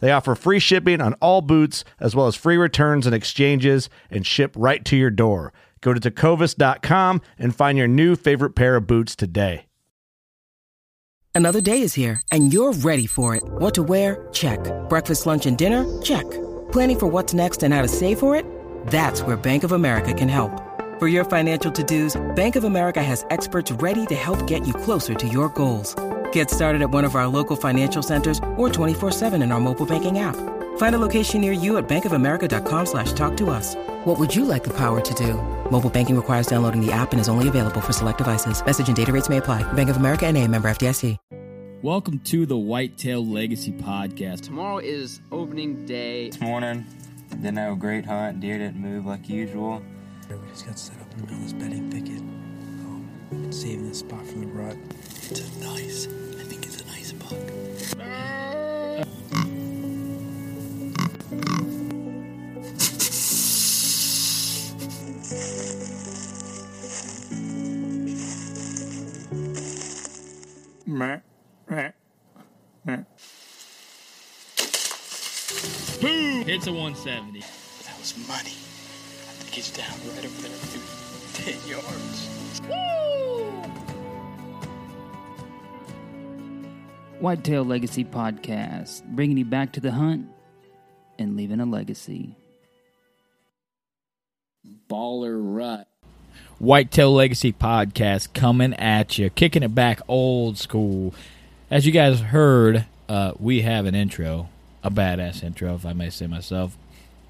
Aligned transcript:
They 0.00 0.12
offer 0.12 0.34
free 0.34 0.58
shipping 0.58 1.00
on 1.00 1.14
all 1.14 1.40
boots, 1.42 1.84
as 2.00 2.14
well 2.14 2.26
as 2.26 2.36
free 2.36 2.56
returns 2.56 3.06
and 3.06 3.14
exchanges, 3.14 3.88
and 4.10 4.26
ship 4.26 4.54
right 4.56 4.84
to 4.84 4.96
your 4.96 5.10
door. 5.10 5.52
Go 5.80 5.94
to 5.94 6.00
tecovas.com 6.00 7.20
and 7.38 7.54
find 7.54 7.78
your 7.78 7.88
new 7.88 8.16
favorite 8.16 8.54
pair 8.54 8.76
of 8.76 8.86
boots 8.86 9.14
today. 9.16 9.64
Another 11.34 11.60
day 11.60 11.82
is 11.82 11.94
here, 11.94 12.20
and 12.32 12.52
you're 12.52 12.72
ready 12.72 13.06
for 13.06 13.36
it. 13.36 13.44
What 13.46 13.72
to 13.76 13.84
wear? 13.84 14.26
Check. 14.32 14.58
Breakfast, 14.88 15.24
lunch, 15.24 15.46
and 15.46 15.56
dinner? 15.56 15.86
Check. 16.02 16.28
Planning 16.72 16.98
for 16.98 17.06
what's 17.06 17.32
next 17.32 17.62
and 17.62 17.72
how 17.72 17.80
to 17.80 17.86
save 17.86 18.18
for 18.18 18.34
it? 18.34 18.44
That's 18.88 19.22
where 19.22 19.36
Bank 19.36 19.62
of 19.62 19.70
America 19.70 20.12
can 20.12 20.28
help. 20.28 20.50
For 20.98 21.06
your 21.06 21.24
financial 21.24 21.70
to 21.70 21.84
dos, 21.84 22.20
Bank 22.34 22.56
of 22.56 22.64
America 22.64 23.00
has 23.00 23.24
experts 23.30 23.70
ready 23.70 24.04
to 24.06 24.16
help 24.16 24.48
get 24.48 24.66
you 24.66 24.74
closer 24.74 25.14
to 25.14 25.28
your 25.28 25.48
goals. 25.50 25.94
Get 26.32 26.50
started 26.50 26.82
at 26.82 26.90
one 26.90 27.04
of 27.04 27.14
our 27.14 27.28
local 27.28 27.54
financial 27.54 28.02
centers 28.02 28.38
or 28.56 28.68
24-7 28.68 29.40
in 29.40 29.52
our 29.52 29.60
mobile 29.60 29.86
banking 29.86 30.18
app. 30.18 30.34
Find 30.78 30.94
a 30.96 30.98
location 30.98 31.40
near 31.40 31.52
you 31.52 31.78
at 31.78 31.88
bankofamerica.com 31.88 32.86
slash 32.86 33.12
talk 33.12 33.36
to 33.36 33.50
us. 33.50 33.76
What 34.04 34.18
would 34.18 34.34
you 34.34 34.44
like 34.44 34.64
the 34.64 34.76
power 34.76 35.00
to 35.00 35.14
do? 35.14 35.34
Mobile 35.70 35.90
banking 35.90 36.16
requires 36.16 36.48
downloading 36.48 36.84
the 36.84 36.90
app 36.90 37.12
and 37.12 37.20
is 37.20 37.28
only 37.28 37.46
available 37.46 37.80
for 37.80 37.92
select 37.92 38.18
devices. 38.18 38.64
Message 38.64 38.88
and 38.88 38.96
data 38.96 39.12
rates 39.12 39.28
may 39.28 39.36
apply. 39.36 39.62
Bank 39.74 39.88
of 39.90 39.98
America 39.98 40.26
and 40.26 40.36
a 40.36 40.44
member 40.48 40.68
FDIC. 40.68 41.16
Welcome 41.80 42.18
to 42.24 42.44
the 42.44 42.56
Whitetail 42.56 43.24
Legacy 43.24 43.70
Podcast. 43.70 44.40
Tomorrow 44.40 44.78
is 44.78 45.20
opening 45.30 45.86
day. 45.86 46.30
This 46.30 46.40
morning, 46.40 46.84
didn't 47.30 47.56
have 47.56 47.74
a 47.74 47.76
great 47.76 48.04
hunt. 48.04 48.40
Deer 48.40 48.58
didn't 48.58 48.80
move 48.80 49.06
like 49.06 49.28
usual. 49.28 49.80
We 50.28 50.36
just 50.48 50.66
got 50.66 50.76
set 50.76 51.00
up 51.00 51.10
in 51.12 51.18
the 51.18 51.22
middle 51.26 51.36
of 51.36 51.42
this 51.44 51.52
bedding 51.52 51.88
thicket. 51.88 52.18
Um, 52.18 53.52
saving 53.52 53.88
this 53.88 54.00
spot 54.00 54.26
from 54.26 54.40
the 54.40 54.46
rut. 54.48 54.76
It's 55.30 55.40
a 55.40 55.58
nice, 55.60 56.08
Meh, 57.30 57.36
meh, 71.68 71.92
meh. 72.86 73.04
Boom! 76.00 76.44
Hits 76.44 76.66
a 76.66 76.72
170. 76.72 77.40
That 77.40 77.98
was 77.98 78.16
money. 78.26 78.40
I 78.40 79.32
think 79.36 79.52
he's 79.52 79.70
down 79.70 79.86
right 80.14 80.24
over 80.24 80.40
there, 80.40 80.50
maybe 80.64 81.60
10 81.60 81.68
yards. 81.68 83.37
Whitetail 87.20 87.64
Legacy 87.64 88.04
Podcast, 88.04 89.04
bringing 89.04 89.38
you 89.38 89.44
back 89.44 89.72
to 89.72 89.80
the 89.80 89.90
hunt 89.90 90.28
and 91.18 91.36
leaving 91.36 91.58
a 91.58 91.66
legacy. 91.66 92.36
Baller 94.88 95.36
Rut. 95.36 95.88
Whitetail 96.60 97.12
Legacy 97.12 97.52
Podcast 97.52 98.32
coming 98.34 98.72
at 98.74 99.18
you, 99.18 99.30
kicking 99.30 99.64
it 99.64 99.74
back 99.74 100.00
old 100.06 100.58
school. 100.58 101.12
As 101.72 101.86
you 101.86 101.90
guys 101.90 102.20
heard, 102.20 102.86
uh, 103.08 103.32
we 103.40 103.62
have 103.62 103.86
an 103.86 103.96
intro, 103.96 104.48
a 104.84 104.90
badass 104.90 105.42
intro, 105.42 105.74
if 105.74 105.84
I 105.84 105.94
may 105.94 106.10
say 106.10 106.28
myself. 106.28 106.76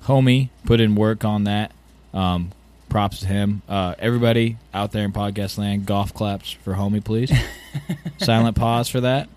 Homie 0.02 0.50
put 0.66 0.80
in 0.80 0.96
work 0.96 1.24
on 1.24 1.44
that. 1.44 1.72
Um, 2.12 2.52
props 2.90 3.20
to 3.20 3.26
him. 3.26 3.62
Uh, 3.66 3.94
everybody 3.98 4.58
out 4.74 4.92
there 4.92 5.04
in 5.06 5.12
podcast 5.12 5.56
land, 5.56 5.86
golf 5.86 6.12
claps 6.12 6.50
for 6.52 6.74
Homie, 6.74 7.02
please. 7.02 7.32
Silent 8.18 8.54
pause 8.54 8.90
for 8.90 9.00
that. 9.00 9.30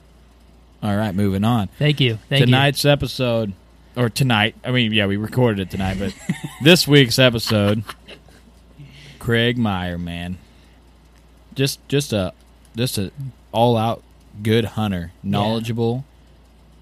All 0.84 0.96
right, 0.96 1.14
moving 1.14 1.44
on. 1.44 1.68
Thank 1.78 2.00
you. 2.00 2.18
Thank 2.30 2.46
Tonight's 2.46 2.86
episode, 2.86 3.54
or 3.96 4.10
tonight, 4.10 4.56
I 4.64 4.72
mean, 4.72 4.92
yeah, 4.94 5.06
we 5.06 5.18
recorded 5.18 5.60
it 5.60 5.70
tonight, 5.70 5.98
but 6.00 6.16
this 6.64 6.88
week's 6.88 7.20
episode, 7.20 7.84
Craig 9.20 9.58
Meyer, 9.58 9.98
man, 9.98 10.38
just 11.54 11.88
just 11.88 12.14
a 12.14 12.34
just 12.76 12.98
a 12.98 13.12
all 13.52 13.78
out 13.78 14.02
good 14.42 14.66
hunter, 14.66 15.12
knowledgeable, 15.22 16.06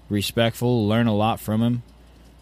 respectful. 0.08 0.86
Learn 0.88 1.06
a 1.06 1.14
lot 1.14 1.40
from 1.40 1.62
him. 1.62 1.82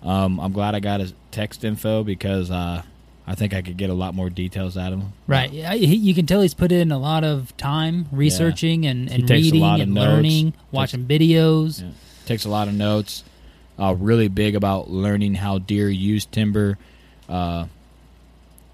Um, 0.02 0.38
I'm 0.38 0.52
glad 0.52 0.76
I 0.76 0.80
got 0.80 1.00
his 1.00 1.12
text 1.32 1.64
info 1.64 2.04
because 2.04 2.50
uh, 2.52 2.82
I 3.30 3.34
think 3.34 3.52
I 3.52 3.60
could 3.60 3.76
get 3.76 3.90
a 3.90 3.94
lot 3.94 4.14
more 4.14 4.30
details 4.30 4.78
out 4.78 4.92
of 4.94 5.00
him. 5.00 5.12
Right. 5.26 5.52
Yeah, 5.52 5.74
he, 5.74 5.94
you 5.94 6.14
can 6.14 6.24
tell 6.24 6.40
he's 6.40 6.54
put 6.54 6.72
in 6.72 6.90
a 6.90 6.98
lot 6.98 7.24
of 7.24 7.54
time 7.58 8.06
researching 8.10 8.86
and, 8.86 9.10
and 9.10 9.28
reading 9.28 9.62
and 9.62 9.92
notes. 9.92 10.06
learning, 10.06 10.52
Takes- 10.52 10.64
watching 10.72 11.04
videos. 11.06 11.82
Yeah. 11.82 11.88
Takes 12.24 12.46
a 12.46 12.48
lot 12.48 12.68
of 12.68 12.74
notes. 12.74 13.24
Uh, 13.78 13.94
really 13.98 14.28
big 14.28 14.56
about 14.56 14.88
learning 14.90 15.34
how 15.34 15.58
deer 15.58 15.88
use 15.90 16.24
timber, 16.24 16.78
uh, 17.28 17.66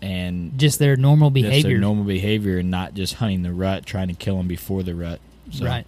and 0.01 0.59
Just 0.59 0.79
their 0.79 0.97
normal 0.97 1.31
just 1.31 1.43
behavior. 1.45 1.71
their 1.71 1.79
normal 1.79 2.05
behavior, 2.05 2.59
and 2.59 2.71
not 2.71 2.95
just 2.95 3.15
hunting 3.15 3.43
the 3.43 3.53
rut, 3.53 3.85
trying 3.87 4.09
to 4.09 4.15
kill 4.15 4.37
them 4.37 4.47
before 4.49 4.83
the 4.83 4.95
rut. 4.95 5.21
So, 5.51 5.65
Right. 5.67 5.87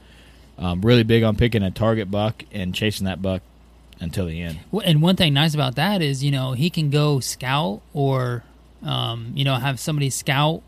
Um, 0.59 0.81
really 0.81 1.03
big 1.03 1.23
on 1.23 1.37
picking 1.37 1.63
a 1.63 1.71
target 1.71 2.11
buck 2.11 2.43
and 2.53 2.75
chasing 2.75 3.05
that 3.07 3.21
buck 3.21 3.43
until 4.01 4.27
the 4.27 4.41
end. 4.41 4.59
And 4.85 5.03
one 5.03 5.17
thing 5.17 5.35
nice 5.35 5.55
about 5.55 5.75
that 5.77 6.01
is, 6.01 6.25
you 6.25 6.31
know, 6.31 6.53
he 6.53 6.71
can 6.71 6.89
go 6.91 7.21
scout 7.21 7.83
or, 7.93 8.43
um, 8.83 9.33
you 9.35 9.45
know, 9.45 9.55
have 9.55 9.81
somebody 9.81 10.11
scout 10.11 10.63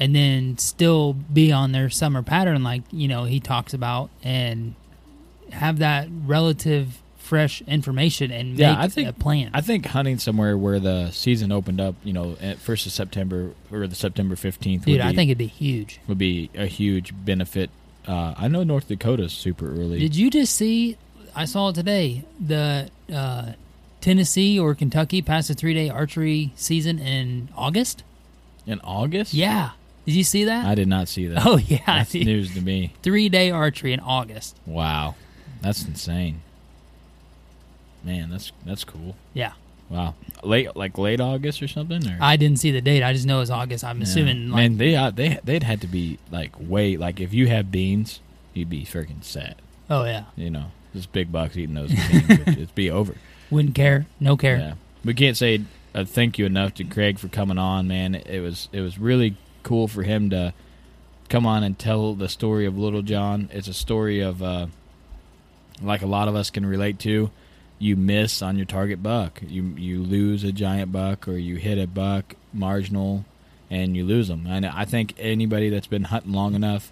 and 0.00 0.14
then 0.14 0.56
still 0.58 1.12
be 1.12 1.50
on 1.50 1.72
their 1.72 1.90
summer 1.90 2.22
pattern, 2.22 2.62
like, 2.62 2.82
you 2.92 3.08
know, 3.08 3.24
he 3.24 3.40
talks 3.40 3.74
about, 3.74 4.10
and 4.22 4.74
have 5.52 5.78
that 5.78 6.08
relative 6.24 7.00
fresh 7.16 7.60
information 7.62 8.30
and 8.30 8.58
Yeah, 8.58 8.70
make 8.70 8.78
I 8.78 8.88
think 8.88 9.08
a 9.08 9.12
plan. 9.12 9.50
I 9.52 9.60
think 9.60 9.86
hunting 9.86 10.18
somewhere 10.18 10.56
where 10.56 10.78
the 10.78 11.10
season 11.10 11.52
opened 11.52 11.80
up, 11.80 11.94
you 12.02 12.12
know, 12.12 12.36
at 12.40 12.58
first 12.58 12.86
of 12.86 12.92
September 12.92 13.52
or 13.70 13.86
the 13.86 13.94
September 13.94 14.34
fifteenth. 14.36 14.84
Dude, 14.84 14.92
would 14.92 15.00
I 15.02 15.10
be, 15.10 15.16
think 15.16 15.28
it'd 15.28 15.38
be 15.38 15.46
huge. 15.46 16.00
would 16.06 16.16
be 16.18 16.48
a 16.54 16.66
huge 16.66 17.12
benefit. 17.24 17.70
Uh, 18.06 18.34
I 18.38 18.48
know 18.48 18.62
North 18.62 18.88
Dakota's 18.88 19.32
super 19.34 19.70
early. 19.70 19.98
Did 19.98 20.16
you 20.16 20.30
just 20.30 20.54
see? 20.54 20.96
I 21.34 21.44
saw 21.44 21.68
it 21.68 21.74
today. 21.74 22.24
The 22.40 22.88
uh, 23.12 23.52
Tennessee 24.00 24.58
or 24.58 24.74
Kentucky 24.74 25.22
passed 25.22 25.50
a 25.50 25.54
three 25.54 25.74
day 25.74 25.88
archery 25.88 26.52
season 26.56 26.98
in 26.98 27.48
August. 27.56 28.02
in 28.66 28.80
August? 28.80 29.34
Yeah, 29.34 29.70
did 30.06 30.14
you 30.14 30.24
see 30.24 30.44
that? 30.44 30.64
I 30.66 30.74
did 30.74 30.88
not 30.88 31.08
see 31.08 31.26
that. 31.26 31.42
Oh 31.46 31.56
yeah, 31.58 31.78
That's 31.86 32.14
news 32.14 32.54
to 32.54 32.60
me. 32.60 32.92
three 33.02 33.28
day 33.28 33.50
archery 33.50 33.92
in 33.92 34.00
August. 34.00 34.56
Wow, 34.66 35.14
that's 35.60 35.84
insane. 35.84 36.42
Man, 38.04 38.30
that's 38.30 38.52
that's 38.64 38.84
cool. 38.84 39.16
Yeah, 39.34 39.52
Wow, 39.90 40.14
late 40.44 40.76
like 40.76 40.96
late 40.98 41.20
August 41.20 41.62
or 41.62 41.68
something. 41.68 42.06
Or 42.06 42.18
I 42.20 42.36
didn't 42.36 42.58
see 42.60 42.70
the 42.70 42.80
date. 42.80 43.02
I 43.02 43.12
just 43.12 43.26
know 43.26 43.40
it's 43.40 43.50
August. 43.50 43.82
I'm 43.84 43.98
Yeah. 43.98 44.02
assuming. 44.04 44.50
Like, 44.50 44.56
man, 44.56 44.76
they 44.78 44.94
uh, 44.94 45.10
they 45.10 45.38
they'd 45.42 45.62
had 45.64 45.80
to 45.80 45.86
be 45.88 46.18
like 46.30 46.52
way 46.58 46.96
like 46.96 47.20
if 47.20 47.32
you 47.34 47.48
have 47.48 47.72
beans, 47.72 48.20
you'd 48.54 48.70
be 48.70 48.84
freaking 48.84 49.24
sad. 49.24 49.56
oh 49.90 50.04
yeah, 50.04 50.24
You 50.36 50.50
know, 50.50 50.66
just 50.94 51.10
big 51.12 51.32
bucks 51.32 51.56
eating 51.56 51.74
those 51.74 51.90
beans, 51.90 52.30
it'd 52.46 52.74
be 52.74 52.90
over. 52.90 53.14
Wouldn't 53.50 53.74
care. 53.74 54.06
No 54.20 54.36
care. 54.36 54.58
Yeah, 54.58 54.74
we 55.04 55.14
can't 55.14 55.36
say 55.36 55.62
uh, 55.94 56.04
thank 56.04 56.38
you 56.38 56.46
enough 56.46 56.74
to 56.74 56.84
Craig 56.84 57.18
for 57.18 57.28
coming 57.28 57.58
on, 57.58 57.88
man. 57.88 58.14
It 58.14 58.40
was 58.40 58.68
it 58.72 58.80
was 58.80 58.98
really 58.98 59.36
cool 59.62 59.88
for 59.88 60.02
him 60.02 60.30
to 60.30 60.52
come 61.28 61.46
on 61.46 61.62
and 61.62 61.78
tell 61.78 62.14
the 62.14 62.28
story 62.28 62.66
of 62.66 62.78
Little 62.78 63.02
John. 63.02 63.48
It's 63.52 63.68
a 63.68 63.74
story 63.74 64.20
of 64.20 64.42
uh, 64.42 64.66
like 65.82 66.02
a 66.02 66.06
lot 66.06 66.28
of 66.28 66.34
us 66.34 66.50
can 66.50 66.64
relate 66.66 66.98
to. 67.00 67.30
You 67.78 67.96
miss 67.96 68.42
on 68.42 68.56
your 68.56 68.66
target 68.66 69.02
buck. 69.02 69.40
You 69.46 69.62
you 69.76 70.02
lose 70.02 70.44
a 70.44 70.52
giant 70.52 70.92
buck 70.92 71.28
or 71.28 71.36
you 71.36 71.56
hit 71.56 71.78
a 71.78 71.86
buck 71.86 72.34
marginal, 72.52 73.24
and 73.70 73.96
you 73.96 74.04
lose 74.04 74.28
them. 74.28 74.46
And 74.46 74.66
I 74.66 74.84
think 74.84 75.14
anybody 75.18 75.68
that's 75.68 75.86
been 75.86 76.04
hunting 76.04 76.32
long 76.32 76.54
enough 76.54 76.90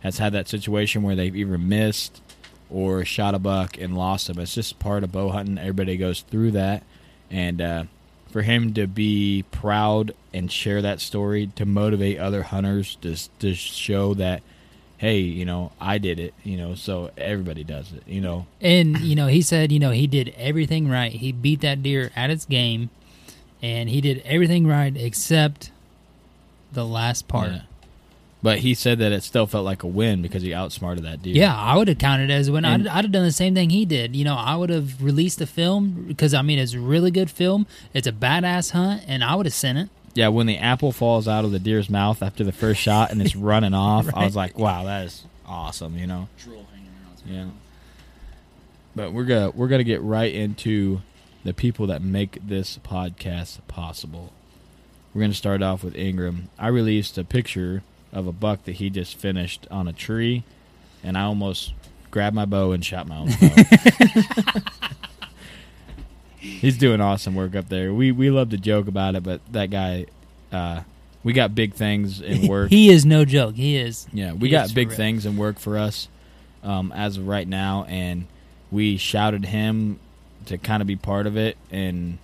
has 0.00 0.18
had 0.18 0.32
that 0.32 0.48
situation 0.48 1.02
where 1.02 1.16
they've 1.16 1.34
either 1.34 1.58
missed 1.58 2.22
or 2.70 3.04
shot 3.04 3.34
a 3.34 3.38
buck 3.38 3.78
and 3.78 3.96
lost 3.96 4.28
him. 4.28 4.38
It's 4.38 4.54
just 4.54 4.78
part 4.78 5.04
of 5.04 5.12
bow 5.12 5.30
hunting. 5.30 5.58
Everybody 5.58 5.96
goes 5.96 6.20
through 6.22 6.52
that, 6.52 6.82
and 7.30 7.60
uh, 7.60 7.84
for 8.30 8.42
him 8.42 8.74
to 8.74 8.86
be 8.86 9.44
proud 9.50 10.14
and 10.34 10.52
share 10.52 10.82
that 10.82 11.00
story 11.00 11.46
to 11.56 11.64
motivate 11.64 12.18
other 12.18 12.42
hunters 12.44 12.96
to 13.02 13.16
to 13.38 13.54
show 13.54 14.14
that, 14.14 14.42
hey, 14.98 15.18
you 15.18 15.44
know, 15.44 15.72
I 15.80 15.98
did 15.98 16.20
it. 16.20 16.34
You 16.44 16.56
know, 16.56 16.74
so 16.74 17.10
everybody 17.16 17.64
does 17.64 17.92
it. 17.92 18.02
You 18.06 18.20
know, 18.20 18.46
And 18.60 18.98
you 19.00 19.16
know, 19.16 19.26
he 19.28 19.42
said, 19.42 19.72
you 19.72 19.78
know, 19.78 19.90
he 19.90 20.06
did 20.06 20.34
everything 20.36 20.88
right. 20.88 21.12
He 21.12 21.32
beat 21.32 21.60
that 21.62 21.82
deer 21.82 22.10
at 22.14 22.30
its 22.30 22.44
game, 22.44 22.90
and 23.62 23.88
he 23.88 24.00
did 24.00 24.22
everything 24.24 24.66
right 24.66 24.94
except 24.96 25.70
the 26.72 26.84
last 26.84 27.28
part. 27.28 27.50
Yeah. 27.50 27.60
But 28.42 28.60
he 28.60 28.74
said 28.74 29.00
that 29.00 29.10
it 29.10 29.24
still 29.24 29.46
felt 29.48 29.64
like 29.64 29.82
a 29.82 29.88
win 29.88 30.22
because 30.22 30.42
he 30.42 30.54
outsmarted 30.54 31.04
that 31.04 31.22
deer. 31.22 31.34
Yeah, 31.34 31.56
I 31.56 31.76
would 31.76 31.88
have 31.88 31.98
counted 31.98 32.30
it 32.30 32.34
as 32.34 32.46
a 32.46 32.52
win. 32.52 32.64
I'd, 32.64 32.86
I'd 32.86 33.04
have 33.04 33.10
done 33.10 33.24
the 33.24 33.32
same 33.32 33.54
thing 33.54 33.70
he 33.70 33.84
did. 33.84 34.14
You 34.14 34.24
know, 34.24 34.36
I 34.36 34.54
would 34.54 34.70
have 34.70 35.02
released 35.02 35.40
the 35.40 35.46
film 35.46 36.04
because 36.06 36.34
I 36.34 36.42
mean, 36.42 36.58
it's 36.58 36.72
a 36.74 36.78
really 36.78 37.10
good 37.10 37.30
film. 37.30 37.66
It's 37.92 38.06
a 38.06 38.12
badass 38.12 38.70
hunt, 38.70 39.02
and 39.08 39.24
I 39.24 39.34
would 39.34 39.46
have 39.46 39.54
sent 39.54 39.78
it. 39.78 39.88
Yeah, 40.14 40.28
when 40.28 40.46
the 40.46 40.56
apple 40.56 40.92
falls 40.92 41.26
out 41.26 41.44
of 41.44 41.50
the 41.50 41.58
deer's 41.58 41.90
mouth 41.90 42.22
after 42.22 42.44
the 42.44 42.52
first 42.52 42.80
shot 42.80 43.10
and 43.10 43.20
it's 43.20 43.36
running 43.36 43.74
off, 43.74 44.08
I 44.14 44.24
was 44.24 44.36
like, 44.36 44.56
"Wow, 44.56 44.84
that 44.84 45.06
is 45.06 45.24
awesome!" 45.44 45.96
You 45.98 46.06
know. 46.06 46.28
Drool 46.38 46.64
hanging 46.72 46.90
out. 47.08 47.22
Yeah. 47.26 47.50
But 48.94 49.12
we're 49.12 49.24
gonna 49.24 49.50
we're 49.50 49.68
gonna 49.68 49.84
get 49.84 50.00
right 50.02 50.32
into 50.32 51.00
the 51.44 51.52
people 51.52 51.88
that 51.88 52.02
make 52.02 52.38
this 52.46 52.78
podcast 52.78 53.58
possible. 53.66 54.32
We're 55.12 55.22
gonna 55.22 55.34
start 55.34 55.60
off 55.60 55.82
with 55.82 55.96
Ingram. 55.96 56.50
I 56.58 56.68
released 56.68 57.18
a 57.18 57.24
picture 57.24 57.82
of 58.12 58.26
a 58.26 58.32
buck 58.32 58.64
that 58.64 58.72
he 58.76 58.90
just 58.90 59.16
finished 59.16 59.66
on 59.70 59.88
a 59.88 59.92
tree, 59.92 60.44
and 61.02 61.16
I 61.16 61.22
almost 61.22 61.72
grabbed 62.10 62.34
my 62.34 62.44
bow 62.44 62.72
and 62.72 62.84
shot 62.84 63.06
my 63.06 63.18
own 63.18 63.28
bow. 63.28 64.60
He's 66.38 66.78
doing 66.78 67.00
awesome 67.00 67.34
work 67.34 67.56
up 67.56 67.68
there. 67.68 67.92
We 67.92 68.12
we 68.12 68.30
love 68.30 68.50
to 68.50 68.56
joke 68.58 68.88
about 68.88 69.14
it, 69.16 69.22
but 69.22 69.40
that 69.52 69.70
guy, 69.70 70.06
uh, 70.52 70.82
we 71.24 71.32
got 71.32 71.54
big 71.54 71.74
things 71.74 72.20
in 72.20 72.46
work. 72.48 72.70
He 72.70 72.90
is 72.90 73.04
no 73.04 73.24
joke. 73.24 73.56
He 73.56 73.76
is. 73.76 74.06
Yeah, 74.12 74.32
we 74.32 74.48
got 74.48 74.72
big 74.72 74.92
things 74.92 75.26
in 75.26 75.36
work 75.36 75.58
for 75.58 75.76
us 75.76 76.08
um, 76.62 76.92
as 76.92 77.16
of 77.16 77.26
right 77.26 77.46
now, 77.46 77.84
and 77.88 78.26
we 78.70 78.96
shouted 78.96 79.44
him 79.44 79.98
to 80.46 80.58
kind 80.58 80.80
of 80.80 80.86
be 80.86 80.96
part 80.96 81.26
of 81.26 81.36
it, 81.36 81.56
and 81.70 82.18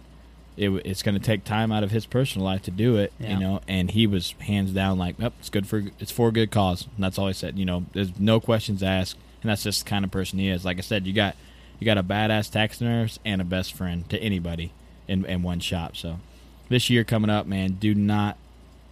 it, 0.56 0.70
it's 0.84 1.02
going 1.02 1.14
to 1.16 1.20
take 1.20 1.44
time 1.44 1.72
out 1.72 1.82
of 1.82 1.90
his 1.90 2.06
personal 2.06 2.44
life 2.46 2.62
to 2.62 2.70
do 2.70 2.96
it, 2.96 3.12
Yeah. 3.18 3.34
you 3.34 3.40
know. 3.40 3.60
And 3.66 3.90
he 3.90 4.06
was 4.06 4.34
hands 4.40 4.70
down 4.72 4.98
like, 4.98 5.18
"Yep, 5.18 5.32
it's 5.40 5.50
good 5.50 5.66
for 5.66 5.84
it's 5.98 6.12
for 6.12 6.28
a 6.28 6.32
good 6.32 6.50
cause." 6.50 6.86
And 6.94 7.02
that's 7.04 7.18
all 7.18 7.26
he 7.26 7.32
said. 7.32 7.58
You 7.58 7.64
know, 7.64 7.84
there's 7.92 8.18
no 8.20 8.40
questions 8.40 8.82
asked, 8.82 9.16
and 9.42 9.50
that's 9.50 9.64
just 9.64 9.84
the 9.84 9.90
kind 9.90 10.04
of 10.04 10.10
person 10.10 10.38
he 10.38 10.48
is. 10.48 10.64
Like 10.64 10.78
I 10.78 10.82
said, 10.82 11.06
you 11.06 11.12
got 11.12 11.34
you 11.80 11.84
got 11.84 11.98
a 11.98 12.02
badass 12.04 12.50
taxidermist 12.50 13.18
and 13.24 13.40
a 13.40 13.44
best 13.44 13.74
friend 13.74 14.08
to 14.10 14.18
anybody 14.22 14.72
in 15.08 15.24
in 15.24 15.42
one 15.42 15.60
shop. 15.60 15.96
So 15.96 16.20
this 16.68 16.88
year 16.88 17.04
coming 17.04 17.30
up, 17.30 17.46
man, 17.46 17.72
do 17.80 17.94
not 17.94 18.36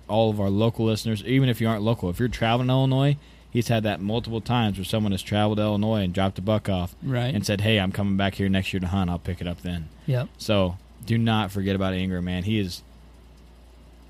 all 0.08 0.30
of 0.30 0.40
our 0.40 0.50
local 0.50 0.84
listeners, 0.86 1.22
even 1.24 1.48
if 1.48 1.60
you 1.60 1.68
aren't 1.68 1.82
local, 1.82 2.10
if 2.10 2.18
you're 2.18 2.28
traveling 2.28 2.68
to 2.68 2.72
Illinois, 2.74 3.16
he's 3.50 3.68
had 3.68 3.82
that 3.84 4.00
multiple 4.00 4.40
times 4.42 4.76
where 4.76 4.84
someone 4.84 5.12
has 5.12 5.22
traveled 5.22 5.56
to 5.58 5.62
Illinois 5.62 6.02
and 6.02 6.12
dropped 6.12 6.38
a 6.38 6.42
buck 6.42 6.68
off 6.68 6.94
Right. 7.02 7.32
and 7.34 7.46
said, 7.46 7.60
"Hey, 7.62 7.78
I'm 7.78 7.92
coming 7.92 8.16
back 8.16 8.34
here 8.34 8.48
next 8.48 8.72
year 8.74 8.80
to 8.80 8.88
hunt. 8.88 9.08
I'll 9.08 9.18
pick 9.20 9.40
it 9.40 9.46
up 9.46 9.62
then." 9.62 9.88
Yep. 10.06 10.28
So 10.36 10.76
do 11.04 11.18
not 11.18 11.50
forget 11.50 11.74
about 11.76 11.94
Ingram, 11.94 12.24
man. 12.24 12.44
He 12.44 12.58
is 12.58 12.82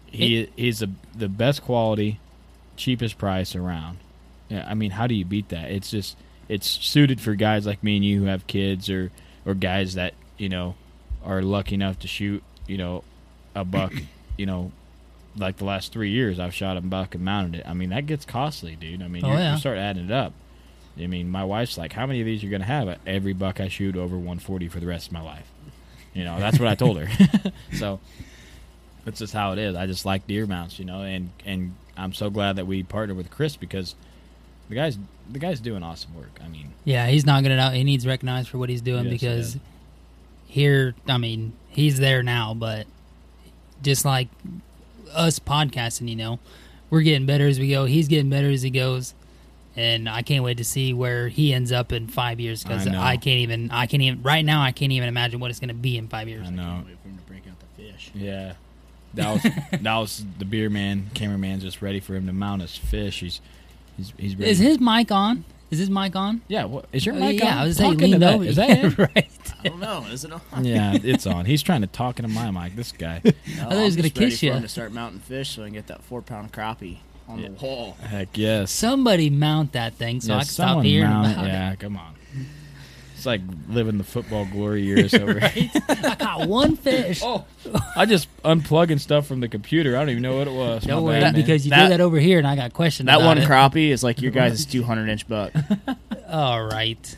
he 0.06 0.49
he's 0.56 0.81
the 0.81 0.91
the 1.15 1.29
best 1.29 1.62
quality, 1.62 2.21
cheapest 2.77 3.19
price 3.19 3.55
around. 3.56 3.99
Yeah, 4.49 4.67
I 4.69 4.75
mean, 4.75 4.91
how 4.93 5.06
do 5.06 5.15
you 5.15 5.25
beat 5.25 5.49
that? 5.50 5.71
It's 5.71 5.91
just 5.91 6.17
it's 6.49 6.69
suited 6.69 7.21
for 7.21 7.35
guys 7.35 7.67
like 7.67 7.83
me 7.83 7.97
and 7.97 8.05
you 8.05 8.21
who 8.21 8.27
have 8.27 8.47
kids 8.47 8.91
or 8.91 9.11
or 9.47 9.55
guys 9.55 9.94
that 9.94 10.15
you 10.39 10.49
know 10.49 10.75
are 11.25 11.41
lucky 11.43 11.75
enough 11.75 11.99
to 12.00 12.09
shoot 12.09 12.43
you 12.67 12.77
know 12.77 13.05
a 13.55 13.65
buck 13.65 13.93
you 14.37 14.45
know 14.47 14.73
like 15.37 15.56
the 15.56 15.65
last 15.65 15.93
three 15.93 16.11
years 16.11 16.38
I've 16.38 16.53
shot 16.53 16.77
a 16.77 16.81
buck 16.83 17.15
and 17.15 17.25
mounted 17.25 17.61
it. 17.61 17.67
I 17.67 17.73
mean 17.73 17.91
that 17.91 18.06
gets 18.06 18.25
costly, 18.27 18.77
dude. 18.77 19.03
I 19.03 19.09
mean 19.09 19.25
Oh, 19.25 19.29
you, 19.33 19.38
yeah. 19.38 19.53
you 19.55 19.59
start 19.59 19.79
adding 19.79 20.05
it 20.06 20.11
up. 20.11 20.35
I 21.00 21.06
mean 21.06 21.31
my 21.31 21.45
wife's 21.45 21.79
like, 21.79 21.95
how 21.95 22.06
many 22.06 22.21
of 22.21 22.27
these 22.27 22.45
are 22.45 22.49
gonna 22.49 22.65
have? 22.65 22.99
Every 23.06 23.33
buck 23.33 23.61
I 23.61 23.69
shoot 23.69 23.97
over 23.97 24.17
140 24.17 24.69
for 24.69 24.81
the 24.81 24.87
rest 24.87 25.06
of 25.06 25.12
my 25.15 25.23
life. 25.23 25.49
You 26.14 26.25
know 26.25 26.38
that's 26.38 26.59
what 26.59 26.69
I 26.69 26.75
told 26.75 26.99
her. 26.99 27.09
so 27.75 28.00
that's 29.05 29.19
just 29.19 29.32
how 29.32 29.53
it 29.53 29.59
is. 29.59 29.75
I 29.76 29.87
just 29.87 30.05
like 30.05 30.26
deer 30.26 30.47
mounts, 30.47 30.79
you 30.79 30.85
know, 30.85 31.03
and 31.03 31.31
and 31.44 31.75
I'm 31.97 32.12
so 32.12 32.31
glad 32.31 32.56
that 32.56 32.67
we 32.67 32.82
partnered 32.82 33.17
with 33.17 33.31
Chris 33.31 33.56
because 33.56 33.94
the 34.69 34.75
guy's 34.75 34.99
the 35.31 35.38
guy's 35.38 35.61
doing 35.61 35.82
awesome 35.82 36.14
work. 36.14 36.38
I 36.43 36.49
mean, 36.49 36.73
Yeah, 36.85 37.06
he's 37.06 37.25
knocking 37.26 37.50
it 37.50 37.59
out. 37.59 37.75
He 37.75 37.85
needs 37.85 38.06
recognized 38.06 38.49
for 38.49 38.59
what 38.59 38.69
he's 38.69 38.82
doing 38.82 39.05
Yes, 39.05 39.12
because 39.12 39.55
yeah. 39.55 39.61
here, 40.47 40.94
I 41.09 41.19
mean, 41.19 41.53
he's 41.69 41.99
there 41.99 42.23
now, 42.23 42.55
but 42.55 42.87
just 43.82 44.05
like 44.05 44.29
us 45.12 45.38
podcasting, 45.38 46.09
you 46.09 46.17
know, 46.17 46.38
we're 46.91 47.03
getting 47.03 47.26
better 47.26 47.47
as 47.47 47.59
we 47.59 47.70
go. 47.70 47.85
He's 47.85 48.09
getting 48.09 48.31
better 48.31 48.50
as 48.50 48.62
he 48.62 48.70
goes, 48.70 49.14
and 49.77 50.09
I 50.09 50.23
can't 50.23 50.45
wait 50.45 50.59
to 50.59 50.65
see 50.65 50.93
where 50.93 51.29
he 51.29 51.53
ends 51.55 51.73
up 51.73 51.93
in 51.93 52.07
five 52.09 52.41
years 52.41 52.63
because 52.63 52.87
I. 52.87 53.13
I, 53.13 53.17
can't 53.17 53.39
even. 53.39 53.71
I 53.71 53.87
can't 53.87 54.03
even. 54.03 54.23
Right 54.23 54.45
now, 54.45 54.63
I 54.63 54.73
can't 54.73 54.93
even 54.93 55.09
imagine 55.09 55.41
what 55.41 55.51
it's 55.51 55.61
going 55.61 55.69
to 55.69 55.75
be 55.75 55.97
in 55.97 56.09
five 56.09 56.29
years. 56.29 56.47
I 56.47 56.51
know. 56.51 56.83
Wait 56.87 56.97
for 57.03 57.09
him 57.09 57.19
to 57.19 57.25
break 57.25 57.43
out 57.47 57.55
the 57.59 57.83
fish. 57.83 58.11
Yeah. 58.15 58.55
That 59.15 59.33
was 59.33 59.43
that 59.83 59.97
was 59.97 60.25
the 60.39 60.45
beer 60.45 60.71
man, 60.71 61.11
cameraman's 61.15 61.62
just 61.62 61.83
ready 61.83 62.00
for 62.00 62.14
him 62.14 62.26
to 62.26 62.33
mount 62.33 62.62
his 62.62 62.76
fish. 62.76 63.21
He's 63.21 63.41
he's 63.97 64.12
he's 64.17 64.37
ready. 64.37 64.50
Is 64.50 64.59
his 64.59 64.81
mic 64.81 65.11
on? 65.11 65.45
Is 65.71 65.79
his 65.79 65.88
mic 65.91 66.14
on? 66.17 66.43
Yeah, 66.49 66.64
what 66.64 66.85
is 66.93 67.07
your 67.07 67.14
Oh, 67.14 67.19
mic 67.19 67.41
yeah, 67.41 67.52
on? 67.52 67.59
I 67.59 67.64
was 67.64 67.76
saying 67.79 67.93
Talk 67.95 68.02
into 68.02 68.11
lean 68.12 68.21
that. 68.21 68.35
over. 68.35 68.45
Is 68.45 68.57
that 68.57 68.69
Yeah, 68.69 68.75
him? 68.91 68.95
right? 68.99 69.31
I 69.64 69.69
don't 69.69 69.81
know. 69.81 70.05
Is 70.11 70.25
it 70.25 70.33
on? 70.33 70.64
Yeah, 70.64 70.99
it's 71.02 71.26
on. 71.26 71.47
He's 71.47 71.62
trying 71.62 71.81
to 71.81 71.87
talk 71.87 72.19
into 72.19 72.29
my 72.31 72.50
mic. 72.50 72.76
This 72.76 72.93
guy. 72.93 73.21
No, 73.25 73.33
thought 73.33 73.73
he 73.73 73.85
was 73.85 73.97
gonna 73.97 74.11
kiss 74.11 74.41
for 74.41 74.47
ya. 74.47 74.52
him 74.55 74.62
to 74.62 74.69
start 74.69 74.93
mounting 74.93 75.21
fish 75.21 75.50
so 75.57 75.62
I 75.62 75.67
can 75.67 75.75
get 75.75 75.87
that 75.88 76.02
four 76.02 76.21
pound 76.23 76.52
crappie 76.52 76.99
on 77.29 77.38
Yeah. 77.38 77.49
the 77.49 77.55
wall. 77.64 77.97
Heck 78.02 78.37
yes. 78.37 78.71
Somebody 78.71 79.31
mount 79.31 79.73
that 79.73 79.95
thing 79.95 80.21
so 80.21 80.33
yeah, 80.33 80.38
I 80.38 80.41
can 80.41 80.49
stop 80.49 80.69
someone 80.69 80.85
hearing 80.85 81.11
mount 81.11 81.29
it. 81.29 81.33
about 81.33 81.45
it. 81.47 81.49
Yeah, 81.49 81.75
come 81.76 81.97
on. 81.97 82.14
It's 83.14 83.26
like 83.26 83.41
living 83.69 83.99
the 83.99 84.05
football 84.05 84.47
glory 84.47 84.83
years 84.83 85.14
over. 85.14 85.38
Here. 85.38 85.71
I 85.88 86.14
caught 86.17 86.49
one 86.49 86.76
fish. 86.76 87.21
Oh, 87.23 87.45
I 87.95 88.05
just 88.05 88.26
unplugging 88.43 88.99
stuff 88.99 89.29
from 89.29 89.38
the 89.38 89.47
computer. 89.47 89.97
I 89.97 90.00
don't 90.00 90.11
even 90.11 90.23
know 90.25 90.38
what 90.38 90.49
it 90.49 90.52
was. 90.52 90.83
Don't 90.83 91.05
worry, 91.05 91.21
bad, 91.21 91.35
because 91.37 91.64
you 91.64 91.71
That- 91.71 91.85
do 91.85 91.88
that 91.91 92.00
over 92.00 92.19
here, 92.19 92.38
and 92.38 92.47
I 92.49 92.57
got 92.57 92.73
questions. 92.73 93.07
That 93.07 93.19
about 93.19 93.26
one 93.26 93.38
it. 93.38 93.49
crappie 93.49 93.91
is 93.91 94.02
like 94.02 94.21
your 94.21 94.33
guys' 94.33 94.64
200 94.67 95.09
inch 95.09 95.29
buck. 95.29 95.52
All 96.29 96.64
right. 96.64 97.17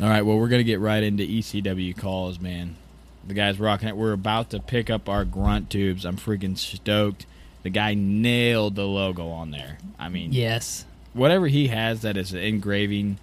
All 0.00 0.08
right, 0.08 0.22
well, 0.22 0.36
we're 0.36 0.48
going 0.48 0.60
to 0.60 0.64
get 0.64 0.80
right 0.80 1.02
into 1.02 1.22
ECW 1.22 1.96
calls, 1.96 2.38
man. 2.40 2.76
The 3.26 3.34
guy's 3.34 3.58
rocking 3.58 3.88
it. 3.88 3.96
We're 3.96 4.12
about 4.12 4.50
to 4.50 4.60
pick 4.60 4.90
up 4.90 5.08
our 5.08 5.24
grunt 5.24 5.70
tubes. 5.70 6.04
I'm 6.04 6.16
freaking 6.16 6.58
stoked. 6.58 7.24
The 7.66 7.70
guy 7.70 7.94
nailed 7.94 8.76
the 8.76 8.86
logo 8.86 9.26
on 9.30 9.50
there. 9.50 9.78
I 9.98 10.08
mean, 10.08 10.32
Yes. 10.32 10.84
whatever 11.14 11.48
he 11.48 11.66
has 11.66 12.02
that 12.02 12.16
is 12.16 12.32
engraving 12.32 13.18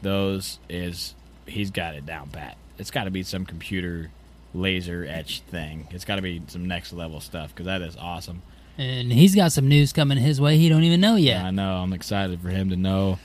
those 0.00 0.58
is 0.70 1.14
he's 1.46 1.70
got 1.70 1.94
it 1.94 2.06
down 2.06 2.30
pat. 2.30 2.56
It's 2.78 2.90
got 2.90 3.04
to 3.04 3.10
be 3.10 3.22
some 3.22 3.44
computer 3.44 4.08
laser 4.54 5.04
etched 5.06 5.42
thing. 5.42 5.88
It's 5.90 6.06
got 6.06 6.16
to 6.16 6.22
be 6.22 6.40
some 6.46 6.66
next 6.66 6.94
level 6.94 7.20
stuff 7.20 7.50
because 7.50 7.66
that 7.66 7.82
is 7.82 7.98
awesome. 7.98 8.40
And 8.78 9.12
he's 9.12 9.34
got 9.34 9.52
some 9.52 9.68
news 9.68 9.92
coming 9.92 10.16
his 10.16 10.40
way 10.40 10.56
he 10.56 10.70
don't 10.70 10.84
even 10.84 11.02
know 11.02 11.16
yet. 11.16 11.44
I 11.44 11.50
know. 11.50 11.74
I'm 11.76 11.92
excited 11.92 12.40
for 12.40 12.48
him 12.48 12.70
to 12.70 12.76
know, 12.76 13.18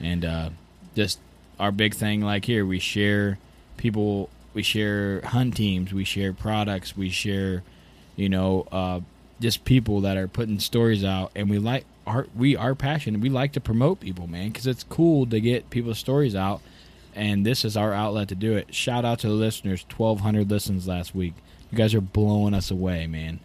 and 0.00 0.24
uh, 0.24 0.50
just 0.96 1.20
our 1.60 1.70
big 1.70 1.94
thing. 1.94 2.20
Like 2.20 2.46
here, 2.46 2.66
we 2.66 2.80
share 2.80 3.38
people. 3.76 4.28
We 4.54 4.64
share 4.64 5.20
hunt 5.20 5.54
teams. 5.54 5.92
We 5.92 6.02
share 6.02 6.32
products. 6.32 6.96
We 6.96 7.10
share, 7.10 7.62
you 8.16 8.28
know, 8.28 8.66
uh, 8.72 9.00
just 9.40 9.64
people 9.64 10.00
that 10.02 10.16
are 10.16 10.28
putting 10.28 10.58
stories 10.60 11.04
out, 11.04 11.30
and 11.34 11.48
we 11.50 11.58
like 11.58 11.84
our 12.06 12.26
we 12.36 12.56
are 12.56 12.74
passionate. 12.74 13.20
We 13.20 13.28
like 13.30 13.52
to 13.52 13.60
promote 13.60 14.00
people, 14.00 14.26
man, 14.26 14.48
because 14.48 14.66
it's 14.66 14.84
cool 14.84 15.26
to 15.26 15.40
get 15.40 15.70
people's 15.70 15.98
stories 15.98 16.34
out. 16.34 16.60
and 17.16 17.46
this 17.46 17.64
is 17.64 17.76
our 17.76 17.92
outlet 17.92 18.28
to 18.28 18.34
do 18.34 18.56
it. 18.56 18.74
Shout 18.74 19.04
out 19.04 19.20
to 19.20 19.28
the 19.28 19.34
listeners. 19.34 19.84
Twelve 19.88 20.20
hundred 20.20 20.50
listens 20.50 20.86
last 20.88 21.14
week. 21.14 21.34
You 21.70 21.78
guys 21.78 21.94
are 21.94 22.00
blowing 22.00 22.54
us 22.54 22.70
away, 22.70 23.06
man. 23.06 23.40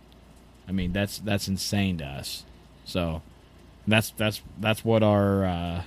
I 0.68 0.72
mean, 0.72 0.92
that's 0.94 1.18
that's 1.20 1.48
insane 1.48 1.98
to 2.00 2.06
us. 2.06 2.44
So 2.86 3.22
that's 3.88 4.12
that's 4.12 4.42
that's 4.60 4.84
what 4.86 5.02
our 5.04 5.46
uh, 5.46 5.82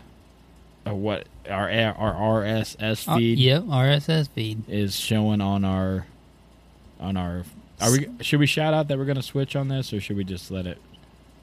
uh, 0.87 0.95
what 0.95 1.27
our 1.49 1.71
our 1.71 2.43
RSS 2.43 3.09
Uh, 3.09 3.17
feed 3.17 3.39
yep, 3.39 3.63
RSS 3.65 4.29
feed. 4.29 4.63
is 4.69 4.97
showing 4.97 5.41
on 5.41 5.65
our 5.65 6.07
on 7.01 7.17
our. 7.17 7.45
Are 7.83 7.91
we? 7.91 8.09
Should 8.25 8.41
we 8.41 8.47
shout 8.47 8.73
out 8.75 8.89
that 8.89 8.99
we're 8.99 9.05
going 9.05 9.17
to 9.17 9.23
switch 9.23 9.57
on 9.57 9.69
this, 9.69 9.93
or 9.93 10.01
should 10.01 10.17
we 10.17 10.25
just 10.25 10.51
let 10.51 10.67
it? 10.67 10.79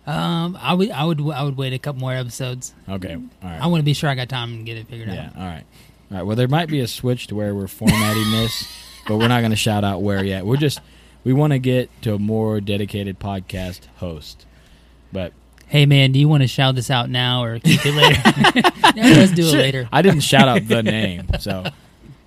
Um, 0.08 0.58
I 0.60 0.74
would, 0.74 0.90
I 0.90 1.04
would, 1.06 1.22
I 1.30 1.44
would 1.44 1.58
wait 1.58 1.74
a 1.74 1.78
couple 1.80 2.00
more 2.02 2.14
episodes. 2.14 2.74
Okay, 2.88 3.14
all 3.16 3.22
right. 3.44 3.62
I 3.62 3.68
want 3.68 3.82
to 3.82 3.86
be 3.86 3.94
sure 3.94 4.10
I 4.10 4.16
got 4.16 4.30
time 4.30 4.54
and 4.54 4.66
get 4.66 4.78
it 4.78 4.88
figured 4.88 5.10
Yeah, 5.10 5.28
out. 5.28 5.38
all 5.38 5.46
right. 5.46 5.64
All 6.12 6.18
right. 6.18 6.24
Well, 6.24 6.36
there 6.36 6.48
might 6.48 6.70
be 6.70 6.80
a 6.80 6.88
switch 6.88 7.28
to 7.28 7.36
where 7.36 7.54
we're 7.54 7.68
formatting 7.68 8.32
this, 8.32 8.68
but 9.08 9.18
we're 9.18 9.28
not 9.28 9.42
going 9.42 9.52
to 9.52 9.58
shout 9.58 9.84
out 9.84 10.02
where 10.02 10.24
yet. 10.24 10.46
We're 10.46 10.58
just 10.58 10.80
we 11.24 11.34
want 11.34 11.54
to 11.54 11.60
get 11.60 11.90
to 12.04 12.16
a 12.16 12.20
more 12.20 12.60
dedicated 12.62 13.20
podcast 13.20 13.82
host. 13.98 14.46
But 15.12 15.34
Hey 15.68 15.86
man, 15.86 16.12
do 16.12 16.20
you 16.20 16.28
want 16.28 16.42
to 16.42 16.48
shout 16.48 16.74
this 16.74 16.90
out 16.90 17.12
now 17.12 17.44
or 17.44 17.60
keep 17.60 17.82
it 17.86 17.94
later? 17.94 18.72
no, 18.96 19.04
let's 19.20 19.32
do 19.34 19.44
it 19.44 19.52
Shit, 19.52 19.60
later. 19.60 19.90
I 19.92 20.02
didn't 20.02 20.22
shout 20.22 20.48
out 20.48 20.68
the 20.68 20.82
name, 20.82 21.28
so 21.40 21.66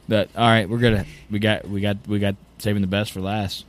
but 0.09 0.29
all 0.37 0.47
right, 0.47 0.69
we're 0.69 0.79
gonna 0.79 1.05
we 1.29 1.41
got 1.41 1.67
we 1.69 1.81
got 1.81 1.97
we 2.07 2.21
got 2.21 2.37
saving 2.59 2.83
the 2.83 2.87
best 2.89 3.11
for 3.11 3.21
last. 3.21 3.65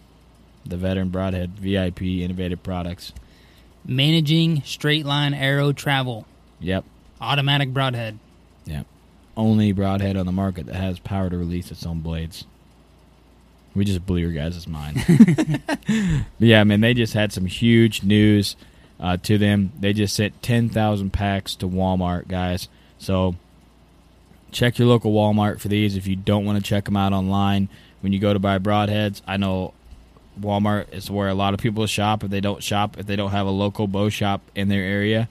The 0.66 0.78
veteran 0.78 1.10
broadhead 1.10 1.52
VIP 1.60 2.02
innovative 2.22 2.64
products. 2.64 3.12
Managing 3.86 4.62
straight 4.64 5.06
line 5.06 5.34
arrow 5.34 5.74
travel, 5.74 6.26
Yep. 6.62 6.86
automatic 7.20 7.74
broadhead. 7.74 8.18
Yep. 8.66 8.86
Only 9.36 9.72
broadhead 9.74 10.16
on 10.16 10.26
the 10.26 10.32
market 10.32 10.68
that 10.68 10.76
has 10.76 11.00
power 11.00 11.30
to 11.30 11.38
release 11.38 11.70
its 11.72 11.86
own 11.86 12.00
blades. 12.00 12.46
We 13.76 13.84
just 13.84 14.06
blew 14.06 14.18
your 14.18 14.32
guys' 14.32 14.68
mind. 14.68 15.04
yeah, 16.40 16.64
man, 16.64 16.80
they 16.82 16.94
just 16.94 17.14
had 17.14 17.34
some 17.34 17.46
huge 17.46 18.04
news 18.04 18.56
uh, 19.00 19.18
to 19.24 19.38
them. 19.38 19.74
They 19.80 19.92
just 19.92 20.16
sent 20.16 20.42
10,000 20.44 21.12
packs 21.12 21.56
to 21.56 21.68
Walmart, 21.68 22.28
guys. 22.28 22.70
So 23.00 23.36
check 24.52 24.78
your 24.80 24.88
local 24.88 25.12
Walmart 25.12 25.60
for 25.60 25.68
these 25.68 25.98
if 25.98 26.08
you 26.08 26.16
don't 26.16 26.46
want 26.46 26.58
to 26.58 26.64
check 26.64 26.86
them 26.86 26.96
out 26.96 27.12
online. 27.12 27.68
When 28.02 28.14
you 28.14 28.20
go 28.20 28.32
to 28.32 28.40
buy 28.40 28.60
broadheads, 28.60 29.22
I 29.28 29.38
know 29.38 29.74
Walmart 30.40 30.94
is 30.94 31.10
where 31.10 31.28
a 31.28 31.34
lot 31.34 31.54
of 31.54 31.60
people 31.60 31.86
shop 31.88 32.24
if 32.24 32.30
they 32.30 32.42
don't 32.42 32.64
shop 32.64 32.98
if 32.98 33.06
they 33.06 33.16
don't 33.16 33.32
have 33.32 33.48
a 33.48 33.52
local 33.52 33.88
bow 33.88 34.10
shop 34.10 34.42
in 34.56 34.68
their 34.70 34.84
area. 34.84 35.30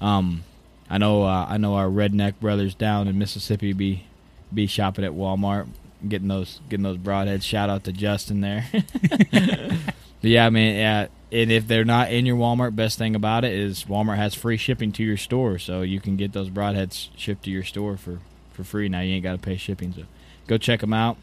Um, 0.00 0.44
I 0.90 0.98
know 0.98 1.24
uh, 1.24 1.46
I 1.48 1.56
know 1.58 1.74
our 1.74 1.88
redneck 1.88 2.34
brothers 2.40 2.74
down 2.74 3.08
in 3.08 3.18
Mississippi 3.18 3.72
be 3.72 4.04
be 4.52 4.66
shopping 4.66 5.04
at 5.04 5.12
Walmart, 5.12 5.68
getting 6.06 6.28
those 6.28 6.60
getting 6.68 6.84
those 6.84 6.98
broadheads. 6.98 7.42
Shout 7.42 7.70
out 7.70 7.84
to 7.84 7.92
Justin 7.92 8.40
there. 8.40 8.66
Yeah, 10.22 10.46
I 10.46 10.50
mean, 10.50 10.76
yeah. 10.76 11.08
And 11.32 11.50
if 11.50 11.66
they're 11.66 11.84
not 11.84 12.12
in 12.12 12.26
your 12.26 12.36
Walmart, 12.36 12.76
best 12.76 12.98
thing 12.98 13.16
about 13.16 13.44
it 13.44 13.52
is 13.52 13.84
Walmart 13.84 14.16
has 14.16 14.34
free 14.34 14.56
shipping 14.56 14.92
to 14.92 15.02
your 15.02 15.16
store, 15.16 15.58
so 15.58 15.82
you 15.82 16.00
can 16.00 16.16
get 16.16 16.32
those 16.32 16.48
broadheads 16.50 17.08
shipped 17.16 17.44
to 17.44 17.50
your 17.50 17.64
store 17.64 17.96
for 17.96 18.20
for 18.52 18.64
free. 18.64 18.88
Now 18.88 19.00
you 19.00 19.14
ain't 19.14 19.22
got 19.24 19.32
to 19.32 19.38
pay 19.38 19.56
shipping, 19.56 19.92
so 19.94 20.02
go 20.46 20.58
check 20.58 20.80
them 20.80 20.92
out. 20.92 21.16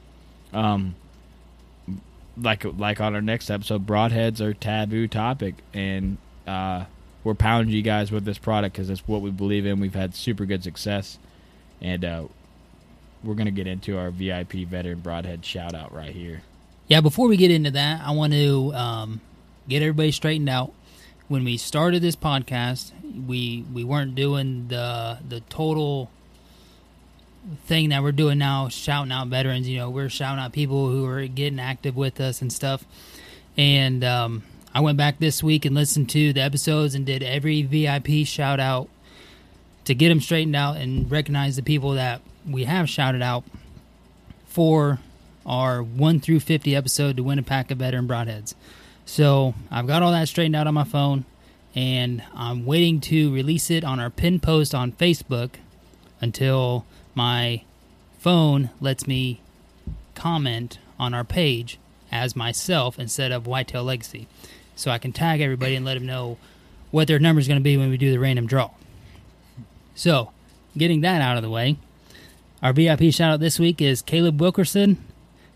Um, 0.52 0.96
like 2.42 2.64
like 2.78 3.02
on 3.02 3.16
our 3.16 3.22
next 3.22 3.50
episode, 3.50 3.86
broadheads 3.86 4.42
are 4.42 4.54
taboo 4.54 5.08
topic, 5.08 5.56
and 5.74 6.18
uh, 6.48 6.86
we're 7.24 7.36
pounding 7.36 7.74
you 7.74 7.82
guys 7.82 8.12
with 8.12 8.26
this 8.26 8.38
product 8.38 8.74
because 8.76 8.90
it's 8.90 9.08
what 9.08 9.22
we 9.22 9.32
believe 9.32 9.66
in. 9.66 9.80
We've 9.80 9.94
had 9.94 10.16
super 10.16 10.46
good 10.46 10.64
success, 10.64 11.18
and 11.82 12.04
uh, 12.06 12.24
we're 13.24 13.36
gonna 13.36 13.52
get 13.52 13.68
into 13.68 13.98
our 13.98 14.12
VIP 14.12 14.54
veteran 14.68 15.00
broadhead 15.00 15.46
shout 15.46 15.74
out 15.74 15.94
right 15.94 16.14
here. 16.14 16.42
Yeah, 16.88 17.02
before 17.02 17.28
we 17.28 17.38
get 17.38 17.52
into 17.52 17.72
that, 17.72 18.02
I 18.04 18.12
want 18.12 18.34
to 18.34 18.74
um, 18.74 19.22
get 19.68 19.82
everybody 19.82 20.12
straightened 20.12 20.50
out. 20.50 20.74
When 21.28 21.44
we 21.44 21.58
started 21.58 22.02
this 22.02 22.16
podcast, 22.16 22.92
we 23.28 23.64
we 23.72 23.84
weren't 23.84 24.16
doing 24.16 24.68
the 24.70 25.20
the 25.28 25.42
total 25.42 26.10
thing 27.66 27.90
that 27.90 28.04
we're 28.04 28.12
doing 28.12 28.38
now, 28.38 28.70
shouting 28.70 29.12
out 29.12 29.28
veterans. 29.28 29.68
You 29.68 29.80
know, 29.80 29.90
we're 29.90 30.10
shouting 30.10 30.40
out 30.40 30.54
people 30.54 30.90
who 30.90 31.06
are 31.06 31.28
getting 31.28 31.60
active 31.60 31.96
with 31.96 32.20
us 32.20 32.42
and 32.42 32.52
stuff. 32.52 32.86
And 33.58 34.04
um, 34.04 34.44
I 34.74 34.82
went 34.82 34.98
back 34.98 35.20
this 35.20 35.44
week 35.44 35.66
and 35.66 35.76
listened 35.76 36.10
to 36.12 36.34
the 36.34 36.42
episodes 36.42 36.96
and 36.96 37.06
did 37.06 37.24
every 37.24 37.62
VIP 37.64 38.26
shout 38.26 38.60
out 38.60 38.90
to 39.86 39.96
get 39.96 40.10
them 40.10 40.22
straightened 40.22 40.56
out 40.56 40.78
and 40.78 41.10
recognize 41.10 41.56
the 41.56 41.64
people 41.64 41.92
that 41.94 42.22
we 42.48 42.66
have 42.66 42.88
shouted 42.88 43.22
out 43.22 43.44
for 44.48 45.00
our 45.46 45.82
1 45.82 46.20
through 46.20 46.40
50 46.40 46.76
episode 46.76 47.18
to 47.18 47.24
win 47.24 47.40
a 47.40 47.44
pack 47.44 47.72
of 47.72 47.80
veteran 47.80 48.08
broadheads. 48.08 48.54
So 49.06 49.56
I've 49.72 49.88
got 49.88 50.04
all 50.04 50.12
that 50.12 50.28
straightened 50.28 50.56
out 50.56 50.68
on 50.68 50.76
my 50.76 50.84
phone, 50.84 51.26
and 51.74 52.22
I'm 52.36 52.66
waiting 52.66 53.02
to 53.02 53.34
release 53.34 53.72
it 53.72 53.84
on 53.84 54.00
our 54.00 54.12
pin 54.12 54.40
post 54.40 54.76
on 54.76 54.92
Facebook 54.92 55.52
until 56.22 56.86
my 57.20 57.62
phone 58.18 58.70
lets 58.80 59.06
me 59.06 59.42
comment 60.16 60.80
on 60.98 61.14
our 61.14 61.26
page 61.26 61.78
as 62.14 62.34
myself 62.34 62.98
instead 62.98 63.30
of 63.34 63.46
Whitetail 63.46 63.84
Legacy. 63.84 64.26
So 64.78 64.90
I 64.90 65.00
can 65.00 65.12
tag 65.12 65.42
everybody 65.42 65.76
and 65.76 65.86
let 65.86 65.96
them 65.96 66.06
know 66.06 66.38
what 66.92 67.10
their 67.10 67.20
number 67.20 67.42
is 67.42 67.48
going 67.50 67.60
to 67.60 67.64
be 67.64 67.76
when 67.76 67.90
we 67.90 67.98
do 67.98 68.10
the 68.10 68.20
random 68.20 68.48
draw. 68.48 68.72
So, 69.96 70.32
getting 70.78 71.02
that 71.02 71.22
out 71.22 71.36
of 71.36 71.44
the 71.44 71.50
way, 71.50 71.76
our 72.64 72.72
VIP 72.72 73.12
shout 73.12 73.34
out 73.34 73.42
this 73.42 73.60
week 73.60 73.82
is 73.82 74.02
Caleb 74.02 74.40
Wilkerson. 74.40 74.96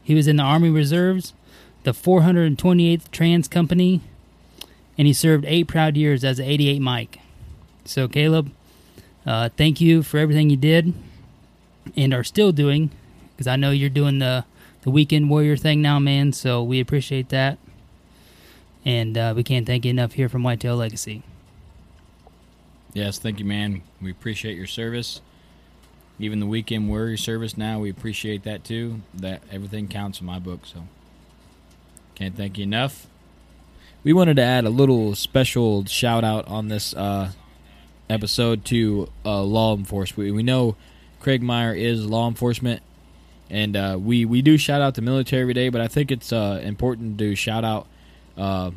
He 0.03 0.15
was 0.15 0.27
in 0.27 0.35
the 0.35 0.43
Army 0.43 0.69
Reserves, 0.69 1.31
the 1.83 1.91
428th 1.91 3.09
Trans 3.09 3.47
Company, 3.47 4.01
and 4.97 5.07
he 5.07 5.13
served 5.13 5.45
eight 5.47 5.69
proud 5.69 5.95
years 5.95 6.25
as 6.25 6.39
an 6.39 6.45
88 6.45 6.81
Mike. 6.81 7.19
So, 7.85 8.09
Caleb, 8.09 8.51
uh, 9.25 9.47
thank 9.55 9.79
you 9.79 10.03
for 10.03 10.17
everything 10.17 10.49
you 10.49 10.57
did 10.57 10.93
and 11.95 12.13
are 12.13 12.23
still 12.23 12.51
doing, 12.51 12.91
because 13.31 13.47
I 13.47 13.55
know 13.55 13.71
you're 13.71 13.89
doing 13.89 14.19
the, 14.19 14.45
the 14.81 14.89
weekend 14.89 15.29
warrior 15.29 15.57
thing 15.57 15.81
now, 15.81 15.99
man. 15.99 16.33
So, 16.33 16.63
we 16.63 16.79
appreciate 16.79 17.29
that. 17.29 17.57
And 18.85 19.17
uh, 19.17 19.33
we 19.35 19.43
can't 19.43 19.65
thank 19.65 19.85
you 19.85 19.91
enough 19.91 20.13
here 20.13 20.27
from 20.27 20.43
Whitetail 20.43 20.75
Legacy. 20.75 21.23
Yes, 22.93 23.17
thank 23.17 23.39
you, 23.39 23.45
man. 23.45 23.81
We 24.01 24.11
appreciate 24.11 24.55
your 24.55 24.67
service. 24.67 25.21
Even 26.19 26.39
the 26.39 26.45
weekend 26.45 26.89
warrior 26.89 27.17
service 27.17 27.57
now, 27.57 27.79
we 27.79 27.89
appreciate 27.89 28.43
that 28.43 28.63
too. 28.63 29.01
That 29.15 29.41
everything 29.51 29.87
counts 29.87 30.19
in 30.19 30.27
my 30.27 30.37
book, 30.37 30.65
so 30.65 30.83
can't 32.13 32.37
thank 32.37 32.57
you 32.59 32.63
enough. 32.63 33.07
We 34.03 34.13
wanted 34.13 34.35
to 34.35 34.43
add 34.43 34.65
a 34.65 34.69
little 34.69 35.15
special 35.15 35.85
shout 35.85 36.23
out 36.23 36.47
on 36.47 36.67
this 36.67 36.93
uh, 36.93 37.31
episode 38.09 38.63
to 38.65 39.09
uh, 39.25 39.41
law 39.41 39.75
enforcement. 39.75 40.27
We, 40.27 40.31
we 40.31 40.43
know 40.43 40.75
Craig 41.23 41.41
Meyer 41.41 41.73
is 41.73 42.05
law 42.05 42.27
enforcement, 42.27 42.81
and 43.49 43.75
uh, 43.77 43.97
we 43.99 44.25
we 44.25 44.41
do 44.41 44.57
shout 44.57 44.81
out 44.81 44.95
the 44.95 45.01
military 45.01 45.41
every 45.41 45.53
day. 45.53 45.69
But 45.69 45.81
I 45.81 45.87
think 45.87 46.11
it's 46.11 46.33
uh, 46.33 46.59
important 46.61 47.17
to 47.19 47.35
shout 47.35 47.63
out 47.63 47.87
uh, 48.37 48.71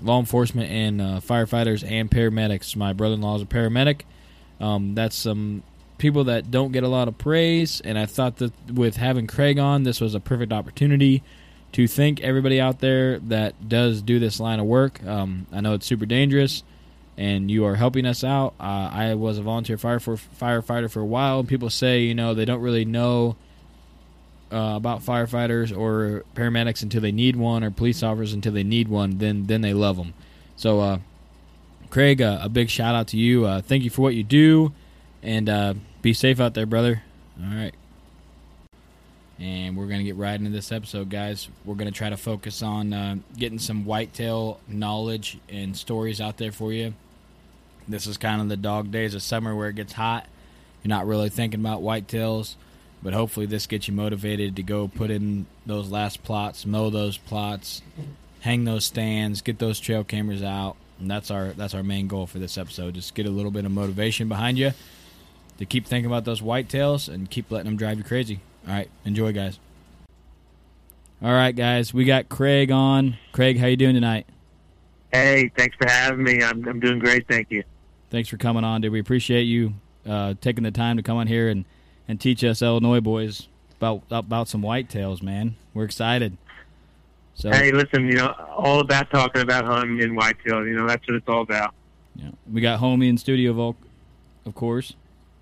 law 0.00 0.20
enforcement 0.20 0.70
and 0.70 1.02
uh, 1.02 1.20
firefighters 1.20 1.88
and 1.88 2.08
paramedics. 2.08 2.76
My 2.76 2.92
brother-in-law 2.92 3.36
is 3.36 3.42
a 3.42 3.46
paramedic. 3.46 4.02
Um, 4.60 4.94
that's 4.94 5.16
some 5.16 5.64
people 5.98 6.24
that 6.24 6.50
don't 6.50 6.70
get 6.70 6.84
a 6.84 6.88
lot 6.88 7.08
of 7.08 7.18
praise, 7.18 7.80
and 7.80 7.98
I 7.98 8.06
thought 8.06 8.36
that 8.36 8.52
with 8.72 8.96
having 8.96 9.26
Craig 9.26 9.58
on, 9.58 9.82
this 9.82 10.00
was 10.00 10.14
a 10.14 10.20
perfect 10.20 10.52
opportunity 10.52 11.22
to 11.72 11.88
thank 11.88 12.20
everybody 12.20 12.60
out 12.60 12.80
there 12.80 13.18
that 13.18 13.68
does 13.68 14.00
do 14.02 14.18
this 14.18 14.40
line 14.40 14.60
of 14.60 14.66
work. 14.66 15.04
Um, 15.04 15.46
I 15.52 15.60
know 15.60 15.74
it's 15.74 15.86
super 15.86 16.06
dangerous, 16.06 16.62
and 17.20 17.50
you 17.50 17.66
are 17.66 17.74
helping 17.74 18.06
us 18.06 18.24
out. 18.24 18.54
Uh, 18.58 18.88
I 18.90 19.14
was 19.14 19.36
a 19.36 19.42
volunteer 19.42 19.76
fire 19.76 20.00
for, 20.00 20.16
firefighter 20.16 20.90
for 20.90 21.00
a 21.00 21.04
while, 21.04 21.44
people 21.44 21.68
say 21.68 22.00
you 22.00 22.14
know 22.14 22.32
they 22.32 22.46
don't 22.46 22.62
really 22.62 22.86
know 22.86 23.36
uh, 24.50 24.72
about 24.76 25.02
firefighters 25.02 25.76
or 25.76 26.24
paramedics 26.34 26.82
until 26.82 27.02
they 27.02 27.12
need 27.12 27.36
one, 27.36 27.62
or 27.62 27.70
police 27.70 28.02
officers 28.02 28.32
until 28.32 28.52
they 28.52 28.64
need 28.64 28.88
one. 28.88 29.18
Then 29.18 29.46
then 29.46 29.60
they 29.60 29.74
love 29.74 29.98
them. 29.98 30.14
So, 30.56 30.80
uh, 30.80 30.98
Craig, 31.90 32.22
uh, 32.22 32.38
a 32.40 32.48
big 32.48 32.70
shout 32.70 32.94
out 32.94 33.08
to 33.08 33.18
you. 33.18 33.44
Uh, 33.44 33.60
thank 33.60 33.84
you 33.84 33.90
for 33.90 34.00
what 34.00 34.14
you 34.14 34.24
do, 34.24 34.72
and 35.22 35.48
uh, 35.48 35.74
be 36.00 36.14
safe 36.14 36.40
out 36.40 36.54
there, 36.54 36.66
brother. 36.66 37.02
All 37.38 37.54
right. 37.54 37.74
And 39.38 39.76
we're 39.76 39.86
going 39.86 40.00
to 40.00 40.04
get 40.04 40.16
right 40.16 40.38
into 40.38 40.50
this 40.50 40.72
episode, 40.72 41.10
guys. 41.10 41.48
We're 41.66 41.74
going 41.74 41.90
to 41.90 41.96
try 41.96 42.10
to 42.10 42.18
focus 42.18 42.62
on 42.62 43.24
getting 43.38 43.58
some 43.58 43.86
whitetail 43.86 44.60
knowledge 44.68 45.38
and 45.48 45.74
stories 45.74 46.20
out 46.20 46.36
there 46.36 46.52
for 46.52 46.74
you. 46.74 46.92
This 47.90 48.06
is 48.06 48.16
kind 48.16 48.40
of 48.40 48.48
the 48.48 48.56
dog 48.56 48.90
days 48.90 49.14
of 49.14 49.22
summer 49.22 49.54
where 49.54 49.68
it 49.68 49.76
gets 49.76 49.92
hot. 49.92 50.26
You're 50.82 50.90
not 50.90 51.06
really 51.06 51.28
thinking 51.28 51.60
about 51.60 51.82
whitetails, 51.82 52.54
but 53.02 53.12
hopefully 53.12 53.46
this 53.46 53.66
gets 53.66 53.88
you 53.88 53.94
motivated 53.94 54.56
to 54.56 54.62
go 54.62 54.88
put 54.88 55.10
in 55.10 55.46
those 55.66 55.90
last 55.90 56.22
plots, 56.22 56.64
mow 56.64 56.90
those 56.90 57.18
plots, 57.18 57.82
hang 58.40 58.64
those 58.64 58.84
stands, 58.84 59.42
get 59.42 59.58
those 59.58 59.80
trail 59.80 60.04
cameras 60.04 60.42
out. 60.42 60.76
And 60.98 61.10
that's 61.10 61.30
our 61.30 61.48
that's 61.48 61.74
our 61.74 61.82
main 61.82 62.08
goal 62.08 62.26
for 62.26 62.38
this 62.38 62.58
episode. 62.58 62.94
Just 62.94 63.14
get 63.14 63.26
a 63.26 63.30
little 63.30 63.50
bit 63.50 63.64
of 63.64 63.72
motivation 63.72 64.28
behind 64.28 64.58
you 64.58 64.72
to 65.58 65.66
keep 65.66 65.86
thinking 65.86 66.06
about 66.06 66.24
those 66.24 66.40
whitetails 66.40 67.12
and 67.12 67.30
keep 67.30 67.50
letting 67.50 67.66
them 67.66 67.76
drive 67.76 67.98
you 67.98 68.04
crazy. 68.04 68.40
All 68.66 68.74
right, 68.74 68.90
enjoy, 69.04 69.32
guys. 69.32 69.58
All 71.22 71.32
right, 71.32 71.54
guys, 71.54 71.92
we 71.92 72.04
got 72.04 72.28
Craig 72.28 72.70
on. 72.70 73.16
Craig, 73.32 73.58
how 73.58 73.66
you 73.66 73.76
doing 73.76 73.94
tonight? 73.94 74.26
Hey, 75.12 75.50
thanks 75.56 75.76
for 75.76 75.88
having 75.88 76.22
me. 76.22 76.42
I'm 76.42 76.66
I'm 76.66 76.80
doing 76.80 76.98
great, 76.98 77.26
thank 77.28 77.50
you. 77.50 77.62
Thanks 78.10 78.28
for 78.28 78.36
coming 78.36 78.64
on, 78.64 78.80
dude. 78.80 78.92
We 78.92 79.00
appreciate 79.00 79.44
you 79.44 79.74
uh, 80.06 80.34
taking 80.40 80.64
the 80.64 80.70
time 80.70 80.96
to 80.96 81.02
come 81.02 81.16
on 81.16 81.26
here 81.26 81.48
and, 81.48 81.64
and 82.08 82.20
teach 82.20 82.42
us 82.42 82.60
Illinois 82.60 83.00
boys 83.00 83.48
about 83.76 84.02
about 84.10 84.48
some 84.48 84.62
whitetails, 84.62 85.22
man. 85.22 85.56
We're 85.72 85.84
excited. 85.84 86.36
So 87.34 87.50
Hey, 87.50 87.72
listen, 87.72 88.06
you 88.06 88.14
know, 88.14 88.34
all 88.56 88.80
about 88.80 89.10
talking 89.10 89.42
about 89.42 89.64
hunting 89.64 90.02
and 90.02 90.16
whitetail. 90.16 90.66
You 90.66 90.74
know, 90.74 90.86
that's 90.86 91.06
what 91.08 91.16
it's 91.16 91.28
all 91.28 91.42
about. 91.42 91.74
yeah, 92.16 92.30
we 92.52 92.60
got 92.60 92.80
homie 92.80 93.08
in 93.08 93.16
studio, 93.16 93.52
Volk, 93.52 93.76
of 94.44 94.54
course. 94.54 94.94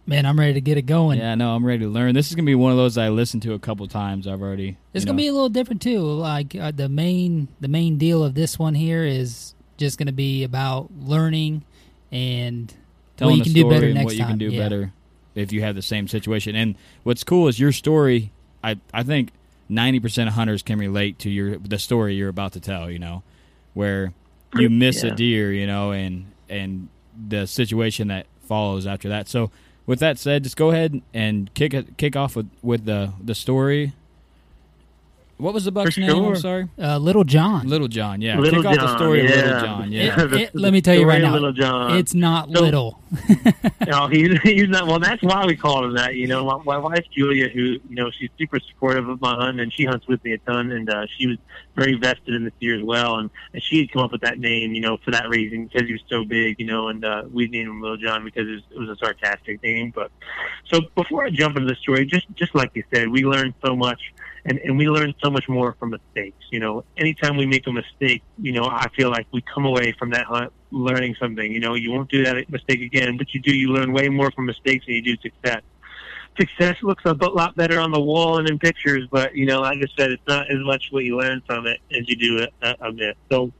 Man, 0.06 0.25
I'm 0.25 0.38
ready 0.38 0.54
to 0.54 0.60
get 0.60 0.78
it 0.78 0.87
going. 0.87 1.18
Yeah, 1.18 1.34
no, 1.34 1.54
I'm 1.54 1.66
ready 1.66 1.80
to 1.80 1.88
learn. 1.88 2.14
This 2.14 2.28
is 2.28 2.34
gonna 2.34 2.46
be 2.46 2.54
one 2.54 2.70
of 2.70 2.78
those 2.78 2.96
I 2.96 3.08
listened 3.08 3.42
to 3.42 3.54
a 3.54 3.58
couple 3.58 3.87
times. 3.88 4.26
I've 4.26 4.40
already. 4.40 4.76
It's 4.94 5.04
gonna 5.04 5.14
know. 5.14 5.22
be 5.22 5.28
a 5.28 5.32
little 5.32 5.48
different 5.48 5.82
too. 5.82 6.00
Like 6.00 6.54
uh, 6.54 6.70
the 6.70 6.88
main 6.88 7.48
the 7.60 7.68
main 7.68 7.98
deal 7.98 8.22
of 8.22 8.34
this 8.34 8.58
one 8.58 8.75
here 8.75 9.04
is 9.04 9.54
just 9.76 9.98
gonna 9.98 10.12
be 10.12 10.44
about 10.44 10.90
learning 11.00 11.64
and 12.12 12.72
telling 13.16 13.38
what 13.38 13.46
you 13.46 13.52
the 13.52 13.52
can 13.52 13.54
do 13.54 13.60
story 13.60 13.74
better 13.74 13.86
and 13.86 13.94
next 13.94 14.04
what 14.04 14.14
you 14.14 14.20
time. 14.20 14.28
can 14.30 14.38
do 14.38 14.50
Yeah. 14.50 14.58
better 14.62 14.92
if 15.34 15.52
you 15.52 15.60
have 15.62 15.74
the 15.74 15.82
same 15.82 16.08
situation. 16.08 16.54
And 16.56 16.74
what's 17.02 17.24
cool 17.24 17.48
is 17.48 17.58
your 17.60 17.72
story. 17.72 18.32
I 18.64 18.76
I 18.92 19.02
think 19.02 19.30
ninety 19.68 20.00
percent 20.00 20.28
of 20.28 20.34
hunters 20.34 20.62
can 20.62 20.78
relate 20.78 21.18
to 21.20 21.30
your 21.30 21.56
the 21.58 21.78
story 21.78 22.14
you're 22.14 22.28
about 22.28 22.52
to 22.52 22.60
tell. 22.60 22.90
You 22.90 22.98
know, 22.98 23.22
where 23.74 24.12
you 24.54 24.68
miss 24.84 25.02
a 25.02 25.10
deer, 25.10 25.52
you 25.52 25.66
know, 25.66 25.92
and 25.92 26.26
and 26.48 26.88
the 27.28 27.46
situation 27.46 28.08
that 28.08 28.26
follows 28.42 28.86
after 28.86 29.08
that. 29.08 29.28
So 29.28 29.50
with 29.86 29.98
that 30.00 30.18
said, 30.18 30.44
just 30.44 30.56
go 30.56 30.70
ahead 30.70 31.02
and 31.14 31.52
kick 31.54 31.96
kick 31.96 32.16
off 32.16 32.34
with 32.36 32.48
with 32.62 32.84
the 32.84 33.12
the 33.22 33.34
story. 33.34 33.92
What 35.38 35.54
was 35.54 35.64
the 35.66 35.71
buck's 35.73 35.95
For 35.95 36.00
name? 36.00 36.11
sure. 36.11 36.28
I'm 36.30 36.37
sorry, 36.37 36.68
Uh, 36.78 36.99
Little 36.99 37.23
John. 37.23 37.68
Little 37.68 37.87
John. 37.87 38.21
Yeah, 38.21 38.38
Little 38.40 38.61
kick 38.61 38.71
off 38.71 38.75
the 38.75 38.80
John, 38.87 38.99
story 38.99 39.21
of 39.25 39.30
Little 39.30 39.50
yeah. 39.50 39.61
John. 39.62 39.92
Yeah, 39.92 40.16
The- 40.26 40.38
it- 40.42 40.54
let 40.54 40.73
me 40.73 40.80
tell 40.80 40.97
you 40.99 41.07
right 41.07 41.23
now, 41.23 41.33
Little 41.33 41.52
John. 41.52 41.97
it's 41.97 42.12
not 42.12 42.50
So- 42.52 42.61
little. 42.61 42.99
No, 43.87 44.07
he's 44.09 44.38
he's 44.42 44.68
not. 44.68 44.87
Well, 44.87 44.99
that's 44.99 45.23
why 45.23 45.47
we 45.47 45.57
called 45.57 45.85
him 45.87 45.95
that. 45.95 46.14
You 46.14 46.26
know, 46.26 46.45
my, 46.45 46.62
my 46.64 46.76
wife 46.76 47.07
Julia, 47.16 47.49
who 47.49 47.61
you 47.61 47.80
know, 47.88 48.11
she's 48.11 48.28
super 48.38 48.59
supportive 48.61 49.09
of 49.09 49.18
my 49.23 49.35
hunt, 49.35 49.61
and 49.61 49.73
she 49.73 49.85
hunts 49.87 50.07
with 50.07 50.23
me 50.25 50.33
a 50.33 50.38
ton, 50.38 50.71
and 50.73 50.90
uh, 50.90 51.07
she 51.16 51.26
was 51.26 51.38
very 51.75 51.95
vested 51.95 52.35
in 52.35 52.45
this 52.45 52.52
deer 52.61 52.76
as 52.76 52.83
well, 52.83 53.16
and, 53.16 53.30
and 53.54 53.62
she 53.62 53.78
had 53.78 53.90
come 53.92 54.02
up 54.02 54.12
with 54.12 54.21
that 54.21 54.38
name, 54.38 54.75
you 54.75 54.83
know, 54.83 54.99
for 54.99 55.11
that 55.12 55.26
reason 55.30 55.64
because 55.66 55.87
he 55.87 55.92
was 55.95 56.02
so 56.11 56.23
big, 56.25 56.57
you 56.59 56.66
know, 56.66 56.88
and 56.88 57.02
uh, 57.02 57.23
we 57.33 57.47
named 57.49 57.68
him 57.71 57.80
Little 57.80 57.97
John 57.97 58.25
because 58.25 58.47
it 58.47 58.50
was, 58.52 58.62
it 58.73 58.78
was 58.78 58.88
a 58.90 58.97
sarcastic 58.97 59.62
name. 59.62 59.90
But 59.95 60.11
so 60.66 60.80
before 60.95 61.25
I 61.25 61.30
jump 61.30 61.57
into 61.57 61.68
the 61.68 61.76
story, 61.76 62.04
just 62.04 62.26
just 62.35 62.54
like 62.54 62.73
you 62.75 62.83
said, 62.92 63.09
we 63.09 63.25
learned 63.25 63.54
so 63.64 63.75
much. 63.75 64.00
And, 64.49 64.59
and 64.61 64.78
we 64.78 64.88
learn 64.88 65.14
so 65.23 65.31
much 65.31 65.47
more 65.49 65.76
from 65.78 65.90
mistakes. 65.90 66.45
You 66.50 66.61
know, 66.61 66.85
anytime 66.97 67.37
we 67.37 67.45
make 67.45 67.67
a 67.67 67.73
mistake, 67.73 68.23
you 68.38 68.52
know, 68.52 68.64
I 68.64 68.88
feel 68.97 69.11
like 69.11 69.26
we 69.31 69.43
come 69.43 69.67
away 69.67 69.93
from 69.99 70.11
that 70.11 70.25
hunt 70.25 70.52
learning 70.71 71.17
something. 71.21 71.52
You 71.52 71.61
know, 71.61 71.75
you 71.75 71.90
won't 71.90 72.11
do 72.11 72.25
that 72.25 72.49
mistake 72.50 72.81
again, 72.81 73.17
but 73.17 73.35
you 73.35 73.40
do. 73.40 73.55
You 73.55 73.73
learn 73.73 73.93
way 73.93 74.09
more 74.09 74.31
from 74.31 74.47
mistakes 74.47 74.87
than 74.87 74.95
you 74.97 75.02
do 75.02 75.17
success. 75.19 75.62
Success 76.38 76.76
looks 76.83 77.05
a 77.05 77.12
lot 77.12 77.57
better 77.57 77.81
on 77.81 77.90
the 77.90 78.00
wall 78.00 78.38
and 78.38 78.49
in 78.49 78.59
pictures, 78.59 79.07
but 79.11 79.35
you 79.35 79.45
know, 79.45 79.61
like 79.61 79.78
I 79.78 79.87
said, 79.99 80.12
it's 80.12 80.26
not 80.26 80.50
as 80.50 80.59
much 80.61 80.87
what 80.90 81.05
you 81.05 81.19
learn 81.19 81.43
from 81.47 81.67
it 81.67 81.81
as 81.90 82.09
you 82.09 82.17
do 82.17 82.47
a, 82.62 82.76
a, 82.81 82.93
miss. 82.93 83.17
So, 83.31 83.52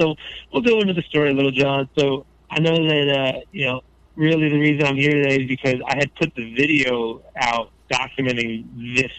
so 0.00 0.14
we'll 0.52 0.62
go 0.62 0.80
into 0.80 0.94
the 0.94 1.02
story, 1.02 1.30
a 1.30 1.34
Little 1.34 1.50
John. 1.50 1.88
So 1.98 2.24
I 2.50 2.60
know 2.60 2.74
that 2.74 3.34
uh, 3.36 3.40
you 3.52 3.66
know, 3.66 3.82
really 4.16 4.48
the 4.48 4.58
reason 4.58 4.86
I'm 4.86 4.96
here 4.96 5.12
today 5.12 5.42
is 5.42 5.48
because 5.48 5.80
I 5.86 5.96
had 5.96 6.14
put 6.14 6.34
the 6.34 6.54
video 6.54 7.22
out 7.36 7.70
documenting 7.90 8.96
this 8.96 9.12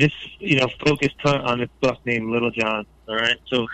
this 0.00 0.12
you 0.38 0.58
know 0.60 0.68
focused 0.84 1.16
hunt 1.20 1.44
on 1.44 1.60
this 1.60 1.68
buck 1.80 1.98
named 2.04 2.30
Little 2.30 2.50
John. 2.50 2.86
All 3.08 3.16
right, 3.16 3.36
so 3.46 3.66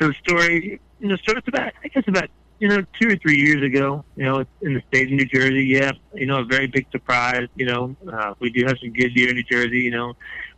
so 0.00 0.08
the 0.08 0.14
story 0.14 0.80
you 1.00 1.08
know 1.08 1.16
starts 1.16 1.46
about 1.48 1.72
I 1.82 1.88
guess 1.88 2.04
about 2.06 2.28
you 2.58 2.68
know 2.68 2.84
two 3.00 3.08
or 3.08 3.16
three 3.16 3.36
years 3.36 3.62
ago. 3.62 4.04
You 4.16 4.24
know, 4.24 4.44
in 4.62 4.74
the 4.74 4.82
state 4.88 5.08
of 5.08 5.12
New 5.12 5.26
Jersey. 5.26 5.64
Yeah, 5.64 5.92
you 6.14 6.26
know, 6.26 6.40
a 6.40 6.44
very 6.44 6.66
big 6.66 6.86
surprise. 6.90 7.48
You 7.56 7.66
know, 7.66 7.96
uh, 8.12 8.34
we 8.38 8.50
do 8.50 8.64
have 8.66 8.78
some 8.78 8.92
good 8.92 9.14
deer 9.14 9.30
in 9.30 9.36
New 9.36 9.42
Jersey. 9.44 9.80
You 9.80 9.90
know, 9.90 10.14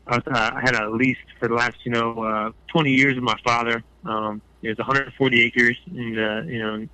I, 0.07 0.17
was, 0.17 0.27
uh, 0.27 0.51
I 0.55 0.61
had 0.61 0.75
a 0.75 0.91
lease 0.91 1.19
for 1.38 1.49
the 1.49 1.55
last 1.55 1.77
you 1.85 1.93
know 1.93 2.23
uh, 2.23 2.53
20 2.69 2.91
years 2.91 3.14
with 3.14 3.25
my 3.25 3.38
father. 3.45 3.83
Um, 4.05 4.43
it 4.62 4.69
was 4.69 4.79
140 4.79 5.43
acres 5.43 5.77
in 5.87 6.14
the 6.14 6.47
you 6.49 6.59
know 6.59 6.87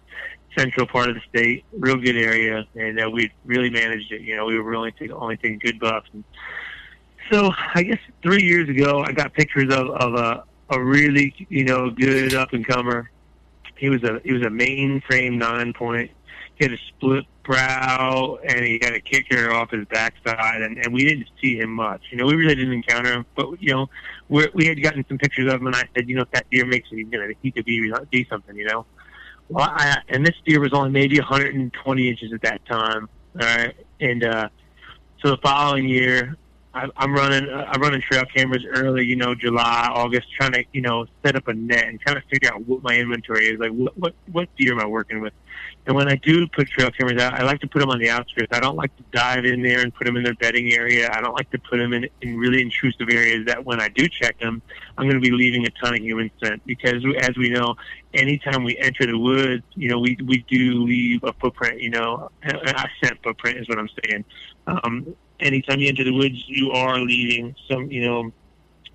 central 0.57 0.87
part 0.87 1.09
of 1.09 1.15
the 1.15 1.23
state, 1.29 1.65
real 1.73 1.97
good 1.97 2.17
area, 2.17 2.67
and 2.75 3.01
uh, 3.01 3.09
we 3.11 3.33
really 3.45 3.71
managed 3.71 4.13
it. 4.13 4.21
You 4.21 4.37
know, 4.37 4.45
we 4.45 4.59
were 4.59 4.69
really 4.69 4.93
take, 4.93 5.11
only 5.11 5.37
taking 5.37 5.59
good 5.59 5.81
bucks. 5.81 6.09
And 6.13 6.25
so 7.31 7.51
I 7.75 7.83
guess 7.83 7.99
three 8.23 8.43
years 8.43 8.69
ago, 8.69 9.05
I 9.07 9.13
got 9.13 9.33
pictures 9.35 9.73
of, 9.73 9.89
of 9.91 10.15
a 10.15 10.45
a 10.71 10.83
really 10.83 11.35
you 11.49 11.65
know 11.65 11.91
good 11.91 12.35
up 12.35 12.53
and 12.53 12.67
comer. 12.67 13.11
He 13.77 13.89
was 13.89 14.03
a 14.03 14.21
he 14.25 14.33
was 14.33 14.43
a 14.43 14.51
mainframe 14.51 15.35
nine 15.35 15.73
point. 15.73 16.11
He 16.55 16.65
had 16.65 16.73
a 16.73 16.79
split 16.89 17.25
brow 17.43 18.39
and 18.45 18.65
he 18.65 18.79
had 18.81 18.95
a 18.95 19.01
kicker 19.01 19.53
off 19.53 19.71
his 19.71 19.85
backside, 19.87 20.63
and, 20.63 20.79
and 20.79 20.93
we 20.93 21.05
didn't 21.05 21.29
see 21.41 21.57
him 21.57 21.71
much. 21.71 22.03
You 22.11 22.19
know, 22.19 22.27
we 22.27 22.35
really 22.35 22.55
didn't 22.55 22.73
encounter 22.73 23.13
him, 23.13 23.27
but 23.35 23.61
you 23.61 23.73
know, 23.73 23.89
we 24.29 24.49
we 24.55 24.67
had 24.67 24.83
gotten 24.83 25.05
some 25.09 25.19
pictures 25.19 25.53
of 25.53 25.61
him, 25.61 25.67
and 25.67 25.77
I 25.77 25.85
said, 25.95 26.09
you 26.09 26.17
know, 26.17 26.23
if 26.23 26.31
that 26.33 26.49
deer 26.51 26.65
makes 26.65 26.89
it, 26.93 26.97
he's 26.97 27.09
gonna 27.09 27.33
he 27.43 27.51
could 27.51 27.65
be 27.65 27.93
be 28.11 28.27
something, 28.29 28.57
you 28.57 28.67
know. 28.67 28.87
Well, 29.49 29.69
I, 29.69 29.99
and 30.09 30.25
this 30.25 30.37
deer 30.47 30.61
was 30.61 30.73
only 30.73 30.91
maybe 30.91 31.19
120 31.19 32.09
inches 32.09 32.33
at 32.33 32.43
that 32.43 32.65
time. 32.65 33.09
All 33.41 33.47
right, 33.47 33.75
and 34.01 34.25
uh, 34.25 34.49
so 35.23 35.31
the 35.31 35.39
following 35.39 35.89
year, 35.89 36.37
I'm 36.75 37.13
running 37.13 37.49
uh, 37.51 37.67
I'm 37.69 37.83
running 37.83 38.01
trail 38.01 38.25
cameras 38.25 38.65
early, 38.67 39.05
you 39.05 39.17
know, 39.17 39.35
July, 39.35 39.91
August, 39.93 40.29
trying 40.33 40.53
to 40.53 40.65
you 40.73 40.81
know 40.81 41.07
set 41.25 41.37
up 41.37 41.47
a 41.49 41.53
net 41.53 41.87
and 41.87 42.03
kind 42.03 42.17
of 42.17 42.25
figure 42.25 42.53
out 42.53 42.67
what 42.67 42.83
my 42.83 42.97
inventory 42.97 43.49
is, 43.49 43.59
like 43.59 43.73
what 43.73 43.97
what 43.99 44.15
what 44.31 44.49
deer 44.57 44.73
am 44.73 44.81
I 44.81 44.87
working 44.87 45.21
with. 45.21 45.35
And 45.87 45.97
when 45.97 46.09
I 46.09 46.15
do 46.15 46.47
put 46.47 46.69
trail 46.69 46.91
cameras 46.91 47.21
out, 47.21 47.35
I 47.35 47.43
like 47.43 47.61
to 47.61 47.67
put 47.67 47.81
them 47.81 47.91
on 47.91 47.99
the 47.99 48.09
outskirts. 48.09 48.49
I 48.53 48.61
don't 48.61 48.77
like 48.77 48.97
to 48.99 49.03
dive 49.11 49.45
in 49.45 49.63
there 49.63 49.81
and 49.81 49.93
put 49.93 50.05
them 50.05 50.17
in 50.17 50.23
their 50.23 50.35
bedding 50.35 50.73
area. 50.73 51.11
I 51.13 51.21
don't 51.21 51.35
like 51.35 51.51
to 51.51 51.59
put 51.59 51.79
them 51.79 51.93
in, 51.93 52.09
in 52.21 52.37
really 52.39 52.63
intrusive 52.63 53.09
areas 53.11 53.47
that 53.47 53.65
when 53.65 53.81
I 53.81 53.89
do 53.89 54.09
check 54.09 54.39
them, 54.39 54.63
I'm 54.97 55.09
going 55.09 55.21
to 55.21 55.29
be 55.29 55.35
leaving 55.35 55.67
a 55.67 55.71
ton 55.71 55.95
of 55.95 56.01
human 56.01 56.31
scent 56.41 56.65
because 56.67 57.05
as 57.19 57.37
we 57.37 57.51
know, 57.51 57.75
anytime 58.15 58.63
we 58.63 58.79
enter 58.79 59.07
the 59.07 59.19
woods, 59.19 59.65
you 59.75 59.89
know, 59.89 59.99
we, 59.99 60.17
we 60.25 60.45
do 60.49 60.85
leave 60.85 61.25
a 61.25 61.33
footprint, 61.35 61.81
you 61.81 61.91
know, 61.91 62.31
a 62.45 62.55
a 62.55 62.89
scent 63.03 63.19
footprint 63.25 63.59
is 63.59 63.69
what 63.69 63.79
I'm 63.79 63.91
saying. 64.05 64.25
Um, 64.69 65.17
anytime 65.41 65.81
you 65.81 65.89
enter 65.89 66.05
the 66.05 66.13
woods, 66.13 66.45
you 66.47 66.71
are 66.71 66.99
leaving 66.99 67.57
some, 67.69 67.91
you 67.91 68.05
know, 68.05 68.33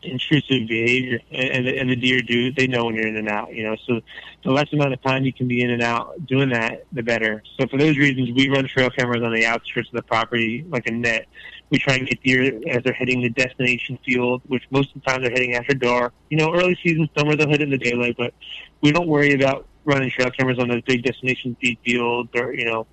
intrusive 0.03 0.67
behavior, 0.67 1.19
and, 1.31 1.67
and, 1.67 1.89
the, 1.89 1.95
deer 1.95 2.21
do. 2.21 2.51
They 2.51 2.67
know 2.67 2.85
when 2.85 2.95
you're 2.95 3.07
in 3.07 3.17
and 3.17 3.29
out, 3.29 3.53
you 3.53 3.63
know. 3.63 3.75
So 3.87 4.01
the 4.43 4.51
less 4.51 4.71
amount 4.73 4.93
of 4.93 5.01
time 5.01 5.23
you 5.23 5.33
can 5.33 5.47
be 5.47 5.61
in 5.61 5.69
and 5.71 5.81
out 5.81 6.25
doing 6.25 6.49
that, 6.49 6.85
the 6.91 7.03
better. 7.03 7.43
So 7.59 7.67
for 7.67 7.77
those 7.77 7.97
reasons, 7.97 8.31
we 8.31 8.49
run 8.49 8.67
trail 8.67 8.89
cameras 8.89 9.23
on 9.23 9.33
the 9.33 9.45
outskirts 9.45 9.89
of 9.89 9.95
the 9.95 10.03
property 10.03 10.65
like 10.69 10.87
a 10.87 10.91
net. 10.91 11.27
We 11.69 11.79
try 11.79 11.95
and 11.95 12.07
get 12.07 12.21
deer 12.23 12.61
as 12.69 12.83
they're 12.83 12.93
hitting 12.93 13.21
the 13.21 13.29
destination 13.29 13.99
field, 14.05 14.41
which 14.47 14.63
most 14.69 14.95
of 14.95 15.01
the 15.01 15.09
time 15.09 15.21
they're 15.21 15.31
hitting 15.31 15.55
after 15.55 15.73
dark. 15.73 16.13
You 16.29 16.37
know, 16.37 16.53
early 16.53 16.77
season 16.81 17.09
summer 17.17 17.35
they'll 17.35 17.49
hit 17.49 17.61
in 17.61 17.69
the 17.69 17.77
daylight, 17.77 18.15
but 18.17 18.33
we 18.81 18.91
don't 18.91 19.07
worry 19.07 19.33
about 19.33 19.67
running 19.83 20.11
trail 20.11 20.29
cameras 20.31 20.59
on 20.59 20.67
those 20.67 20.81
big 20.83 21.03
destination 21.03 21.55
feed 21.61 21.77
fields 21.83 22.29
or 22.35 22.53
you 22.53 22.65
know 22.65 22.85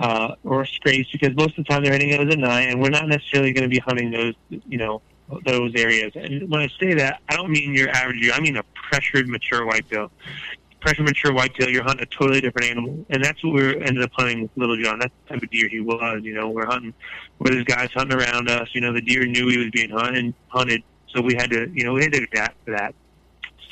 uh, 0.00 0.34
or 0.44 0.64
scrapes 0.64 1.10
because 1.12 1.36
most 1.36 1.58
of 1.58 1.64
the 1.64 1.64
time 1.64 1.84
they're 1.84 1.92
hitting 1.92 2.10
those 2.10 2.32
at 2.32 2.38
night, 2.38 2.62
and 2.62 2.80
we're 2.80 2.90
not 2.90 3.06
necessarily 3.06 3.52
going 3.52 3.68
to 3.68 3.68
be 3.68 3.78
hunting 3.78 4.10
those, 4.10 4.34
you 4.48 4.78
know, 4.78 5.02
those 5.44 5.72
areas. 5.74 6.12
And 6.14 6.48
when 6.50 6.60
I 6.60 6.68
say 6.80 6.94
that, 6.94 7.20
I 7.28 7.36
don't 7.36 7.50
mean 7.50 7.74
your 7.74 7.88
average 7.90 8.20
deer. 8.20 8.32
I 8.32 8.40
mean 8.40 8.56
a 8.56 8.64
pressured 8.74 9.28
mature 9.28 9.66
whitetail. 9.66 10.10
Pressured 10.80 11.06
mature 11.06 11.32
whitetail, 11.32 11.68
you're 11.68 11.82
hunting 11.82 12.04
a 12.04 12.06
totally 12.06 12.40
different 12.40 12.70
animal, 12.70 13.04
and 13.10 13.22
that's 13.22 13.44
what 13.44 13.52
we 13.52 13.74
ended 13.82 14.02
up 14.02 14.10
hunting 14.14 14.42
with 14.42 14.50
Little 14.56 14.82
John. 14.82 14.98
That's 14.98 15.12
the 15.24 15.34
type 15.34 15.42
of 15.42 15.50
deer 15.50 15.68
he 15.68 15.80
was. 15.80 16.20
You 16.22 16.34
know, 16.34 16.48
we're 16.48 16.66
hunting 16.66 16.94
where 17.38 17.52
there's 17.52 17.64
guys 17.64 17.90
hunting 17.92 18.18
around 18.18 18.48
us. 18.48 18.68
You 18.72 18.80
know, 18.80 18.92
the 18.92 19.02
deer 19.02 19.26
knew 19.26 19.48
he 19.48 19.58
was 19.58 19.68
being 19.70 19.90
hunted, 19.90 20.32
hunted, 20.48 20.82
so 21.08 21.20
we 21.20 21.34
had 21.34 21.50
to, 21.50 21.70
you 21.74 21.84
know, 21.84 21.92
we 21.92 22.02
had 22.02 22.12
to 22.12 22.22
adapt 22.22 22.64
to 22.64 22.72
that. 22.72 22.94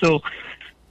So 0.02 0.20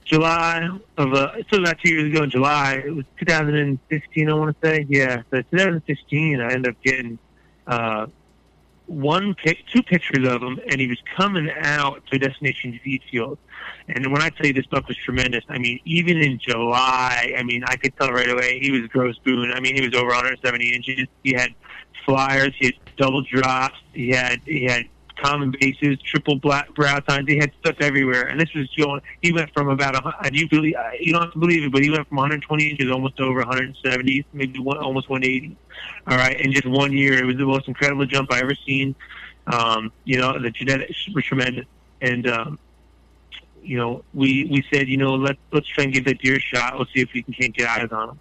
July 0.04 0.68
of 0.96 1.12
uh, 1.12 1.34
so 1.52 1.60
about 1.60 1.78
two 1.84 1.90
years 1.94 2.12
ago 2.12 2.24
in 2.24 2.30
July, 2.30 2.82
it 2.84 2.94
was 2.94 3.04
2015, 3.20 4.28
I 4.28 4.34
want 4.34 4.60
to 4.60 4.66
say. 4.66 4.86
Yeah, 4.88 5.22
so 5.30 5.42
2015, 5.42 6.40
I 6.40 6.52
ended 6.52 6.68
up 6.68 6.82
getting 6.82 7.18
uh, 7.66 8.06
one 8.88 9.34
pic, 9.34 9.58
two 9.72 9.82
pictures 9.82 10.26
of 10.26 10.42
him, 10.42 10.58
and 10.66 10.80
he 10.80 10.88
was 10.88 10.98
coming 11.16 11.50
out 11.60 12.04
to 12.06 12.18
destination 12.18 12.80
feed 12.82 13.02
field. 13.10 13.38
And 13.88 14.10
when 14.12 14.22
I 14.22 14.30
tell 14.30 14.46
you 14.46 14.52
this 14.52 14.66
buck 14.66 14.88
was 14.88 14.96
tremendous, 14.96 15.44
I 15.48 15.58
mean, 15.58 15.78
even 15.84 16.18
in 16.18 16.38
July, 16.38 17.34
I 17.36 17.42
mean, 17.42 17.64
I 17.66 17.76
could 17.76 17.96
tell 17.98 18.10
right 18.10 18.28
away 18.28 18.58
he 18.60 18.70
was 18.70 18.82
a 18.82 18.88
gross 18.88 19.18
Boone. 19.18 19.52
I 19.52 19.60
mean, 19.60 19.74
he 19.74 19.82
was 19.82 19.94
over 19.94 20.08
170 20.08 20.68
inches. 20.68 21.06
He 21.22 21.34
had 21.34 21.54
flyers, 22.04 22.54
he 22.58 22.66
had 22.66 22.74
double 22.96 23.22
drops, 23.22 23.78
he 23.92 24.08
had 24.08 24.40
he 24.46 24.64
had 24.64 24.86
common 25.22 25.54
bases, 25.60 25.98
triple 26.02 26.38
black 26.38 26.74
brow 26.74 26.98
tines. 27.00 27.28
He 27.28 27.36
had 27.38 27.52
stuff 27.60 27.76
everywhere, 27.80 28.22
and 28.28 28.40
this 28.40 28.52
was 28.54 28.68
going. 28.76 29.00
He 29.22 29.32
went 29.32 29.52
from 29.52 29.68
about 29.68 29.96
a. 29.96 30.00
hun- 30.00 30.34
You 30.34 30.48
believe? 30.48 30.74
You 31.00 31.12
don't 31.12 31.22
have 31.22 31.32
to 31.32 31.38
believe 31.38 31.64
it, 31.64 31.72
but 31.72 31.82
he 31.82 31.90
went 31.90 32.08
from 32.08 32.16
120 32.16 32.70
inches 32.70 32.90
almost 32.90 33.20
over 33.20 33.38
170, 33.40 34.26
maybe 34.32 34.58
one, 34.58 34.78
almost 34.78 35.08
180. 35.08 35.56
All 36.06 36.16
right, 36.16 36.40
in 36.40 36.52
just 36.52 36.66
one 36.66 36.92
year, 36.92 37.14
it 37.14 37.24
was 37.24 37.36
the 37.36 37.46
most 37.46 37.68
incredible 37.68 38.06
jump 38.06 38.32
I 38.32 38.40
ever 38.40 38.54
seen. 38.66 38.94
Um, 39.46 39.92
you 40.04 40.18
know, 40.18 40.38
the 40.38 40.50
genetics 40.50 41.08
were 41.14 41.22
tremendous, 41.22 41.66
and 42.00 42.28
um, 42.28 42.58
you 43.62 43.76
know, 43.76 44.04
we 44.14 44.44
we 44.50 44.64
said, 44.72 44.88
you 44.88 44.96
know, 44.96 45.14
let's 45.14 45.38
let's 45.52 45.66
try 45.68 45.84
and 45.84 45.92
give 45.92 46.04
that 46.06 46.20
deer 46.20 46.38
shot. 46.40 46.78
Let's 46.78 46.92
see 46.92 47.00
if 47.00 47.10
we 47.14 47.22
can 47.22 47.34
can't 47.34 47.54
get 47.56 47.68
eyes 47.68 47.88
on 47.92 48.10
him. 48.10 48.20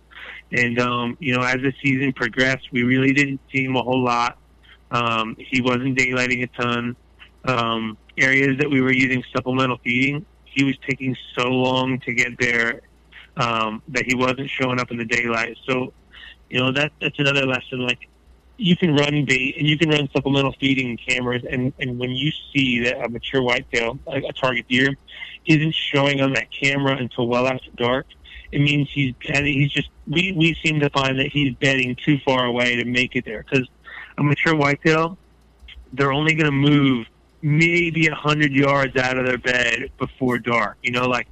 And 0.52 0.80
um, 0.80 1.18
you 1.20 1.36
know, 1.36 1.42
as 1.44 1.56
the 1.62 1.74
season 1.84 2.14
progressed, 2.14 2.72
we 2.72 2.84
really 2.84 3.14
didn't 3.14 3.42
see 3.52 3.66
him 3.66 3.76
a 3.76 3.82
whole 3.84 4.04
lot. 4.04 4.38
Um, 4.92 5.36
he 5.38 5.62
wasn't 5.62 5.98
daylighting 5.98 6.44
a 6.44 6.48
ton. 6.62 6.96
Um, 7.46 7.98
areas 8.18 8.58
that 8.60 8.70
we 8.70 8.82
were 8.82 8.92
using 8.92 9.24
supplemental 9.34 9.78
feeding, 9.84 10.26
he 10.46 10.64
was 10.64 10.76
taking 10.88 11.16
so 11.38 11.48
long 11.48 12.00
to 12.02 12.14
get 12.14 12.38
there 12.40 12.82
um, 13.38 13.82
that 13.90 14.06
he 14.06 14.16
wasn't 14.16 14.50
showing 14.50 14.80
up 14.80 14.92
in 14.92 14.98
the 14.98 15.06
daylight. 15.06 15.58
So, 15.66 15.94
you 16.50 16.60
know, 16.60 16.72
that 16.72 16.92
that's 17.00 17.20
another 17.20 17.46
lesson. 17.46 17.80
Like, 17.80 18.10
you 18.58 18.76
can 18.76 18.96
run 18.96 19.24
bait 19.26 19.56
and 19.58 19.68
you 19.68 19.78
can 19.78 19.90
run 19.90 20.10
supplemental 20.14 20.54
feeding 20.60 20.98
cameras, 20.98 21.44
and 21.50 21.74
and 21.80 22.00
when 22.00 22.12
you 22.12 22.32
see 22.54 22.84
that 22.84 23.06
a 23.06 23.10
mature 23.10 23.44
whitetail, 23.44 24.00
like 24.08 24.24
a 24.28 24.34
target 24.34 24.68
deer, 24.68 24.96
isn't 25.46 25.76
showing 25.76 26.22
on 26.22 26.34
that 26.34 26.52
camera 26.52 26.98
until 26.98 27.28
well 27.28 27.48
after 27.48 27.70
dark, 27.76 28.08
it 28.52 28.60
means 28.60 28.90
he's 28.92 29.14
he's 29.22 29.72
just 29.72 29.90
we 30.08 30.32
we 30.32 30.56
seem 30.64 30.80
to 30.80 30.90
find 30.90 31.20
that 31.20 31.28
he's 31.28 31.54
bedding 31.56 31.96
too 31.96 32.18
far 32.26 32.46
away 32.46 32.76
to 32.78 32.86
make 32.86 33.16
it 33.16 33.26
there 33.26 33.44
because 33.44 33.68
a 34.18 34.24
mature 34.24 34.56
whitetail, 34.56 35.18
they're 35.94 36.12
only 36.12 36.34
going 36.34 36.46
to 36.46 36.52
move 36.52 37.08
maybe 37.42 38.08
a 38.08 38.16
hundred 38.16 38.52
yards 38.52 38.96
out 38.98 39.18
of 39.18 39.26
their 39.26 39.38
bed 39.38 39.90
before 39.98 40.40
dark. 40.40 40.78
You 40.82 40.92
know, 40.92 41.08
like 41.08 41.28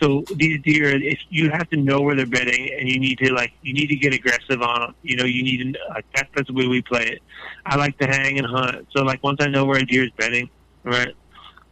so 0.00 0.24
these 0.36 0.62
deer, 0.62 0.90
if 0.90 1.18
you 1.28 1.50
have 1.50 1.68
to 1.70 1.76
know 1.76 2.00
where 2.00 2.14
they're 2.14 2.26
bedding, 2.26 2.72
and 2.78 2.88
you 2.88 3.00
need 3.00 3.18
to 3.18 3.32
like 3.32 3.52
you 3.62 3.72
need 3.74 3.88
to 3.88 3.96
get 3.96 4.14
aggressive 4.14 4.62
on 4.62 4.80
them. 4.80 4.94
You 5.02 5.16
know, 5.16 5.24
you 5.24 5.42
need 5.42 5.74
to 5.74 5.80
like 5.90 6.06
that's 6.14 6.28
that's 6.34 6.48
the 6.48 6.54
way 6.54 6.66
we 6.66 6.82
play 6.82 7.06
it. 7.06 7.22
I 7.66 7.76
like 7.76 7.98
to 7.98 8.06
hang 8.06 8.38
and 8.38 8.46
hunt. 8.46 8.86
So 8.96 9.02
like 9.02 9.22
once 9.22 9.38
I 9.40 9.48
know 9.48 9.64
where 9.64 9.78
a 9.78 9.84
deer 9.84 10.04
is 10.04 10.12
bedding, 10.16 10.48
right, 10.84 11.14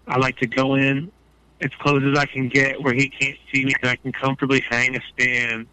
I 0.08 0.18
like 0.18 0.36
to 0.38 0.46
go 0.46 0.74
in 0.74 1.12
as 1.60 1.70
close 1.78 2.02
as 2.02 2.18
I 2.18 2.26
can 2.26 2.48
get 2.48 2.82
where 2.82 2.92
he 2.92 3.08
can't 3.08 3.38
see 3.52 3.64
me, 3.64 3.72
and 3.80 3.90
I 3.90 3.96
can 3.96 4.12
comfortably 4.12 4.62
hang 4.68 4.96
a 4.96 5.00
stand 5.14 5.66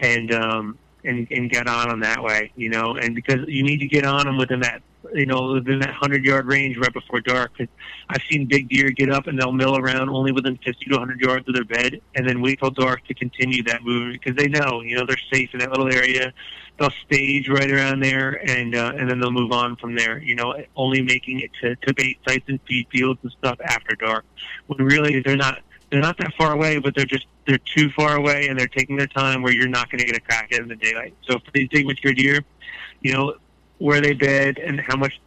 and 0.00 0.32
um 0.32 0.78
and 1.06 1.26
and 1.30 1.50
get 1.50 1.68
on 1.68 1.90
him 1.90 2.00
that 2.00 2.22
way. 2.22 2.52
You 2.56 2.68
know, 2.68 2.96
and 2.96 3.14
because 3.14 3.40
you 3.46 3.62
need 3.62 3.78
to 3.78 3.86
get 3.86 4.04
on 4.04 4.26
him 4.26 4.36
within 4.36 4.60
that 4.60 4.82
you 5.14 5.26
know, 5.26 5.52
within 5.52 5.78
that 5.80 5.94
hundred 5.94 6.24
yard 6.24 6.46
range 6.46 6.76
right 6.76 6.92
before 6.92 7.20
dark. 7.20 7.56
'Cause 7.56 7.68
I've 8.08 8.22
seen 8.30 8.46
big 8.46 8.68
deer 8.68 8.90
get 8.90 9.10
up 9.10 9.26
and 9.26 9.38
they'll 9.40 9.52
mill 9.52 9.76
around 9.76 10.08
only 10.08 10.32
within 10.32 10.56
fifty 10.58 10.86
to 10.86 10.98
hundred 10.98 11.20
yards 11.20 11.46
of 11.48 11.54
their 11.54 11.64
bed, 11.64 12.00
and 12.14 12.28
then 12.28 12.40
wait 12.40 12.58
till 12.60 12.70
dark 12.70 13.06
to 13.06 13.14
continue 13.14 13.62
that 13.64 13.82
movement 13.82 14.20
because 14.22 14.36
they 14.36 14.48
know, 14.48 14.82
you 14.82 14.96
know, 14.96 15.06
they're 15.06 15.16
safe 15.32 15.50
in 15.52 15.60
that 15.60 15.70
little 15.70 15.92
area. 15.92 16.32
They'll 16.78 16.90
stage 17.06 17.48
right 17.48 17.70
around 17.70 18.00
there, 18.00 18.40
and 18.48 18.74
uh, 18.74 18.92
and 18.96 19.08
then 19.08 19.20
they'll 19.20 19.30
move 19.30 19.52
on 19.52 19.76
from 19.76 19.94
there. 19.94 20.18
You 20.18 20.34
know, 20.34 20.54
only 20.76 21.02
making 21.02 21.40
it 21.40 21.50
to, 21.62 21.76
to 21.76 21.94
bait 21.94 22.18
sites 22.28 22.44
and 22.48 22.60
feed 22.68 22.86
fields 22.90 23.20
and 23.22 23.32
stuff 23.32 23.58
after 23.64 23.96
dark, 23.96 24.24
when 24.66 24.86
really 24.86 25.20
they're 25.20 25.36
not 25.36 25.60
they're 25.96 26.02
not 26.02 26.18
that 26.18 26.34
far 26.34 26.52
away, 26.52 26.78
but 26.78 26.94
they're 26.94 27.06
just 27.06 27.26
they're 27.46 27.58
too 27.58 27.88
far 27.90 28.16
away, 28.16 28.48
and 28.48 28.58
they're 28.58 28.66
taking 28.66 28.96
their 28.96 29.06
time 29.06 29.42
where 29.42 29.52
you're 29.52 29.66
not 29.68 29.90
going 29.90 30.00
to 30.00 30.04
get 30.04 30.16
a 30.16 30.20
crack 30.20 30.52
at 30.52 30.60
in 30.60 30.68
the 30.68 30.76
daylight. 30.76 31.14
So 31.22 31.38
for 31.38 31.50
these 31.54 31.68
big 31.68 31.86
mature 31.86 32.12
deer, 32.12 32.40
you 33.00 33.14
know, 33.14 33.34
where 33.78 34.02
they 34.02 34.12
bed 34.12 34.58
and 34.58 34.78
how 34.80 34.96
much 34.96 35.18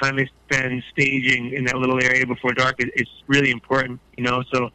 time 0.00 0.16
they 0.16 0.30
spend 0.46 0.82
staging 0.92 1.54
in 1.54 1.64
that 1.64 1.76
little 1.76 2.02
area 2.02 2.26
before 2.26 2.52
dark 2.52 2.76
is, 2.78 2.90
is 2.94 3.08
really 3.26 3.50
important, 3.50 3.98
you 4.16 4.22
know. 4.22 4.44
So 4.52 4.70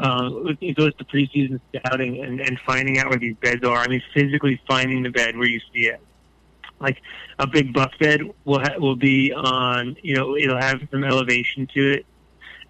uh, 0.00 0.30
it 0.60 0.76
goes 0.76 0.94
to 0.94 1.04
preseason 1.04 1.60
scouting 1.74 2.22
and, 2.22 2.40
and 2.40 2.58
finding 2.60 2.98
out 2.98 3.08
where 3.10 3.18
these 3.18 3.36
beds 3.36 3.64
are. 3.64 3.78
I 3.78 3.88
mean, 3.88 4.02
physically 4.14 4.60
finding 4.66 5.02
the 5.02 5.10
bed 5.10 5.36
where 5.36 5.48
you 5.48 5.60
see 5.72 5.88
it. 5.88 6.00
Like 6.78 7.00
a 7.38 7.46
big 7.46 7.72
buck 7.72 7.98
bed 7.98 8.20
will 8.44 8.60
ha- 8.60 8.78
will 8.78 8.96
be 8.96 9.32
on, 9.32 9.96
you 10.02 10.14
know, 10.14 10.36
it'll 10.36 10.60
have 10.60 10.80
some 10.90 11.04
elevation 11.04 11.66
to 11.74 11.92
it, 11.92 12.06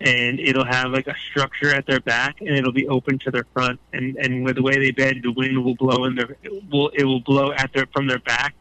and 0.00 0.40
it'll 0.40 0.64
have 0.64 0.90
like 0.90 1.06
a 1.06 1.14
structure 1.30 1.74
at 1.74 1.86
their 1.86 2.00
back, 2.00 2.40
and 2.40 2.50
it'll 2.50 2.72
be 2.72 2.88
open 2.88 3.18
to 3.20 3.30
their 3.30 3.46
front. 3.52 3.80
And 3.92 4.16
and 4.16 4.44
with 4.44 4.56
the 4.56 4.62
way 4.62 4.78
they 4.78 4.90
bed, 4.90 5.20
the 5.22 5.32
wind 5.32 5.62
will 5.64 5.74
blow 5.74 6.04
in 6.04 6.14
their 6.14 6.36
it 6.42 6.70
will 6.70 6.88
it 6.94 7.04
will 7.04 7.20
blow 7.20 7.52
at 7.52 7.72
their 7.72 7.86
from 7.92 8.06
their 8.06 8.18
back, 8.20 8.54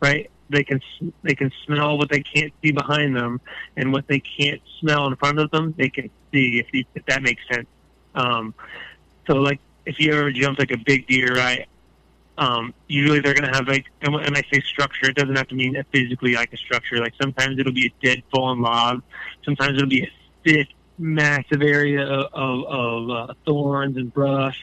right? 0.00 0.30
They 0.50 0.64
can 0.64 0.80
they 1.22 1.34
can 1.34 1.50
smell 1.64 1.96
what 1.98 2.10
they 2.10 2.22
can't 2.22 2.52
see 2.62 2.72
behind 2.72 3.16
them, 3.16 3.40
and 3.76 3.92
what 3.92 4.06
they 4.06 4.20
can't 4.20 4.60
smell 4.80 5.06
in 5.06 5.16
front 5.16 5.38
of 5.38 5.50
them, 5.50 5.74
they 5.78 5.88
can 5.88 6.10
see. 6.32 6.58
If 6.58 6.66
you, 6.72 6.84
if 6.94 7.06
that 7.06 7.22
makes 7.22 7.42
sense. 7.50 7.66
Um, 8.14 8.54
so 9.26 9.36
like 9.36 9.60
if 9.86 9.98
you 9.98 10.12
ever 10.12 10.30
jump 10.30 10.58
like 10.58 10.70
a 10.70 10.78
big 10.78 11.06
deer, 11.06 11.34
right? 11.34 11.66
Um, 12.38 12.72
usually 12.88 13.20
they're 13.20 13.34
going 13.34 13.50
to 13.50 13.56
have 13.56 13.68
like, 13.68 13.86
and 14.00 14.14
when 14.14 14.36
I 14.36 14.42
say 14.52 14.60
structure, 14.60 15.10
it 15.10 15.16
doesn't 15.16 15.36
have 15.36 15.48
to 15.48 15.54
mean 15.54 15.82
physically 15.92 16.34
like 16.34 16.52
a 16.52 16.56
structure. 16.56 16.98
Like 16.98 17.14
sometimes 17.20 17.58
it'll 17.58 17.72
be 17.72 17.86
a 17.86 18.04
dead 18.04 18.22
fallen 18.32 18.60
log. 18.60 19.02
Sometimes 19.44 19.76
it'll 19.76 19.88
be 19.88 20.02
a 20.02 20.12
thick, 20.44 20.68
massive 20.98 21.62
area 21.62 22.04
of, 22.04 22.64
of, 22.64 23.10
uh, 23.10 23.34
thorns 23.44 23.96
and 23.96 24.12
brush. 24.12 24.58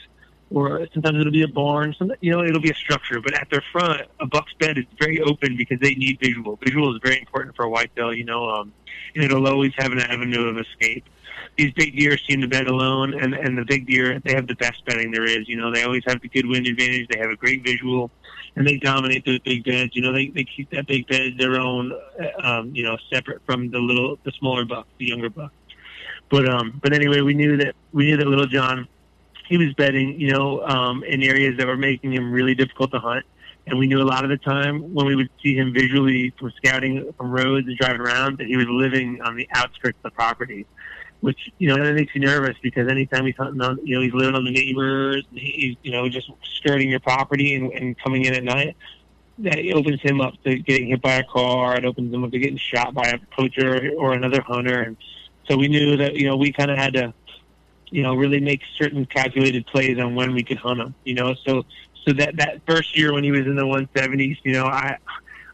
Or 0.51 0.87
sometimes 0.93 1.19
it'll 1.19 1.31
be 1.31 1.43
a 1.43 1.47
barn. 1.47 1.93
Some, 1.93 2.11
you 2.21 2.31
know, 2.31 2.43
it'll 2.43 2.59
be 2.59 2.71
a 2.71 2.75
structure. 2.75 3.21
But 3.21 3.35
at 3.35 3.51
their 3.51 3.63
front, 3.71 4.01
a 4.19 4.25
buck's 4.25 4.53
bed 4.53 4.79
is 4.79 4.85
very 4.99 5.21
open 5.21 5.55
because 5.55 5.79
they 5.79 5.93
need 5.93 6.19
visual. 6.19 6.55
Visual 6.55 6.95
is 6.95 7.01
very 7.03 7.19
important 7.19 7.55
for 7.55 7.65
a 7.65 7.69
whitetail. 7.69 8.11
You 8.11 8.25
know, 8.25 8.49
um, 8.49 8.73
and 9.13 9.23
it'll 9.23 9.47
always 9.47 9.73
have 9.77 9.91
an 9.91 9.99
avenue 9.99 10.47
of 10.47 10.57
escape 10.57 11.05
these 11.59 11.73
big 11.73 11.95
deer 11.97 12.17
seem 12.17 12.41
to 12.41 12.47
bed 12.47 12.67
alone, 12.67 13.13
and 13.13 13.33
and 13.33 13.57
the 13.57 13.65
big 13.65 13.85
deer 13.85 14.19
they 14.23 14.33
have 14.33 14.47
the 14.47 14.55
best 14.55 14.83
bedding 14.85 15.11
there 15.11 15.25
is. 15.25 15.47
You 15.47 15.57
know, 15.57 15.71
they 15.71 15.83
always 15.83 16.03
have 16.07 16.21
the 16.21 16.29
good 16.29 16.45
wind 16.45 16.67
advantage. 16.67 17.07
They 17.09 17.19
have 17.19 17.29
a 17.29 17.35
great 17.35 17.63
visual, 17.63 18.11
and 18.55 18.65
they 18.65 18.77
dominate 18.77 19.25
those 19.25 19.39
big 19.39 19.65
beds. 19.65 19.95
You 19.95 20.01
know, 20.01 20.13
they 20.13 20.27
they 20.27 20.45
keep 20.45 20.69
that 20.71 20.87
big 20.87 21.07
bed 21.07 21.33
their 21.37 21.55
own. 21.55 21.91
uh, 21.91 22.27
Um, 22.41 22.73
you 22.73 22.83
know, 22.83 22.97
separate 23.09 23.41
from 23.45 23.69
the 23.69 23.79
little 23.79 24.17
the 24.23 24.31
smaller 24.31 24.65
buck, 24.65 24.87
the 24.97 25.07
younger 25.07 25.29
buck. 25.29 25.51
But 26.29 26.47
um, 26.47 26.79
but 26.81 26.93
anyway, 26.93 27.21
we 27.21 27.33
knew 27.33 27.57
that 27.57 27.75
we 27.91 28.05
knew 28.05 28.17
that 28.17 28.27
Little 28.27 28.45
John, 28.45 28.87
he 29.47 29.57
was 29.57 29.73
bedding. 29.73 30.19
You 30.19 30.31
know, 30.31 30.61
um, 30.65 31.03
in 31.03 31.23
areas 31.23 31.57
that 31.57 31.67
were 31.67 31.77
making 31.77 32.13
him 32.13 32.31
really 32.31 32.55
difficult 32.55 32.91
to 32.91 32.99
hunt. 32.99 33.25
And 33.67 33.77
we 33.77 33.85
knew 33.85 34.01
a 34.01 34.03
lot 34.03 34.23
of 34.23 34.31
the 34.31 34.37
time 34.37 34.95
when 34.95 35.05
we 35.05 35.15
would 35.15 35.29
see 35.43 35.55
him 35.55 35.71
visually 35.73 36.33
from 36.39 36.51
scouting 36.57 37.13
from 37.15 37.29
roads 37.29 37.67
and 37.67 37.77
driving 37.77 38.01
around 38.01 38.39
that 38.39 38.47
he 38.47 38.57
was 38.57 38.65
living 38.67 39.21
on 39.21 39.35
the 39.35 39.47
outskirts 39.53 39.97
of 40.03 40.03
the 40.03 40.15
property 40.15 40.65
which 41.21 41.51
you 41.57 41.67
know 41.67 41.83
that 41.83 41.93
makes 41.93 42.15
you 42.15 42.21
nervous 42.21 42.55
because 42.61 42.87
anytime 42.89 43.25
he's 43.25 43.35
hunting 43.35 43.61
on, 43.61 43.79
you 43.83 43.95
know, 43.95 44.01
he's 44.01 44.13
living 44.13 44.35
on 44.35 44.45
the 44.45 44.51
neighbors, 44.51 45.25
he's 45.31 45.75
you 45.83 45.91
know 45.91 46.07
just 46.07 46.31
skirting 46.43 46.89
your 46.89 46.99
property 46.99 47.55
and, 47.55 47.71
and 47.73 47.97
coming 47.99 48.25
in 48.25 48.33
at 48.33 48.43
night. 48.43 48.75
That 49.39 49.59
opens 49.73 50.01
him 50.01 50.19
up 50.19 50.33
to 50.43 50.57
getting 50.57 50.89
hit 50.89 51.01
by 51.01 51.15
a 51.15 51.23
car. 51.23 51.77
It 51.77 51.85
opens 51.85 52.13
him 52.13 52.23
up 52.23 52.31
to 52.31 52.39
getting 52.39 52.57
shot 52.57 52.93
by 52.93 53.07
a 53.07 53.17
poacher 53.33 53.91
or 53.97 54.13
another 54.13 54.41
hunter. 54.41 54.81
And 54.81 54.97
so 55.49 55.57
we 55.57 55.67
knew 55.67 55.97
that 55.97 56.15
you 56.15 56.27
know 56.27 56.38
we 56.38 56.51
kind 56.51 56.69
of 56.69 56.77
had 56.77 56.93
to, 56.93 57.13
you 57.89 58.03
know, 58.03 58.13
really 58.13 58.39
make 58.39 58.62
certain 58.77 59.05
calculated 59.05 59.65
plays 59.65 59.97
on 59.99 60.15
when 60.15 60.33
we 60.33 60.43
could 60.43 60.57
hunt 60.57 60.79
him. 60.79 60.93
You 61.03 61.15
know, 61.15 61.33
so 61.45 61.65
so 62.05 62.13
that 62.13 62.38
that 62.38 62.62
first 62.67 62.97
year 62.97 63.13
when 63.13 63.23
he 63.23 63.31
was 63.31 63.45
in 63.45 63.55
the 63.55 63.63
170s, 63.63 64.38
you 64.43 64.53
know, 64.53 64.65
I 64.65 64.97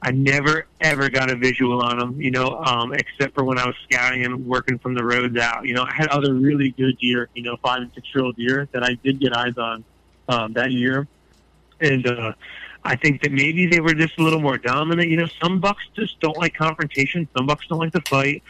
I 0.01 0.11
never 0.11 0.67
ever 0.81 1.09
got 1.09 1.31
a 1.31 1.35
visual 1.35 1.81
on 1.81 1.99
him, 1.99 2.21
you 2.21 2.31
know, 2.31 2.59
um, 2.59 2.93
except 2.93 3.33
for 3.33 3.43
when 3.43 3.57
I 3.57 3.65
was 3.65 3.75
scouting 3.83 4.25
and 4.25 4.45
working 4.45 4.77
from 4.77 4.95
the 4.95 5.03
roads 5.03 5.37
out. 5.37 5.65
You 5.65 5.73
know, 5.73 5.83
I 5.83 5.93
had 5.93 6.07
other 6.09 6.33
really 6.33 6.71
good 6.71 6.97
deer, 6.97 7.29
you 7.33 7.43
know, 7.43 7.57
five 7.57 7.81
and 7.81 7.91
six 7.95 8.13
year 8.13 8.25
old 8.25 8.35
deer 8.35 8.67
that 8.73 8.83
I 8.83 8.95
did 9.03 9.19
get 9.19 9.35
eyes 9.35 9.57
on 9.57 9.83
um, 10.27 10.53
that 10.53 10.71
year, 10.71 11.07
and 11.79 12.05
uh, 12.05 12.33
I 12.83 12.97
think 12.97 13.21
that 13.23 13.31
maybe 13.31 13.65
they 13.65 13.79
were 13.79 13.93
just 13.93 14.19
a 14.19 14.23
little 14.23 14.41
more 14.41 14.57
dominant. 14.57 15.09
You 15.09 15.17
know, 15.17 15.27
some 15.41 15.59
bucks 15.59 15.83
just 15.95 16.19
don't 16.19 16.37
like 16.37 16.53
confrontation. 16.53 17.27
Some 17.35 17.47
bucks 17.47 17.65
don't 17.67 17.79
like 17.79 17.93
to 17.93 18.01
fight. 18.01 18.43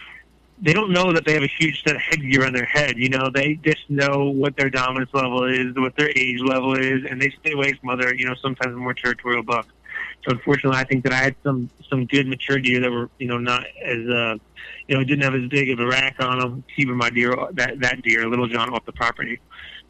They 0.61 0.73
don't 0.73 0.91
know 0.91 1.11
that 1.11 1.25
they 1.25 1.33
have 1.33 1.43
a 1.43 1.47
huge 1.47 1.83
set 1.83 1.95
of 1.95 2.01
headgear 2.01 2.45
on 2.45 2.53
their 2.53 2.65
head. 2.65 2.97
You 2.97 3.09
know, 3.09 3.29
they 3.29 3.55
just 3.55 3.89
know 3.89 4.29
what 4.29 4.55
their 4.55 4.69
dominance 4.69 5.13
level 5.13 5.43
is, 5.43 5.75
what 5.75 5.95
their 5.97 6.09
age 6.15 6.39
level 6.39 6.75
is, 6.77 7.03
and 7.09 7.21
they 7.21 7.29
stay 7.41 7.51
away 7.51 7.73
from 7.73 7.89
other, 7.89 8.15
you 8.15 8.25
know, 8.25 8.35
sometimes 8.35 8.75
more 8.75 8.93
territorial 8.93 9.43
bucks. 9.43 9.67
So 10.23 10.31
unfortunately, 10.31 10.79
I 10.79 10.83
think 10.85 11.03
that 11.03 11.13
I 11.13 11.17
had 11.17 11.35
some 11.43 11.69
some 11.89 12.05
good 12.05 12.27
mature 12.27 12.57
deer 12.57 12.81
that 12.81 12.91
were 12.91 13.09
you 13.19 13.27
know 13.27 13.37
not 13.37 13.65
as 13.83 14.07
uh, 14.07 14.37
you 14.87 14.97
know 14.97 15.03
didn't 15.03 15.21
have 15.21 15.35
as 15.35 15.47
big 15.49 15.69
of 15.69 15.79
a 15.79 15.85
rack 15.85 16.15
on 16.19 16.39
them 16.39 16.63
keeping 16.75 16.95
my 16.95 17.09
deer 17.09 17.35
that 17.53 17.79
that 17.81 18.01
deer 18.01 18.27
Little 18.27 18.47
John 18.47 18.73
off 18.73 18.85
the 18.85 18.91
property. 18.91 19.39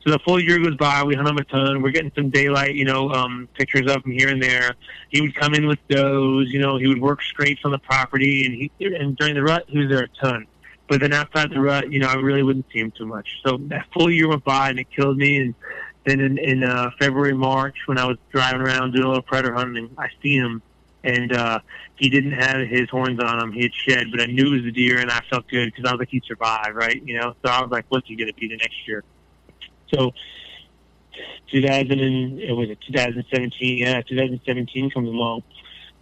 So 0.06 0.12
the 0.12 0.20
full 0.20 0.40
year 0.40 0.60
goes 0.60 0.76
by. 0.76 1.04
We 1.04 1.16
hunt 1.16 1.28
him 1.28 1.38
a 1.38 1.44
ton. 1.46 1.82
We're 1.82 1.90
getting 1.90 2.12
some 2.14 2.30
daylight, 2.30 2.76
you 2.76 2.86
know, 2.86 3.10
um, 3.10 3.50
pictures 3.56 3.90
of 3.90 4.06
him 4.06 4.12
here 4.12 4.30
and 4.30 4.42
there. 4.42 4.76
He 5.10 5.20
would 5.20 5.34
come 5.34 5.56
in 5.56 5.66
with 5.66 5.80
does, 5.88 6.52
you 6.52 6.60
know. 6.60 6.78
He 6.78 6.86
would 6.86 7.02
work 7.02 7.24
scrapes 7.24 7.62
on 7.66 7.72
the 7.72 7.80
property, 7.80 8.46
and 8.46 8.54
he 8.54 8.72
and 8.96 9.18
during 9.18 9.34
the 9.36 9.42
rut 9.42 9.64
he 9.68 9.80
was 9.80 9.90
there 9.90 10.04
a 10.04 10.08
ton. 10.10 10.46
But 10.88 11.02
then 11.02 11.14
outside 11.14 11.50
the 11.50 11.60
rut, 11.60 11.92
you 11.92 12.00
know, 12.00 12.08
I 12.08 12.16
really 12.16 12.44
wouldn't 12.44 12.66
see 12.72 12.80
him 12.80 12.92
too 12.92 13.06
much. 13.06 13.28
So 13.46 13.58
that 13.70 13.88
full 13.94 14.12
year 14.12 14.28
went 14.28 14.44
by, 14.44 14.70
and 14.70 14.80
it 14.80 14.88
killed 14.92 15.18
me. 15.18 15.38
And 15.38 15.56
then 16.06 16.20
in, 16.20 16.38
in 16.38 16.64
uh, 16.64 16.92
February, 17.00 17.34
March, 17.34 17.76
when 17.88 17.98
I 17.98 18.06
was 18.06 18.18
driving 18.32 18.62
around 18.62 18.92
doing 18.92 19.06
a 19.06 19.08
little 19.08 19.24
predator 19.24 19.54
hunting, 19.56 19.90
I 19.98 20.10
see 20.22 20.36
him, 20.36 20.62
and 21.04 21.34
uh, 21.34 21.60
he 21.96 22.10
didn't 22.10 22.34
have 22.34 22.68
his 22.68 22.90
horns 22.90 23.20
on 23.20 23.40
him. 23.40 23.52
He 23.52 23.64
had 23.64 23.74
shed, 23.74 24.08
but 24.12 24.22
I 24.22 24.28
knew 24.28 24.54
it 24.54 24.58
was 24.58 24.66
a 24.66 24.72
deer, 24.72 25.00
and 25.00 25.10
I 25.10 25.22
felt 25.30 25.48
good 25.48 25.74
because 25.74 25.90
I 25.90 25.92
was 25.92 26.00
like, 26.00 26.10
he 26.10 26.22
survived, 26.28 26.76
right? 26.76 27.02
You 27.04 27.20
know, 27.20 27.36
so 27.44 27.52
I 27.52 27.62
was 27.62 27.72
like, 27.72 27.86
what's 27.90 28.08
he 28.08 28.16
going 28.16 28.28
to 28.28 28.34
be 28.34 28.48
the 28.48 28.58
next 28.58 28.88
year? 28.88 29.04
So 29.94 30.12
2000 31.52 32.00
and 32.00 32.40
it 32.40 32.52
was 32.52 32.70
it 32.70 32.80
2017, 32.88 33.78
yeah, 33.78 34.02
2017 34.02 34.92
comes 34.92 35.08
along, 35.08 35.44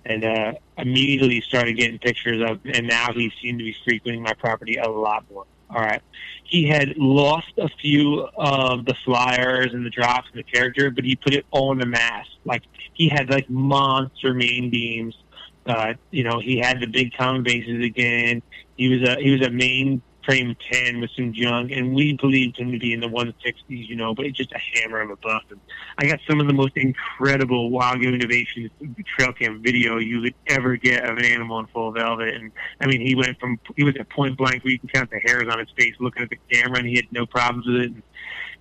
and 0.06 0.24
uh, 0.24 0.54
immediately 0.78 1.42
started 1.42 1.74
getting 1.74 2.00
pictures 2.00 2.42
of, 2.50 2.60
and 2.66 2.88
now 2.88 3.14
he 3.14 3.32
seemed 3.42 3.60
to 3.60 3.66
be 3.66 3.76
frequenting 3.84 4.22
my 4.22 4.34
property 4.34 4.78
a 4.78 4.90
lot 4.90 5.26
more. 5.32 5.46
All 5.70 5.82
right, 5.82 6.02
he 6.44 6.68
had 6.68 6.96
lost 6.98 7.52
a 7.58 7.68
few 7.82 8.28
of 8.38 8.86
the 8.86 8.94
flyers 9.06 9.74
and 9.74 9.86
the 9.86 9.90
drops 9.90 10.28
and 10.32 10.38
the 10.38 10.44
character, 10.44 10.92
but 10.92 11.04
he 11.04 11.16
put 11.16 11.34
it 11.34 11.46
all 11.50 11.72
in 11.72 11.80
the 11.80 11.86
mass. 11.86 12.28
Like 12.46 12.64
he 12.94 13.10
had 13.10 13.30
like 13.30 13.50
monster 13.50 14.34
main 14.34 14.70
beams. 14.70 15.18
Uh, 15.66 15.94
you 16.12 16.24
know, 16.24 16.40
he 16.40 16.60
had 16.60 16.80
the 16.80 16.86
big 16.86 17.14
common 17.14 17.42
bases 17.42 17.84
again. 17.84 18.44
He 18.78 18.90
was 18.90 19.10
a 19.10 19.16
he 19.20 19.32
was 19.32 19.42
a 19.42 19.50
main 19.50 20.02
frame 20.24 20.56
ten 20.72 21.00
with 21.00 21.12
some 21.12 21.34
junk, 21.34 21.72
and 21.72 21.94
we 21.94 22.14
believed 22.14 22.58
him 22.58 22.72
to 22.72 22.80
be 22.80 22.94
in 22.94 23.00
the 23.00 23.08
160s. 23.08 23.54
You 23.68 23.96
know, 23.96 24.14
but 24.14 24.26
it's 24.26 24.38
just 24.38 24.52
a 24.52 24.60
hammer 24.60 25.02
of 25.02 25.10
a 25.10 25.16
buff. 25.18 25.44
And 25.50 25.60
I 25.98 26.06
got 26.06 26.20
some 26.28 26.40
of 26.40 26.48
the 26.48 26.54
most 26.54 26.76
incredible 26.76 27.72
Wildgame 27.72 28.14
Innovations 28.14 28.72
trail 29.18 29.34
cam 29.34 29.62
video 29.62 29.98
you 29.98 30.22
could 30.22 30.36
ever 30.48 30.76
get 30.76 31.04
of 31.04 31.18
an 31.18 31.26
animal 31.26 31.60
in 31.60 31.68
full 31.68 31.92
velvet. 31.92 32.34
And 32.34 32.52
I 32.82 32.88
mean, 32.88 33.02
he 33.02 33.16
went 33.16 33.40
from 33.40 33.60
he 33.76 33.84
was 33.84 33.96
at 34.00 34.10
point 34.10 34.38
blank 34.38 34.64
where 34.64 34.72
you 34.72 34.80
can 34.80 34.90
count 34.90 35.10
the 35.10 35.20
hairs 35.20 35.48
on 35.52 35.60
his 35.60 35.70
face, 35.78 35.96
looking 36.00 36.24
at 36.24 36.30
the 36.30 36.40
camera, 36.52 36.80
and 36.80 36.88
he 36.88 36.96
had 36.96 37.12
no 37.12 37.26
problems 37.26 37.68
with 37.68 37.76
it. 37.78 37.92
And, 37.92 38.04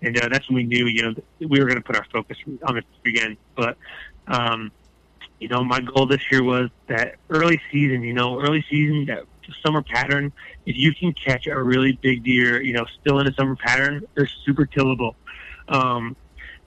and 0.02 0.20
uh, 0.20 0.28
that's 0.28 0.48
when 0.48 0.56
we 0.56 0.64
knew, 0.64 0.86
you 0.86 1.02
know, 1.02 1.14
we 1.38 1.60
were 1.60 1.66
going 1.66 1.76
to 1.76 1.82
put 1.82 1.96
our 1.96 2.06
focus 2.12 2.36
on 2.64 2.78
it 2.78 2.84
again. 3.06 3.36
But 3.54 3.76
um, 4.26 4.72
you 5.42 5.48
know, 5.48 5.64
my 5.64 5.80
goal 5.80 6.06
this 6.06 6.30
year 6.30 6.42
was 6.42 6.70
that 6.86 7.16
early 7.28 7.60
season, 7.72 8.02
you 8.02 8.12
know, 8.12 8.40
early 8.40 8.64
season, 8.70 9.06
that 9.06 9.24
summer 9.64 9.82
pattern, 9.82 10.32
if 10.66 10.76
you 10.76 10.94
can 10.94 11.12
catch 11.12 11.46
a 11.46 11.62
really 11.62 11.92
big 11.92 12.24
deer, 12.24 12.62
you 12.62 12.72
know, 12.72 12.86
still 13.00 13.18
in 13.20 13.26
a 13.26 13.34
summer 13.34 13.56
pattern, 13.56 14.06
they're 14.14 14.28
super 14.44 14.66
killable. 14.66 15.14
Um, 15.68 16.16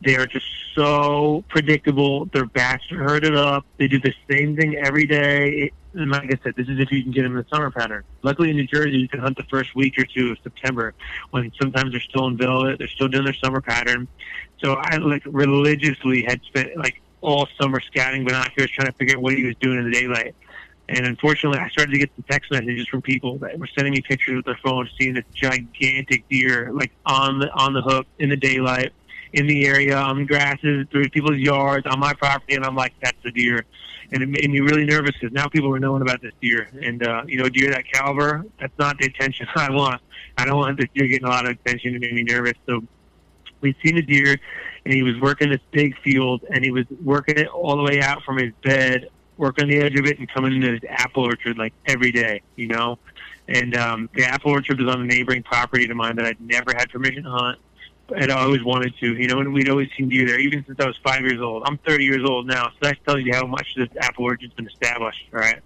they 0.01 0.15
are 0.15 0.25
just 0.27 0.45
so 0.75 1.43
predictable. 1.47 2.25
Their 2.25 2.45
backs 2.45 2.91
are 2.91 2.97
herded 2.97 3.35
up. 3.35 3.65
They 3.77 3.87
do 3.87 3.99
the 3.99 4.13
same 4.29 4.55
thing 4.55 4.75
every 4.75 5.07
day. 5.07 5.71
And 5.93 6.11
like 6.11 6.25
I 6.25 6.37
said, 6.43 6.53
this 6.57 6.67
is 6.67 6.79
if 6.79 6.91
you 6.91 7.01
can 7.01 7.11
get 7.11 7.23
them 7.23 7.31
in 7.31 7.37
the 7.37 7.45
summer 7.49 7.71
pattern. 7.71 8.03
Luckily 8.21 8.49
in 8.49 8.57
New 8.57 8.67
Jersey, 8.67 8.97
you 8.97 9.07
can 9.07 9.21
hunt 9.21 9.37
the 9.37 9.43
first 9.43 9.73
week 9.75 9.97
or 9.97 10.03
two 10.03 10.31
of 10.31 10.37
September 10.43 10.93
when 11.31 11.51
sometimes 11.59 11.91
they're 11.91 12.01
still 12.01 12.27
in 12.27 12.37
velvet. 12.37 12.77
They're 12.77 12.89
still 12.89 13.07
doing 13.07 13.23
their 13.23 13.33
summer 13.33 13.61
pattern. 13.61 14.07
So 14.61 14.73
I 14.73 14.97
like 14.97 15.23
religiously 15.25 16.23
had 16.23 16.41
spent 16.43 16.75
like 16.77 17.01
all 17.21 17.47
summer 17.59 17.79
scouting 17.79 18.25
binoculars 18.25 18.69
trying 18.71 18.87
to 18.87 18.93
figure 18.93 19.15
out 19.15 19.23
what 19.23 19.33
he 19.33 19.43
was 19.43 19.55
doing 19.59 19.79
in 19.79 19.85
the 19.85 19.91
daylight. 19.91 20.35
And 20.87 21.05
unfortunately, 21.05 21.59
I 21.59 21.69
started 21.69 21.93
to 21.93 21.97
get 21.97 22.11
some 22.15 22.25
text 22.29 22.51
messages 22.51 22.87
from 22.87 23.01
people 23.01 23.39
that 23.39 23.57
were 23.57 23.67
sending 23.75 23.93
me 23.93 24.01
pictures 24.01 24.35
with 24.35 24.45
their 24.45 24.59
phone, 24.63 24.87
seeing 24.99 25.15
this 25.15 25.25
gigantic 25.33 26.27
deer 26.29 26.71
like 26.71 26.91
on 27.05 27.39
the 27.39 27.51
on 27.53 27.73
the 27.73 27.81
hook 27.81 28.05
in 28.19 28.29
the 28.29 28.37
daylight, 28.37 28.93
in 29.33 29.47
the 29.47 29.65
area, 29.65 29.97
on 29.97 30.19
the 30.19 30.25
grasses, 30.25 30.85
through 30.91 31.09
people's 31.09 31.37
yards, 31.37 31.87
on 31.87 31.99
my 31.99 32.13
property, 32.13 32.53
and 32.53 32.63
I'm 32.63 32.75
like, 32.75 32.93
that's 33.01 33.17
the 33.23 33.31
deer. 33.31 33.65
And 34.11 34.21
it 34.21 34.29
made 34.29 34.47
me 34.49 34.59
really 34.59 34.85
nervous 34.85 35.13
because 35.19 35.33
now 35.33 35.47
people 35.47 35.73
are 35.73 35.79
knowing 35.79 36.03
about 36.03 36.21
this 36.21 36.33
deer. 36.39 36.69
And 36.79 37.05
uh, 37.05 37.23
you 37.25 37.37
know, 37.37 37.49
deer 37.49 37.71
that 37.71 37.91
caliber, 37.91 38.45
that's 38.59 38.77
not 38.77 38.99
the 38.99 39.07
attention 39.07 39.47
I 39.55 39.71
want. 39.71 40.01
I 40.37 40.45
don't 40.45 40.57
want 40.57 40.77
this 40.77 40.89
deer 40.93 41.07
getting 41.07 41.25
a 41.25 41.29
lot 41.29 41.45
of 41.45 41.51
attention. 41.51 41.95
It 41.95 42.01
made 42.01 42.13
me 42.13 42.23
nervous. 42.23 42.53
So 42.67 42.83
we'd 43.61 43.75
seen 43.83 43.97
a 43.97 44.03
deer, 44.03 44.37
and 44.85 44.93
he 44.93 45.01
was 45.01 45.19
working 45.19 45.49
this 45.49 45.61
big 45.71 45.97
field, 46.01 46.45
and 46.53 46.63
he 46.63 46.69
was 46.69 46.85
working 47.03 47.39
it 47.39 47.47
all 47.47 47.75
the 47.75 47.83
way 47.83 48.01
out 48.01 48.21
from 48.21 48.37
his 48.37 48.53
bed 48.63 49.09
work 49.37 49.61
on 49.61 49.67
the 49.67 49.77
edge 49.77 49.97
of 49.99 50.05
it 50.05 50.19
and 50.19 50.29
come 50.29 50.45
into 50.45 50.71
this 50.71 50.89
apple 50.89 51.23
orchard 51.23 51.57
like 51.57 51.73
every 51.85 52.11
day, 52.11 52.41
you 52.55 52.67
know. 52.67 52.97
And 53.47 53.75
um, 53.75 54.09
the 54.13 54.25
apple 54.25 54.51
orchard 54.51 54.79
was 54.79 54.93
on 54.93 55.01
a 55.01 55.05
neighboring 55.05 55.43
property 55.43 55.87
to 55.87 55.95
mine 55.95 56.15
that 56.15 56.25
I'd 56.25 56.41
never 56.41 56.73
had 56.75 56.89
permission 56.89 57.23
to 57.23 57.29
hunt, 57.29 57.59
and 58.15 58.31
I 58.31 58.41
always 58.41 58.63
wanted 58.63 58.95
to, 58.99 59.15
you 59.15 59.27
know. 59.27 59.39
And 59.39 59.53
we'd 59.53 59.69
always 59.69 59.89
seen 59.97 60.09
deer 60.09 60.25
there, 60.25 60.39
even 60.39 60.65
since 60.65 60.79
I 60.79 60.85
was 60.85 60.97
five 61.03 61.21
years 61.21 61.41
old. 61.41 61.63
I'm 61.65 61.77
30 61.79 62.03
years 62.03 62.23
old 62.27 62.47
now, 62.47 62.69
so 62.69 62.77
that 62.81 62.97
tells 63.05 63.21
you 63.21 63.33
how 63.33 63.45
much 63.45 63.67
this 63.75 63.89
apple 63.99 64.25
orchard's 64.25 64.53
been 64.53 64.67
established, 64.67 65.25
right? 65.31 65.59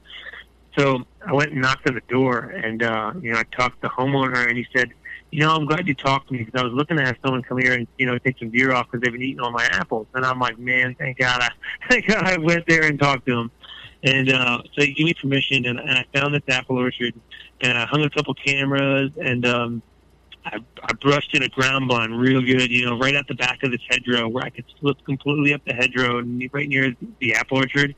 So 0.77 1.03
I 1.25 1.33
went 1.33 1.51
and 1.51 1.61
knocked 1.61 1.87
on 1.87 1.95
the 1.95 2.01
door, 2.09 2.39
and 2.39 2.83
uh, 2.83 3.13
you 3.21 3.31
know, 3.31 3.39
I 3.39 3.43
talked 3.43 3.81
to 3.81 3.87
the 3.87 3.89
homeowner, 3.89 4.47
and 4.47 4.57
he 4.57 4.67
said, 4.75 4.91
you 5.31 5.41
know, 5.41 5.55
I'm 5.55 5.65
glad 5.65 5.87
you 5.87 5.93
talked 5.93 6.27
to 6.27 6.33
me 6.33 6.43
because 6.43 6.59
I 6.59 6.63
was 6.63 6.73
looking 6.73 6.97
to 6.97 7.05
have 7.05 7.17
someone 7.23 7.43
come 7.43 7.59
here 7.59 7.73
and 7.73 7.87
you 7.97 8.05
know 8.05 8.17
take 8.17 8.39
some 8.39 8.49
deer 8.49 8.71
off 8.73 8.87
because 8.87 9.03
they've 9.03 9.13
been 9.13 9.21
eating 9.21 9.39
all 9.39 9.51
my 9.51 9.65
apples. 9.71 10.07
And 10.13 10.25
I'm 10.25 10.39
like, 10.39 10.57
man, 10.57 10.95
thank 10.97 11.17
God, 11.17 11.41
I 11.41 11.49
thank 11.89 12.07
God 12.07 12.23
I 12.23 12.37
went 12.37 12.65
there 12.67 12.83
and 12.83 12.99
talked 12.99 13.25
to 13.27 13.39
him. 13.39 13.51
And 14.03 14.31
uh, 14.31 14.61
so 14.73 14.81
he 14.81 14.93
gave 14.93 15.05
me 15.05 15.13
permission, 15.13 15.65
and, 15.65 15.79
and 15.79 15.91
I 15.91 16.05
found 16.13 16.33
this 16.33 16.43
apple 16.47 16.77
orchard, 16.77 17.13
and 17.61 17.77
I 17.77 17.85
hung 17.85 18.03
a 18.03 18.09
couple 18.09 18.33
cameras, 18.33 19.11
and 19.21 19.45
um, 19.45 19.81
I, 20.45 20.59
I 20.83 20.93
brushed 20.93 21.35
in 21.35 21.43
a 21.43 21.49
ground 21.49 21.89
blind 21.89 22.17
real 22.17 22.41
good, 22.41 22.71
you 22.71 22.85
know, 22.85 22.97
right 22.97 23.15
at 23.15 23.27
the 23.27 23.35
back 23.35 23.61
of 23.63 23.71
this 23.71 23.81
hedgerow 23.89 24.27
where 24.29 24.45
I 24.45 24.49
could 24.49 24.65
slip 24.79 25.03
completely 25.05 25.53
up 25.53 25.63
the 25.65 25.73
hedgerow 25.73 26.19
and 26.19 26.49
right 26.53 26.67
near 26.67 26.95
the 27.19 27.33
apple 27.35 27.57
orchard 27.57 27.95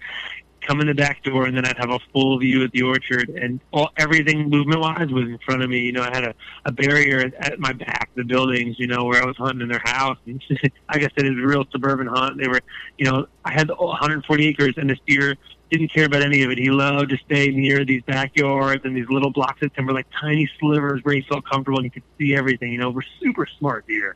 come 0.61 0.79
in 0.79 0.87
the 0.87 0.93
back 0.93 1.23
door 1.23 1.45
and 1.45 1.57
then 1.57 1.65
I'd 1.65 1.77
have 1.77 1.89
a 1.89 1.99
full 2.13 2.37
view 2.37 2.63
of 2.63 2.71
the 2.71 2.83
orchard 2.83 3.29
and 3.29 3.59
all 3.71 3.89
everything 3.97 4.49
movement 4.49 4.79
wise 4.79 5.09
was 5.09 5.25
in 5.25 5.39
front 5.39 5.63
of 5.63 5.69
me. 5.69 5.79
You 5.79 5.91
know, 5.91 6.03
I 6.03 6.13
had 6.13 6.23
a, 6.23 6.35
a 6.65 6.71
barrier 6.71 7.31
at 7.39 7.59
my 7.59 7.73
back, 7.73 8.09
the 8.15 8.23
buildings, 8.23 8.77
you 8.77 8.87
know, 8.87 9.05
where 9.05 9.21
I 9.21 9.25
was 9.25 9.35
hunting 9.37 9.61
in 9.61 9.67
their 9.67 9.81
house. 9.83 10.17
And 10.25 10.41
like 10.49 10.71
I 11.03 11.09
said, 11.15 11.25
it 11.25 11.31
was 11.31 11.43
a 11.43 11.47
real 11.47 11.65
suburban 11.71 12.07
hunt. 12.07 12.37
They 12.37 12.47
were, 12.47 12.61
you 12.97 13.05
know, 13.05 13.25
I 13.43 13.51
had 13.51 13.69
140 13.69 14.47
acres 14.47 14.75
and 14.77 14.89
this 14.89 14.99
deer 15.07 15.35
didn't 15.71 15.93
care 15.93 16.05
about 16.05 16.21
any 16.21 16.43
of 16.43 16.51
it. 16.51 16.57
He 16.57 16.69
loved 16.69 17.09
to 17.09 17.17
stay 17.17 17.49
near 17.49 17.85
these 17.85 18.03
backyards 18.03 18.83
and 18.83 18.95
these 18.95 19.07
little 19.09 19.31
blocks 19.31 19.61
of 19.61 19.73
timber, 19.73 19.93
like 19.93 20.07
tiny 20.19 20.49
slivers 20.59 21.01
where 21.03 21.15
he 21.15 21.21
felt 21.21 21.45
comfortable 21.45 21.79
and 21.79 21.85
he 21.85 21.89
could 21.89 22.03
see 22.17 22.35
everything. 22.35 22.73
You 22.73 22.79
know, 22.79 22.89
we're 22.89 23.03
super 23.21 23.47
smart 23.57 23.87
deer. 23.87 24.15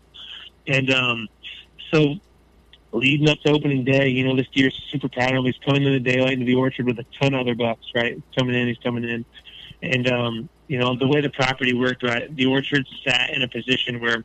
And 0.67 0.91
um, 0.91 1.29
so 1.91 2.15
leading 2.91 3.29
up 3.29 3.39
to 3.41 3.51
opening 3.51 3.85
day, 3.85 4.09
you 4.09 4.27
know, 4.27 4.35
this 4.35 4.47
deer's 4.53 4.75
super 4.91 5.07
pattern. 5.07 5.45
He's 5.45 5.57
coming 5.65 5.83
in 5.83 5.93
the 5.93 5.99
daylight 5.99 6.33
into 6.33 6.45
the 6.45 6.55
orchard 6.55 6.85
with 6.85 6.99
a 6.99 7.05
ton 7.19 7.33
of 7.33 7.41
other 7.41 7.55
bucks, 7.55 7.85
right? 7.95 8.21
Coming 8.37 8.55
in, 8.55 8.67
he's 8.67 8.77
coming 8.79 9.05
in. 9.05 9.25
And, 9.81 10.11
um, 10.11 10.49
you 10.67 10.77
know, 10.77 10.95
the 10.97 11.07
way 11.07 11.21
the 11.21 11.29
property 11.29 11.73
worked, 11.73 12.03
right, 12.03 12.33
the 12.35 12.47
orchard 12.47 12.85
sat 13.05 13.29
in 13.31 13.43
a 13.43 13.47
position 13.47 14.01
where 14.01 14.23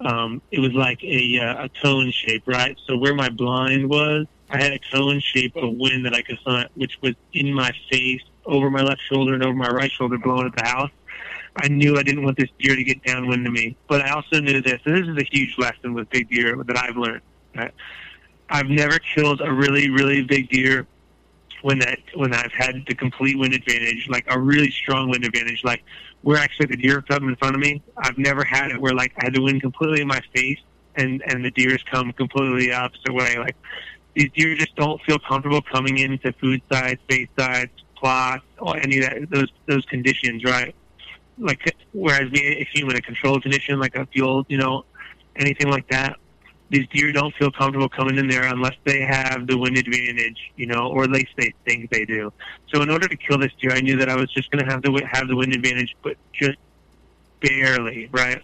um, 0.00 0.40
it 0.50 0.60
was 0.60 0.72
like 0.72 1.02
a, 1.04 1.38
uh, 1.38 1.64
a 1.64 1.68
cone 1.68 2.10
shape, 2.10 2.44
right? 2.46 2.78
So 2.86 2.96
where 2.96 3.14
my 3.14 3.28
blind 3.28 3.88
was, 3.88 4.26
I 4.52 4.62
had 4.62 4.72
a 4.72 4.78
cone 4.92 5.20
shape 5.20 5.56
of 5.56 5.72
wind 5.74 6.04
that 6.04 6.14
I 6.14 6.20
could 6.22 6.38
hunt, 6.44 6.70
which 6.74 6.98
was 7.00 7.14
in 7.32 7.52
my 7.52 7.72
face, 7.90 8.20
over 8.44 8.70
my 8.70 8.82
left 8.82 9.00
shoulder 9.10 9.34
and 9.34 9.42
over 9.42 9.54
my 9.54 9.68
right 9.68 9.90
shoulder, 9.90 10.18
blowing 10.18 10.46
at 10.46 10.56
the 10.56 10.68
house. 10.68 10.90
I 11.56 11.68
knew 11.68 11.98
I 11.98 12.02
didn't 12.02 12.22
want 12.22 12.36
this 12.36 12.50
deer 12.58 12.76
to 12.76 12.84
get 12.84 13.02
downwind 13.02 13.46
of 13.46 13.52
me, 13.52 13.76
but 13.88 14.02
I 14.02 14.10
also 14.10 14.40
knew 14.40 14.60
this, 14.60 14.80
and 14.84 14.96
this 14.96 15.08
is 15.08 15.16
a 15.16 15.36
huge 15.36 15.56
lesson 15.58 15.94
with 15.94 16.08
big 16.10 16.28
deer 16.28 16.62
that 16.62 16.78
I've 16.78 16.96
learned. 16.96 17.22
Right? 17.54 17.72
I've 18.50 18.68
never 18.68 18.98
killed 18.98 19.40
a 19.40 19.52
really, 19.52 19.90
really 19.90 20.22
big 20.22 20.50
deer 20.50 20.86
when 21.62 21.78
that 21.78 21.98
when 22.14 22.34
I've 22.34 22.52
had 22.52 22.84
the 22.86 22.94
complete 22.94 23.38
wind 23.38 23.54
advantage, 23.54 24.08
like 24.10 24.26
a 24.28 24.38
really 24.38 24.70
strong 24.70 25.08
wind 25.08 25.24
advantage, 25.24 25.62
like 25.64 25.82
where 26.22 26.36
actually 26.36 26.66
the 26.66 26.76
deer 26.76 27.00
come 27.02 27.28
in 27.28 27.36
front 27.36 27.54
of 27.54 27.60
me. 27.60 27.82
I've 27.96 28.18
never 28.18 28.44
had 28.44 28.70
it 28.70 28.80
where 28.80 28.94
like 28.94 29.12
I 29.18 29.24
had 29.24 29.34
the 29.34 29.42
wind 29.42 29.62
completely 29.62 30.00
in 30.02 30.08
my 30.08 30.20
face 30.34 30.58
and 30.96 31.22
and 31.26 31.44
the 31.44 31.50
deers 31.50 31.82
come 31.90 32.12
completely 32.12 32.66
the 32.66 32.74
opposite 32.74 33.12
way. 33.12 33.38
Like 33.38 33.56
these 34.14 34.30
deer 34.34 34.54
just 34.54 34.74
don't 34.76 35.00
feel 35.02 35.18
comfortable 35.18 35.62
coming 35.62 35.98
into 35.98 36.32
food 36.34 36.60
sites, 36.70 37.02
bait 37.08 37.30
sites, 37.38 37.72
plots, 37.96 38.44
or 38.58 38.76
any 38.76 38.98
of 38.98 39.04
that 39.04 39.30
those 39.30 39.52
those 39.66 39.84
conditions, 39.86 40.44
right? 40.44 40.74
Like 41.38 41.74
whereas 41.92 42.30
being 42.30 42.58
if 42.58 42.68
you 42.74 42.88
in 42.88 42.96
a 42.96 43.00
controlled 43.00 43.42
condition, 43.42 43.78
like 43.78 43.96
a 43.96 44.06
field, 44.06 44.46
you 44.48 44.58
know, 44.58 44.84
anything 45.36 45.68
like 45.68 45.88
that, 45.88 46.16
these 46.72 46.86
deer 46.88 47.12
don't 47.12 47.34
feel 47.34 47.50
comfortable 47.50 47.88
coming 47.88 48.16
in 48.16 48.28
there 48.28 48.44
unless 48.44 48.74
they 48.84 49.00
have 49.00 49.46
the 49.46 49.56
wind 49.56 49.76
advantage, 49.76 50.52
you 50.56 50.66
know, 50.66 50.88
or 50.88 51.04
at 51.04 51.10
least 51.10 51.30
they 51.36 51.52
think 51.66 51.90
they 51.90 52.04
do. 52.04 52.32
So 52.72 52.80
in 52.82 52.90
order 52.90 53.06
to 53.08 53.16
kill 53.16 53.38
this 53.38 53.52
deer, 53.60 53.72
I 53.72 53.80
knew 53.80 53.96
that 53.96 54.08
I 54.08 54.16
was 54.16 54.32
just 54.32 54.50
going 54.50 54.64
to 54.64 54.70
have 54.70 54.82
to 54.82 55.06
have 55.12 55.28
the 55.28 55.36
wind 55.36 55.54
advantage, 55.54 55.94
but 56.02 56.16
just 56.32 56.58
barely, 57.40 58.08
right? 58.10 58.42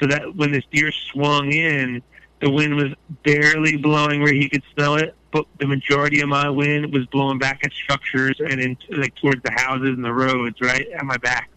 So 0.00 0.06
that 0.06 0.36
when 0.36 0.52
this 0.52 0.64
deer 0.70 0.92
swung 0.92 1.52
in, 1.52 2.02
the 2.40 2.50
wind 2.50 2.74
was 2.76 2.92
barely 3.22 3.76
blowing 3.76 4.22
where 4.22 4.32
he 4.32 4.48
could 4.48 4.62
smell 4.74 4.96
it, 4.96 5.14
but 5.32 5.46
the 5.58 5.66
majority 5.66 6.20
of 6.20 6.28
my 6.28 6.48
wind 6.48 6.92
was 6.92 7.06
blowing 7.06 7.38
back 7.38 7.60
at 7.64 7.72
structures 7.72 8.36
and 8.38 8.60
in 8.60 8.76
like 8.90 9.14
towards 9.16 9.42
the 9.42 9.52
houses 9.52 9.90
and 9.90 10.04
the 10.04 10.12
roads, 10.12 10.60
right 10.60 10.86
at 10.88 11.04
my 11.04 11.16
back, 11.18 11.50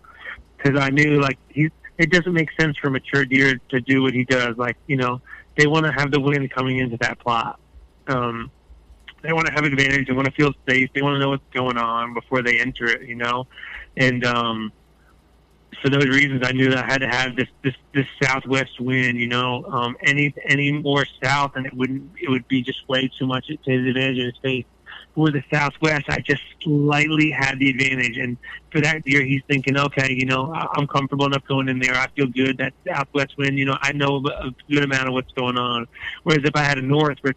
because 0.57 0.79
I 0.79 0.89
knew 0.89 1.21
like 1.21 1.37
he. 1.49 1.69
It 1.97 2.11
doesn't 2.11 2.33
make 2.33 2.49
sense 2.59 2.77
for 2.77 2.89
a 2.89 2.91
mature 2.91 3.25
deer 3.25 3.59
to 3.69 3.81
do 3.81 4.03
what 4.03 4.13
he 4.13 4.23
does. 4.23 4.55
Like 4.55 4.77
you 4.85 4.97
know, 4.97 5.19
they 5.57 5.65
want 5.65 5.87
to 5.87 5.91
have 5.91 6.11
the 6.11 6.19
wind 6.19 6.49
coming 6.51 6.77
into 6.77 6.97
that 6.97 7.19
plot. 7.19 7.59
Um, 8.07 8.51
they 9.23 9.33
want 9.33 9.47
to 9.47 9.53
have 9.53 9.63
advantage. 9.63 10.07
They 10.07 10.13
want 10.13 10.25
to 10.25 10.33
feel 10.33 10.53
safe. 10.69 10.89
They 10.93 11.01
want 11.01 11.15
to 11.15 11.19
know 11.19 11.29
what's 11.29 11.43
going 11.53 11.77
on 11.77 12.13
before 12.13 12.43
they 12.43 12.59
enter 12.59 12.85
it. 12.85 13.07
You 13.07 13.15
know, 13.15 13.47
and 13.95 14.23
um, 14.25 14.71
for 15.81 15.89
those 15.89 16.07
reasons, 16.07 16.41
I 16.45 16.51
knew 16.51 16.69
that 16.69 16.85
I 16.85 16.91
had 16.91 17.01
to 17.01 17.07
have 17.07 17.35
this 17.35 17.47
this 17.63 17.75
this 17.93 18.07
southwest 18.21 18.79
wind. 18.79 19.19
You 19.19 19.27
know, 19.27 19.65
um, 19.65 19.97
any 20.05 20.33
any 20.45 20.71
more 20.71 21.05
south, 21.23 21.53
and 21.55 21.65
it 21.65 21.73
wouldn't. 21.73 22.11
It 22.21 22.29
would 22.29 22.47
be 22.47 22.61
just 22.61 22.87
way 22.87 23.09
too 23.17 23.27
much 23.27 23.47
to 23.47 23.57
his 23.65 23.87
advantage 23.87 24.17
in 24.17 24.25
his 24.25 24.37
face. 24.41 24.65
Or 25.17 25.31
the 25.31 25.43
southwest, 25.51 26.05
I 26.09 26.19
just 26.19 26.43
slightly 26.61 27.31
had 27.31 27.57
the 27.57 27.71
advantage. 27.71 28.17
And 28.17 28.37
for 28.71 28.79
that 28.81 29.03
deer, 29.03 29.23
he's 29.23 29.41
thinking, 29.47 29.75
okay, 29.75 30.13
you 30.13 30.27
know, 30.27 30.53
I'm 30.53 30.85
comfortable 30.85 31.25
enough 31.25 31.43
going 31.47 31.69
in 31.69 31.79
there. 31.79 31.95
I 31.95 32.07
feel 32.15 32.27
good. 32.27 32.59
That 32.59 32.73
southwest 32.85 33.35
wind, 33.35 33.57
you 33.57 33.65
know, 33.65 33.77
I 33.81 33.93
know 33.93 34.17
a 34.17 34.51
good 34.69 34.83
amount 34.83 35.07
of 35.07 35.13
what's 35.13 35.31
going 35.33 35.57
on. 35.57 35.87
Whereas 36.21 36.43
if 36.45 36.55
I 36.55 36.61
had 36.61 36.77
a 36.77 36.83
north, 36.83 37.17
where 37.21 37.33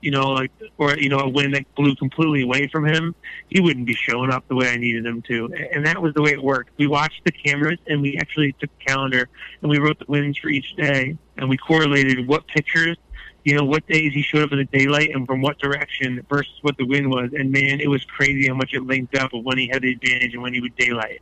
you 0.00 0.12
know, 0.12 0.30
like, 0.30 0.52
or 0.78 0.96
you 0.96 1.08
know, 1.08 1.18
a 1.18 1.28
wind 1.28 1.54
that 1.54 1.64
blew 1.74 1.96
completely 1.96 2.42
away 2.42 2.68
from 2.68 2.86
him, 2.86 3.16
he 3.48 3.60
wouldn't 3.60 3.86
be 3.86 3.94
showing 3.94 4.30
up 4.30 4.46
the 4.46 4.54
way 4.54 4.68
I 4.68 4.76
needed 4.76 5.04
him 5.04 5.20
to. 5.22 5.52
And 5.72 5.84
that 5.86 6.00
was 6.00 6.14
the 6.14 6.22
way 6.22 6.30
it 6.30 6.42
worked. 6.42 6.70
We 6.78 6.86
watched 6.86 7.24
the 7.24 7.32
cameras, 7.32 7.80
and 7.88 8.00
we 8.00 8.16
actually 8.16 8.52
took 8.60 8.70
a 8.80 8.84
calendar 8.84 9.28
and 9.60 9.70
we 9.70 9.78
wrote 9.78 9.98
the 9.98 10.06
winds 10.06 10.38
for 10.38 10.50
each 10.50 10.76
day, 10.76 11.16
and 11.36 11.48
we 11.48 11.56
correlated 11.56 12.28
what 12.28 12.46
pictures 12.46 12.96
you 13.44 13.54
know, 13.54 13.64
what 13.64 13.86
days 13.86 14.12
he 14.14 14.22
showed 14.22 14.42
up 14.42 14.52
in 14.52 14.58
the 14.58 14.64
daylight 14.64 15.10
and 15.14 15.26
from 15.26 15.42
what 15.42 15.58
direction 15.58 16.24
versus 16.28 16.54
what 16.62 16.76
the 16.78 16.86
wind 16.86 17.10
was. 17.10 17.30
And 17.34 17.52
man, 17.52 17.80
it 17.80 17.88
was 17.88 18.04
crazy 18.04 18.48
how 18.48 18.54
much 18.54 18.72
it 18.72 18.82
linked 18.82 19.14
up 19.16 19.34
of 19.34 19.44
when 19.44 19.58
he 19.58 19.68
had 19.68 19.82
the 19.82 19.92
advantage 19.92 20.32
and 20.32 20.42
when 20.42 20.54
he 20.54 20.60
would 20.60 20.74
daylight. 20.76 21.20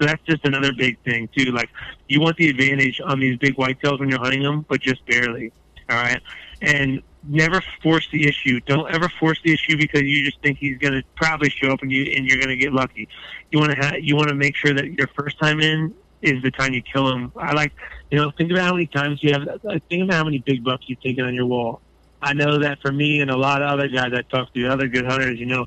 So 0.00 0.06
that's 0.06 0.22
just 0.24 0.44
another 0.46 0.72
big 0.72 0.98
thing 1.04 1.28
too. 1.36 1.52
Like 1.52 1.68
you 2.08 2.20
want 2.20 2.38
the 2.38 2.48
advantage 2.48 3.00
on 3.04 3.20
these 3.20 3.36
big 3.36 3.56
whitetails 3.56 4.00
when 4.00 4.08
you're 4.08 4.18
hunting 4.18 4.42
them, 4.42 4.64
but 4.68 4.80
just 4.80 5.04
barely. 5.06 5.52
All 5.90 5.96
right. 5.96 6.20
And 6.62 7.02
never 7.24 7.60
force 7.82 8.08
the 8.10 8.26
issue. 8.26 8.60
Don't 8.60 8.90
ever 8.92 9.08
force 9.20 9.40
the 9.42 9.52
issue 9.52 9.76
because 9.76 10.02
you 10.02 10.24
just 10.24 10.40
think 10.40 10.58
he's 10.58 10.78
going 10.78 10.94
to 10.94 11.02
probably 11.16 11.50
show 11.50 11.70
up 11.70 11.82
and 11.82 11.92
you 11.92 12.04
and 12.16 12.26
you're 12.26 12.38
going 12.38 12.48
to 12.48 12.56
get 12.56 12.72
lucky. 12.72 13.08
You 13.50 13.58
want 13.58 13.72
to 13.72 13.76
ha- 13.76 13.96
you 14.00 14.16
want 14.16 14.28
to 14.28 14.34
make 14.34 14.56
sure 14.56 14.72
that 14.72 14.86
your 14.92 15.08
first 15.08 15.38
time 15.38 15.60
in 15.60 15.94
is 16.22 16.42
the 16.42 16.50
time 16.50 16.72
you 16.72 16.82
kill 16.82 17.12
him. 17.12 17.32
I 17.36 17.52
like, 17.52 17.72
you 18.10 18.18
know, 18.18 18.30
think 18.30 18.50
about 18.50 18.64
how 18.64 18.72
many 18.72 18.86
times 18.86 19.22
you 19.22 19.32
have. 19.32 19.46
Think 19.88 20.04
about 20.04 20.14
how 20.14 20.24
many 20.24 20.38
big 20.38 20.64
bucks 20.64 20.84
you've 20.88 21.00
taken 21.00 21.24
on 21.24 21.34
your 21.34 21.46
wall. 21.46 21.80
I 22.20 22.32
know 22.32 22.58
that 22.58 22.80
for 22.80 22.90
me 22.90 23.20
and 23.20 23.30
a 23.30 23.36
lot 23.36 23.62
of 23.62 23.70
other 23.70 23.88
guys 23.88 24.12
I 24.12 24.22
talk 24.22 24.52
to, 24.54 24.66
other 24.66 24.88
good 24.88 25.06
hunters, 25.06 25.38
you 25.38 25.46
know, 25.46 25.66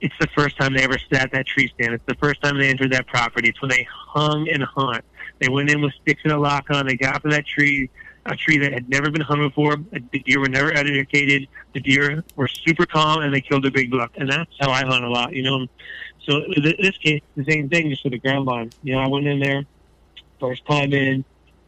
it's 0.00 0.14
the 0.20 0.28
first 0.36 0.56
time 0.58 0.74
they 0.74 0.82
ever 0.82 0.98
sat 1.12 1.32
that 1.32 1.46
tree 1.46 1.72
stand. 1.74 1.94
It's 1.94 2.04
the 2.06 2.14
first 2.16 2.42
time 2.42 2.58
they 2.58 2.68
entered 2.68 2.92
that 2.92 3.06
property. 3.06 3.48
It's 3.48 3.60
when 3.60 3.70
they 3.70 3.86
hung 3.90 4.48
and 4.48 4.62
hunt. 4.62 5.04
They 5.38 5.48
went 5.48 5.70
in 5.70 5.80
with 5.80 5.92
sticks 6.02 6.20
and 6.24 6.32
a 6.32 6.38
lock 6.38 6.70
on. 6.70 6.86
They 6.86 6.96
got 6.96 7.16
up 7.16 7.22
to 7.22 7.28
that 7.30 7.46
tree, 7.46 7.90
a 8.26 8.36
tree 8.36 8.58
that 8.58 8.72
had 8.72 8.88
never 8.88 9.10
been 9.10 9.22
hung 9.22 9.40
before. 9.40 9.76
The 9.76 10.18
deer 10.20 10.40
were 10.40 10.48
never 10.48 10.72
educated. 10.72 11.48
The 11.72 11.80
deer 11.80 12.22
were 12.36 12.48
super 12.48 12.86
calm, 12.86 13.22
and 13.22 13.34
they 13.34 13.40
killed 13.40 13.66
a 13.66 13.70
big 13.70 13.90
buck. 13.90 14.12
And 14.16 14.30
that's 14.30 14.50
how 14.60 14.70
I 14.70 14.84
hunt 14.84 15.04
a 15.04 15.10
lot, 15.10 15.32
you 15.32 15.42
know. 15.42 15.66
So 16.24 16.44
in 16.44 16.62
this 16.62 16.96
case, 16.98 17.22
the 17.36 17.44
same 17.44 17.68
thing, 17.68 17.90
just 17.90 18.04
with 18.04 18.12
the 18.12 18.18
ground 18.18 18.44
blind. 18.44 18.76
You 18.82 18.94
know, 18.94 19.00
I 19.00 19.08
went 19.08 19.26
in 19.26 19.40
there 19.40 19.64
first 20.40 20.64
time 20.66 20.92
in, 20.92 21.24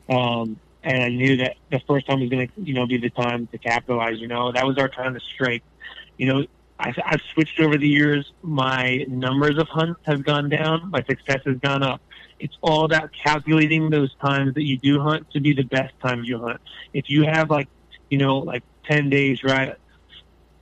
um, 0.09 0.59
and 0.83 1.03
I 1.03 1.09
knew 1.09 1.37
that 1.39 1.57
the 1.71 1.81
first 1.87 2.07
time 2.07 2.21
was 2.21 2.31
going 2.31 2.49
to, 2.49 2.53
you 2.63 2.75
know, 2.75 2.87
be 2.87 2.99
the 2.99 3.11
time 3.11 3.47
to 3.49 3.59
capitalize. 3.59 4.19
You 4.21 4.29
know, 4.29 4.53
that 4.53 4.67
was 4.67 4.79
our 4.79 4.89
time 4.89 5.15
to 5.15 5.21
strike. 5.21 5.63
You 6.17 6.27
know, 6.27 6.47
I, 6.79 6.95
I've 7.05 7.21
switched 7.33 7.61
over 7.61 7.77
the 7.77 7.89
years. 7.89 8.33
My 8.43 9.05
numbers 9.09 9.59
of 9.59 9.69
hunts 9.69 10.01
have 10.05 10.25
gone 10.25 10.49
down. 10.49 10.91
My 10.91 11.03
success 11.03 11.41
has 11.45 11.57
gone 11.59 11.83
up. 11.83 12.01
It's 12.39 12.57
all 12.63 12.85
about 12.85 13.11
calculating 13.13 13.91
those 13.91 14.15
times 14.15 14.55
that 14.55 14.65
you 14.65 14.79
do 14.79 15.01
hunt 15.01 15.31
to 15.33 15.41
be 15.41 15.53
the 15.53 15.65
best 15.65 15.93
times 16.01 16.27
you 16.27 16.39
hunt. 16.39 16.61
If 16.95 17.11
you 17.11 17.25
have 17.25 17.51
like, 17.51 17.69
you 18.09 18.17
know, 18.17 18.39
like 18.39 18.63
ten 18.85 19.11
days, 19.11 19.45
right, 19.45 19.77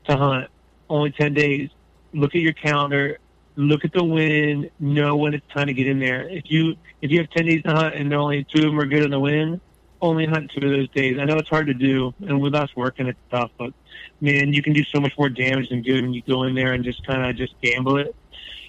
to 0.07 0.17
hunt, 0.17 0.49
only 0.91 1.13
ten 1.13 1.35
days. 1.35 1.71
Look 2.13 2.35
at 2.35 2.41
your 2.41 2.55
calendar 2.55 3.19
look 3.59 3.85
at 3.85 3.93
the 3.93 4.05
wind, 4.05 4.71
know 4.79 5.17
when 5.17 5.35
it's 5.35 5.47
time 5.53 5.67
to 5.67 5.75
get 5.75 5.89
in 5.89 5.99
there. 5.99 6.29
If 6.29 6.45
you 6.47 6.77
if 7.03 7.11
you 7.11 7.19
have 7.19 7.29
ten 7.31 7.45
days 7.45 7.63
to 7.65 7.73
hunt 7.73 7.95
and 7.97 8.15
only 8.15 8.45
two 8.45 8.61
of 8.61 8.67
them 8.67 8.79
are 8.79 8.87
good 8.87 9.03
in 9.03 9.11
the 9.11 9.19
wind, 9.19 9.61
only 10.01 10.27
hunt 10.27 10.53
two 10.53 10.65
of 10.65 10.71
those 10.71 10.89
days. 10.91 11.19
I 11.19 11.25
know 11.25 11.37
it's 11.37 11.49
hard 11.49 11.67
to 11.67 11.75
do, 11.75 12.15
and 12.21 12.41
with 12.41 12.55
us 12.55 12.71
working, 12.77 13.09
it's 13.09 13.19
tough. 13.31 13.51
But 13.59 13.73
man, 14.21 14.53
you 14.53 14.63
can 14.63 14.73
do 14.73 14.85
so 14.85 15.01
much 15.01 15.13
more 15.19 15.29
damage 15.29 15.71
than 15.71 15.83
good 15.83 16.03
when 16.03 16.15
you 16.15 16.23
go 16.23 16.45
in 16.45 16.55
there 16.55 16.73
and 16.73 16.85
just 16.85 17.05
kind 17.05 17.29
of 17.29 17.37
just 17.37 17.61
gamble 17.61 17.97
it. 17.97 18.15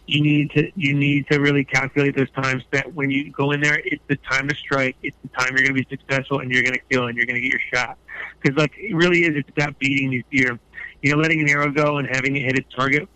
You 0.08 0.22
need 0.22 0.50
to 0.52 0.72
you 0.76 0.96
need 0.96 1.28
to 1.28 1.40
really 1.40 1.64
calculate 1.64 2.16
those 2.16 2.32
times 2.32 2.64
that 2.72 2.92
when 2.96 3.12
you 3.12 3.32
go 3.32 3.52
in 3.52 3.62
there, 3.62 3.80
it's 3.86 4.04
the 4.08 4.16
time 4.16 4.48
to 4.48 4.56
strike. 4.56 4.96
It's 5.04 5.18
the 5.22 5.30
time 5.38 5.50
you're 5.52 5.68
going 5.68 5.76
to 5.76 5.86
be 5.86 5.88
successful 5.88 6.40
and 6.40 6.52
you're 6.52 6.64
going 6.64 6.74
to 6.74 6.82
kill 6.90 7.06
and 7.06 7.16
you're 7.16 7.28
going 7.28 7.40
to 7.40 7.48
get 7.48 7.52
your 7.52 7.62
shot. 7.72 7.96
Because 8.42 8.58
like 8.58 8.74
it 8.76 8.96
really 8.96 9.20
is, 9.20 9.36
it's 9.36 9.50
about 9.50 9.78
beating 9.78 10.10
these 10.10 10.24
deer. 10.32 10.60
You 11.04 11.12
know, 11.12 11.18
letting 11.18 11.42
an 11.42 11.48
arrow 11.48 11.72
go 11.72 11.98
and 11.98 12.08
having 12.08 12.36
it 12.36 12.42
hit 12.42 12.58
its 12.58 12.74
target 12.74 13.08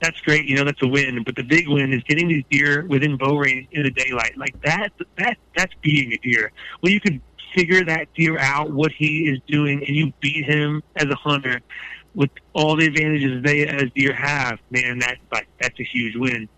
that's 0.00 0.20
great. 0.20 0.46
You 0.46 0.56
know, 0.56 0.64
that's 0.64 0.82
a 0.82 0.86
win. 0.86 1.22
But 1.24 1.36
the 1.36 1.42
big 1.42 1.68
win 1.68 1.92
is 1.92 2.02
getting 2.04 2.28
these 2.28 2.44
deer 2.50 2.84
within 2.86 3.16
bow 3.16 3.36
range 3.36 3.68
in 3.72 3.82
the 3.82 3.90
daylight. 3.90 4.36
Like 4.36 4.60
that, 4.62 4.90
that 5.18 5.36
that's 5.56 5.74
beating 5.82 6.12
a 6.12 6.16
deer. 6.18 6.52
When 6.80 6.92
you 6.92 7.00
can 7.00 7.20
figure 7.54 7.84
that 7.84 8.12
deer 8.14 8.38
out, 8.38 8.70
what 8.70 8.92
he 8.92 9.28
is 9.28 9.40
doing, 9.46 9.84
and 9.86 9.96
you 9.96 10.12
beat 10.20 10.44
him 10.44 10.82
as 10.96 11.04
a 11.04 11.14
hunter 11.14 11.60
with 12.14 12.30
all 12.54 12.76
the 12.76 12.86
advantages 12.86 13.42
they 13.42 13.66
as 13.66 13.90
deer 13.94 14.12
have, 14.12 14.58
man, 14.70 14.98
that's 14.98 15.20
like 15.32 15.48
that's 15.60 15.78
a 15.78 15.84
huge 15.84 16.16
win. 16.16 16.48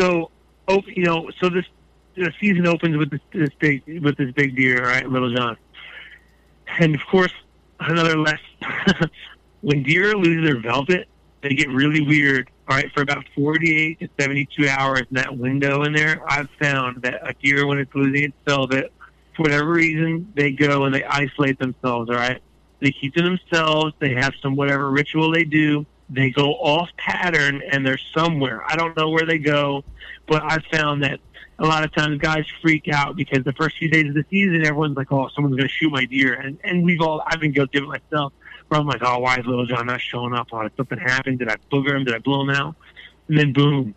So, 0.00 0.30
oh, 0.68 0.82
you 0.86 1.04
know, 1.04 1.30
so 1.40 1.48
this 1.48 1.66
the 2.14 2.32
season 2.40 2.66
opens 2.66 2.96
with 2.96 3.10
this, 3.10 3.20
this 3.32 3.50
big 3.58 3.82
with 4.02 4.16
this 4.16 4.30
big 4.32 4.56
deer, 4.56 4.84
right, 4.84 5.08
Little 5.08 5.34
John, 5.34 5.56
and 6.78 6.94
of 6.94 7.04
course 7.06 7.32
another 7.80 8.16
less. 8.16 8.40
when 9.62 9.82
deer 9.84 10.16
lose 10.16 10.44
their 10.44 10.60
velvet, 10.60 11.08
they 11.42 11.54
get 11.54 11.68
really 11.68 12.00
weird. 12.00 12.50
All 12.68 12.76
right, 12.76 12.90
for 12.92 13.02
about 13.02 13.24
48 13.34 14.00
to 14.00 14.08
72 14.18 14.68
hours 14.68 15.02
in 15.10 15.16
that 15.16 15.36
window 15.36 15.82
in 15.82 15.92
there, 15.92 16.22
I've 16.26 16.48
found 16.60 17.02
that 17.02 17.20
a 17.28 17.34
deer, 17.34 17.66
when 17.66 17.78
it's 17.78 17.94
losing 17.94 18.24
its 18.24 18.36
velvet, 18.46 18.92
for 19.34 19.42
whatever 19.42 19.70
reason, 19.70 20.32
they 20.34 20.52
go 20.52 20.84
and 20.84 20.94
they 20.94 21.04
isolate 21.04 21.58
themselves. 21.58 22.08
All 22.08 22.16
right, 22.16 22.40
they 22.80 22.92
keep 22.92 23.14
to 23.14 23.22
themselves. 23.22 23.94
They 23.98 24.14
have 24.14 24.32
some 24.40 24.56
whatever 24.56 24.90
ritual 24.90 25.32
they 25.32 25.44
do. 25.44 25.84
They 26.08 26.30
go 26.30 26.52
off 26.52 26.90
pattern 26.96 27.62
and 27.70 27.86
they're 27.86 27.98
somewhere. 28.14 28.62
I 28.66 28.76
don't 28.76 28.96
know 28.96 29.08
where 29.08 29.24
they 29.24 29.38
go, 29.38 29.84
but 30.26 30.42
I've 30.42 30.64
found 30.70 31.02
that 31.02 31.20
a 31.58 31.64
lot 31.64 31.84
of 31.84 31.92
times 31.94 32.18
guys 32.18 32.44
freak 32.60 32.88
out 32.88 33.16
because 33.16 33.44
the 33.44 33.52
first 33.52 33.78
few 33.78 33.88
days 33.88 34.08
of 34.08 34.14
the 34.14 34.24
season, 34.30 34.66
everyone's 34.66 34.96
like, 34.96 35.10
"Oh, 35.12 35.28
someone's 35.34 35.56
going 35.56 35.68
to 35.68 35.72
shoot 35.72 35.90
my 35.90 36.04
deer," 36.04 36.34
and 36.34 36.58
and 36.64 36.84
we've 36.84 37.00
all 37.00 37.22
I've 37.26 37.40
been 37.40 37.52
guilty 37.52 37.78
of 37.78 37.84
it 37.84 37.88
myself. 37.88 38.32
Where 38.72 38.80
I'm 38.80 38.86
like, 38.86 39.02
"Oh, 39.02 39.18
why 39.18 39.36
is 39.36 39.44
Little 39.44 39.66
John 39.66 39.84
not 39.86 40.00
showing 40.00 40.32
up? 40.32 40.48
Oh, 40.50 40.62
did 40.62 40.72
something 40.78 40.98
happened? 40.98 41.40
Did 41.40 41.50
I 41.50 41.56
booger 41.70 41.94
him? 41.94 42.04
Did 42.04 42.14
I 42.14 42.18
blow 42.20 42.40
him 42.40 42.48
out?" 42.48 42.74
And 43.28 43.36
then 43.36 43.52
boom, 43.52 43.94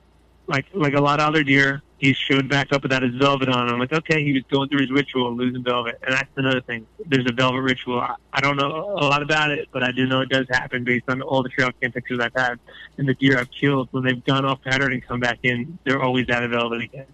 like 0.47 0.65
like 0.73 0.95
a 0.95 0.99
lot 0.99 1.21
of 1.21 1.29
other 1.29 1.45
deer, 1.45 1.81
he 1.97 2.11
showed 2.11 2.49
back 2.49 2.73
up 2.73 2.83
without 2.83 3.01
his 3.01 3.15
velvet 3.15 3.47
on. 3.47 3.69
I'm 3.69 3.79
like, 3.79 3.93
okay, 3.93 4.21
he 4.21 4.33
was 4.33 4.43
going 4.51 4.67
through 4.67 4.81
his 4.81 4.91
ritual, 4.91 5.33
losing 5.33 5.63
velvet, 5.63 5.97
and 6.03 6.13
that's 6.13 6.29
another 6.35 6.59
thing. 6.59 6.85
There's 7.05 7.25
a 7.25 7.31
velvet 7.31 7.61
ritual. 7.61 8.01
I, 8.01 8.15
I 8.33 8.41
don't 8.41 8.57
know 8.57 8.97
a 8.97 9.05
lot 9.05 9.21
about 9.21 9.51
it, 9.51 9.69
but 9.71 9.81
I 9.81 9.93
do 9.93 10.05
know 10.07 10.19
it 10.19 10.27
does 10.27 10.45
happen 10.49 10.83
based 10.83 11.05
on 11.07 11.21
all 11.21 11.41
the 11.41 11.47
trail 11.47 11.69
cam 11.81 11.93
pictures 11.93 12.19
I've 12.19 12.33
had 12.35 12.59
and 12.97 13.07
the 13.07 13.13
deer 13.13 13.39
I've 13.39 13.51
killed. 13.51 13.87
When 13.91 14.03
they've 14.03 14.23
gone 14.25 14.43
off 14.43 14.61
pattern 14.61 14.91
and 14.91 15.07
come 15.07 15.21
back 15.21 15.39
in, 15.43 15.79
they're 15.85 16.03
always 16.03 16.27
out 16.29 16.43
of 16.43 16.51
velvet 16.51 16.81
again. 16.81 17.07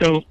So 0.00 0.24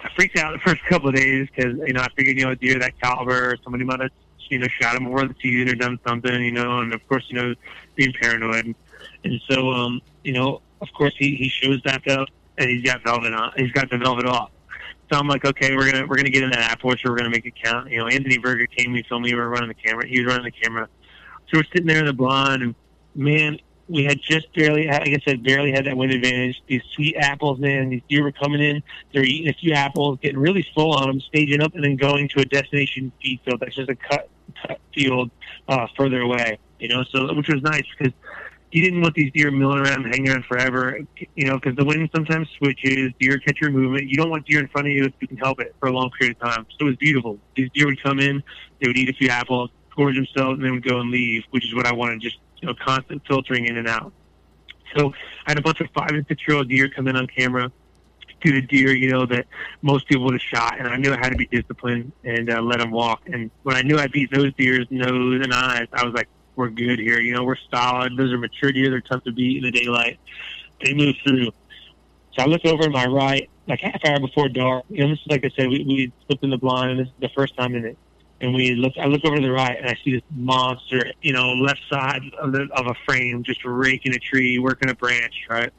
I 0.00 0.10
freaked 0.16 0.36
out 0.38 0.54
the 0.54 0.58
first 0.58 0.82
couple 0.86 1.08
of 1.08 1.14
days 1.14 1.48
because 1.54 1.76
you 1.86 1.92
know 1.92 2.00
I 2.00 2.08
figured 2.16 2.36
you 2.36 2.46
know 2.46 2.50
a 2.50 2.56
deer 2.56 2.80
that 2.80 3.00
caliber, 3.00 3.56
somebody 3.62 3.84
might 3.84 4.00
have 4.00 4.10
you 4.50 4.58
know 4.58 4.66
shot 4.80 4.96
him 4.96 5.04
before 5.04 5.26
the 5.26 5.34
season 5.40 5.68
or 5.68 5.74
done 5.74 5.98
something, 6.06 6.42
you 6.42 6.52
know, 6.52 6.80
and 6.80 6.92
of 6.92 7.06
course 7.08 7.24
you 7.28 7.36
know 7.36 7.54
being 7.96 8.12
paranoid, 8.20 8.74
and 9.24 9.40
so 9.48 9.70
um 9.70 10.00
you 10.22 10.32
know 10.32 10.60
of 10.80 10.88
course 10.92 11.14
he 11.18 11.34
he 11.36 11.48
shows 11.48 11.80
back 11.82 12.06
up 12.08 12.28
and 12.58 12.70
he's 12.70 12.82
got 12.82 13.02
velvet 13.04 13.32
on, 13.32 13.52
he's 13.56 13.72
got 13.72 13.90
the 13.90 13.98
velvet 13.98 14.26
off. 14.26 14.50
So 15.12 15.18
I'm 15.18 15.28
like, 15.28 15.44
okay, 15.44 15.74
we're 15.76 15.90
gonna 15.90 16.06
we're 16.06 16.16
gonna 16.16 16.30
get 16.30 16.42
in 16.42 16.50
that 16.50 16.70
apple 16.70 16.90
orchard, 16.90 17.10
we're 17.10 17.16
gonna 17.16 17.30
make 17.30 17.46
it 17.46 17.54
count. 17.62 17.90
You 17.90 17.98
know, 17.98 18.06
Anthony 18.06 18.38
Berger 18.38 18.66
came, 18.66 18.92
we 18.92 19.02
filmed 19.02 19.24
me, 19.24 19.34
we 19.34 19.40
were 19.40 19.48
running 19.48 19.68
the 19.68 19.74
camera, 19.74 20.06
he 20.06 20.20
was 20.20 20.32
running 20.32 20.44
the 20.44 20.50
camera, 20.50 20.88
so 21.48 21.58
we're 21.58 21.64
sitting 21.64 21.86
there 21.86 22.00
in 22.00 22.06
the 22.06 22.12
blind, 22.12 22.62
and 22.62 22.74
man, 23.14 23.58
we 23.88 24.04
had 24.04 24.20
just 24.20 24.52
barely, 24.54 24.86
like 24.86 25.08
I 25.08 25.20
said, 25.24 25.42
barely 25.42 25.72
had 25.72 25.84
that 25.86 25.96
wind 25.96 26.12
advantage. 26.12 26.62
These 26.66 26.82
sweet 26.94 27.16
apples, 27.16 27.58
man, 27.58 27.90
these 27.90 28.02
deer 28.08 28.22
were 28.22 28.32
coming 28.32 28.62
in. 28.62 28.82
They're 29.12 29.24
eating 29.24 29.48
a 29.48 29.52
few 29.52 29.72
apples, 29.72 30.18
getting 30.22 30.38
really 30.38 30.66
full 30.74 30.92
on 30.92 31.08
them, 31.08 31.20
staging 31.20 31.60
up, 31.60 31.74
and 31.74 31.84
then 31.84 31.96
going 31.96 32.28
to 32.30 32.40
a 32.40 32.44
destination 32.44 33.12
feed 33.20 33.40
field 33.44 33.60
that's 33.60 33.74
just 33.76 33.90
a 33.90 33.94
cut 33.94 34.28
field 34.94 35.30
uh, 35.68 35.86
further 35.96 36.20
away. 36.20 36.58
You 36.78 36.88
know, 36.88 37.04
so 37.04 37.32
which 37.34 37.48
was 37.48 37.62
nice 37.62 37.84
because 37.96 38.12
you 38.72 38.82
didn't 38.82 39.00
want 39.00 39.14
these 39.14 39.32
deer 39.32 39.50
milling 39.50 39.78
around 39.78 40.04
hanging 40.04 40.28
around 40.28 40.44
forever. 40.46 40.98
You 41.36 41.46
know, 41.46 41.58
because 41.58 41.76
the 41.76 41.84
wind 41.84 42.10
sometimes 42.14 42.48
switches. 42.58 43.12
Deer 43.20 43.38
catch 43.38 43.60
your 43.60 43.70
movement. 43.70 44.08
You 44.08 44.16
don't 44.16 44.30
want 44.30 44.46
deer 44.46 44.60
in 44.60 44.68
front 44.68 44.88
of 44.88 44.92
you 44.92 45.04
if 45.04 45.12
you 45.20 45.28
can 45.28 45.36
help 45.36 45.60
it 45.60 45.74
for 45.78 45.88
a 45.88 45.92
long 45.92 46.10
period 46.18 46.36
of 46.40 46.48
time. 46.50 46.66
So 46.70 46.86
it 46.86 46.90
was 46.90 46.96
beautiful. 46.96 47.38
These 47.54 47.70
deer 47.74 47.86
would 47.86 48.02
come 48.02 48.18
in, 48.18 48.42
they 48.80 48.88
would 48.88 48.98
eat 48.98 49.08
a 49.08 49.12
few 49.12 49.28
apples, 49.28 49.70
gorge 49.96 50.16
themselves, 50.16 50.56
and 50.56 50.64
then 50.64 50.72
would 50.72 50.86
go 50.86 51.00
and 51.00 51.10
leave, 51.10 51.44
which 51.50 51.64
is 51.64 51.74
what 51.74 51.86
I 51.86 51.92
wanted. 51.94 52.20
Just 52.20 52.38
you 52.60 52.68
know, 52.68 52.74
constant 52.74 53.22
filtering 53.26 53.66
in 53.66 53.76
and 53.76 53.88
out. 53.88 54.12
So 54.96 55.12
I 55.46 55.50
had 55.50 55.58
a 55.58 55.62
bunch 55.62 55.80
of 55.80 55.88
five 55.94 56.10
and 56.10 56.26
six 56.26 56.42
year 56.46 56.56
old 56.56 56.68
deer 56.68 56.88
come 56.88 57.08
in 57.08 57.16
on 57.16 57.26
camera 57.26 57.70
to 58.44 58.52
the 58.52 58.62
deer, 58.62 58.94
you 58.94 59.10
know, 59.10 59.26
that 59.26 59.46
most 59.82 60.06
people 60.06 60.24
would 60.24 60.34
have 60.34 60.42
shot. 60.42 60.78
And 60.78 60.86
I 60.88 60.96
knew 60.96 61.12
I 61.12 61.16
had 61.16 61.30
to 61.30 61.36
be 61.36 61.46
disciplined 61.46 62.12
and 62.24 62.50
uh, 62.50 62.60
let 62.62 62.78
them 62.78 62.90
walk. 62.90 63.22
And 63.26 63.50
when 63.62 63.76
I 63.76 63.82
knew 63.82 63.98
I 63.98 64.06
beat 64.06 64.30
those 64.30 64.52
deer's 64.54 64.86
nose 64.90 65.40
and 65.42 65.52
eyes, 65.52 65.88
I 65.92 66.04
was 66.04 66.14
like, 66.14 66.28
we're 66.56 66.70
good 66.70 66.98
here. 66.98 67.20
You 67.20 67.34
know, 67.34 67.44
we're 67.44 67.56
solid. 67.70 68.16
Those 68.16 68.32
are 68.32 68.38
mature 68.38 68.70
deer. 68.70 68.90
They're 68.90 69.00
tough 69.00 69.24
to 69.24 69.32
beat 69.32 69.56
in 69.56 69.64
the 69.64 69.70
daylight. 69.70 70.20
They 70.84 70.94
move 70.94 71.16
through. 71.24 71.46
So 71.46 72.42
I 72.42 72.46
look 72.46 72.64
over 72.64 72.84
to 72.84 72.90
my 72.90 73.06
right, 73.06 73.48
like 73.66 73.80
half 73.80 74.04
hour 74.04 74.20
before 74.20 74.48
dark. 74.48 74.84
You 74.88 75.04
know, 75.04 75.10
this 75.10 75.20
is 75.20 75.26
like 75.28 75.44
I 75.44 75.50
said, 75.56 75.68
we, 75.68 75.84
we 75.84 76.12
slipped 76.26 76.44
in 76.44 76.50
the 76.50 76.58
blind, 76.58 76.92
and 76.92 77.00
this 77.00 77.08
is 77.08 77.14
the 77.20 77.28
first 77.30 77.56
time 77.56 77.74
in 77.74 77.84
it. 77.84 77.98
and 78.40 78.54
we 78.54 78.74
look. 78.74 78.92
I 78.98 79.06
look 79.06 79.24
over 79.24 79.36
to 79.36 79.42
the 79.42 79.52
right, 79.52 79.76
and 79.78 79.88
I 79.88 79.96
see 80.04 80.12
this 80.12 80.22
monster, 80.34 81.12
you 81.22 81.32
know, 81.32 81.52
left 81.54 81.80
side 81.88 82.22
of, 82.38 82.52
the, 82.52 82.68
of 82.76 82.86
a 82.86 82.94
frame, 83.06 83.42
just 83.42 83.64
raking 83.64 84.14
a 84.14 84.18
tree, 84.18 84.58
working 84.58 84.90
a 84.90 84.94
branch, 84.94 85.46
right? 85.48 85.72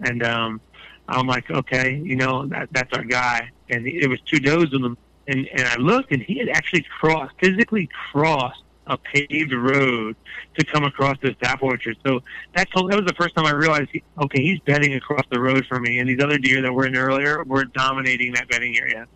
And 0.00 0.22
um, 0.22 0.60
I'm 1.08 1.26
like, 1.26 1.50
okay, 1.50 2.00
you 2.02 2.16
know, 2.16 2.46
that 2.46 2.68
that's 2.72 2.92
our 2.96 3.04
guy. 3.04 3.50
And 3.68 3.86
there 4.00 4.08
was 4.08 4.20
two 4.22 4.38
does 4.38 4.70
with 4.70 4.82
them. 4.82 4.96
and 5.26 5.48
and 5.52 5.62
I 5.62 5.76
looked, 5.76 6.12
and 6.12 6.22
he 6.22 6.38
had 6.38 6.48
actually 6.48 6.82
crossed, 6.82 7.34
physically 7.40 7.88
crossed 8.10 8.62
a 8.88 8.96
paved 8.96 9.52
road 9.52 10.16
to 10.58 10.64
come 10.64 10.84
across 10.84 11.16
this 11.22 11.36
apple 11.42 11.68
orchard. 11.68 11.96
So 12.04 12.20
that 12.54 12.70
told, 12.72 12.90
that 12.90 12.96
was 12.96 13.06
the 13.06 13.14
first 13.14 13.34
time 13.36 13.46
I 13.46 13.52
realized, 13.52 13.90
he, 13.92 14.02
okay, 14.20 14.42
he's 14.42 14.58
bedding 14.60 14.94
across 14.94 15.22
the 15.30 15.40
road 15.40 15.64
for 15.66 15.78
me, 15.78 15.98
and 15.98 16.08
these 16.08 16.20
other 16.20 16.38
deer 16.38 16.60
that 16.62 16.72
were 16.72 16.86
in 16.86 16.96
earlier 16.96 17.44
were 17.44 17.64
dominating 17.64 18.32
that 18.34 18.48
bedding 18.48 18.76
area. 18.78 19.06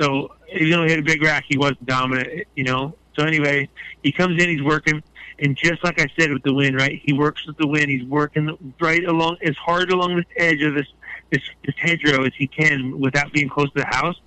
So 0.00 0.34
even 0.52 0.70
though 0.70 0.84
he 0.84 0.90
had 0.90 1.00
a 1.00 1.04
big 1.04 1.22
rack, 1.22 1.44
he 1.48 1.58
wasn't 1.58 1.86
dominant, 1.86 2.46
you 2.54 2.64
know. 2.64 2.94
So 3.18 3.24
anyway, 3.24 3.68
he 4.02 4.12
comes 4.12 4.40
in, 4.40 4.48
he's 4.48 4.62
working, 4.62 5.02
and 5.40 5.56
just 5.56 5.82
like 5.82 6.00
I 6.00 6.06
said 6.18 6.32
with 6.32 6.44
the 6.44 6.54
wind, 6.54 6.76
right? 6.76 7.00
He 7.04 7.12
works 7.12 7.44
with 7.46 7.56
the 7.56 7.66
wind. 7.66 7.90
He's 7.90 8.04
working 8.04 8.56
right 8.80 9.04
along 9.04 9.38
as 9.42 9.56
hard 9.56 9.90
along 9.90 10.16
the 10.16 10.24
edge 10.36 10.62
of 10.62 10.74
this 10.74 10.86
this, 11.30 11.42
this 11.64 11.74
hedgerow 11.78 12.24
as 12.24 12.32
he 12.36 12.46
can 12.46 12.98
without 12.98 13.32
being 13.32 13.48
close 13.48 13.68
to 13.72 13.80
the 13.80 13.86
house. 13.86 14.20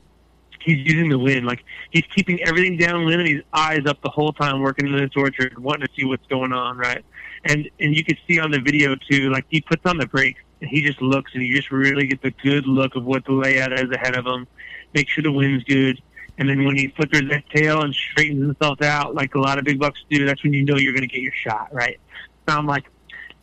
He's 0.60 0.78
using 0.78 1.10
the 1.10 1.20
wind, 1.20 1.46
like 1.46 1.66
he's 1.92 2.06
keeping 2.16 2.42
everything 2.42 2.78
down 2.78 3.04
wind 3.06 3.20
and 3.20 3.30
his 3.30 3.42
eyes 3.52 3.82
up 3.86 4.02
the 4.02 4.10
whole 4.10 4.32
time, 4.32 4.62
working 4.62 4.88
in 4.88 4.96
this 4.96 5.12
orchard, 5.14 5.60
wanting 5.60 5.86
to 5.86 5.94
see 5.94 6.06
what's 6.06 6.26
going 6.28 6.54
on, 6.54 6.78
right? 6.78 7.04
And 7.44 7.70
and 7.82 7.94
you 7.94 8.06
can 8.06 8.18
see 8.26 8.40
on 8.40 8.50
the 8.50 8.60
video 8.60 8.96
too, 8.96 9.30
like 9.30 9.46
he 9.50 9.60
puts 9.60 9.86
on 9.86 9.98
the 9.98 10.08
brakes 10.08 10.40
and 10.62 10.70
he 10.70 10.82
just 10.82 11.02
looks 11.02 11.34
and 11.34 11.46
you 11.46 11.54
just 11.54 11.70
really 11.70 12.08
get 12.08 12.22
the 12.22 12.32
good 12.32 12.66
look 12.66 12.96
of 12.96 13.04
what 13.04 13.26
the 13.26 13.34
layout 13.34 13.74
is 13.74 13.92
ahead 13.92 14.16
of 14.16 14.26
him. 14.26 14.48
Make 14.94 15.10
sure 15.10 15.22
the 15.22 15.34
wind's 15.34 15.66
good. 15.66 16.02
And 16.38 16.48
then 16.48 16.64
when 16.64 16.78
he 16.78 16.88
flickers 16.88 17.30
that 17.30 17.44
tail 17.50 17.82
and 17.82 17.94
straightens 17.94 18.42
himself 18.42 18.82
out, 18.82 19.14
like 19.14 19.36
a 19.36 19.40
lot 19.40 19.60
of 19.60 19.66
big 19.66 19.80
bucks 19.80 20.00
do, 20.10 20.26
that's 20.26 20.42
when 20.44 20.54
you 20.54 20.64
know 20.64 20.78
you're 20.78 20.94
going 20.94 21.08
to 21.08 21.14
get 21.14 21.22
your 21.22 21.34
shot, 21.34 21.68
right? 21.74 22.00
So 22.48 22.56
I'm 22.56 22.66
like 22.66 22.86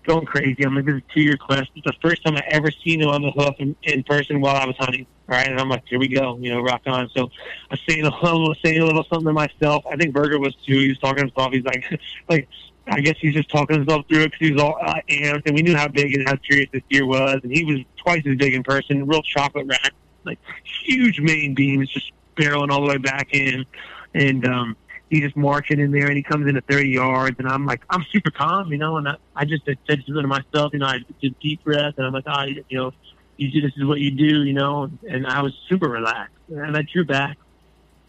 going 0.05 0.27
crazy. 0.27 0.65
I'm 0.65 0.75
like, 0.75 0.87
this 0.87 0.97
is 0.97 1.03
two 1.13 1.21
year 1.21 1.37
quest. 1.37 1.71
It's 1.75 1.85
the 1.85 1.95
first 2.01 2.25
time 2.25 2.37
I 2.37 2.43
ever 2.49 2.71
seen 2.71 3.01
him 3.03 3.09
on 3.09 3.23
the 3.23 3.31
hoof 3.31 3.55
in, 3.59 3.77
in 3.83 4.03
person 4.03 4.41
while 4.41 4.57
I 4.57 4.67
was 4.67 4.77
hunting, 4.79 5.07
right? 5.27 5.47
And 5.47 5.61
I'm 5.61 5.69
like, 5.69 5.85
here 5.87 5.99
we 5.99 6.09
go, 6.09 6.39
you 6.39 6.51
know, 6.51 6.61
rock 6.61 6.83
on. 6.87 7.09
So 7.11 7.31
I 7.71 7.75
was 7.75 7.81
saying 7.89 8.05
a 8.05 8.11
little, 8.11 8.55
saying 8.65 8.81
a 8.81 8.87
little 8.87 9.05
something 9.05 9.27
to 9.27 9.33
myself. 9.33 9.85
I 9.91 9.97
think 9.97 10.15
Berger 10.15 10.39
was 10.39 10.55
too. 10.57 10.79
He 10.79 10.89
was 10.89 10.99
talking 10.99 11.19
to 11.19 11.23
himself. 11.23 11.53
He's 11.53 11.65
like, 11.65 11.85
like, 12.29 12.49
I 12.87 13.01
guess 13.01 13.17
he's 13.21 13.35
just 13.35 13.51
talking 13.51 13.77
himself 13.77 14.07
through 14.09 14.23
it 14.23 14.33
because 14.33 14.47
he 14.47 14.53
was 14.53 14.63
all 14.63 14.79
uh, 14.83 14.95
amped, 15.09 15.43
and 15.47 15.55
we 15.55 15.63
knew 15.63 15.77
how 15.77 15.89
big 15.89 16.15
and 16.15 16.29
how 16.29 16.37
serious 16.49 16.69
this 16.73 16.83
deer 16.91 17.07
was, 17.07 17.41
and 17.43 17.53
he 17.53 17.65
was 17.65 17.79
twice 17.97 18.23
as 18.27 18.37
big 18.37 18.55
in 18.55 18.63
person, 18.63 19.07
real 19.07 19.23
chocolate 19.23 19.67
rack, 19.67 19.93
like 20.25 20.39
huge 20.85 21.21
main 21.21 21.55
beams, 21.55 21.89
just 21.91 22.11
barreling 22.37 22.71
all 22.71 22.81
the 22.81 22.89
way 22.89 22.97
back 22.97 23.29
in, 23.33 23.65
and 24.15 24.45
um, 24.47 24.77
he's 25.11 25.23
just 25.23 25.37
marching 25.37 25.81
in 25.81 25.91
there, 25.91 26.07
and 26.07 26.17
he 26.17 26.23
comes 26.23 26.49
in 26.49 26.57
at 26.57 26.65
30 26.67 26.89
yards, 26.89 27.37
and 27.39 27.49
I'm 27.49 27.67
like, 27.67 27.83
I'm 27.91 28.05
super 28.11 28.31
calm, 28.31 28.73
you 28.73 28.79
know, 28.79 28.97
and 28.97 29.09
I, 29.09 29.17
I 29.35 29.45
just 29.45 29.65
said 29.67 29.77
something 29.87 30.15
to 30.15 30.27
myself, 30.27 30.73
you 30.73 30.79
know, 30.79 30.87
I 30.87 31.01
did 31.21 31.39
deep 31.41 31.65
breath, 31.65 31.95
and 31.99 32.07
I'm 32.07 32.13
like, 32.13 32.25
ah, 32.27 32.45
you 32.45 32.65
know, 32.71 32.93
you 33.37 33.51
do 33.51 33.61
this 33.61 33.73
is 33.77 33.85
what 33.85 34.01
you 34.01 34.13
do, 34.13 34.45
you 34.45 34.53
know, 34.53 34.91
and 35.09 35.27
I 35.27 35.43
was 35.43 35.53
super 35.69 35.89
relaxed, 35.89 36.37
and 36.49 36.77
I 36.77 36.83
drew 36.83 37.05
back, 37.05 37.37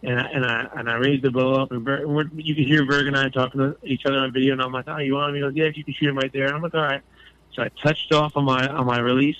and 0.03 0.19
I, 0.19 0.23
and 0.29 0.45
I 0.45 0.67
and 0.77 0.89
I 0.89 0.95
raised 0.95 1.23
the 1.23 1.31
bow 1.31 1.53
up, 1.53 1.71
and 1.71 1.83
Ber, 1.83 2.01
you 2.35 2.55
can 2.55 2.63
hear 2.63 2.85
Berg 2.85 3.07
and 3.07 3.17
I 3.17 3.29
talking 3.29 3.61
to 3.61 3.77
each 3.83 4.05
other 4.05 4.17
on 4.17 4.31
video, 4.31 4.53
and 4.53 4.61
I'm 4.61 4.71
like, 4.71 4.85
oh, 4.87 4.97
you 4.97 5.15
want 5.15 5.29
him? 5.29 5.35
He 5.35 5.41
goes, 5.41 5.53
yeah, 5.55 5.65
if 5.65 5.77
you 5.77 5.83
can 5.83 5.93
shoot 5.93 6.09
him 6.09 6.17
right 6.17 6.31
there, 6.33 6.45
and 6.45 6.55
I'm 6.55 6.61
like, 6.61 6.73
all 6.73 6.81
right. 6.81 7.01
So 7.53 7.63
I 7.63 7.69
touched 7.83 8.13
off 8.13 8.35
on 8.35 8.45
my 8.45 8.67
on 8.67 8.85
my 8.85 8.99
release, 8.99 9.37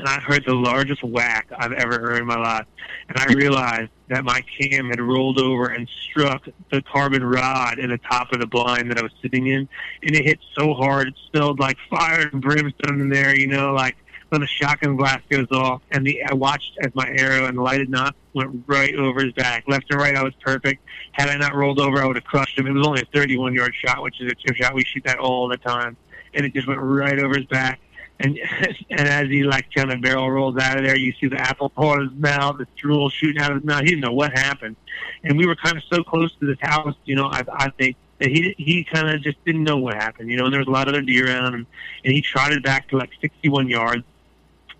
and 0.00 0.08
I 0.08 0.18
heard 0.18 0.44
the 0.46 0.54
largest 0.54 1.04
whack 1.04 1.48
I've 1.56 1.72
ever 1.72 2.00
heard 2.00 2.20
in 2.20 2.26
my 2.26 2.36
life, 2.36 2.66
and 3.08 3.18
I 3.18 3.32
realized 3.34 3.90
that 4.08 4.24
my 4.24 4.42
cam 4.58 4.88
had 4.88 5.00
rolled 5.00 5.38
over 5.38 5.66
and 5.66 5.88
struck 5.88 6.46
the 6.70 6.82
carbon 6.82 7.22
rod 7.22 7.78
in 7.78 7.90
the 7.90 7.98
top 7.98 8.32
of 8.32 8.40
the 8.40 8.46
blind 8.46 8.90
that 8.90 8.98
I 8.98 9.02
was 9.02 9.12
sitting 9.22 9.46
in, 9.46 9.68
and 10.02 10.16
it 10.16 10.24
hit 10.24 10.40
so 10.58 10.74
hard 10.74 11.08
it 11.08 11.14
smelled 11.30 11.60
like 11.60 11.76
fire 11.88 12.28
and 12.32 12.40
brimstone 12.40 13.00
in 13.00 13.08
there, 13.08 13.36
you 13.36 13.46
know, 13.46 13.72
like 13.72 13.96
when 14.30 14.40
the 14.40 14.46
shotgun 14.46 14.96
blast 14.96 15.28
goes 15.28 15.48
off, 15.50 15.82
and 15.90 16.06
the 16.06 16.22
I 16.24 16.34
watched 16.34 16.78
as 16.82 16.94
my 16.94 17.08
arrow 17.08 17.46
and 17.46 17.58
lighted 17.58 17.90
nock 17.90 18.16
went 18.32 18.64
right 18.66 18.94
over 18.94 19.22
his 19.22 19.32
back, 19.34 19.64
left 19.68 19.86
and 19.90 20.00
right. 20.00 20.16
I 20.16 20.22
was 20.22 20.34
perfect. 20.40 20.82
Had 21.12 21.28
I 21.28 21.36
not 21.36 21.54
rolled 21.54 21.80
over, 21.80 22.02
I 22.02 22.06
would 22.06 22.16
have 22.16 22.24
crushed 22.24 22.58
him. 22.58 22.66
It 22.66 22.72
was 22.72 22.86
only 22.86 23.02
a 23.02 23.06
31 23.06 23.54
yard 23.54 23.74
shot, 23.74 24.02
which 24.02 24.20
is 24.20 24.30
a 24.30 24.34
chip 24.34 24.56
shot. 24.56 24.74
We 24.74 24.84
shoot 24.84 25.04
that 25.04 25.18
all 25.18 25.48
the 25.48 25.56
time, 25.56 25.96
and 26.32 26.46
it 26.46 26.54
just 26.54 26.68
went 26.68 26.80
right 26.80 27.18
over 27.18 27.36
his 27.36 27.46
back. 27.46 27.80
And 28.20 28.38
and 28.90 29.00
as 29.08 29.28
he 29.28 29.42
like 29.42 29.66
kind 29.74 29.90
of 29.90 30.00
barrel 30.00 30.30
rolls 30.30 30.56
out 30.58 30.78
of 30.78 30.84
there, 30.84 30.96
you 30.96 31.12
see 31.20 31.26
the 31.26 31.40
apple 31.40 31.72
in 31.94 32.08
his 32.08 32.18
mouth, 32.18 32.58
the 32.58 32.66
drool 32.76 33.10
shooting 33.10 33.40
out 33.42 33.50
of 33.50 33.58
his 33.58 33.64
mouth. 33.64 33.80
He 33.80 33.88
didn't 33.88 34.02
know 34.02 34.12
what 34.12 34.32
happened, 34.32 34.76
and 35.24 35.36
we 35.36 35.46
were 35.46 35.56
kind 35.56 35.76
of 35.76 35.82
so 35.90 36.04
close 36.04 36.34
to 36.36 36.46
this 36.46 36.58
house, 36.60 36.94
you 37.04 37.16
know. 37.16 37.26
I, 37.26 37.42
I 37.52 37.70
think 37.70 37.96
that 38.18 38.28
he 38.28 38.54
he 38.58 38.84
kind 38.84 39.08
of 39.08 39.22
just 39.22 39.42
didn't 39.44 39.64
know 39.64 39.78
what 39.78 39.94
happened, 39.94 40.30
you 40.30 40.36
know. 40.36 40.44
And 40.44 40.52
there 40.52 40.60
was 40.60 40.68
a 40.68 40.72
lot 40.72 40.86
of 40.86 40.94
other 40.94 41.02
deer 41.02 41.26
around, 41.26 41.54
and, 41.54 41.66
and 42.04 42.12
he 42.12 42.20
trotted 42.20 42.62
back 42.62 42.88
to 42.90 42.98
like 42.98 43.10
61 43.20 43.68
yards 43.68 44.04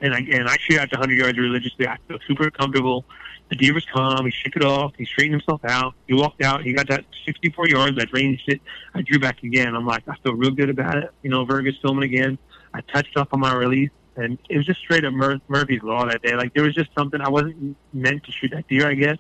and 0.01 0.15
I, 0.15 0.19
and 0.33 0.49
I 0.49 0.57
shoot 0.57 0.79
out 0.79 0.91
to 0.91 0.99
100 0.99 1.19
yards 1.19 1.39
religiously. 1.39 1.87
I 1.87 1.99
feel 2.09 2.19
super 2.27 2.51
comfortable. 2.51 3.05
The 3.49 3.57
deer 3.57 3.75
was 3.75 3.85
calm. 3.85 4.25
He 4.25 4.31
shook 4.31 4.57
it 4.57 4.65
off. 4.65 4.93
He 4.97 5.05
straightened 5.05 5.41
himself 5.41 5.65
out. 5.65 5.95
He 6.07 6.15
walked 6.15 6.43
out. 6.43 6.63
He 6.63 6.73
got 6.73 6.89
that 6.89 7.05
64 7.27 7.69
yards. 7.69 7.99
I 7.99 8.07
ranged 8.13 8.49
it. 8.49 8.61
I 8.95 9.03
drew 9.03 9.19
back 9.19 9.43
again. 9.43 9.75
I'm 9.75 9.87
like, 9.87 10.09
I 10.09 10.15
feel 10.23 10.35
real 10.35 10.53
good 10.53 10.71
about 10.71 10.97
it. 10.97 11.11
You 11.23 11.31
know, 11.31 11.45
Berger's 11.45 11.79
filming 11.83 12.05
again. 12.05 12.39
I 12.75 12.81
touched 12.83 13.17
off 13.17 13.29
on 13.33 13.41
my 13.41 13.55
release, 13.55 13.91
and 14.17 14.39
it 14.49 14.57
was 14.57 14.67
just 14.67 14.81
straight 14.81 15.05
up 15.05 15.13
Mur- 15.13 15.41
Murphy's 15.49 15.83
Law 15.83 16.07
that 16.07 16.23
day. 16.23 16.35
Like, 16.35 16.55
there 16.55 16.65
was 16.65 16.75
just 16.75 16.91
something 16.97 17.21
I 17.21 17.29
wasn't 17.29 17.77
meant 17.93 18.25
to 18.25 18.33
shoot 18.33 18.53
that 18.53 18.69
deer, 18.69 18.89
I 18.89 18.95
guess. 18.95 19.19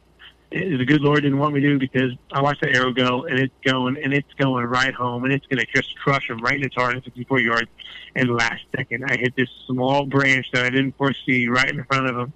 It, 0.51 0.79
the 0.79 0.85
good 0.85 1.01
Lord 1.01 1.23
didn't 1.23 1.39
want 1.39 1.55
me 1.55 1.61
to 1.61 1.79
because 1.79 2.13
I 2.33 2.43
watched 2.43 2.61
the 2.61 2.71
arrow 2.75 2.93
go, 2.93 3.25
and 3.25 3.39
it's 3.39 3.55
going, 3.65 3.97
and 4.03 4.13
it's 4.13 4.33
going 4.35 4.67
right 4.67 4.95
home, 4.95 5.25
and 5.25 5.33
it's 5.33 5.47
going 5.47 5.61
to 5.61 5.67
just 5.73 5.97
crush 5.99 6.29
him 6.29 6.39
right 6.39 6.57
in 6.57 6.65
its 6.65 6.75
heart 6.75 6.97
at 6.97 7.05
64 7.05 7.41
yards. 7.41 7.69
And 8.17 8.35
last 8.35 8.63
second, 8.77 9.05
I 9.05 9.17
hit 9.17 9.35
this 9.37 9.49
small 9.67 10.07
branch 10.07 10.47
that 10.53 10.65
I 10.65 10.71
didn't 10.71 10.97
foresee 10.97 11.49
right 11.49 11.69
in 11.69 11.85
front 11.85 12.07
of 12.09 12.17
him, 12.17 12.33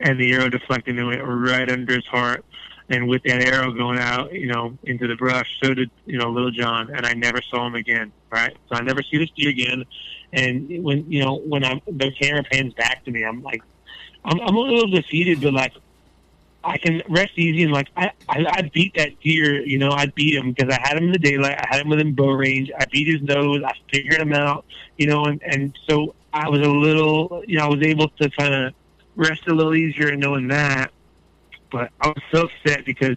and 0.00 0.20
the 0.20 0.32
arrow 0.32 0.48
deflected 0.48 0.98
and 0.98 1.08
went 1.08 1.22
right 1.24 1.70
under 1.70 1.94
his 1.94 2.06
heart. 2.06 2.44
And 2.88 3.08
with 3.08 3.24
that 3.24 3.42
arrow 3.42 3.72
going 3.72 3.98
out, 3.98 4.32
you 4.32 4.46
know, 4.46 4.78
into 4.84 5.08
the 5.08 5.16
brush, 5.16 5.58
so 5.60 5.74
did 5.74 5.90
you 6.04 6.18
know 6.18 6.30
Little 6.30 6.52
John, 6.52 6.90
and 6.94 7.04
I 7.04 7.14
never 7.14 7.42
saw 7.42 7.66
him 7.66 7.74
again. 7.74 8.12
Right, 8.30 8.56
so 8.68 8.76
I 8.76 8.82
never 8.82 9.02
see 9.02 9.18
this 9.18 9.30
deer 9.30 9.50
again. 9.50 9.84
And 10.32 10.82
when 10.82 11.10
you 11.10 11.24
know 11.24 11.36
when 11.36 11.64
I'm 11.64 11.80
the 11.86 12.10
camera 12.12 12.42
pans 12.44 12.74
back 12.74 13.04
to 13.04 13.10
me, 13.10 13.24
I'm 13.24 13.42
like, 13.42 13.62
I'm, 14.24 14.40
I'm 14.40 14.56
a 14.56 14.60
little 14.60 14.90
defeated, 14.90 15.40
but 15.40 15.52
like 15.52 15.72
I 16.66 16.78
can 16.78 17.00
rest 17.08 17.32
easy 17.36 17.62
and 17.62 17.72
like 17.72 17.88
I, 17.96 18.10
I 18.28 18.44
I 18.48 18.70
beat 18.74 18.94
that 18.96 19.20
deer, 19.20 19.64
you 19.64 19.78
know, 19.78 19.90
I 19.90 20.06
beat 20.06 20.34
him 20.34 20.52
because 20.52 20.74
I 20.74 20.80
had 20.80 20.96
him 20.96 21.04
in 21.04 21.12
the 21.12 21.18
daylight, 21.18 21.58
I 21.58 21.66
had 21.68 21.80
him 21.80 21.88
within 21.88 22.14
bow 22.14 22.30
range, 22.30 22.70
I 22.78 22.84
beat 22.90 23.06
his 23.06 23.22
nose, 23.22 23.62
I 23.64 23.72
figured 23.90 24.20
him 24.20 24.32
out, 24.32 24.64
you 24.96 25.06
know, 25.06 25.26
and 25.26 25.40
and 25.44 25.78
so 25.88 26.14
I 26.32 26.48
was 26.48 26.60
a 26.60 26.70
little, 26.70 27.42
you 27.46 27.58
know, 27.58 27.66
I 27.66 27.68
was 27.68 27.82
able 27.82 28.08
to 28.08 28.28
kind 28.30 28.52
of 28.52 28.74
rest 29.14 29.46
a 29.46 29.54
little 29.54 29.76
easier 29.76 30.12
in 30.12 30.20
knowing 30.20 30.48
that, 30.48 30.90
but 31.70 31.90
I 32.00 32.08
was 32.08 32.22
so 32.32 32.48
upset 32.48 32.84
because 32.84 33.16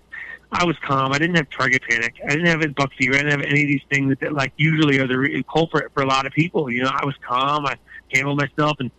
I 0.51 0.65
was 0.65 0.77
calm. 0.79 1.11
I 1.11 1.19
didn't 1.19 1.35
have 1.35 1.49
target 1.49 1.83
panic. 1.87 2.15
I 2.25 2.35
didn't 2.35 2.47
have 2.47 2.75
buck 2.75 2.91
fever. 2.93 3.13
I 3.13 3.17
didn't 3.17 3.39
have 3.39 3.41
any 3.41 3.61
of 3.61 3.67
these 3.67 3.83
things 3.89 4.17
that, 4.19 4.33
like 4.33 4.51
usually 4.57 4.99
are 4.99 5.07
the 5.07 5.17
re- 5.17 5.43
culprit 5.43 5.91
for 5.93 6.01
a 6.01 6.07
lot 6.07 6.25
of 6.25 6.33
people. 6.33 6.71
You 6.71 6.83
know, 6.83 6.91
I 6.91 7.05
was 7.05 7.15
calm. 7.27 7.65
I 7.65 7.77
handled 8.11 8.39
myself, 8.39 8.77
and 8.79 8.89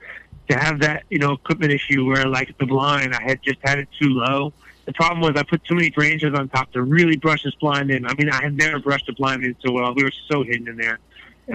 to 0.49 0.57
have 0.57 0.81
that, 0.81 1.05
you 1.11 1.19
know, 1.19 1.33
equipment 1.33 1.73
issue 1.73 2.05
where 2.05 2.27
like 2.27 2.57
the 2.59 2.67
blind, 2.67 3.15
I 3.15 3.23
had 3.23 3.43
just 3.43 3.59
had 3.63 3.79
it 3.79 3.89
too 4.01 4.11
low. 4.11 4.53
The 4.85 4.93
problem 4.93 5.21
was 5.21 5.33
I 5.37 5.43
put 5.43 5.65
too 5.65 5.75
many 5.75 5.91
branches 5.91 6.35
on 6.35 6.49
top 6.49 6.73
to 6.73 6.83
really 6.83 7.17
brush 7.17 7.43
this 7.43 7.55
blind 7.57 7.91
in. 7.91 8.07
I 8.07 8.15
mean, 8.15 8.31
I 8.31 8.43
had 8.43 8.57
never 8.57 8.79
brushed 8.79 9.09
a 9.09 9.13
blind 9.13 9.45
in 9.45 9.57
so 9.65 9.73
well. 9.73 9.95
We 9.95 10.05
were 10.05 10.13
so 10.31 10.43
hidden 10.43 10.69
in 10.69 10.77
there. 10.77 10.99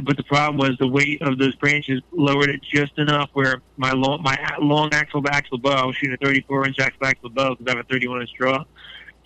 But 0.03 0.17
the 0.17 0.23
problem 0.23 0.57
was 0.57 0.77
the 0.77 0.87
weight 0.87 1.21
of 1.21 1.37
those 1.37 1.55
branches 1.55 2.01
lowered 2.11 2.49
it 2.49 2.61
just 2.61 2.97
enough 2.97 3.29
where 3.33 3.61
my 3.77 3.93
long, 3.93 4.21
my 4.21 4.37
long 4.59 4.93
axle 4.93 5.21
to 5.23 5.33
axle 5.33 5.57
bow, 5.57 5.71
I 5.71 5.85
was 5.85 5.95
shooting 5.95 6.17
a 6.21 6.25
34 6.25 6.67
inch 6.67 6.79
axle 6.79 6.99
to 7.01 7.07
axle 7.07 7.29
bow 7.29 7.55
because 7.55 7.67
I 7.67 7.77
have 7.77 7.85
a 7.85 7.87
31 7.87 8.21
inch 8.21 8.33
draw. 8.33 8.65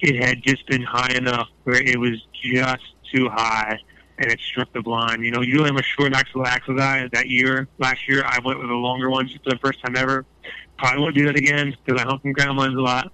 It 0.02 0.24
had 0.24 0.41
just 0.41 0.66
been 0.68 0.82
high 0.82 1.14
enough 1.14 1.50
where 1.64 1.82
it 1.82 2.00
was 2.00 2.22
just 2.34 2.84
too 3.12 3.30
high 3.30 3.80
and 4.20 4.32
it 4.32 4.39
struck 4.39 4.72
the 4.74 4.82
blind. 4.82 5.24
You 5.24 5.32
know, 5.32 5.41
usually 5.41 5.70
I'm 5.70 5.78
a 5.78 5.84
short 5.84 6.14
axle 6.14 6.45
axle 6.45 6.76
guy. 6.76 7.08
That 7.12 7.28
year, 7.28 7.68
last 7.80 8.08
year, 8.08 8.24
I 8.26 8.39
went 8.43 8.60
with 8.60 8.70
a 8.70 8.76
longer 8.76 9.10
one 9.10 9.28
for 9.28 9.50
the 9.50 9.58
first 9.58 9.82
time 9.82 9.95
ever. 9.95 10.26
Probably 10.78 11.02
won't 11.02 11.16
do 11.16 11.26
that 11.26 11.36
again 11.36 11.76
because 11.86 12.02
I 12.02 12.06
hunt 12.06 12.22
from 12.22 12.34
ground 12.34 12.58
blinds 12.58 12.78
a 12.78 12.82
lot. 12.82 13.12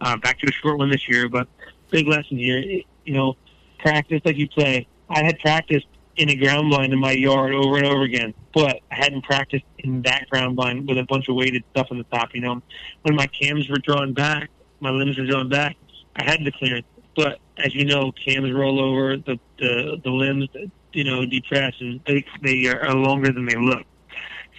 Uh, 0.00 0.16
back 0.16 0.38
to 0.40 0.48
a 0.48 0.52
short 0.52 0.78
one 0.78 0.90
this 0.90 1.08
year, 1.08 1.28
but 1.28 1.48
big 1.90 2.06
lesson 2.06 2.36
here. 2.36 2.58
You 3.04 3.14
know, 3.14 3.36
practice 3.78 4.20
like 4.24 4.36
you 4.36 4.48
play. 4.48 4.86
I 5.08 5.24
had 5.24 5.38
practiced 5.38 5.86
in 6.16 6.28
a 6.28 6.36
ground 6.36 6.70
blind 6.70 6.92
in 6.92 6.98
my 6.98 7.12
yard 7.12 7.54
over 7.54 7.76
and 7.76 7.86
over 7.86 8.02
again, 8.02 8.34
but 8.52 8.80
I 8.90 8.94
hadn't 8.94 9.22
practiced 9.22 9.64
in 9.78 10.02
that 10.02 10.28
ground 10.28 10.56
blind 10.56 10.88
with 10.88 10.98
a 10.98 11.04
bunch 11.04 11.28
of 11.28 11.36
weighted 11.36 11.62
stuff 11.70 11.88
on 11.90 11.98
the 11.98 12.04
top. 12.04 12.34
You 12.34 12.40
know, 12.40 12.62
when 13.02 13.14
my 13.14 13.26
cams 13.28 13.68
were 13.68 13.78
drawn 13.78 14.12
back, 14.12 14.50
my 14.80 14.90
limbs 14.90 15.18
were 15.18 15.26
drawn 15.26 15.48
back. 15.48 15.76
I 16.18 16.24
had 16.24 16.44
the 16.44 16.52
clearance, 16.52 16.86
but 17.16 17.38
as 17.56 17.74
you 17.74 17.84
know, 17.84 18.12
cams 18.12 18.52
roll 18.52 18.80
over, 18.80 19.16
the 19.16 19.38
the, 19.58 20.00
the 20.02 20.10
limbs, 20.10 20.48
you 20.92 21.04
know, 21.04 21.24
depress, 21.24 21.74
and 21.80 22.00
they 22.06 22.24
they 22.42 22.66
are 22.66 22.94
longer 22.94 23.32
than 23.32 23.46
they 23.46 23.56
look. 23.56 23.84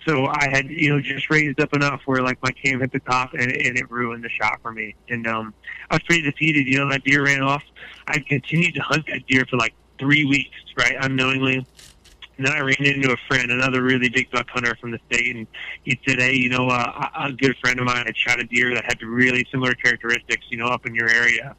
so 0.06 0.26
I 0.28 0.50
had 0.50 0.70
you 0.70 0.90
know 0.90 1.02
just 1.02 1.30
raised 1.30 1.60
up 1.60 1.74
enough 1.74 2.02
where 2.06 2.22
like 2.22 2.42
my 2.42 2.52
cam 2.52 2.80
hit 2.80 2.92
the 2.92 3.00
top 3.00 3.34
and, 3.34 3.52
and 3.52 3.78
it 3.78 3.90
ruined 3.92 4.24
the 4.24 4.30
shot 4.30 4.60
for 4.62 4.72
me. 4.72 4.96
And 5.10 5.28
um, 5.28 5.54
I 5.90 5.96
was 5.96 6.04
pretty 6.04 6.24
defeated. 6.24 6.68
You 6.68 6.80
know 6.80 6.90
that 6.90 7.04
deer 7.04 7.24
ran 7.26 7.42
off. 7.42 7.64
I 8.08 8.20
continued 8.20 8.76
to 8.76 8.82
hunt 8.82 9.06
that 9.08 9.26
deer 9.28 9.46
for 9.50 9.58
like 9.58 9.74
three 9.98 10.26
weeks, 10.26 10.56
right, 10.78 10.96
unknowingly. 11.02 11.66
And 12.40 12.48
then 12.48 12.54
I 12.54 12.62
ran 12.62 12.86
into 12.86 13.12
a 13.12 13.18
friend, 13.28 13.52
another 13.52 13.84
really 13.84 14.08
big 14.08 14.32
buck 14.32 14.50
hunter 14.50 14.74
from 14.80 14.92
the 14.92 15.00
state, 15.12 15.36
and 15.36 15.46
he 15.84 16.00
said, 16.08 16.20
"Hey, 16.20 16.36
you 16.36 16.48
know, 16.48 16.70
uh, 16.70 17.10
a 17.14 17.26
a 17.26 17.34
good 17.34 17.58
friend 17.58 17.78
of 17.82 17.86
mine 17.86 18.06
had 18.06 18.16
shot 18.16 18.40
a 18.40 18.46
deer 18.46 18.74
that 18.76 18.86
had 18.86 19.02
really 19.02 19.46
similar 19.52 19.74
characteristics, 19.74 20.46
you 20.50 20.56
know, 20.56 20.68
up 20.68 20.86
in 20.86 20.96
your 20.96 21.10
area." 21.10 21.58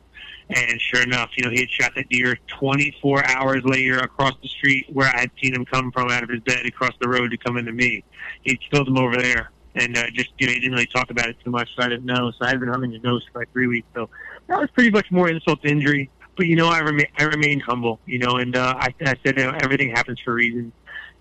And 0.49 0.81
sure 0.81 1.03
enough, 1.03 1.33
you 1.37 1.45
know, 1.45 1.51
he 1.51 1.61
had 1.61 1.70
shot 1.70 1.93
that 1.97 2.09
deer 2.09 2.39
24 2.59 3.26
hours 3.26 3.62
later 3.64 3.99
across 3.99 4.33
the 4.43 4.49
street 4.49 4.87
where 4.91 5.07
I 5.14 5.20
had 5.20 5.31
seen 5.41 5.55
him 5.55 5.66
come 5.66 5.93
from 5.93 6.11
out 6.11 6.22
of 6.22 6.31
his 6.31 6.41
bed 6.41 6.64
across 6.64 6.93
the 6.99 7.11
road 7.11 7.31
to 7.33 7.37
come 7.37 7.59
into 7.59 7.72
me. 7.72 8.03
He'd 8.41 8.59
killed 8.70 8.89
him 8.89 8.97
over 8.97 9.18
there. 9.18 9.51
And 9.74 9.97
uh, 9.97 10.07
just, 10.14 10.31
you 10.39 10.47
know, 10.47 10.53
he 10.55 10.61
didn't 10.61 10.72
really 10.72 10.87
talk 10.87 11.11
about 11.11 11.28
it 11.28 11.37
too 11.45 11.51
much, 11.51 11.68
so 11.76 11.83
I 11.85 11.89
didn't 11.89 12.07
know. 12.07 12.33
So 12.33 12.47
I 12.47 12.49
had 12.49 12.59
been 12.59 12.70
hunting 12.70 12.91
his 12.91 13.03
nose 13.03 13.22
for 13.31 13.39
like 13.39 13.53
three 13.53 13.66
weeks. 13.68 13.87
So 13.95 14.09
that 14.49 14.59
was 14.59 14.70
pretty 14.70 14.91
much 14.91 15.12
more 15.12 15.28
insult 15.28 15.62
to 15.62 15.68
injury. 15.68 16.11
But, 16.41 16.47
you 16.47 16.57
know, 16.57 16.68
I, 16.68 16.78
remain, 16.78 17.07
I 17.18 17.24
remained 17.24 17.61
humble, 17.61 18.01
you 18.07 18.18
know, 18.18 18.36
and 18.36 18.57
uh, 18.57 18.74
I, 18.78 18.95
I 19.03 19.14
said, 19.22 19.36
you 19.36 19.45
know, 19.45 19.59
everything 19.61 19.91
happens 19.91 20.18
for 20.24 20.30
a 20.30 20.34
reason. 20.36 20.72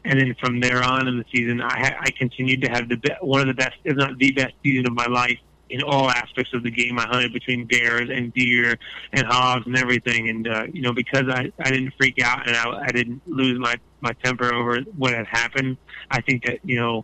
And 0.05 0.17
then 0.17 0.33
from 0.39 0.61
there 0.61 0.81
on 0.81 1.09
in 1.09 1.17
the 1.17 1.25
season, 1.29 1.61
I, 1.61 1.93
I 1.99 2.09
continued 2.11 2.61
to 2.61 2.69
have 2.69 2.87
the 2.87 2.95
be- 2.95 3.17
one 3.19 3.41
of 3.41 3.47
the 3.47 3.53
best, 3.53 3.75
if 3.83 3.97
not 3.97 4.17
the 4.17 4.31
best 4.31 4.53
season 4.63 4.87
of 4.87 4.93
my 4.93 5.07
life 5.07 5.37
in 5.69 5.83
all 5.83 6.09
aspects 6.09 6.53
of 6.53 6.63
the 6.63 6.71
game. 6.71 6.97
I 6.97 7.05
hunted 7.05 7.33
between 7.33 7.65
bears 7.65 8.09
and 8.09 8.33
deer 8.33 8.77
and 9.11 9.27
hogs 9.27 9.65
and 9.65 9.75
everything. 9.75 10.29
And, 10.29 10.47
uh, 10.47 10.67
you 10.71 10.81
know, 10.81 10.93
because 10.93 11.25
I, 11.27 11.51
I 11.59 11.69
didn't 11.69 11.93
freak 11.97 12.21
out 12.23 12.47
and 12.47 12.55
I, 12.55 12.83
I 12.87 12.91
didn't 12.93 13.21
lose 13.27 13.59
my, 13.59 13.75
my 13.99 14.13
temper 14.23 14.53
over 14.53 14.79
what 14.95 15.13
had 15.13 15.27
happened, 15.27 15.75
I 16.09 16.21
think 16.21 16.45
that, 16.45 16.59
you 16.63 16.77
know, 16.77 17.03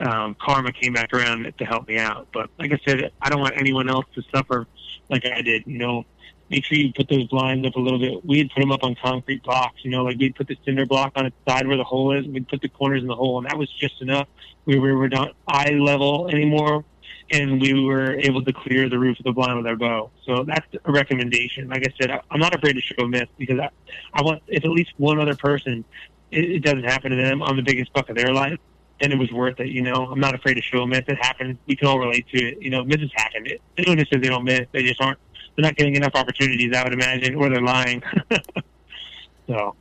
um, 0.00 0.36
karma 0.40 0.72
came 0.72 0.94
back 0.94 1.12
around 1.12 1.52
to 1.58 1.64
help 1.66 1.86
me 1.86 1.98
out. 1.98 2.28
But 2.32 2.48
like 2.58 2.72
I 2.72 2.80
said, 2.88 3.12
I 3.20 3.28
don't 3.28 3.40
want 3.40 3.58
anyone 3.58 3.90
else 3.90 4.06
to 4.14 4.22
suffer 4.34 4.66
like 5.10 5.26
I 5.26 5.42
did. 5.42 5.64
You 5.66 5.76
know, 5.76 6.06
make 6.50 6.64
sure 6.64 6.76
you 6.76 6.92
put 6.92 7.08
those 7.08 7.26
blinds 7.28 7.66
up 7.66 7.76
a 7.76 7.80
little 7.80 7.98
bit. 7.98 8.24
We 8.24 8.38
had 8.38 8.50
put 8.50 8.60
them 8.60 8.72
up 8.72 8.82
on 8.82 8.96
concrete 8.96 9.42
blocks. 9.42 9.84
You 9.84 9.90
know, 9.90 10.04
like 10.04 10.18
we'd 10.18 10.34
put 10.34 10.48
the 10.48 10.58
cinder 10.64 10.84
block 10.84 11.12
on 11.16 11.26
its 11.26 11.36
side 11.48 11.66
where 11.66 11.76
the 11.76 11.84
hole 11.84 12.12
is. 12.12 12.24
And 12.24 12.34
we'd 12.34 12.48
put 12.48 12.60
the 12.60 12.68
corners 12.68 13.02
in 13.02 13.08
the 13.08 13.14
hole, 13.14 13.38
and 13.38 13.46
that 13.46 13.56
was 13.56 13.70
just 13.70 14.02
enough. 14.02 14.28
We 14.66 14.78
were, 14.78 14.88
we 14.88 14.94
were 14.94 15.08
not 15.08 15.34
eye 15.48 15.70
level 15.70 16.28
anymore, 16.28 16.84
and 17.30 17.60
we 17.60 17.84
were 17.84 18.12
able 18.18 18.42
to 18.44 18.52
clear 18.52 18.88
the 18.88 18.98
roof 18.98 19.18
of 19.18 19.24
the 19.24 19.32
blind 19.32 19.56
with 19.56 19.66
our 19.66 19.76
bow. 19.76 20.10
So 20.26 20.44
that's 20.44 20.66
a 20.84 20.92
recommendation. 20.92 21.68
Like 21.68 21.86
I 21.86 21.94
said, 22.00 22.10
I, 22.10 22.20
I'm 22.30 22.40
not 22.40 22.54
afraid 22.54 22.74
to 22.74 22.80
show 22.80 23.04
a 23.04 23.08
miss 23.08 23.28
because 23.38 23.58
I, 23.60 23.70
I 24.12 24.22
want 24.22 24.42
if 24.48 24.64
at 24.64 24.70
least 24.70 24.92
one 24.98 25.20
other 25.20 25.36
person 25.36 25.84
it, 26.30 26.50
it 26.50 26.62
doesn't 26.64 26.84
happen 26.84 27.10
to 27.10 27.16
them 27.16 27.42
on 27.42 27.56
the 27.56 27.62
biggest 27.62 27.92
buck 27.92 28.08
of 28.08 28.16
their 28.16 28.32
life, 28.32 28.58
then 29.00 29.12
it 29.12 29.18
was 29.18 29.30
worth 29.32 29.60
it. 29.60 29.68
You 29.68 29.82
know, 29.82 30.06
I'm 30.06 30.20
not 30.20 30.34
afraid 30.34 30.54
to 30.54 30.62
show 30.62 30.82
a 30.82 30.86
miss. 30.86 31.02
It 31.08 31.18
happens. 31.20 31.58
We 31.66 31.76
can 31.76 31.88
all 31.88 31.98
relate 31.98 32.26
to 32.28 32.38
it. 32.38 32.58
You 32.60 32.70
know, 32.70 32.84
misses 32.84 33.10
happen. 33.14 33.46
Anyone 33.78 33.98
who 33.98 34.04
says 34.04 34.20
they 34.20 34.28
don't 34.28 34.44
miss, 34.44 34.66
they 34.72 34.82
just 34.82 35.00
aren't. 35.00 35.18
They're 35.56 35.62
not 35.64 35.76
getting 35.76 35.96
enough 35.96 36.14
opportunities, 36.14 36.72
I 36.74 36.84
would 36.84 36.92
imagine, 36.92 37.34
or 37.34 37.48
they're 37.50 37.60
lying. 37.60 38.02
so. 39.46 39.74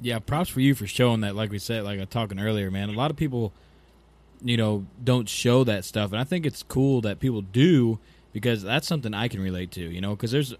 Yeah, 0.00 0.18
props 0.20 0.48
for 0.50 0.60
you 0.60 0.74
for 0.74 0.86
showing 0.86 1.22
that. 1.22 1.34
Like 1.34 1.50
we 1.50 1.58
said, 1.58 1.84
like 1.84 1.96
I 1.98 2.00
was 2.02 2.08
talking 2.08 2.38
earlier, 2.38 2.70
man. 2.70 2.88
A 2.88 2.92
lot 2.92 3.10
of 3.10 3.16
people, 3.16 3.52
you 4.42 4.56
know, 4.56 4.86
don't 5.02 5.28
show 5.28 5.64
that 5.64 5.84
stuff, 5.84 6.12
and 6.12 6.20
I 6.20 6.24
think 6.24 6.46
it's 6.46 6.62
cool 6.62 7.00
that 7.00 7.18
people 7.18 7.42
do 7.42 7.98
because 8.32 8.62
that's 8.62 8.86
something 8.86 9.12
I 9.14 9.28
can 9.28 9.40
relate 9.40 9.72
to. 9.72 9.80
You 9.82 10.00
know, 10.00 10.14
because 10.14 10.30
there's, 10.30 10.54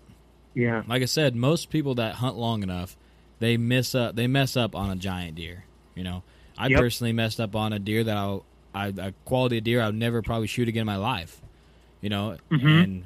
yeah, 0.55 0.83
like 0.89 1.03
I 1.03 1.07
said, 1.07 1.37
most 1.37 1.71
people 1.71 1.95
that 1.97 2.17
hunt 2.17 2.37
long 2.37 2.63
enough, 2.65 2.97
they 3.39 3.57
miss 3.57 3.95
up, 3.95 4.17
they 4.17 4.27
mess 4.27 4.57
up 4.57 4.75
on 4.75 4.91
a 4.91 4.97
giant 4.97 5.37
deer. 5.37 5.65
You 5.95 6.03
know, 6.05 6.23
I 6.57 6.67
Yep. 6.69 6.81
personally 6.81 7.13
messed 7.13 7.39
up 7.41 7.55
on 7.55 7.73
a 7.73 7.79
deer 7.79 8.03
that 8.05 8.17
I'll, 8.17 8.45
I 8.75 8.89
a 8.89 9.13
quality 9.25 9.59
of 9.59 9.65
deer 9.65 9.81
I'll 9.81 9.93
never 9.93 10.21
probably 10.23 10.49
shoot 10.49 10.67
again 10.69 10.81
in 10.83 10.87
my 10.87 10.97
life. 10.97 11.41
You 12.01 12.09
know, 12.11 12.37
Mhm. 12.51 12.83
and 12.85 13.05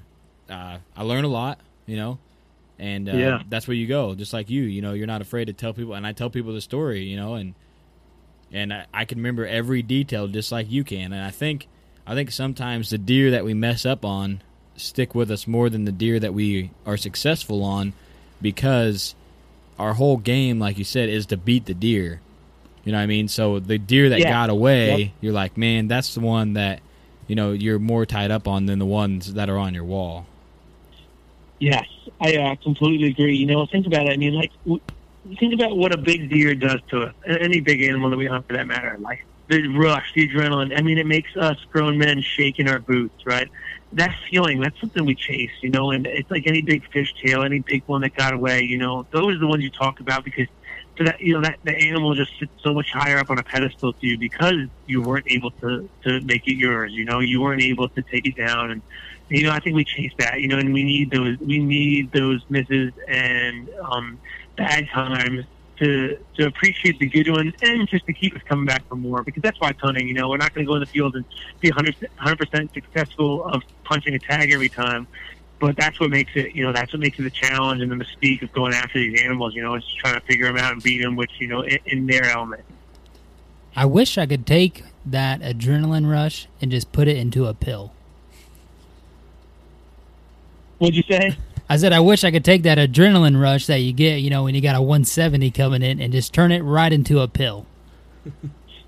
uh, 0.53 0.79
I 0.97 1.03
learn 1.03 1.25
a 1.25 1.29
lot. 1.29 1.59
You 1.87 1.97
know, 1.97 2.19
and 2.79 3.09
uh, 3.09 3.13
Yeah. 3.13 3.43
that's 3.49 3.67
where 3.67 3.77
you 3.77 3.87
go. 3.89 4.15
Just 4.15 4.33
like 4.33 4.49
you, 4.51 4.63
you 4.63 4.81
know, 4.83 4.93
you're 4.93 5.09
not 5.09 5.21
afraid 5.21 5.47
to 5.47 5.53
tell 5.53 5.73
people, 5.73 5.95
and 5.95 6.07
I 6.07 6.13
tell 6.13 6.31
people 6.31 6.53
the 6.55 6.61
story. 6.61 7.03
You 7.05 7.17
know, 7.17 7.35
and 7.35 7.55
and 8.53 8.73
I, 8.73 8.87
I 8.95 9.05
can 9.05 9.19
remember 9.19 9.47
every 9.47 9.83
detail 9.83 10.29
just 10.29 10.53
like 10.53 10.71
you 10.71 10.85
can. 10.85 11.13
And 11.13 11.25
I 11.25 11.31
think 11.31 11.67
I 12.07 12.15
think 12.15 12.31
sometimes 12.31 12.91
the 12.91 12.99
deer 12.99 13.31
that 13.33 13.45
we 13.45 13.55
mess 13.55 13.85
up 13.87 14.05
on 14.05 14.43
stick 14.77 15.15
with 15.15 15.31
us 15.31 15.47
more 15.47 15.69
than 15.71 15.85
the 15.85 15.93
deer 15.93 16.19
that 16.21 16.33
we 16.35 16.71
are 16.87 16.97
successful 16.97 17.63
on 17.63 17.93
because 18.41 19.15
our 19.79 19.95
whole 19.95 20.17
game, 20.17 20.59
like 20.59 20.79
you 20.79 20.85
said, 20.85 21.09
is 21.09 21.27
to 21.27 21.37
beat 21.37 21.67
the 21.67 21.75
deer. 21.75 22.21
You 22.85 22.93
know 22.93 22.99
what 22.99 23.05
I 23.05 23.07
mean? 23.07 23.29
So 23.29 23.59
the 23.61 23.79
deer 23.79 24.09
that 24.11 24.21
Yeah. 24.21 24.29
got 24.31 24.51
away, 24.51 24.97
Yep. 25.03 25.11
you're 25.21 25.33
like, 25.33 25.57
man, 25.57 25.89
that's 25.89 26.15
the 26.15 26.21
one 26.21 26.55
that 26.55 26.81
you 27.27 27.35
know 27.35 27.53
you're 27.53 27.79
more 27.79 28.07
tied 28.07 28.31
up 28.31 28.47
on 28.49 28.67
than 28.67 28.79
the 28.79 28.87
ones 28.87 29.35
that 29.35 29.49
are 29.51 29.59
on 29.59 29.75
your 29.75 29.85
wall. 29.85 30.27
Yes, 31.63 31.87
I 32.21 32.37
uh, 32.39 32.57
completely 32.61 33.09
agree. 33.09 33.37
You 33.37 33.47
know, 33.47 33.67
think 33.71 33.87
about 33.87 34.07
it. 34.07 34.13
I 34.13 34.17
mean, 34.17 34.35
like, 34.35 34.51
w- 34.65 34.81
think 35.39 35.55
about 35.55 35.77
what 35.77 35.95
a 35.95 35.97
big 35.99 36.29
deer 36.29 36.57
does 36.57 36.81
to 36.91 37.03
us, 37.03 37.15
any 37.25 37.61
big 37.61 37.83
animal 37.83 38.11
that 38.11 38.17
we 38.17 38.27
hunt 38.27 38.47
for 38.49 38.55
that 38.55 38.67
matter. 38.67 38.97
Like 38.99 39.21
the 39.49 39.69
rush, 39.69 40.13
the 40.17 40.29
adrenaline. 40.29 40.77
I 40.77 40.83
mean, 40.83 40.99
it 40.99 41.07
makes 41.07 41.31
us 41.37 41.57
grown 41.71 41.99
men 41.99 42.21
shake 42.21 42.59
in 42.59 42.69
our 42.69 42.81
boots, 42.81 43.15
right? 43.27 43.49
That 43.93 44.13
feeling, 44.29 44.61
that's 44.61 44.81
something 44.81 45.05
we 45.07 45.15
chase, 45.15 45.53
you 45.63 45.71
know. 45.71 45.93
And 45.93 46.05
it's 46.07 46.31
like 46.33 46.49
any 46.49 46.63
big 46.63 46.83
fish 46.93 47.15
tail, 47.25 47.45
any 47.45 47.61
big 47.65 47.85
one 47.87 48.01
that 48.03 48.15
got 48.15 48.35
away. 48.35 48.63
You 48.63 48.79
know, 48.79 49.07
those 49.13 49.37
are 49.37 49.39
the 49.39 49.47
ones 49.47 49.63
you 49.63 49.71
talk 49.71 50.01
about 50.01 50.25
because 50.25 50.49
for 50.97 51.05
that, 51.05 51.21
you 51.21 51.35
know, 51.35 51.43
that 51.43 51.61
the 51.63 51.77
animal 51.77 52.15
just 52.15 52.37
sits 52.41 52.53
so 52.65 52.75
much 52.75 52.91
higher 52.93 53.19
up 53.19 53.31
on 53.31 53.39
a 53.39 53.45
pedestal 53.45 53.93
to 53.95 54.07
you 54.07 54.19
because 54.19 54.55
you 54.85 55.01
weren't 55.03 55.27
able 55.31 55.53
to 55.63 55.89
to 56.05 56.21
make 56.23 56.43
it 56.47 56.57
yours. 56.57 56.93
You 56.93 57.05
know, 57.05 57.21
you 57.21 57.41
weren't 57.41 57.63
able 57.63 57.89
to 57.91 58.03
take 58.13 58.27
it 58.27 58.37
down 58.37 58.73
and 58.73 58.83
you 59.35 59.45
know, 59.45 59.53
I 59.53 59.61
think 59.61 59.77
we 59.77 59.85
chase 59.85 60.13
that, 60.19 60.41
you 60.41 60.49
know, 60.49 60.59
and 60.59 60.73
we 60.73 60.85
need 60.85 61.11
those, 61.11 61.39
we 61.39 61.59
need 61.59 62.13
those 62.13 62.45
misses 62.49 62.93
and 63.09 63.69
um, 63.81 64.19
bad 64.57 64.89
times 64.89 65.45
to 65.79 66.19
to 66.37 66.47
appreciate 66.47 66.99
the 66.99 67.09
good 67.09 67.29
ones 67.29 67.55
and 67.63 67.89
just 67.89 68.07
to 68.07 68.13
keep 68.13 68.37
us 68.37 68.43
coming 68.45 68.67
back 68.67 68.87
for 68.89 68.95
more 68.95 69.23
because 69.23 69.43
that's 69.43 69.59
why 69.61 69.71
it's 69.71 69.81
hunting. 69.81 70.07
You 70.07 70.15
know, 70.15 70.29
we're 70.29 70.37
not 70.37 70.55
going 70.55 70.67
to 70.67 70.71
go 70.71 70.75
in 70.75 70.81
the 70.81 70.87
field 70.87 71.17
and 71.17 71.25
be 71.61 71.71
100 71.71 72.39
percent 72.39 72.73
successful 72.75 73.45
of 73.45 73.63
punching 73.85 74.15
a 74.15 74.19
tag 74.19 74.53
every 74.53 74.69
time, 74.69 75.07
but 75.59 75.77
that's 75.77 75.99
what 75.99 76.11
makes 76.11 76.33
it. 76.35 76.55
You 76.55 76.65
know, 76.65 76.73
that's 76.73 76.93
what 76.93 77.01
makes 77.01 77.19
it 77.19 77.27
a 77.27 77.31
challenge 77.31 77.81
and 77.81 77.91
the 77.91 77.97
mystique 77.97 78.43
of 78.43 78.53
going 78.53 78.75
after 78.75 78.99
these 78.99 79.21
animals. 79.23 79.55
You 79.55 79.63
know, 79.63 79.75
it's 79.75 79.93
trying 79.95 80.15
to 80.15 80.21
figure 80.21 80.47
them 80.47 80.59
out 80.59 80.73
and 80.73 80.83
beat 80.83 81.03
them, 81.03 81.17
which 81.17 81.33
you 81.39 81.49
know, 81.49 81.63
in, 81.63 81.79
in 81.87 82.07
their 82.07 82.25
element. 82.25 82.65
I 83.75 83.87
wish 83.87 84.19
I 84.19 84.27
could 84.27 84.47
take 84.47 84.85
that 85.07 85.41
adrenaline 85.41 86.11
rush 86.11 86.47
and 86.61 86.71
just 86.71 86.93
put 86.93 87.09
it 87.09 87.17
into 87.17 87.47
a 87.47 87.55
pill. 87.55 87.93
What'd 90.83 90.97
you 90.97 91.05
say? 91.09 91.37
I 91.69 91.77
said 91.77 91.93
I 91.93 92.01
wish 92.01 92.25
I 92.25 92.33
could 92.33 92.45
take 92.45 92.65
that 92.65 92.77
adrenaline 92.77 93.41
rush 93.41 93.67
that 93.67 93.79
you 93.79 93.93
get, 93.93 94.17
you 94.17 94.31
know, 94.31 94.43
when 94.43 94.57
you 94.57 94.61
got 94.61 94.75
a 94.75 94.83
170 94.83 95.49
coming 95.53 95.81
in 95.81 96.01
and 96.01 96.13
just 96.13 96.35
turn 96.35 96.51
it 96.51 96.63
right 96.63 96.93
into 96.93 97.21
a 97.21 97.29
pill. 97.29 97.67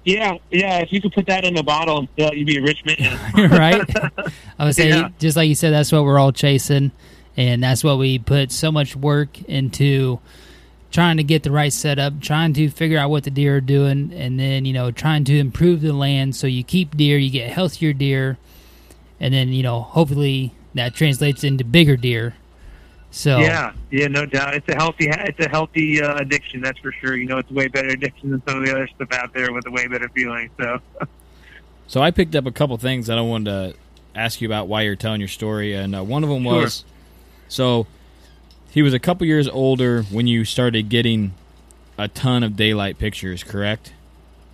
Yeah, 0.06 0.36
yeah. 0.50 0.80
If 0.80 0.92
you 0.92 1.00
could 1.00 1.14
put 1.14 1.24
that 1.28 1.46
in 1.46 1.56
a 1.56 1.62
bottle 1.62 2.06
it, 2.18 2.36
you'd 2.36 2.46
be 2.46 2.58
a 2.58 2.62
rich 2.62 2.84
man. 2.84 3.50
right? 3.50 3.80
I 4.58 4.66
would 4.66 4.74
say, 4.74 4.90
Yeah. 4.90 5.08
just 5.18 5.34
like 5.34 5.48
you 5.48 5.54
said, 5.54 5.72
that's 5.72 5.90
what 5.92 6.04
we're 6.04 6.18
all 6.18 6.30
chasing, 6.30 6.92
and 7.38 7.62
that's 7.62 7.82
what 7.82 7.96
we 7.96 8.18
put 8.18 8.52
so 8.52 8.70
much 8.70 8.94
work 8.94 9.40
into 9.44 10.20
trying 10.90 11.16
to 11.16 11.24
get 11.24 11.42
the 11.42 11.50
right 11.50 11.72
setup, 11.72 12.20
trying 12.20 12.52
to 12.52 12.68
figure 12.68 12.98
out 12.98 13.08
what 13.08 13.24
the 13.24 13.30
deer 13.30 13.56
are 13.56 13.60
doing, 13.62 14.12
and 14.12 14.38
then 14.38 14.66
you 14.66 14.74
know 14.74 14.90
trying 14.90 15.24
to 15.24 15.38
improve 15.38 15.80
the 15.80 15.94
land 15.94 16.36
so 16.36 16.46
you 16.46 16.62
keep 16.62 16.94
deer, 16.98 17.16
you 17.16 17.30
get 17.30 17.50
healthier 17.50 17.94
deer, 17.94 18.36
and 19.20 19.32
then 19.32 19.54
you 19.54 19.62
know 19.62 19.80
hopefully 19.80 20.52
that 20.74 20.94
translates 20.94 21.44
into 21.44 21.64
bigger 21.64 21.96
deer. 21.96 22.34
So 23.10 23.38
Yeah, 23.38 23.72
yeah, 23.90 24.08
no 24.08 24.26
doubt. 24.26 24.54
It's 24.54 24.68
a 24.68 24.74
healthy, 24.74 25.06
it's 25.08 25.38
a 25.44 25.48
healthy 25.48 26.02
uh, 26.02 26.16
addiction. 26.16 26.60
That's 26.60 26.78
for 26.80 26.92
sure. 26.92 27.16
You 27.16 27.26
know, 27.26 27.38
it's 27.38 27.50
a 27.50 27.54
way 27.54 27.68
better 27.68 27.88
addiction 27.88 28.30
than 28.30 28.42
some 28.46 28.58
of 28.58 28.66
the 28.66 28.72
other 28.72 28.88
stuff 28.88 29.12
out 29.12 29.32
there 29.32 29.52
with 29.52 29.66
a 29.66 29.70
way 29.70 29.86
better 29.86 30.08
feeling. 30.10 30.50
So, 30.60 30.78
So 31.86 32.00
I 32.02 32.10
picked 32.10 32.34
up 32.34 32.46
a 32.46 32.50
couple 32.50 32.76
things 32.78 33.06
that 33.08 33.18
I 33.18 33.20
wanted 33.20 33.44
to 33.44 33.74
ask 34.18 34.40
you 34.40 34.48
about 34.48 34.68
while 34.68 34.82
you're 34.82 34.96
telling 34.96 35.20
your 35.20 35.28
story, 35.28 35.74
and 35.74 35.94
uh, 35.94 36.02
one 36.02 36.24
of 36.24 36.30
them 36.30 36.44
Sure. 36.44 36.60
was 36.62 36.84
so 37.46 37.86
he 38.70 38.80
was 38.82 38.94
a 38.94 38.98
couple 38.98 39.26
years 39.26 39.46
older 39.48 40.02
when 40.04 40.26
you 40.26 40.44
started 40.44 40.88
getting 40.88 41.34
a 41.98 42.08
ton 42.08 42.42
of 42.42 42.56
daylight 42.56 42.98
pictures, 42.98 43.44
correct? 43.44 43.92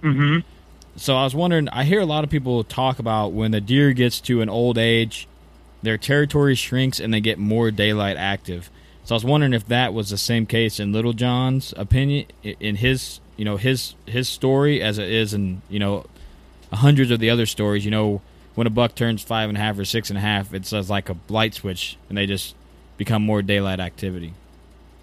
hmm 0.03 0.39
So 0.97 1.17
I 1.17 1.25
was 1.25 1.35
wondering. 1.35 1.69
I 1.71 1.85
hear 1.85 2.01
a 2.01 2.05
lot 2.07 2.25
of 2.25 2.31
people 2.31 2.63
talk 2.65 2.99
about 2.99 3.33
when 3.33 3.53
the 3.53 3.61
deer 3.61 3.93
gets 3.93 4.21
to 4.23 4.43
an 4.43 4.49
old 4.51 4.77
age, 4.77 5.29
their 5.83 5.99
territory 5.99 6.55
shrinks 6.55 7.01
and 7.01 7.13
they 7.13 7.21
get 7.21 7.39
more 7.39 7.71
daylight 7.71 8.17
active. 8.17 8.71
So 9.05 9.15
I 9.15 9.17
was 9.17 9.25
wondering 9.25 9.55
if 9.55 9.67
that 9.67 9.95
was 9.95 10.11
the 10.11 10.19
same 10.19 10.47
case 10.47 10.79
in 10.79 10.93
Little 10.93 11.13
John's 11.15 11.75
opinion, 11.77 12.27
in 12.43 12.77
his 12.77 13.21
you 13.37 13.45
know 13.45 13.57
his 13.57 13.95
his 14.07 14.29
story 14.29 14.83
as 14.83 14.99
it 14.99 15.09
is 15.11 15.33
in 15.35 15.63
you 15.69 15.79
know 15.79 16.05
hundreds 16.73 17.11
of 17.11 17.19
the 17.19 17.31
other 17.31 17.47
stories. 17.47 17.85
You 17.85 17.91
know 17.91 18.21
when 18.55 18.67
a 18.67 18.71
buck 18.71 18.95
turns 18.95 19.23
five 19.23 19.49
and 19.49 19.57
a 19.57 19.61
half 19.61 19.79
or 19.79 19.85
six 19.85 20.11
and 20.11 20.19
a 20.19 20.21
half, 20.21 20.53
it's 20.53 20.73
like 20.73 21.09
a 21.09 21.17
light 21.29 21.55
switch 21.55 21.97
and 22.09 22.19
they 22.19 22.27
just 22.27 22.55
become 22.99 23.23
more 23.23 23.41
daylight 23.41 23.81
activity. 23.81 24.35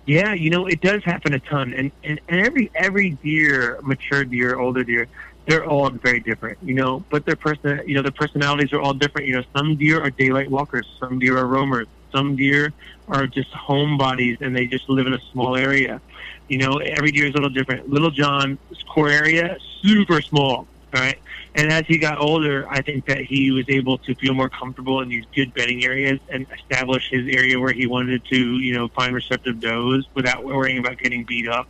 yeah, 0.05 0.33
you 0.33 0.49
know, 0.49 0.67
it 0.67 0.81
does 0.81 1.03
happen 1.03 1.33
a 1.33 1.39
ton, 1.39 1.73
and 1.73 1.91
and, 2.03 2.21
and 2.29 2.45
every 2.45 2.71
every 2.75 3.09
deer, 3.11 3.79
mature 3.81 4.23
deer, 4.23 4.57
older 4.57 4.83
deer, 4.83 5.07
they're 5.47 5.65
all 5.65 5.89
very 5.89 6.19
different, 6.19 6.57
you 6.61 6.75
know. 6.75 7.03
But 7.09 7.25
their 7.25 7.37
person, 7.37 7.81
you 7.87 7.95
know, 7.95 8.01
their 8.01 8.11
personalities 8.11 8.73
are 8.73 8.81
all 8.81 8.93
different. 8.93 9.27
You 9.27 9.37
know, 9.37 9.43
some 9.55 9.77
deer 9.77 10.01
are 10.01 10.11
daylight 10.11 10.51
walkers, 10.51 10.85
some 10.99 11.19
deer 11.19 11.37
are 11.37 11.47
roamers, 11.47 11.87
some 12.11 12.35
deer 12.35 12.73
are 13.07 13.25
just 13.27 13.51
homebodies, 13.51 14.41
and 14.41 14.55
they 14.55 14.67
just 14.67 14.89
live 14.89 15.07
in 15.07 15.13
a 15.13 15.21
small 15.31 15.55
area. 15.55 16.01
You 16.49 16.57
know, 16.59 16.77
every 16.77 17.11
deer 17.11 17.25
is 17.25 17.31
a 17.31 17.37
little 17.37 17.49
different. 17.49 17.89
Little 17.89 18.11
John's 18.11 18.59
core 18.93 19.09
area 19.09 19.57
super 19.81 20.21
small, 20.21 20.67
right? 20.93 21.17
And 21.55 21.71
as 21.71 21.87
he 21.87 21.97
got 21.97 22.19
older, 22.19 22.67
I 22.69 22.81
think 22.81 23.05
that 23.05 23.21
he 23.21 23.51
was 23.51 23.65
able 23.69 23.97
to 23.99 24.13
feel 24.15 24.33
more 24.33 24.49
comfortable 24.49 25.01
in 25.01 25.09
these 25.09 25.25
good 25.33 25.53
bedding 25.53 25.83
areas 25.83 26.19
and 26.29 26.45
establish 26.53 27.09
his 27.09 27.27
area 27.27 27.59
where 27.59 27.73
he 27.73 27.87
wanted 27.87 28.23
to, 28.25 28.59
you 28.59 28.73
know, 28.73 28.89
find 28.89 29.15
receptive 29.15 29.59
does 29.59 30.07
without 30.13 30.43
worrying 30.43 30.77
about 30.77 30.97
getting 30.99 31.23
beat 31.23 31.47
up. 31.47 31.67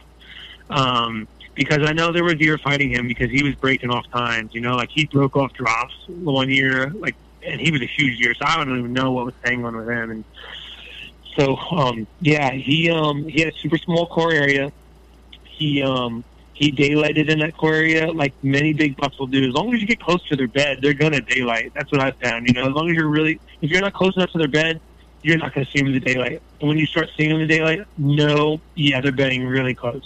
Um, 0.69 1.27
because 1.57 1.79
I 1.89 1.91
know 1.91 2.13
there 2.13 2.23
were 2.23 2.35
deer 2.35 2.57
fighting 2.59 2.91
him 2.91 3.07
because 3.07 3.31
he 3.31 3.43
was 3.43 3.55
breaking 3.55 3.89
off 3.89 4.05
times. 4.11 4.53
You 4.53 4.61
know, 4.61 4.75
like 4.75 4.89
he 4.93 5.05
broke 5.05 5.35
off 5.35 5.51
drops 5.53 5.93
one 6.07 6.49
year, 6.49 6.91
like, 6.91 7.15
and 7.45 7.59
he 7.59 7.71
was 7.71 7.81
a 7.81 7.87
huge 7.87 8.19
deer, 8.19 8.33
so 8.35 8.45
I 8.45 8.63
don't 8.63 8.77
even 8.77 8.93
know 8.93 9.11
what 9.11 9.25
was 9.25 9.33
going 9.43 9.65
on 9.65 9.75
with 9.75 9.89
him. 9.89 10.11
And 10.11 10.25
so, 11.35 11.57
um, 11.57 12.07
yeah, 12.21 12.51
he 12.51 12.89
um, 12.91 13.27
he 13.27 13.41
had 13.41 13.53
a 13.53 13.57
super 13.57 13.77
small 13.79 14.05
core 14.05 14.31
area. 14.31 14.71
He 15.57 15.81
um, 15.81 16.23
he 16.53 16.71
daylighted 16.71 17.27
in 17.27 17.39
that 17.39 17.57
core 17.57 17.73
area 17.73 18.11
like 18.11 18.33
many 18.43 18.73
big 18.73 18.95
bucks 18.95 19.17
will 19.17 19.27
do. 19.27 19.47
As 19.47 19.53
long 19.53 19.73
as 19.73 19.81
you 19.81 19.87
get 19.87 19.99
close 19.99 20.23
to 20.27 20.35
their 20.35 20.47
bed, 20.47 20.79
they're 20.81 20.93
gonna 20.93 21.21
daylight. 21.21 21.71
That's 21.75 21.91
what 21.91 22.01
I 22.01 22.11
found. 22.23 22.47
You 22.47 22.53
know, 22.53 22.67
as 22.67 22.73
long 22.73 22.89
as 22.89 22.95
you're 22.95 23.09
really, 23.09 23.41
if 23.61 23.71
you're 23.71 23.81
not 23.81 23.93
close 23.93 24.15
enough 24.15 24.31
to 24.31 24.37
their 24.37 24.47
bed, 24.47 24.79
you're 25.23 25.37
not 25.37 25.55
gonna 25.55 25.67
see 25.73 25.79
them 25.79 25.87
in 25.87 25.93
the 25.93 25.99
daylight. 25.99 26.43
And 26.59 26.69
when 26.69 26.77
you 26.77 26.85
start 26.85 27.09
seeing 27.17 27.29
them 27.29 27.41
in 27.41 27.47
the 27.47 27.55
daylight, 27.55 27.79
no, 27.97 28.61
yeah, 28.75 29.01
they're 29.01 29.11
bedding 29.11 29.43
really 29.43 29.73
close 29.73 30.03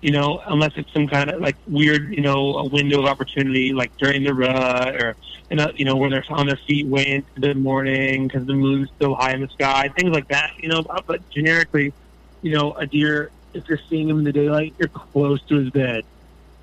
you 0.00 0.12
know, 0.12 0.42
unless 0.46 0.72
it's 0.76 0.92
some 0.92 1.06
kind 1.06 1.30
of 1.30 1.40
like 1.40 1.56
weird, 1.66 2.14
you 2.14 2.22
know, 2.22 2.56
a 2.56 2.68
window 2.68 3.00
of 3.00 3.06
opportunity, 3.06 3.72
like 3.72 3.94
during 3.98 4.24
the 4.24 4.32
rut 4.32 5.02
or, 5.02 5.16
you 5.50 5.84
know, 5.84 5.96
where 5.96 6.08
they're 6.08 6.24
on 6.30 6.46
their 6.46 6.58
feet 6.66 6.86
way 6.86 7.06
into 7.06 7.28
the 7.36 7.54
morning 7.54 8.26
because 8.26 8.46
the 8.46 8.54
moon's 8.54 8.88
still 8.96 9.14
high 9.14 9.32
in 9.32 9.42
the 9.42 9.48
sky, 9.48 9.90
things 9.98 10.10
like 10.10 10.28
that, 10.28 10.52
you 10.58 10.68
know. 10.68 10.82
But 11.06 11.28
generically, 11.30 11.92
you 12.40 12.54
know, 12.54 12.72
a 12.72 12.86
deer, 12.86 13.30
if 13.52 13.68
you're 13.68 13.80
seeing 13.90 14.08
him 14.08 14.18
in 14.18 14.24
the 14.24 14.32
daylight, 14.32 14.74
you're 14.78 14.88
close 14.88 15.42
to 15.48 15.56
his 15.56 15.70
bed. 15.70 16.04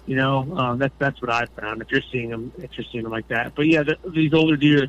You 0.07 0.15
know, 0.15 0.57
um, 0.57 0.79
that's 0.79 0.95
that's 0.97 1.21
what 1.21 1.29
I 1.29 1.45
found. 1.59 1.81
If 1.81 1.91
you're 1.91 2.01
seeing 2.11 2.29
them, 2.29 2.51
if 2.57 2.77
you're 2.77 2.87
seeing 2.91 3.03
them 3.03 3.11
like 3.11 3.27
that. 3.27 3.53
But 3.55 3.67
yeah, 3.67 3.83
the, 3.83 3.97
these 4.09 4.33
older 4.33 4.55
deer, 4.55 4.87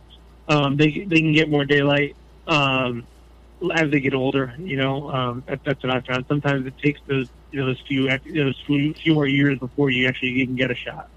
um, 0.49 0.76
they 0.76 1.05
they 1.05 1.20
can 1.20 1.32
get 1.32 1.51
more 1.51 1.64
daylight. 1.64 2.14
Um, 2.46 3.07
as 3.74 3.90
they 3.90 4.01
get 4.01 4.14
older. 4.14 4.55
You 4.59 4.76
know, 4.76 5.11
um, 5.11 5.44
that, 5.46 5.61
that's 5.64 5.82
what 5.82 5.94
I 5.94 6.01
found. 6.01 6.26
Sometimes 6.28 6.66
it 6.66 6.78
takes 6.78 7.01
those 7.07 7.28
those 7.53 7.80
few 7.80 8.09
those 8.09 8.57
few, 8.66 8.94
few 8.94 9.14
more 9.14 9.26
years 9.26 9.59
before 9.59 9.90
you 9.90 10.07
actually 10.07 10.30
even 10.30 10.57
get 10.57 10.70
a 10.70 10.74
shot. 10.74 11.09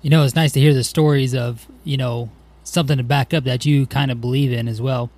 You 0.00 0.10
know, 0.10 0.24
it's 0.24 0.34
nice 0.34 0.52
to 0.52 0.60
hear 0.60 0.74
the 0.74 0.84
stories 0.84 1.34
of 1.34 1.66
you 1.84 1.96
know 1.96 2.30
something 2.64 2.98
to 2.98 3.04
back 3.04 3.34
up 3.34 3.44
that 3.44 3.64
you 3.64 3.86
kind 3.86 4.10
of 4.10 4.20
believe 4.20 4.52
in 4.52 4.68
as 4.68 4.80
well. 4.80 5.10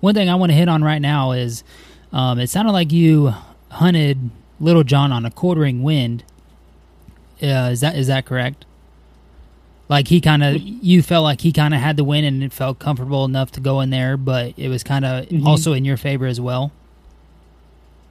One 0.00 0.14
thing 0.14 0.28
I 0.28 0.34
want 0.34 0.50
to 0.50 0.56
hit 0.56 0.68
on 0.68 0.82
right 0.84 1.00
now 1.00 1.32
is 1.32 1.64
um, 2.12 2.38
it 2.38 2.48
sounded 2.48 2.72
like 2.72 2.92
you 2.92 3.34
hunted 3.70 4.30
Little 4.60 4.84
John 4.84 5.12
on 5.12 5.24
a 5.24 5.30
quartering 5.30 5.82
wind. 5.82 6.24
Uh, 7.42 7.70
is 7.72 7.80
that 7.80 7.96
is 7.96 8.06
that 8.06 8.26
correct? 8.26 8.64
Like 9.88 10.08
he 10.08 10.20
kind 10.20 10.42
of, 10.42 10.56
you 10.60 11.02
felt 11.02 11.24
like 11.24 11.40
he 11.40 11.52
kind 11.52 11.74
of 11.74 11.80
had 11.80 11.96
the 11.96 12.04
win 12.04 12.24
and 12.24 12.42
it 12.42 12.52
felt 12.52 12.78
comfortable 12.78 13.24
enough 13.24 13.52
to 13.52 13.60
go 13.60 13.80
in 13.80 13.90
there, 13.90 14.16
but 14.16 14.54
it 14.56 14.68
was 14.68 14.82
kind 14.82 15.04
of 15.04 15.26
mm-hmm. 15.26 15.46
also 15.46 15.72
in 15.72 15.84
your 15.84 15.96
favor 15.96 16.26
as 16.26 16.40
well. 16.40 16.72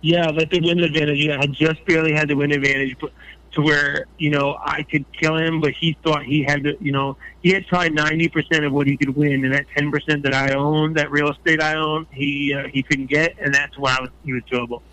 Yeah, 0.05 0.27
like 0.27 0.51
the 0.51 0.59
win 0.59 0.81
advantage. 0.81 1.17
Yeah, 1.17 1.39
I 1.41 1.47
just 1.47 1.83
barely 1.85 2.13
had 2.13 2.27
the 2.27 2.35
win 2.35 2.51
advantage 2.51 2.95
but 3.01 3.11
to 3.53 3.61
where 3.61 4.05
you 4.19 4.29
know 4.29 4.55
I 4.63 4.83
could 4.83 5.03
kill 5.13 5.35
him, 5.35 5.59
but 5.59 5.71
he 5.71 5.97
thought 6.03 6.23
he 6.23 6.43
had 6.43 6.63
to. 6.63 6.77
You 6.79 6.91
know, 6.91 7.17
he 7.41 7.49
had 7.49 7.65
tried 7.65 7.91
ninety 7.95 8.29
percent 8.29 8.65
of 8.65 8.71
what 8.71 8.85
he 8.85 8.97
could 8.97 9.15
win, 9.15 9.43
and 9.43 9.51
that 9.51 9.65
ten 9.75 9.89
percent 9.89 10.21
that 10.21 10.35
I 10.35 10.53
own, 10.53 10.93
that 10.93 11.09
real 11.09 11.31
estate 11.31 11.59
I 11.59 11.73
own, 11.73 12.05
he 12.11 12.53
uh, 12.53 12.67
he 12.67 12.83
couldn't 12.83 13.07
get, 13.07 13.35
and 13.39 13.51
that's 13.51 13.79
why 13.79 13.95
I 13.97 14.01
was 14.01 14.11
he 14.23 14.33
was 14.33 14.43
doable. 14.43 14.83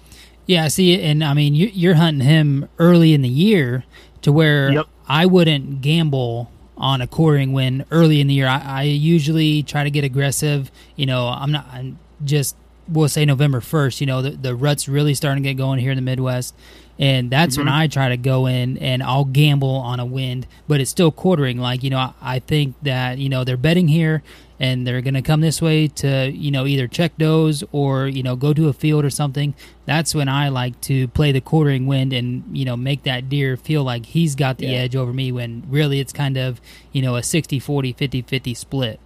Yeah, 0.46 0.68
see, 0.68 0.98
and 1.02 1.22
I 1.22 1.34
mean, 1.34 1.54
you're 1.54 1.96
hunting 1.96 2.26
him 2.26 2.70
early 2.78 3.12
in 3.12 3.20
the 3.20 3.28
year 3.28 3.84
to 4.22 4.32
where 4.32 4.72
yep. 4.72 4.86
I 5.06 5.26
wouldn't 5.26 5.82
gamble 5.82 6.50
on 6.78 7.02
a 7.02 7.06
quartering 7.06 7.52
win 7.52 7.84
early 7.90 8.18
in 8.18 8.28
the 8.28 8.34
year. 8.34 8.48
I, 8.48 8.62
I 8.64 8.82
usually 8.84 9.62
try 9.62 9.84
to 9.84 9.90
get 9.90 10.04
aggressive. 10.04 10.70
You 10.96 11.04
know, 11.04 11.28
I'm 11.28 11.52
not 11.52 11.66
I'm 11.70 11.98
just 12.24 12.56
we'll 12.88 13.08
say 13.08 13.24
November 13.24 13.60
1st, 13.60 14.00
you 14.00 14.06
know, 14.06 14.22
the, 14.22 14.30
the 14.30 14.54
rut's 14.54 14.88
really 14.88 15.14
starting 15.14 15.42
to 15.42 15.48
get 15.50 15.56
going 15.56 15.78
here 15.78 15.90
in 15.90 15.96
the 15.96 16.02
Midwest. 16.02 16.54
And 16.98 17.30
that's 17.30 17.56
mm-hmm. 17.56 17.66
when 17.66 17.74
I 17.74 17.86
try 17.86 18.10
to 18.10 18.16
go 18.16 18.46
in 18.46 18.78
and 18.78 19.02
I'll 19.02 19.24
gamble 19.24 19.76
on 19.76 19.98
a 19.98 20.04
wind, 20.04 20.46
but 20.68 20.80
it's 20.80 20.90
still 20.90 21.10
quartering. 21.10 21.58
Like, 21.58 21.82
you 21.82 21.90
know, 21.90 21.98
I, 21.98 22.12
I 22.20 22.38
think 22.38 22.76
that, 22.82 23.18
you 23.18 23.28
know, 23.28 23.44
they're 23.44 23.56
betting 23.56 23.88
here 23.88 24.22
and 24.62 24.86
they're 24.86 25.00
going 25.00 25.14
to 25.14 25.22
come 25.22 25.40
this 25.40 25.60
way 25.60 25.88
to 25.88 26.30
you 26.30 26.50
know 26.50 26.66
either 26.66 26.86
check 26.86 27.12
those 27.18 27.64
or 27.72 28.06
you 28.06 28.22
know 28.22 28.36
go 28.36 28.54
to 28.54 28.68
a 28.68 28.72
field 28.72 29.04
or 29.04 29.10
something 29.10 29.54
that's 29.84 30.14
when 30.14 30.28
i 30.28 30.48
like 30.48 30.80
to 30.80 31.08
play 31.08 31.32
the 31.32 31.40
quartering 31.40 31.86
wind 31.86 32.12
and 32.12 32.44
you 32.56 32.64
know 32.64 32.76
make 32.76 33.02
that 33.02 33.28
deer 33.28 33.56
feel 33.56 33.82
like 33.82 34.06
he's 34.06 34.34
got 34.34 34.58
the 34.58 34.66
yeah. 34.66 34.78
edge 34.78 34.94
over 34.94 35.12
me 35.12 35.32
when 35.32 35.64
really 35.68 35.98
it's 35.98 36.12
kind 36.12 36.36
of 36.36 36.60
you 36.92 37.02
know 37.02 37.16
a 37.16 37.22
60 37.22 37.58
40 37.58 37.92
50 37.92 38.22
50 38.22 38.54
split 38.54 39.00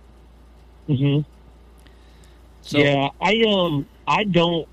mhm 0.89 1.24
so, 2.66 2.78
yeah 2.78 3.08
i 3.20 3.42
um 3.48 3.86
i 4.06 4.24
don't 4.24 4.68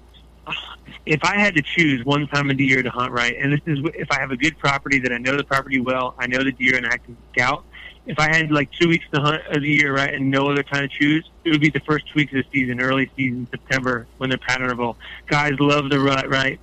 if 1.05 1.23
I 1.23 1.39
had 1.39 1.55
to 1.55 1.61
choose 1.61 2.03
one 2.05 2.27
time 2.27 2.49
of 2.49 2.57
the 2.57 2.65
year 2.65 2.83
to 2.83 2.89
hunt 2.89 3.11
right, 3.11 3.35
and 3.37 3.53
this 3.53 3.61
is 3.65 3.79
if 3.95 4.11
I 4.11 4.19
have 4.19 4.31
a 4.31 4.37
good 4.37 4.57
property 4.57 4.99
that 4.99 5.11
I 5.11 5.17
know 5.17 5.37
the 5.37 5.43
property 5.43 5.79
well, 5.79 6.15
I 6.17 6.27
know 6.27 6.43
the 6.43 6.51
deer, 6.51 6.75
and 6.75 6.85
I 6.85 6.97
can 6.97 7.15
scout, 7.31 7.63
if 8.05 8.19
I 8.19 8.35
had 8.35 8.51
like 8.51 8.69
two 8.71 8.89
weeks 8.89 9.05
to 9.13 9.21
hunt 9.21 9.41
of 9.49 9.61
the 9.61 9.69
year, 9.69 9.95
right, 9.95 10.13
and 10.13 10.29
no 10.29 10.49
other 10.49 10.63
time 10.63 10.81
to 10.81 10.87
choose, 10.87 11.29
it 11.43 11.51
would 11.51 11.61
be 11.61 11.69
the 11.69 11.79
first 11.81 12.05
two 12.07 12.17
weeks 12.17 12.33
of 12.33 12.43
the 12.43 12.45
season, 12.51 12.81
early 12.81 13.09
season, 13.15 13.47
September, 13.49 14.07
when 14.17 14.29
they're 14.29 14.39
patternable. 14.39 14.95
Guys 15.27 15.53
love 15.59 15.89
the 15.89 15.99
rut, 15.99 16.29
right? 16.29 16.59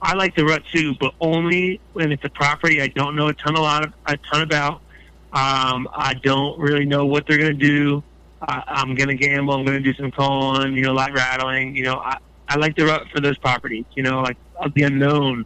I 0.00 0.14
like 0.14 0.34
the 0.34 0.44
rut 0.44 0.62
too, 0.72 0.94
but 1.00 1.12
only 1.20 1.80
when 1.92 2.12
it's 2.12 2.24
a 2.24 2.30
property 2.30 2.80
I 2.80 2.88
don't 2.88 3.16
know 3.16 3.28
a 3.28 3.34
ton 3.34 3.56
a 3.56 3.60
lot 3.60 3.84
of 3.84 3.92
a 4.06 4.16
ton 4.16 4.42
about. 4.42 4.80
Um, 5.30 5.88
I 5.94 6.14
don't 6.22 6.58
really 6.58 6.86
know 6.86 7.04
what 7.04 7.26
they're 7.26 7.36
going 7.36 7.58
to 7.58 7.66
do. 7.66 8.02
I, 8.40 8.62
I'm 8.66 8.94
going 8.94 9.08
to 9.08 9.14
gamble. 9.14 9.54
I'm 9.54 9.64
going 9.64 9.82
to 9.82 9.92
do 9.92 9.94
some 9.94 10.10
calling, 10.10 10.74
you 10.74 10.82
know, 10.82 10.92
light 10.92 11.12
rattling. 11.12 11.74
You 11.74 11.84
know, 11.84 11.96
I, 11.96 12.18
I 12.48 12.56
like 12.56 12.76
the 12.76 12.84
rut 12.84 13.04
for 13.12 13.20
those 13.20 13.38
properties. 13.38 13.84
You 13.94 14.02
know, 14.02 14.20
like 14.20 14.36
of 14.56 14.74
the 14.74 14.82
unknown 14.82 15.44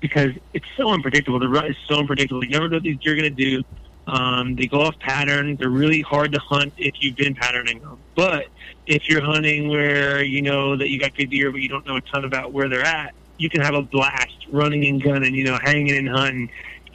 because 0.00 0.30
it's 0.52 0.66
so 0.76 0.90
unpredictable. 0.90 1.38
The 1.38 1.48
rut 1.48 1.66
is 1.66 1.76
so 1.88 1.98
unpredictable. 1.98 2.44
You 2.44 2.50
never 2.50 2.68
know 2.68 2.78
what 2.78 2.86
are 2.86 3.16
going 3.16 3.22
to 3.22 3.30
do. 3.30 3.62
Um, 4.06 4.54
they 4.54 4.66
go 4.66 4.82
off 4.82 4.98
pattern. 5.00 5.56
They're 5.56 5.68
really 5.68 6.00
hard 6.00 6.32
to 6.32 6.38
hunt 6.38 6.72
if 6.76 6.94
you've 7.00 7.16
been 7.16 7.34
patterning 7.34 7.80
them. 7.80 7.98
But 8.14 8.46
if 8.86 9.08
you're 9.08 9.22
hunting 9.22 9.68
where 9.68 10.22
you 10.22 10.42
know 10.42 10.76
that 10.76 10.88
you 10.90 11.00
got 11.00 11.14
good 11.16 11.30
deer, 11.30 11.50
but 11.50 11.60
you 11.60 11.68
don't 11.68 11.84
know 11.86 11.96
a 11.96 12.00
ton 12.02 12.24
about 12.24 12.52
where 12.52 12.68
they're 12.68 12.84
at, 12.84 13.14
you 13.38 13.50
can 13.50 13.60
have 13.60 13.74
a 13.74 13.82
blast 13.82 14.46
running 14.50 14.86
and 14.86 15.02
gunning, 15.02 15.34
you 15.34 15.44
know, 15.44 15.58
hanging 15.62 15.96
and 15.96 16.08
hunting, 16.08 16.50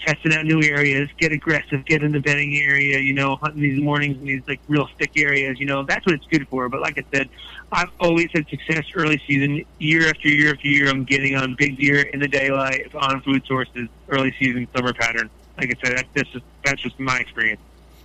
testing 0.06 0.34
out 0.34 0.46
new 0.46 0.62
areas, 0.62 1.10
get 1.18 1.32
aggressive, 1.32 1.86
get 1.86 2.04
in 2.04 2.12
the 2.12 2.20
bedding 2.20 2.56
area, 2.58 3.00
you 3.00 3.14
know, 3.14 3.36
hunting 3.38 3.62
these 3.62 3.82
mornings 3.82 4.18
in 4.18 4.26
these 4.26 4.42
like 4.48 4.60
real 4.68 4.88
thick 4.98 5.12
areas, 5.18 5.60
you 5.60 5.66
know, 5.66 5.84
that's 5.84 6.06
what 6.06 6.16
it's 6.16 6.26
good 6.28 6.48
for. 6.48 6.70
But 6.70 6.82
like 6.82 6.98
I 6.98 7.06
said, 7.14 7.30
I've 7.72 7.92
always 8.00 8.30
had 8.34 8.48
success 8.50 8.86
early 8.96 9.22
season, 9.28 9.66
year 9.80 10.10
after 10.10 10.28
year 10.28 10.54
after 10.54 10.68
year. 10.68 10.90
I'm 10.90 11.06
getting 11.06 11.36
on 11.36 11.56
big 11.56 11.78
deer 11.78 12.02
in 12.02 12.20
the 12.20 12.28
daylight 12.28 12.94
on 12.96 13.22
food 13.22 13.46
sources, 13.46 13.88
early 14.10 14.36
season, 14.40 14.68
summer 14.76 14.94
pattern 14.94 15.30
like 15.62 15.78
I 15.78 15.88
said, 15.88 15.98
that's 15.98 16.32
just 16.32 16.46
that's 16.64 16.82
just 16.82 17.00
my 17.00 17.18
experience. 17.18 17.62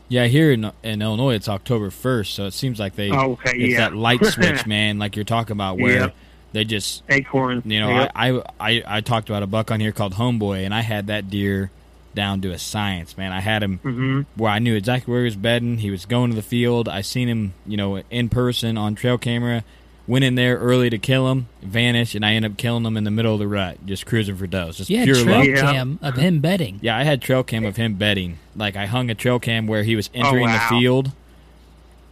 Yeah, 0.09 0.27
here 0.27 0.53
in 0.53 0.71
in 0.83 1.03
Illinois, 1.03 1.35
it's 1.35 1.49
October 1.49 1.91
first, 1.91 2.35
so 2.35 2.47
it 2.47 2.53
seems 2.53 2.79
like 2.79 2.95
they 2.95 3.11
oh, 3.11 3.33
okay, 3.33 3.57
it's 3.57 3.73
yeah. 3.73 3.89
that 3.89 3.97
light 3.97 4.25
switch, 4.25 4.67
man. 4.67 4.99
Like 4.99 5.17
you're 5.17 5.25
talking 5.25 5.53
about, 5.53 5.79
where 5.79 6.01
yep. 6.01 6.17
they 6.53 6.65
just 6.65 7.03
acorn. 7.09 7.63
You 7.65 7.81
know, 7.81 7.91
yep. 7.91 8.13
I, 8.15 8.43
I 8.61 8.83
I 8.87 9.01
talked 9.01 9.29
about 9.29 9.43
a 9.43 9.47
buck 9.47 9.71
on 9.71 9.81
here 9.81 9.93
called 9.93 10.15
Homeboy, 10.15 10.65
and 10.65 10.75
I 10.75 10.83
had 10.83 11.09
that 11.09 11.31
deer 11.31 11.71
down 12.17 12.41
to 12.41 12.51
a 12.51 12.59
science, 12.59 13.17
man. 13.17 13.31
I 13.31 13.41
had 13.41 13.63
him 13.63 13.79
mm-hmm. 13.79 14.23
where 14.35 14.51
I 14.51 14.59
knew 14.59 14.75
exactly 14.75 15.13
where 15.13 15.21
he 15.21 15.27
was 15.27 15.37
bedding. 15.37 15.79
He 15.79 15.93
was 15.93 16.05
going 16.05 16.31
to 16.31 16.37
the 16.37 16.43
field. 16.43 16.89
I 16.89 17.03
seen 17.03 17.29
him, 17.29 17.55
you 17.65 17.77
know, 17.77 18.03
in 18.11 18.29
person 18.29 18.77
on 18.77 18.97
trail 18.97 19.19
camera 19.19 19.63
went 20.07 20.25
in 20.25 20.35
there 20.37 20.57
early 20.59 20.91
to 20.91 20.99
kill 20.99 21.31
him, 21.31 21.49
vanished, 21.63 22.15
and 22.15 22.25
I 22.25 22.35
ended 22.35 22.53
up 22.53 22.59
killing 22.59 22.85
him 22.85 22.97
in 22.97 23.05
the 23.05 23.11
middle 23.11 23.33
of 23.33 23.39
the 23.39 23.49
rut, 23.49 23.85
just 23.87 24.07
cruising 24.07 24.37
for 24.37 24.47
does. 24.47 24.77
Just 24.77 24.91
you 24.91 25.03
pure 25.05 25.17
trail 25.17 25.39
luck. 25.39 25.73
cam 25.73 25.99
of 26.03 26.17
him 26.17 26.41
betting. 26.41 26.79
Yeah, 26.83 26.97
I 26.97 27.03
had 27.03 27.21
trail 27.21 27.43
cam 27.43 27.65
of 27.65 27.77
him 27.77 27.95
betting. 27.95 28.39
Like 28.55 28.77
I 28.77 28.87
hung 28.87 29.11
a 29.11 29.15
trail 29.15 29.39
cam 29.39 29.67
where 29.67 29.83
he 29.83 29.97
was 29.97 30.09
Oh, 30.15 30.21
entering 30.21 30.47
wow. 30.47 30.69
the 30.71 30.77
field, 30.77 31.13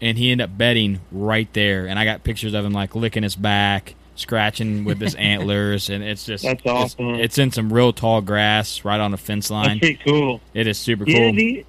and 0.00 0.18
he 0.18 0.30
ended 0.30 0.50
up 0.50 0.58
betting 0.58 1.00
right 1.12 1.52
there. 1.52 1.86
And 1.86 1.98
I 1.98 2.04
got 2.04 2.24
pictures 2.24 2.54
of 2.54 2.64
him 2.64 2.72
like 2.72 2.94
licking 2.94 3.22
his 3.22 3.36
back, 3.36 3.94
scratching 4.14 4.84
with 4.84 5.00
his 5.00 5.14
antlers, 5.16 5.90
and 5.90 6.02
it's 6.04 6.24
just 6.24 6.44
That's 6.44 6.64
awesome. 6.66 7.14
It's, 7.16 7.38
in 7.38 7.50
some 7.50 7.72
real 7.72 7.92
tall 7.92 8.20
grass 8.20 8.84
right 8.84 9.00
on 9.00 9.10
the 9.10 9.16
fence 9.16 9.50
line. 9.50 9.68
That's 9.68 9.80
pretty 9.80 10.00
cool. 10.04 10.40
It 10.52 10.66
is 10.66 10.78
super 10.78 11.04
Yeah, 11.06 11.18
cool. 11.30 11.32
the, 11.34 11.66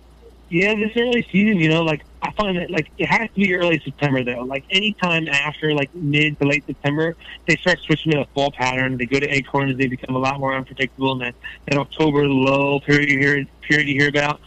yeah, 0.50 0.76
this 0.76 0.92
early 0.96 1.24
season, 1.32 1.60
you 1.60 1.70
know, 1.70 1.84
like 1.84 2.04
I 2.22 2.32
find 2.32 2.58
that 2.58 2.70
like 2.70 2.90
it 2.98 3.08
has 3.08 3.30
to 3.30 3.36
be 3.36 3.56
early 3.56 3.80
September 3.80 4.24
though. 4.24 4.42
Like 4.44 4.64
anytime 4.70 5.28
after 5.28 5.74
like 5.74 5.94
mid 5.96 6.40
to 6.40 6.46
late 6.46 6.66
September, 6.66 7.16
they 7.48 7.56
start 7.58 7.80
switching 7.82 8.12
to 8.14 8.22
a 8.22 8.26
fall 8.26 8.52
pattern. 8.52 8.98
They 8.98 9.06
go 9.06 9.20
to 9.20 9.28
acorns. 9.28 9.78
They 9.78 9.88
become 9.88 10.16
a 10.16 10.20
lot 10.20 10.40
more 10.40 10.56
unpredictable. 10.56 11.14
And 11.14 11.22
that 11.22 11.36
that 11.68 11.78
October 11.80 12.28
lull 12.28 12.80
period 12.80 13.10
you 13.10 13.20
hear 13.20 13.46
period 13.62 13.88
you 13.88 13.96
hear 14.00 14.10
about. 14.10 14.40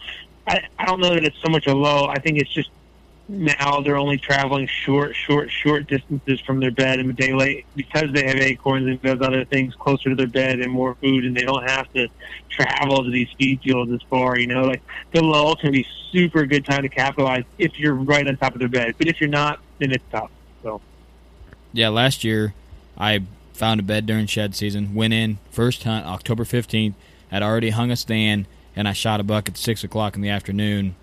I 0.47 0.61
I 0.77 0.85
don't 0.85 0.99
know 1.01 1.13
that 1.13 1.23
it's 1.25 1.37
so 1.41 1.49
much 1.49 1.67
a 1.67 1.73
low. 1.75 2.07
I 2.07 2.19
think 2.19 2.37
it's 2.37 2.51
just 2.51 2.69
now 3.29 3.79
they're 3.81 3.95
only 3.95 4.17
traveling 4.17 4.65
short, 4.65 5.15
short, 5.15 5.51
short 5.51 5.87
distances 5.87 6.39
from 6.39 6.59
their 6.59 6.71
bed 6.71 6.99
in 6.99 7.05
the 7.05 7.13
daylight 7.13 7.63
because 7.75 8.11
they 8.11 8.25
have 8.25 8.37
acorns 8.37 8.87
and 8.87 8.99
those 9.03 9.21
other 9.21 9.45
things 9.45 9.75
closer 9.75 10.09
to 10.09 10.15
their 10.15 10.27
bed 10.27 10.59
and 10.59 10.71
more 10.71 10.95
food, 10.95 11.23
and 11.23 11.37
they 11.37 11.43
don't 11.43 11.69
have 11.69 11.91
to 11.93 12.07
travel 12.49 13.03
to 13.03 13.11
these 13.11 13.29
feed 13.37 13.61
fields 13.61 13.91
as 13.91 14.01
far. 14.09 14.39
You 14.39 14.47
know, 14.47 14.63
like 14.63 14.81
the 15.13 15.23
lull 15.23 15.55
can 15.55 15.71
be 15.71 15.85
super 16.11 16.47
good 16.47 16.65
time 16.65 16.81
to 16.81 16.89
capitalize 16.89 17.43
if 17.59 17.77
you're 17.77 17.93
right 17.93 18.27
on 18.27 18.35
top 18.35 18.53
of 18.53 18.59
their 18.59 18.67
bed, 18.67 18.95
but 18.97 19.07
if 19.07 19.21
you're 19.21 19.29
not, 19.29 19.59
then 19.77 19.91
it's 19.91 20.03
tough. 20.11 20.31
So 20.63 20.81
Yeah, 21.71 21.89
last 21.89 22.23
year 22.23 22.55
I 22.97 23.21
found 23.53 23.79
a 23.79 23.83
bed 23.83 24.07
during 24.07 24.25
shed 24.25 24.55
season. 24.55 24.95
Went 24.95 25.13
in 25.13 25.37
first 25.51 25.83
hunt 25.83 26.07
October 26.07 26.45
fifteenth. 26.45 26.95
Had 27.29 27.43
already 27.43 27.69
hung 27.69 27.91
a 27.91 27.95
stand, 27.95 28.47
and 28.75 28.87
I 28.87 28.93
shot 28.93 29.19
a 29.19 29.23
buck 29.23 29.47
at 29.47 29.55
six 29.55 29.83
o'clock 29.83 30.15
in 30.15 30.23
the 30.23 30.29
afternoon. 30.29 30.95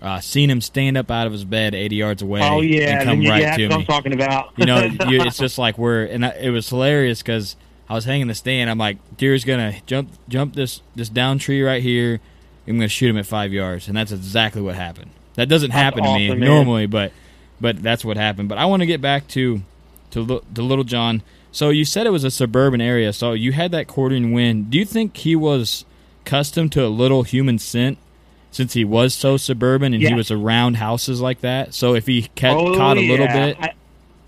Uh, 0.00 0.20
seen 0.20 0.48
him 0.48 0.60
stand 0.60 0.96
up 0.96 1.10
out 1.10 1.26
of 1.26 1.32
his 1.32 1.44
bed 1.44 1.74
eighty 1.74 1.96
yards 1.96 2.22
away. 2.22 2.40
oh 2.42 2.60
yeah, 2.60 3.00
and 3.00 3.08
come 3.08 3.22
you, 3.22 3.30
right 3.30 3.42
yeah, 3.42 3.56
to 3.56 3.68
me. 3.68 3.74
I'm 3.74 3.84
talking 3.84 4.12
about. 4.12 4.52
you 4.56 4.64
know, 4.64 4.78
you, 5.08 5.20
it's 5.22 5.38
just 5.38 5.58
like 5.58 5.76
we're 5.76 6.04
and 6.04 6.24
I, 6.24 6.30
it 6.40 6.50
was 6.50 6.68
hilarious 6.68 7.20
because 7.20 7.56
I 7.88 7.94
was 7.94 8.04
hanging 8.04 8.28
the 8.28 8.34
stand. 8.34 8.70
I'm 8.70 8.78
like, 8.78 8.98
deer's 9.16 9.44
gonna 9.44 9.74
jump 9.86 10.10
jump 10.28 10.54
this 10.54 10.82
this 10.94 11.08
down 11.08 11.38
tree 11.38 11.62
right 11.62 11.82
here. 11.82 12.20
I'm 12.66 12.76
gonna 12.76 12.88
shoot 12.88 13.10
him 13.10 13.18
at 13.18 13.26
five 13.26 13.52
yards, 13.52 13.88
and 13.88 13.96
that's 13.96 14.12
exactly 14.12 14.62
what 14.62 14.76
happened. 14.76 15.10
That 15.34 15.48
doesn't 15.48 15.70
That's 15.70 15.80
happen 15.80 16.04
to 16.04 16.14
me 16.14 16.28
man. 16.28 16.40
normally, 16.40 16.86
but 16.86 17.12
but 17.60 17.82
that's 17.82 18.04
what 18.04 18.16
happened. 18.16 18.48
But 18.48 18.58
I 18.58 18.66
want 18.66 18.82
to 18.82 18.86
get 18.86 19.00
back 19.00 19.26
to 19.28 19.62
to 20.10 20.42
to 20.54 20.62
Little 20.62 20.84
John. 20.84 21.22
So 21.50 21.70
you 21.70 21.84
said 21.84 22.06
it 22.06 22.10
was 22.10 22.24
a 22.24 22.30
suburban 22.30 22.80
area. 22.80 23.12
So 23.12 23.32
you 23.32 23.52
had 23.52 23.70
that 23.72 23.86
quartering 23.88 24.32
wind. 24.32 24.70
Do 24.70 24.78
you 24.78 24.84
think 24.84 25.16
he 25.16 25.34
was 25.34 25.84
accustomed 26.24 26.72
to 26.72 26.84
a 26.84 26.88
little 26.88 27.22
human 27.22 27.58
scent? 27.58 27.98
Since 28.50 28.72
he 28.72 28.84
was 28.84 29.14
so 29.14 29.36
suburban 29.36 29.92
and 29.94 30.02
he 30.02 30.14
was 30.14 30.30
around 30.30 30.76
houses 30.78 31.20
like 31.20 31.40
that, 31.42 31.74
so 31.74 31.94
if 31.94 32.06
he 32.06 32.28
ca- 32.34 32.56
Oh, 32.56 32.74
caught 32.76 32.96
a 32.96 33.00
little 33.00 33.26
yeah. 33.26 33.46
bit, 33.46 33.56
I, 33.60 33.72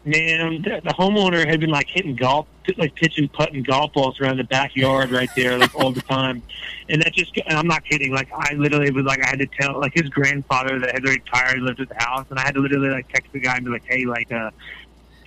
man, 0.04 0.62
the, 0.62 0.80
the 0.84 0.90
homeowner 0.90 1.46
had 1.48 1.58
been 1.60 1.70
like 1.70 1.88
hitting 1.88 2.16
golf, 2.16 2.46
like 2.76 2.94
pitching, 2.94 3.28
putting 3.28 3.62
golf 3.62 3.92
balls 3.94 4.20
around 4.20 4.36
the 4.36 4.44
backyard 4.44 5.10
right 5.10 5.30
there, 5.34 5.56
like 5.58 5.74
all 5.74 5.90
the 5.90 6.02
time. 6.02 6.42
And 6.88 7.00
that 7.02 7.12
just, 7.14 7.36
and 7.46 7.56
I'm 7.58 7.66
not 7.66 7.84
kidding. 7.84 8.12
Like 8.12 8.28
I 8.32 8.52
literally 8.54 8.90
was 8.90 9.04
like, 9.04 9.24
I 9.24 9.28
had 9.28 9.38
to 9.38 9.46
tell, 9.46 9.80
like 9.80 9.92
his 9.94 10.08
grandfather 10.10 10.78
that 10.80 10.92
had 10.92 11.04
retired 11.04 11.58
lived 11.60 11.80
at 11.80 11.88
the 11.88 11.94
house, 11.98 12.26
and 12.30 12.38
I 12.38 12.42
had 12.42 12.54
to 12.54 12.60
literally 12.60 12.90
like 12.90 13.08
text 13.08 13.32
the 13.32 13.40
guy 13.40 13.56
and 13.56 13.64
be 13.64 13.70
like, 13.70 13.84
hey, 13.86 14.04
like, 14.04 14.30
uh, 14.30 14.50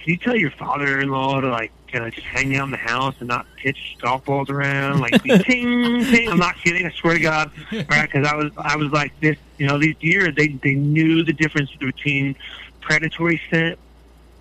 can 0.04 0.12
you 0.12 0.18
tell 0.18 0.36
your 0.36 0.52
father-in-law 0.52 1.40
to 1.40 1.50
like 1.50 1.72
uh, 1.94 2.10
just 2.10 2.28
hang 2.28 2.58
out 2.58 2.66
in 2.66 2.72
the 2.72 2.78
house 2.78 3.16
and 3.20 3.30
not 3.30 3.46
pitch 3.56 3.96
golf 4.02 4.26
balls 4.26 4.50
around, 4.50 5.00
like 5.00 5.24
be 5.24 5.38
ting 5.44 6.04
ting? 6.04 6.28
I'm 6.28 6.38
not 6.38 6.58
kidding. 6.58 6.86
I 6.86 6.92
swear 6.92 7.14
to 7.14 7.22
God, 7.22 7.52
right? 7.72 8.12
Because 8.12 8.28
I 8.28 8.36
was 8.36 8.52
I 8.58 8.76
was 8.76 8.92
like 8.92 9.18
this. 9.22 9.38
You 9.58 9.68
know, 9.68 9.78
these 9.78 9.96
deer 9.96 10.30
they 10.30 10.48
they 10.48 10.74
knew 10.76 11.24
the 11.24 11.32
difference 11.32 11.72
between 11.72 12.36
predatory 12.82 13.42
scent 13.50 13.80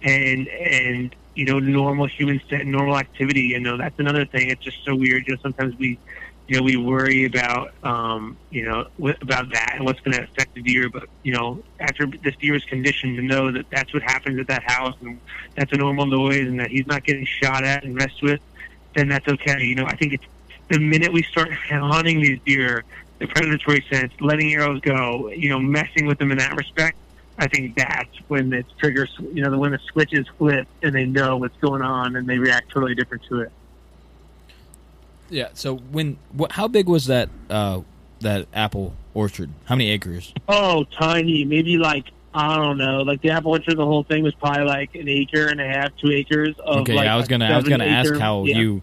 and 0.03 0.49
and 0.49 1.15
you 1.37 1.45
know 1.45 1.61
normal 1.61 2.07
human 2.07 2.41
scent, 2.49 2.67
normal 2.67 2.99
activity. 2.99 3.43
You 3.43 3.61
know, 3.61 3.77
that's 3.77 4.01
another 4.01 4.25
thing. 4.25 4.51
It's 4.51 4.63
just 4.63 4.83
so 4.85 4.97
weird. 4.97 5.29
You 5.29 5.35
know, 5.35 5.41
sometimes 5.43 5.79
we 5.79 5.97
you 6.49 6.57
know, 6.57 6.63
we 6.63 6.77
worry 6.77 7.25
about, 7.25 7.73
um, 7.83 8.37
you 8.51 8.65
know, 8.65 8.87
about 9.23 9.53
that 9.53 9.75
and 9.77 9.85
what's 9.85 10.01
going 10.01 10.17
to 10.17 10.25
affect 10.25 10.55
the 10.55 10.63
deer. 10.63 10.89
But, 10.91 11.05
you 11.23 11.33
know, 11.33 11.63
after 11.81 12.07
this 12.07 12.37
deer 12.37 12.55
is 12.55 12.65
conditioned 12.65 13.17
to 13.17 13.23
know 13.23 13.53
that 13.53 13.67
that's 13.71 13.95
what 13.95 14.03
happens 14.03 14.39
at 14.41 14.49
that 14.49 14.63
house 14.65 14.97
and 15.01 15.21
that's 15.57 15.73
a 15.73 15.77
normal 15.77 16.07
noise 16.07 16.47
and 16.47 16.59
that 16.61 16.71
he's 16.71 16.87
not 16.87 17.05
getting 17.05 17.25
shot 17.25 17.65
at 17.65 17.85
and 17.85 17.95
messed 17.95 18.23
with, 18.23 18.41
then 18.95 19.09
that's 19.09 19.27
okay. 19.29 19.63
You 19.63 19.77
know, 19.77 19.87
I 19.87 19.97
think 19.97 20.15
it's 20.15 20.25
the 20.69 20.79
minute 20.79 21.13
we 21.13 21.23
start 21.23 21.53
hunting 21.53 22.21
these 22.21 22.41
deer, 22.45 22.85
the 23.19 23.27
predatory 23.29 23.85
sense, 23.91 24.13
letting 24.21 24.53
arrows 24.53 24.81
go, 24.81 25.31
you 25.31 25.49
know, 25.49 25.61
messing 25.61 26.07
with 26.07 26.19
them 26.19 26.33
in 26.33 26.39
that 26.39 26.57
respect, 26.57 26.97
I 27.39 27.49
think 27.49 27.77
that's 27.77 28.11
when 28.29 28.51
the 28.51 28.65
trigger, 28.79 29.09
you 29.33 29.43
know, 29.43 29.57
when 29.59 29.73
the 29.73 29.79
switches 29.93 30.27
flip 30.39 30.67
and 30.83 30.95
they 30.95 31.07
know 31.07 31.37
what's 31.39 31.57
going 31.59 31.83
on 31.83 32.17
and 32.17 32.29
they 32.29 32.39
react 32.39 32.71
totally 32.73 32.95
different 32.95 33.23
to 33.31 33.41
it. 33.41 33.53
Yeah. 35.33 35.49
So 35.55 35.77
when 35.77 36.19
what? 36.33 36.53
How 36.53 36.69
big 36.69 36.89
was 36.89 37.07
that? 37.07 37.29
Uh, 37.51 37.81
that 38.21 38.47
apple 38.55 38.95
orchard? 39.15 39.51
How 39.65 39.75
many 39.75 39.91
acres? 39.91 40.33
Oh, 40.49 40.85
tiny. 40.85 41.45
Maybe 41.45 41.79
like 41.79 42.07
I 42.35 42.57
don't 42.57 42.79
know. 42.79 43.03
Like 43.03 43.21
the 43.23 43.31
apple 43.31 43.53
orchard, 43.53 43.77
the 43.77 43.85
whole 43.85 44.05
thing 44.05 44.23
was 44.23 44.35
probably 44.35 44.65
like 44.65 44.95
an 44.95 45.09
acre 45.09 45.49
and 45.49 45.61
a 45.61 45.67
half, 45.67 45.97
two 45.97 46.11
acres. 46.11 46.55
Of 46.59 46.83
okay. 46.83 46.95
like 46.95 47.09
I 47.09 47.17
was 47.17 47.29
gonna. 47.29 47.47
I 47.47 47.57
was 47.57 47.69
gonna 47.69 47.87
ask 47.87 48.15
how 48.15 48.45
yeah. 48.45 48.59
you 48.59 48.83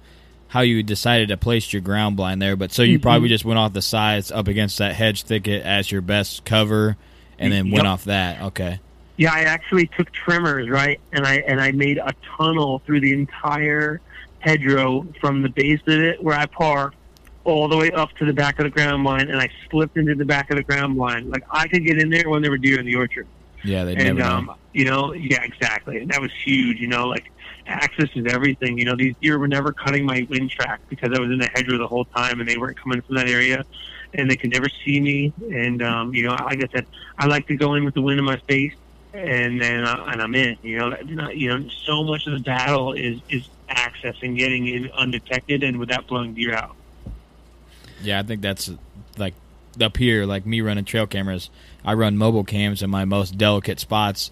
how 0.50 0.62
you 0.62 0.82
decided 0.82 1.30
to 1.30 1.38
place 1.38 1.72
your 1.72 1.82
ground 1.82 2.18
blind 2.18 2.42
there, 2.42 2.56
but 2.56 2.72
so 2.72 2.82
you 2.82 3.00
probably 3.00 3.28
Mhm. 3.28 3.34
just 3.34 3.46
went 3.46 3.60
off 3.60 3.74
the 3.74 3.84
sides 3.84 4.32
up 4.32 4.48
against 4.48 4.80
that 4.80 4.96
hedge 4.96 5.22
thicket 5.22 5.64
as 5.64 5.92
your 5.92 6.02
best 6.02 6.44
cover, 6.44 6.98
and 7.38 7.54
then 7.54 7.70
went 7.70 7.86
off 7.86 8.06
that. 8.06 8.42
Okay. 8.42 8.80
Yeah, 9.18 9.34
I 9.34 9.42
actually 9.42 9.88
took 9.96 10.12
trimmers, 10.12 10.68
right, 10.70 11.00
and 11.12 11.26
I 11.26 11.44
and 11.48 11.62
I 11.62 11.72
made 11.72 12.00
a 12.00 12.14
tunnel 12.38 12.82
through 12.86 13.02
the 13.02 13.14
entire 13.14 14.02
hedgerow 14.40 15.06
from 15.20 15.42
the 15.42 15.50
base 15.50 15.82
of 15.88 16.00
it 16.00 16.24
where 16.24 16.36
I 16.38 16.46
parked 16.46 16.96
all 17.44 17.68
the 17.68 17.78
way 17.78 17.92
up 17.92 18.12
to 18.18 18.26
the 18.26 18.34
back 18.34 18.60
of 18.60 18.66
the 18.66 18.70
ground 18.70 19.04
blind, 19.04 19.30
and 19.30 19.40
I 19.40 19.50
slipped 19.70 19.98
into 19.98 20.16
the 20.16 20.26
back 20.26 20.50
of 20.52 20.58
the 20.58 20.64
ground 20.64 20.96
blind. 20.96 21.30
Like 21.30 21.44
I 21.52 21.68
could 21.68 21.86
get 21.86 22.00
in 22.00 22.10
there 22.10 22.30
when 22.30 22.42
there 22.42 22.52
were 22.52 22.58
deer 22.58 22.80
in 22.80 22.86
the 22.86 22.96
orchard. 22.96 23.28
Yeah, 23.64 23.84
they 23.84 23.96
and 23.96 24.18
never 24.18 24.22
um, 24.22 24.46
know. 24.46 24.56
you 24.74 24.86
know, 24.86 25.14
yeah, 25.14 25.44
exactly. 25.44 25.98
And 25.98 26.12
that 26.12 26.22
was 26.22 26.32
huge. 26.32 26.80
You 26.80 26.88
know, 26.88 27.08
like 27.08 27.32
access 27.66 28.10
is 28.16 28.26
everything. 28.28 28.78
You 28.78 28.86
know, 28.86 28.96
these 28.96 29.16
deer 29.22 29.38
were 29.38 29.48
never 29.48 29.72
cutting 29.72 30.06
my 30.06 30.26
wind 30.30 30.50
track 30.52 30.82
because 30.90 31.12
I 31.14 31.20
was 31.20 31.32
in 31.32 31.40
the 31.40 31.50
hedgerow 31.54 31.78
the 31.78 31.88
whole 31.88 32.06
time, 32.06 32.40
and 32.40 32.48
they 32.48 32.58
weren't 32.58 32.80
coming 32.80 33.02
from 33.02 33.16
that 33.16 33.28
area, 33.28 33.66
and 34.14 34.30
they 34.30 34.36
could 34.36 34.52
never 34.52 34.68
see 34.86 35.00
me. 35.00 35.34
And 35.52 35.82
um, 35.82 36.14
you 36.14 36.24
know, 36.24 36.32
like 36.32 36.64
I 36.64 36.68
said, 36.72 36.86
I 37.18 37.28
like 37.28 37.48
to 37.48 37.56
go 37.56 37.76
in 37.76 37.84
with 37.84 37.94
the 37.94 38.02
wind 38.02 38.20
in 38.20 38.26
my 38.26 38.38
face, 38.48 38.74
and 39.14 39.62
then 39.62 39.84
uh, 39.86 40.06
and 40.10 40.22
I'm 40.22 40.36
in. 40.36 40.58
You 40.62 40.78
know, 40.80 40.90
not, 40.90 41.38
you 41.38 41.50
know, 41.58 41.68
so 41.84 42.04
much 42.04 42.28
of 42.28 42.34
the 42.34 42.40
battle 42.40 42.94
is 42.94 43.20
is 43.30 43.48
access 43.70 44.16
and 44.22 44.38
getting 44.38 44.68
in 44.68 44.90
undetected 44.92 45.64
and 45.64 45.78
without 45.78 46.08
blowing 46.08 46.34
deer 46.34 46.54
out. 46.56 46.76
Yeah, 48.02 48.20
I 48.20 48.24
think 48.24 48.42
that's 48.42 48.72
like 49.18 49.34
up 49.82 49.98
here, 49.98 50.26
like 50.26 50.46
me 50.46 50.62
running 50.62 50.86
trail 50.86 51.08
cameras. 51.08 51.50
I 51.84 51.94
run 51.94 52.18
mobile 52.18 52.44
cams 52.44 52.82
in 52.82 52.90
my 52.90 53.06
most 53.06 53.38
delicate 53.38 53.80
spots, 53.80 54.32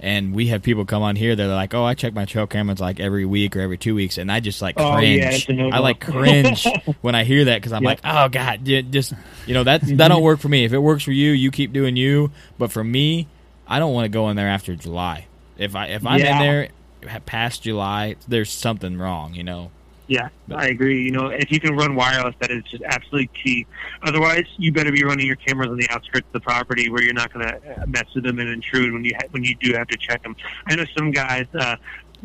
and 0.00 0.34
we 0.34 0.46
have 0.48 0.62
people 0.62 0.84
come 0.84 1.02
on 1.02 1.16
here. 1.16 1.34
They're 1.36 1.48
like, 1.48 1.74
"Oh, 1.74 1.84
I 1.84 1.94
check 1.94 2.14
my 2.14 2.24
trail 2.24 2.46
cameras 2.46 2.80
like 2.80 3.00
every 3.00 3.24
week 3.26 3.56
or 3.56 3.60
every 3.60 3.76
two 3.78 3.94
weeks," 3.94 4.18
and 4.18 4.30
I 4.30 4.40
just 4.40 4.62
like 4.62 4.76
Oh, 4.76 4.92
cringe. 4.92 5.18
yeah, 5.20 5.30
it's 5.30 5.48
a 5.48 5.52
no-go. 5.52 5.76
I 5.76 5.80
like 5.80 6.00
cringe 6.00 6.64
when 7.00 7.14
I 7.14 7.24
hear 7.24 7.44
that 7.46 7.56
because 7.60 7.72
I'm 7.72 7.82
Yep. 7.82 8.00
like, 8.04 8.14
"Oh 8.16 8.28
God, 8.28 8.64
just 8.64 9.14
you 9.46 9.54
know 9.54 9.64
that 9.64 9.82
Mm-hmm. 9.82 9.96
that 9.96 10.08
don't 10.08 10.22
work 10.22 10.38
for 10.40 10.48
me. 10.48 10.64
If 10.64 10.72
it 10.72 10.78
works 10.78 11.02
for 11.02 11.12
you, 11.12 11.32
you 11.32 11.50
keep 11.50 11.72
doing 11.72 11.96
you. 11.96 12.30
But 12.58 12.70
for 12.70 12.84
me, 12.84 13.26
I 13.68 13.78
don't 13.78 13.92
want 13.92 14.06
to 14.06 14.08
go 14.08 14.28
in 14.30 14.36
there 14.36 14.48
after 14.48 14.74
July. 14.74 15.26
If 15.56 15.74
I 15.76 15.86
if 15.86 16.06
I'm 16.06 16.20
in 16.20 16.38
there 16.40 17.20
past 17.26 17.62
July, 17.62 18.16
there's 18.26 18.50
something 18.50 18.98
wrong. 18.98 19.34
You 19.34 19.44
know. 19.44 19.70
Yeah, 20.08 20.30
I 20.54 20.68
agree. 20.68 21.02
You 21.02 21.10
know, 21.10 21.26
if 21.26 21.52
you 21.52 21.60
can 21.60 21.76
run 21.76 21.94
wireless, 21.94 22.34
that 22.40 22.50
is 22.50 22.64
just 22.64 22.82
absolutely 22.82 23.26
key. 23.26 23.66
Otherwise, 24.02 24.46
you 24.56 24.72
better 24.72 24.90
be 24.90 25.04
running 25.04 25.26
your 25.26 25.36
cameras 25.36 25.68
on 25.68 25.76
the 25.76 25.86
outskirts 25.90 26.26
of 26.28 26.32
the 26.32 26.40
property 26.40 26.88
where 26.88 27.02
you're 27.02 27.12
not 27.12 27.30
going 27.30 27.46
to 27.46 27.86
mess 27.86 28.06
with 28.14 28.24
them 28.24 28.38
and 28.38 28.48
intrude 28.48 28.94
when 28.94 29.04
you 29.04 29.12
ha- 29.14 29.28
when 29.32 29.44
you 29.44 29.54
do 29.56 29.74
have 29.74 29.86
to 29.88 29.98
check 29.98 30.22
them. 30.22 30.34
I 30.66 30.76
know 30.76 30.86
some 30.96 31.10
guys. 31.10 31.46
Uh, 31.54 31.76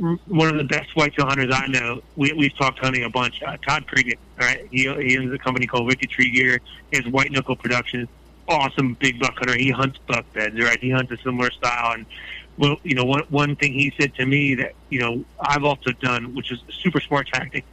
r- 0.02 0.18
one 0.28 0.48
of 0.48 0.56
the 0.56 0.64
best 0.64 0.96
whitetail 0.96 1.26
hunters 1.26 1.54
I 1.54 1.68
know. 1.68 2.02
We, 2.16 2.32
we've 2.32 2.56
talked 2.56 2.80
hunting 2.80 3.04
a 3.04 3.10
bunch. 3.10 3.44
Uh, 3.44 3.58
Todd 3.58 3.86
Cregan. 3.86 4.18
All 4.39 4.48
right, 4.48 4.66
he 4.72 4.84
he 4.84 5.18
owns 5.18 5.34
a 5.34 5.38
company 5.38 5.68
called 5.68 5.86
Wicked 5.86 6.10
Tree 6.10 6.32
Gear. 6.32 6.62
He 6.89 6.98
has 7.02 7.06
White 7.12 7.34
Knuckle 7.34 7.58
Productions. 7.58 8.08
Awesome 8.48 8.96
big 8.96 9.20
buck 9.20 9.38
hunter. 9.38 9.58
He 9.58 9.72
hunts 9.72 10.00
buck 10.06 10.32
beds. 10.34 10.60
Right, 10.60 10.80
he 10.80 10.89
hunts 10.89 11.12
a 11.12 11.18
similar 11.18 11.52
style 11.52 11.94
and 11.94 12.06
well, 12.58 12.78
you 12.84 12.96
know, 12.96 13.06
one 13.06 13.24
one 13.30 13.56
thing 13.56 13.74
he 13.74 13.94
said 14.00 14.14
to 14.16 14.26
me 14.26 14.56
that 14.56 14.74
you 14.89 15.00
know 15.00 15.24
I've 15.39 15.64
also 15.64 15.91
done, 15.91 16.36
which 16.36 16.52
is 16.52 16.60
a 16.70 16.72
super 16.72 17.00
smart 17.00 17.28
tactic, 17.28 17.66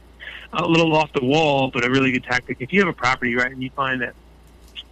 a 0.53 0.65
little 0.65 0.95
off 0.95 1.13
the 1.13 1.23
wall, 1.23 1.69
but 1.69 1.85
a 1.85 1.89
really 1.89 2.11
good 2.11 2.23
tactic. 2.23 2.57
If 2.59 2.73
you 2.73 2.79
have 2.79 2.89
a 2.89 2.93
property, 2.93 3.35
right, 3.35 3.51
and 3.51 3.61
you 3.61 3.69
find 3.71 4.01
that 4.01 4.15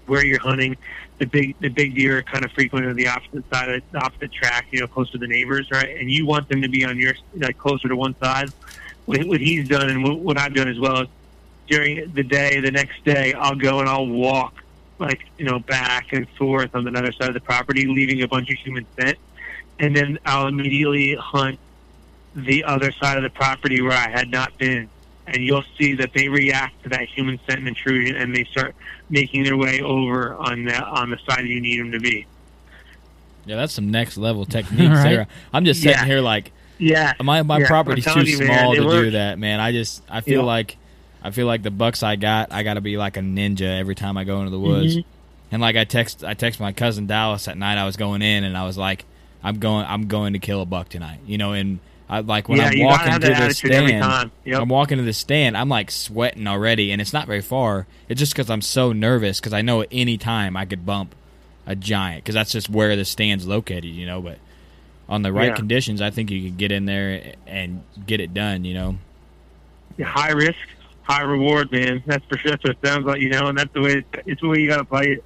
where 0.05 0.23
you're 0.23 0.39
hunting, 0.39 0.77
the 1.17 1.25
big 1.25 1.55
the 1.59 1.69
big 1.69 1.95
deer 1.95 2.19
are 2.19 2.21
kind 2.21 2.45
of 2.45 2.51
frequent 2.51 2.85
on 2.85 2.95
the 2.95 3.07
opposite 3.07 3.43
side 3.51 3.69
of 3.69 3.83
the 3.91 3.97
opposite 3.97 4.31
track, 4.31 4.67
you 4.71 4.79
know, 4.79 4.87
close 4.87 5.09
to 5.11 5.17
the 5.17 5.27
neighbors, 5.27 5.69
right, 5.71 5.97
and 5.97 6.11
you 6.11 6.25
want 6.25 6.49
them 6.49 6.61
to 6.61 6.69
be 6.69 6.85
on 6.85 6.97
your 6.97 7.13
like 7.37 7.57
closer 7.57 7.87
to 7.87 7.95
one 7.95 8.15
side. 8.19 8.49
What, 9.05 9.41
he's 9.41 9.67
done 9.67 9.89
and 9.89 10.03
what, 10.03 10.19
what 10.19 10.37
I've 10.37 10.53
done 10.53 10.67
as 10.67 10.79
well 10.79 11.01
is 11.01 11.07
during 11.67 12.11
the 12.13 12.21
day, 12.21 12.59
the 12.59 12.69
next 12.69 13.03
day, 13.03 13.33
I'll 13.33 13.55
go 13.55 13.79
and 13.79 13.89
I'll 13.89 14.05
walk 14.05 14.53
like 14.99 15.21
you 15.37 15.45
know 15.45 15.59
back 15.59 16.07
and 16.11 16.27
forth 16.37 16.75
on 16.75 16.83
the 16.83 16.91
other 16.97 17.11
side 17.13 17.29
of 17.29 17.33
the 17.33 17.39
property, 17.41 17.87
leaving 17.87 18.21
a 18.21 18.27
bunch 18.27 18.49
of 18.51 18.57
human 18.63 18.85
scent 18.99 19.17
and 19.79 19.95
then 19.95 20.19
I'll 20.25 20.47
immediately 20.47 21.15
hunt 21.15 21.57
the 22.35 22.63
other 22.65 22.91
side 22.91 23.15
of 23.17 23.23
the 23.23 23.29
property 23.29 23.81
where 23.81 23.93
I 23.93 24.09
had 24.09 24.29
not 24.29 24.57
been. 24.57 24.89
And 25.25 25.37
you'll 25.37 25.63
see 25.77 25.93
that 25.95 26.09
they 26.13 26.27
react 26.27 26.83
to 26.83 26.89
that 26.89 27.07
human 27.15 27.39
scent 27.47 27.59
and 27.59 27.67
intrusion, 27.67 28.15
and 28.15 28.35
they 28.35 28.43
start 28.45 28.75
making 29.09 29.43
their 29.43 29.55
way 29.57 29.79
over 29.79 30.33
on 30.35 30.65
the 30.65 30.75
on 30.83 31.11
the 31.11 31.19
side 31.29 31.45
you 31.45 31.61
need 31.61 31.79
them 31.79 31.91
to 31.91 31.99
be. 31.99 32.25
Yeah, 33.45 33.55
that's 33.57 33.73
some 33.73 33.89
next 33.91 34.17
level 34.17 34.45
technique, 34.57 34.89
Right. 34.89 35.03
Sarah. 35.03 35.27
I'm 35.53 35.65
just 35.65 35.81
sitting 35.81 35.97
Yeah. 35.97 36.05
here 36.05 36.19
like, 36.21 36.51
Yeah. 36.79 37.13
my 37.21 37.43
my 37.43 37.59
Yeah, 37.59 37.67
property's 37.67 38.05
too 38.05 38.21
you, 38.21 38.37
small 38.37 38.73
it 38.73 38.77
to 38.77 38.89
do 38.89 39.11
that, 39.11 39.37
man. 39.39 39.59
I 39.59 39.71
just 39.71 40.01
I 40.09 40.21
feel 40.21 40.41
Yeah. 40.41 40.45
like 40.47 40.77
I 41.23 41.31
feel 41.31 41.47
like 41.47 41.63
the 41.63 41.71
bucks 41.71 42.01
I 42.03 42.15
got, 42.15 42.51
I 42.51 42.63
got 42.63 42.75
to 42.75 42.81
be 42.81 42.97
like 42.97 43.17
a 43.17 43.21
ninja 43.21 43.77
every 43.79 43.95
time 43.95 44.17
I 44.17 44.23
go 44.23 44.39
into 44.39 44.51
the 44.51 44.59
woods. 44.59 44.97
Mhm. 44.97 45.05
And 45.51 45.61
like 45.61 45.75
I 45.75 45.83
text 45.83 46.23
I 46.23 46.33
text 46.35 46.59
my 46.59 46.71
cousin 46.71 47.07
Dallas 47.07 47.47
at 47.47 47.57
night 47.57 47.77
I 47.77 47.85
was 47.85 47.97
going 47.97 48.21
in 48.21 48.43
and 48.43 48.55
I 48.57 48.65
was 48.65 48.77
like 48.77 49.05
I'm 49.43 49.57
going 49.59 49.85
I'm 49.85 50.07
going 50.07 50.33
to 50.33 50.39
kill 50.39 50.61
a 50.61 50.65
buck 50.65 50.89
tonight. 50.89 51.19
You 51.25 51.37
know, 51.37 51.53
and 51.53 51.79
I 52.07 52.19
like 52.21 52.47
when 52.49 52.59
Yeah, 52.59 52.69
I'm 52.69 52.79
walking 52.83 53.13
to 53.13 53.19
the 53.19 53.53
stand. 53.53 54.31
Yep. 54.45 54.61
I'm 54.61 54.69
walking 54.69 54.97
to 54.97 55.03
the 55.03 55.13
stand, 55.13 55.57
I'm 55.57 55.69
like 55.69 55.89
sweating 55.91 56.47
already 56.47 56.91
and 56.91 57.01
it's 57.01 57.13
not 57.13 57.25
very 57.27 57.41
far. 57.41 57.87
It's 58.07 58.19
just 58.19 58.35
cuz 58.35 58.49
I'm 58.49 58.61
so 58.61 58.93
nervous 58.93 59.41
cuz 59.41 59.51
I 59.53 59.61
know 59.61 59.81
at 59.81 59.87
any 59.91 60.17
time 60.17 60.55
I 60.55 60.65
could 60.65 60.85
bump 60.85 61.15
a 61.65 61.75
giant 61.75 62.25
cuz 62.25 62.35
that's 62.35 62.51
just 62.51 62.69
where 62.69 62.95
the 62.95 63.05
stand's 63.05 63.45
located, 63.47 63.85
you 63.85 64.05
know, 64.05 64.21
but 64.21 64.37
on 65.07 65.23
the 65.23 65.33
right 65.33 65.49
Yeah. 65.49 65.55
conditions, 65.55 65.99
I 66.01 66.11
think 66.11 66.29
you 66.29 66.43
could 66.43 66.57
get 66.57 66.71
in 66.71 66.85
there 66.85 67.33
and 67.47 67.81
get 68.05 68.19
it 68.21 68.33
done, 68.35 68.63
you 68.65 68.75
know. 68.75 68.97
Yeah, 69.97 70.05
high 70.05 70.31
risk, 70.31 70.57
high 71.09 71.23
reward, 71.23 71.71
man. 71.71 72.03
That's 72.05 72.23
for 72.25 72.37
sure. 72.37 72.53
It 72.53 72.77
sounds 72.85 73.05
like, 73.05 73.19
you 73.19 73.29
know, 73.29 73.47
and 73.47 73.57
that's 73.57 73.73
the 73.73 73.81
way 73.81 74.05
it's 74.25 74.41
the 74.41 74.47
way 74.47 74.59
you 74.59 74.67
got 74.67 74.77
to 74.77 74.85
play 74.85 75.13
it. 75.13 75.23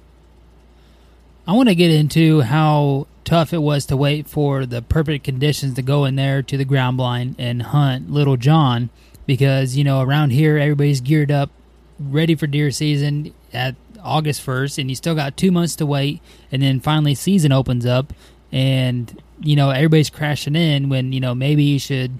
I 1.46 1.52
want 1.52 1.68
to 1.68 1.74
get 1.74 1.90
into 1.90 2.40
how 2.40 3.06
tough 3.24 3.52
it 3.52 3.58
was 3.58 3.84
to 3.86 3.96
wait 3.96 4.26
for 4.26 4.64
the 4.64 4.80
perfect 4.80 5.24
conditions 5.24 5.74
to 5.74 5.82
go 5.82 6.06
in 6.06 6.16
there 6.16 6.42
to 6.42 6.56
the 6.56 6.64
ground 6.64 6.96
blind 6.96 7.36
and 7.38 7.62
hunt 7.62 8.10
Little 8.10 8.38
John 8.38 8.88
because, 9.26 9.76
you 9.76 9.84
know, 9.84 10.00
around 10.00 10.30
here 10.30 10.56
everybody's 10.56 11.02
geared 11.02 11.30
up, 11.30 11.50
ready 11.98 12.34
for 12.34 12.46
deer 12.46 12.70
season 12.70 13.34
at 13.52 13.74
August 14.02 14.44
1st, 14.44 14.78
and 14.78 14.90
you 14.90 14.96
still 14.96 15.14
got 15.14 15.36
two 15.36 15.50
months 15.50 15.76
to 15.76 15.86
wait, 15.86 16.20
and 16.50 16.62
then 16.62 16.80
finally 16.80 17.14
season 17.14 17.52
opens 17.52 17.86
up, 17.86 18.12
and, 18.52 19.22
you 19.40 19.56
know, 19.56 19.70
everybody's 19.70 20.10
crashing 20.10 20.56
in 20.56 20.88
when, 20.88 21.12
you 21.12 21.20
know, 21.20 21.34
maybe 21.34 21.62
you 21.62 21.78
should 21.78 22.18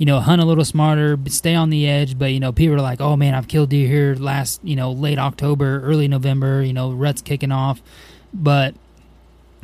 you 0.00 0.06
know, 0.06 0.18
hunt 0.18 0.40
a 0.40 0.46
little 0.46 0.64
smarter, 0.64 1.18
stay 1.26 1.54
on 1.54 1.68
the 1.68 1.86
edge. 1.86 2.18
But 2.18 2.32
you 2.32 2.40
know, 2.40 2.52
people 2.52 2.74
are 2.74 2.80
like, 2.80 3.02
"Oh 3.02 3.16
man, 3.16 3.34
I've 3.34 3.48
killed 3.48 3.68
deer 3.68 3.86
here 3.86 4.14
last, 4.14 4.58
you 4.64 4.74
know, 4.74 4.92
late 4.92 5.18
October, 5.18 5.82
early 5.82 6.08
November. 6.08 6.62
You 6.62 6.72
know, 6.72 6.90
rut's 6.90 7.20
kicking 7.20 7.52
off." 7.52 7.82
But 8.32 8.74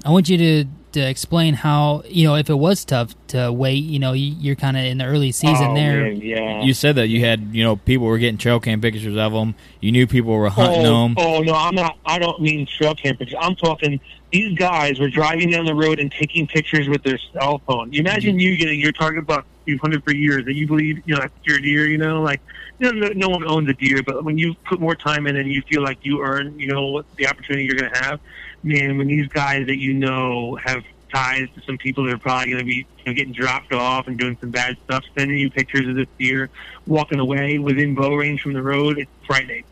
I 0.04 0.10
want 0.10 0.28
you 0.28 0.36
to 0.36 0.64
to 0.92 1.00
explain 1.00 1.54
how 1.54 2.02
you 2.06 2.26
know 2.26 2.34
if 2.34 2.50
it 2.50 2.54
was 2.54 2.84
tough 2.84 3.14
to 3.28 3.50
wait. 3.50 3.82
You 3.82 3.98
know, 3.98 4.12
you, 4.12 4.36
you're 4.38 4.56
kind 4.56 4.76
of 4.76 4.84
in 4.84 4.98
the 4.98 5.06
early 5.06 5.32
season 5.32 5.68
Oh, 5.68 5.74
there. 5.74 6.02
man, 6.02 6.16
yeah. 6.20 6.62
You 6.62 6.74
said 6.74 6.96
that 6.96 7.08
you 7.08 7.24
had, 7.24 7.54
you 7.54 7.64
know, 7.64 7.76
people 7.76 8.06
were 8.06 8.18
getting 8.18 8.36
trail 8.36 8.60
cam 8.60 8.82
pictures 8.82 9.16
of 9.16 9.32
them. 9.32 9.54
You 9.80 9.90
knew 9.90 10.06
people 10.06 10.34
were 10.34 10.50
hunting 10.50 10.84
oh, 10.84 11.08
them. 11.08 11.14
Oh 11.16 11.40
no, 11.40 11.54
I'm 11.54 11.74
not. 11.74 11.96
I 12.04 12.18
don't 12.18 12.42
mean 12.42 12.66
trail 12.66 12.94
cam 12.94 13.16
pictures. 13.16 13.38
I'm 13.40 13.56
talking. 13.56 14.00
These 14.32 14.58
guys 14.58 15.00
were 15.00 15.08
driving 15.08 15.48
down 15.50 15.64
the 15.64 15.74
road 15.74 15.98
and 15.98 16.12
taking 16.12 16.46
pictures 16.46 16.90
with 16.90 17.02
their 17.04 17.18
cell 17.32 17.62
phone. 17.66 17.90
You 17.90 18.00
imagine 18.00 18.32
mm-hmm. 18.32 18.40
you 18.40 18.56
getting 18.58 18.78
your 18.78 18.92
target 18.92 19.24
buck 19.24 19.46
you've 19.66 19.80
hunted 19.80 20.02
for 20.04 20.14
years 20.14 20.44
that 20.44 20.54
you 20.54 20.66
believe 20.66 21.02
you 21.04 21.14
know 21.14 21.20
that's 21.20 21.34
your 21.46 21.58
deer. 21.58 21.86
You 21.86 21.98
know, 21.98 22.22
like 22.22 22.40
you 22.78 22.92
know, 22.92 23.08
no, 23.08 23.12
no 23.14 23.28
one 23.28 23.46
owns 23.46 23.68
a 23.68 23.74
deer, 23.74 24.02
but 24.04 24.24
when 24.24 24.38
you 24.38 24.54
put 24.68 24.80
more 24.80 24.94
time 24.94 25.26
in 25.26 25.36
and 25.36 25.50
you 25.50 25.62
feel 25.68 25.82
like 25.82 25.98
you 26.02 26.22
earn, 26.22 26.58
you 26.58 26.68
know, 26.68 26.86
what 26.88 27.06
the 27.16 27.26
opportunity 27.26 27.64
you're 27.64 27.78
going 27.78 27.92
to 27.92 28.02
have. 28.02 28.20
Man, 28.62 28.98
when 28.98 29.06
these 29.06 29.28
guys 29.28 29.66
that 29.66 29.78
you 29.78 29.94
know 29.94 30.58
have 30.64 30.82
ties 31.14 31.48
to 31.54 31.62
some 31.62 31.78
people 31.78 32.04
that 32.04 32.14
are 32.14 32.18
probably 32.18 32.50
going 32.50 32.58
to 32.58 32.64
be 32.64 32.86
you 33.04 33.04
know, 33.06 33.12
getting 33.12 33.32
dropped 33.32 33.72
off 33.72 34.06
and 34.06 34.18
doing 34.18 34.36
some 34.40 34.50
bad 34.50 34.76
stuff, 34.84 35.04
sending 35.16 35.38
you 35.38 35.50
pictures 35.50 35.86
of 35.88 35.94
this 35.94 36.08
deer 36.18 36.50
walking 36.86 37.20
away 37.20 37.58
within 37.58 37.94
bow 37.94 38.14
range 38.14 38.40
from 38.40 38.52
the 38.52 38.62
road, 38.62 38.98
it's 38.98 39.10
frightening. 39.26 39.64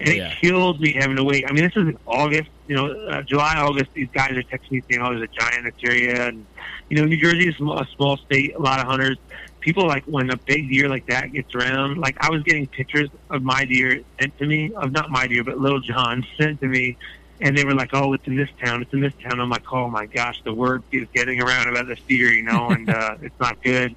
And 0.00 0.08
it 0.08 0.36
kills 0.40 0.78
me 0.80 0.92
having 0.92 1.16
to 1.16 1.24
wait. 1.24 1.44
I 1.48 1.52
mean, 1.52 1.64
this 1.64 1.72
is 1.76 1.88
in 1.88 1.96
August, 2.04 2.50
you 2.66 2.74
know, 2.74 2.90
uh, 3.08 3.22
July, 3.22 3.54
August. 3.56 3.90
These 3.94 4.08
guys 4.12 4.32
are 4.32 4.42
texting 4.42 4.72
me 4.72 4.82
saying, 4.90 5.00
"Oh, 5.00 5.10
there's 5.10 5.22
a 5.22 5.40
giant 5.40 5.58
in 5.58 5.64
this 5.64 5.74
area," 5.88 6.28
and 6.28 6.46
you 6.94 7.00
know, 7.00 7.08
New 7.08 7.16
Jersey 7.16 7.48
is 7.48 7.56
a 7.56 7.86
small, 7.96 8.16
state, 8.18 8.54
a 8.54 8.62
lot 8.62 8.78
of 8.78 8.86
hunters. 8.86 9.18
People 9.60 9.84
like 9.88 10.04
when 10.04 10.30
a 10.30 10.36
big 10.46 10.70
deer 10.70 10.88
like 10.88 11.04
that 11.06 11.32
gets 11.32 11.52
around. 11.52 11.98
Like 11.98 12.16
I 12.20 12.30
was 12.30 12.44
getting 12.44 12.68
pictures 12.68 13.10
of 13.30 13.42
my 13.42 13.64
deer 13.64 14.00
sent 14.20 14.38
to 14.38 14.46
me, 14.46 14.70
of 14.76 14.92
not 14.92 15.10
my 15.10 15.26
deer, 15.26 15.42
but 15.42 15.58
Little 15.58 15.80
John 15.80 16.24
sent 16.40 16.60
to 16.60 16.68
me, 16.68 16.96
and 17.40 17.58
they 17.58 17.64
were 17.64 17.74
like, 17.74 17.90
"Oh, 17.94 18.12
it's 18.12 18.24
in 18.28 18.36
this 18.36 18.50
town. 18.62 18.80
It's 18.80 18.92
in 18.92 19.00
this 19.00 19.12
town." 19.20 19.40
I'm 19.40 19.50
like, 19.50 19.64
"Oh 19.72 19.88
my 19.88 20.06
gosh, 20.06 20.40
the 20.44 20.54
word 20.54 20.84
is 20.92 21.08
getting 21.12 21.42
around 21.42 21.68
about 21.68 21.88
this 21.88 21.98
deer, 22.06 22.30
you 22.30 22.44
know, 22.44 22.68
and 22.68 22.88
uh, 22.88 23.16
it's 23.22 23.40
not 23.40 23.60
good." 23.60 23.96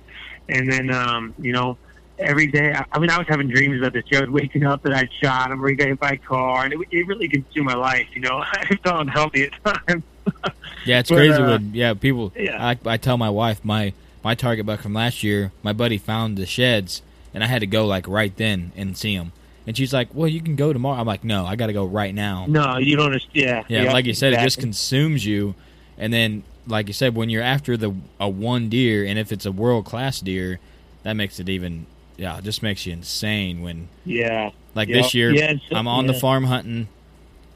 And 0.49 0.71
then, 0.71 0.89
um, 0.89 1.35
you 1.37 1.53
know, 1.53 1.77
every 2.17 2.47
day, 2.47 2.73
I, 2.73 2.83
I 2.91 2.97
mean, 2.97 3.11
I 3.11 3.19
was 3.19 3.27
having 3.29 3.47
dreams 3.47 3.77
about 3.77 3.93
this. 3.93 4.05
I 4.11 4.21
was 4.21 4.29
waking 4.31 4.65
up 4.65 4.81
that 4.81 4.93
I'd 4.93 5.09
shot 5.21 5.51
him 5.51 5.63
or 5.63 5.69
he 5.69 5.75
got 5.75 5.89
hit 5.89 5.99
by 5.99 6.13
a 6.13 6.17
car, 6.17 6.63
and 6.63 6.73
it, 6.73 6.79
it 6.89 7.05
really 7.05 7.29
consumed 7.29 7.67
my 7.67 7.75
life. 7.75 8.07
You 8.15 8.21
know, 8.21 8.37
I 8.43 8.75
felt 8.83 9.01
unhealthy 9.01 9.43
at 9.43 9.85
times. 9.87 10.03
Yeah, 10.85 10.99
it's 10.99 11.09
But, 11.09 11.15
crazy 11.17 11.33
uh, 11.41 11.47
when 11.47 11.73
yeah 11.73 11.93
people. 11.95 12.31
yeah. 12.37 12.65
I, 12.65 12.77
I 12.85 12.97
tell 12.97 13.17
my 13.17 13.29
wife 13.29 13.63
my 13.65 13.91
my 14.23 14.35
target 14.35 14.65
buck 14.65 14.79
from 14.81 14.93
last 14.93 15.21
year. 15.21 15.51
My 15.61 15.73
buddy 15.73 15.97
found 15.97 16.37
the 16.37 16.45
sheds, 16.45 17.01
and 17.33 17.43
I 17.43 17.47
had 17.47 17.59
to 17.59 17.67
go 17.67 17.85
like 17.85 18.07
right 18.07 18.33
then 18.37 18.71
and 18.77 18.97
see 18.97 19.13
him. 19.13 19.33
And 19.65 19.75
she's 19.75 19.91
like, 19.91 20.07
"Well, 20.13 20.29
you 20.29 20.39
can 20.39 20.55
go 20.55 20.71
tomorrow." 20.71 20.97
I'm 20.99 21.05
like, 21.07 21.25
"No, 21.25 21.45
I 21.45 21.57
got 21.57 21.67
to 21.67 21.73
go 21.73 21.83
right 21.85 22.15
now." 22.15 22.45
No, 22.47 22.77
you 22.77 22.95
don't 22.95 23.07
understand. 23.07 23.65
Yeah, 23.67 23.83
Yep, 23.83 23.93
like 23.93 24.05
you 24.05 24.13
said, 24.13 24.31
it 24.31 24.39
just 24.39 24.59
consumes 24.59 25.25
you, 25.25 25.55
and 25.97 26.13
then 26.13 26.43
like 26.67 26.87
you 26.87 26.93
said, 26.93 27.15
when 27.15 27.29
you're 27.29 27.43
after 27.43 27.75
the 27.75 27.93
a 28.19 28.29
one 28.29 28.69
deer, 28.69 29.03
and 29.05 29.19
if 29.19 29.33
it's 29.33 29.45
a 29.45 29.51
world 29.51 29.83
class 29.83 30.21
deer, 30.21 30.59
that 31.03 31.13
makes 31.13 31.37
it 31.41 31.49
even 31.49 31.85
yeah, 32.15 32.37
it 32.37 32.45
just 32.45 32.63
makes 32.63 32.85
you 32.85 32.93
insane. 32.93 33.61
When 33.61 33.89
Yeah. 34.05 34.51
like 34.73 34.87
Yep. 34.87 35.03
this 35.03 35.13
year, 35.13 35.31
Yeah, 35.35 35.51
it's- 35.51 35.61
I'm 35.71 35.87
on 35.89 36.07
the 36.07 36.13
farm 36.13 36.45
hunting, 36.45 36.87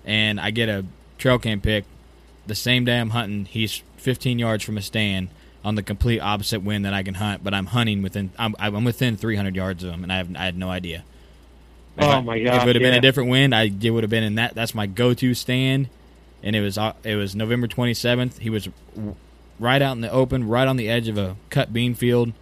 and 0.05 0.37
I 0.39 0.51
get 0.51 0.67
a 0.67 0.83
trail 1.17 1.39
cam 1.39 1.61
pic. 1.61 1.85
The 2.47 2.55
same 2.55 2.85
day 2.85 2.99
I'm 2.99 3.11
hunting, 3.11 3.45
he's 3.45 3.83
15 3.97 4.39
yards 4.39 4.63
from 4.63 4.77
a 4.77 4.81
stand 4.81 5.29
on 5.63 5.75
the 5.75 5.83
complete 5.83 6.19
opposite 6.19 6.61
wind 6.61 6.85
that 6.85 6.93
I 6.93 7.03
can 7.03 7.13
hunt, 7.15 7.43
but 7.43 7.53
I'm 7.53 7.67
hunting 7.67 8.01
within 8.01 8.31
I'm, 8.39 8.55
I'm 8.59 8.83
within 8.83 9.15
300 9.15 9.55
yards 9.55 9.83
of 9.83 9.91
him, 9.91 10.03
and 10.03 10.11
I 10.11 10.17
have 10.17 10.35
I 10.35 10.45
had 10.45 10.57
no 10.57 10.69
idea. 10.69 11.03
If 11.97 12.03
Oh, 12.03 12.09
I- 12.09 12.21
my 12.21 12.35
If 12.37 12.45
it 12.47 12.65
would 12.65 12.75
have 12.75 12.81
been 12.83 12.93
a 12.95 13.01
different 13.01 13.29
wind, 13.29 13.53
I 13.53 13.63
it 13.81 13.89
would 13.91 14.03
have 14.03 14.09
been 14.09 14.23
in 14.23 14.35
that. 14.35 14.55
That's 14.55 14.73
my 14.73 14.87
go-to 14.87 15.33
stand, 15.35 15.89
and 16.41 16.55
it 16.55 16.61
was 16.61 16.77
uh, 16.79 16.93
it 17.03 17.15
was 17.15 17.35
November 17.35 17.67
27th. 17.67 18.39
He 18.39 18.49
was 18.49 18.69
right 19.59 19.81
out 19.81 19.91
in 19.93 20.01
the 20.01 20.11
open, 20.11 20.47
right 20.47 20.67
on 20.67 20.77
the 20.77 20.89
edge 20.89 21.07
of 21.07 21.17
a 21.19 21.35
cut 21.51 21.71
bean 21.71 21.93
field, 21.93 22.33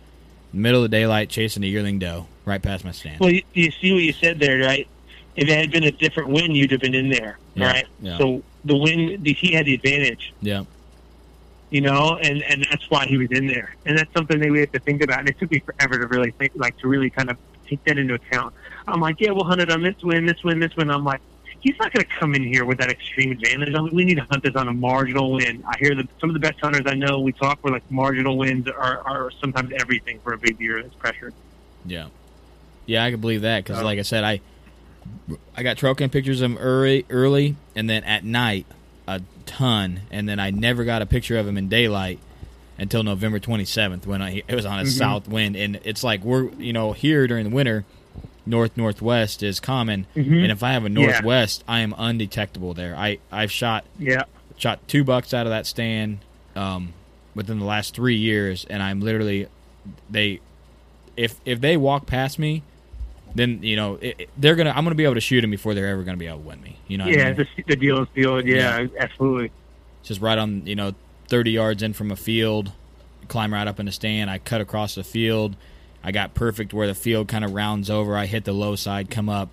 middle 0.53 0.81
of 0.83 0.89
the 0.89 0.97
daylight, 0.97 1.29
chasing 1.29 1.63
a 1.63 1.67
yearling 1.67 1.99
doe 1.99 2.27
right 2.45 2.61
past 2.61 2.85
my 2.85 2.91
stand. 2.91 3.19
Well, 3.19 3.31
you, 3.31 3.43
you 3.53 3.69
see 3.71 3.91
what 3.91 4.01
you 4.03 4.13
said 4.13 4.39
there, 4.39 4.59
right? 4.59 4.87
If 5.35 5.49
it 5.49 5.57
had 5.57 5.71
been 5.71 5.83
a 5.83 5.91
different 5.91 6.29
wind, 6.29 6.55
you'd 6.55 6.71
have 6.71 6.79
been 6.81 6.95
in 6.95 7.09
there, 7.09 7.37
Yeah, 7.55 7.71
right? 7.71 7.85
yeah. 8.01 8.17
So 8.17 8.43
the 8.65 8.75
win, 8.75 9.21
the, 9.23 9.33
he 9.33 9.53
had 9.53 9.65
the 9.65 9.73
advantage, 9.73 10.33
Yeah. 10.41 10.63
you 11.69 11.81
know, 11.81 12.17
and 12.21 12.41
and 12.43 12.65
that's 12.69 12.89
why 12.89 13.05
he 13.05 13.17
was 13.17 13.29
in 13.31 13.47
there, 13.47 13.75
and 13.85 13.97
that's 13.97 14.11
something 14.13 14.39
that 14.39 14.49
we 14.51 14.59
have 14.59 14.71
to 14.73 14.79
think 14.79 15.03
about. 15.03 15.19
And 15.19 15.29
it 15.29 15.39
took 15.39 15.51
me 15.51 15.59
forever 15.59 15.97
to 15.99 16.07
really 16.07 16.31
think, 16.31 16.51
like, 16.55 16.77
to 16.79 16.87
really 16.87 17.09
kind 17.09 17.29
of 17.29 17.37
take 17.67 17.83
that 17.85 17.97
into 17.97 18.15
account. 18.15 18.53
I'm 18.87 18.99
like, 18.99 19.19
yeah, 19.21 19.31
we'll 19.31 19.43
hunt 19.45 19.61
it 19.61 19.71
on 19.71 19.81
this 19.83 20.01
win, 20.03 20.25
this 20.25 20.43
win, 20.43 20.59
this 20.59 20.75
win. 20.75 20.89
I'm 20.89 21.03
like, 21.03 21.21
he's 21.61 21.77
not 21.77 21.93
going 21.93 22.03
to 22.05 22.11
come 22.19 22.33
in 22.35 22.43
here 22.43 22.65
with 22.65 22.79
that 22.79 22.89
extreme 22.89 23.31
advantage. 23.31 23.75
I 23.75 23.81
mean, 23.81 23.93
we 23.93 24.03
need 24.05 24.15
to 24.15 24.23
hunt 24.23 24.41
this 24.43 24.55
on 24.55 24.67
a 24.67 24.73
marginal 24.73 25.31
win. 25.33 25.63
I 25.67 25.77
hear 25.77 25.93
that 25.95 26.07
some 26.19 26.29
of 26.29 26.33
the 26.33 26.39
best 26.39 26.59
hunters 26.59 26.81
I 26.87 26.95
know, 26.95 27.19
we 27.19 27.31
talk 27.31 27.63
where 27.63 27.73
like 27.73 27.89
marginal 27.91 28.37
wins 28.37 28.67
are, 28.67 28.99
are 29.05 29.29
sometimes 29.39 29.71
everything 29.79 30.19
for 30.23 30.33
a 30.33 30.37
big 30.37 30.57
deer 30.57 30.81
that's 30.81 30.95
pressured. 30.95 31.33
Yeah, 31.85 32.07
yeah, 32.87 33.03
I 33.05 33.11
can 33.11 33.21
believe 33.21 33.41
that 33.43 33.63
because, 33.63 33.81
like 33.83 33.99
I 33.99 34.03
said, 34.03 34.23
I 34.23 34.41
I 35.55 35.63
got 35.63 35.77
cam 35.77 36.09
pictures 36.09 36.41
of 36.41 36.51
him 36.51 36.57
early, 36.57 37.05
early, 37.09 37.55
and 37.75 37.89
then 37.89 38.03
at 38.03 38.23
night 38.23 38.65
a 39.07 39.21
ton, 39.45 40.01
and 40.11 40.27
then 40.29 40.39
I 40.39 40.49
never 40.51 40.83
got 40.83 41.01
a 41.01 41.05
picture 41.05 41.37
of 41.37 41.47
him 41.47 41.57
in 41.57 41.69
daylight 41.69 42.19
until 42.77 43.03
November 43.03 43.39
27th 43.39 44.05
when 44.05 44.21
I, 44.21 44.43
it 44.47 44.55
was 44.55 44.65
on 44.65 44.79
a 44.79 44.83
Mhm. 44.83 44.97
south 44.97 45.27
wind, 45.27 45.55
and 45.55 45.79
it's 45.83 46.03
like 46.03 46.23
we're 46.23 46.49
you 46.53 46.73
know 46.73 46.93
here 46.93 47.27
during 47.27 47.43
the 47.43 47.49
winter, 47.55 47.85
north 48.45 48.77
northwest 48.77 49.43
is 49.43 49.59
common, 49.59 50.05
Mhm. 50.15 50.43
and 50.43 50.51
if 50.51 50.63
I 50.63 50.71
have 50.73 50.85
a 50.85 50.89
Yeah. 50.89 50.93
northwest, 51.05 51.63
I 51.67 51.81
am 51.81 51.93
undetectable 51.97 52.73
there. 52.73 52.95
I 52.95 53.17
I've 53.31 53.51
shot 53.51 53.83
Yeah. 53.99 54.23
shot 54.57 54.79
two 54.87 55.03
bucks 55.03 55.33
out 55.33 55.45
of 55.45 55.51
that 55.51 55.65
stand 55.67 56.19
um, 56.55 56.93
within 57.35 57.59
the 57.59 57.65
last 57.65 57.93
three 57.95 58.15
years, 58.17 58.65
and 58.69 58.81
I'm 58.81 59.01
literally 59.01 59.47
they 60.09 60.39
if 61.17 61.35
if 61.45 61.59
they 61.61 61.75
walk 61.77 62.05
past 62.05 62.39
me, 62.39 62.63
then 63.35 63.61
you 63.63 63.75
know 63.75 63.95
it, 63.95 64.15
it- 64.21 64.29
they're 64.37 64.55
gonna 64.55 64.71
I'm 64.71 64.83
gonna 64.83 64.95
be 64.95 65.03
able 65.05 65.15
to 65.15 65.21
shoot 65.21 65.41
them 65.41 65.51
before 65.51 65.73
they're 65.73 65.87
ever 65.87 66.03
gonna 66.03 66.17
be 66.17 66.27
able 66.27 66.39
to 66.39 66.47
win 66.47 66.61
me. 66.61 66.77
You 66.87 66.97
know, 66.97 67.05
what 67.05 67.13
I 67.13 67.17
yeah, 67.17 67.25
mean? 67.33 67.47
the, 67.57 67.63
the 67.67 67.75
deal 67.75 68.01
is 68.01 68.07
deal. 68.15 68.45
Yeah, 68.45 68.79
Yeah. 68.79 68.87
absolutely. 68.99 69.51
just 70.03 70.21
right 70.21 70.37
on 70.37 70.65
you 70.65 70.75
know 70.75 70.93
30 71.27 71.51
yards 71.51 71.83
in 71.83 71.93
from 71.93 72.09
a 72.11 72.15
field, 72.15 72.71
climb 73.27 73.53
right 73.53 73.67
up 73.67 73.79
in 73.79 73.85
the 73.85 73.91
stand. 73.91 74.29
I 74.29 74.39
cut 74.39 74.61
across 74.61 74.95
the 74.95 75.03
field. 75.03 75.55
I 76.03 76.11
got 76.11 76.33
perfect 76.33 76.73
where 76.73 76.87
the 76.87 76.95
field 76.95 77.27
kind 77.27 77.43
of 77.45 77.53
rounds 77.53 77.89
over. 77.89 78.15
I 78.17 78.25
hit 78.25 78.45
the 78.45 78.53
low 78.53 78.75
side, 78.77 79.11
come 79.11 79.27
up, 79.29 79.49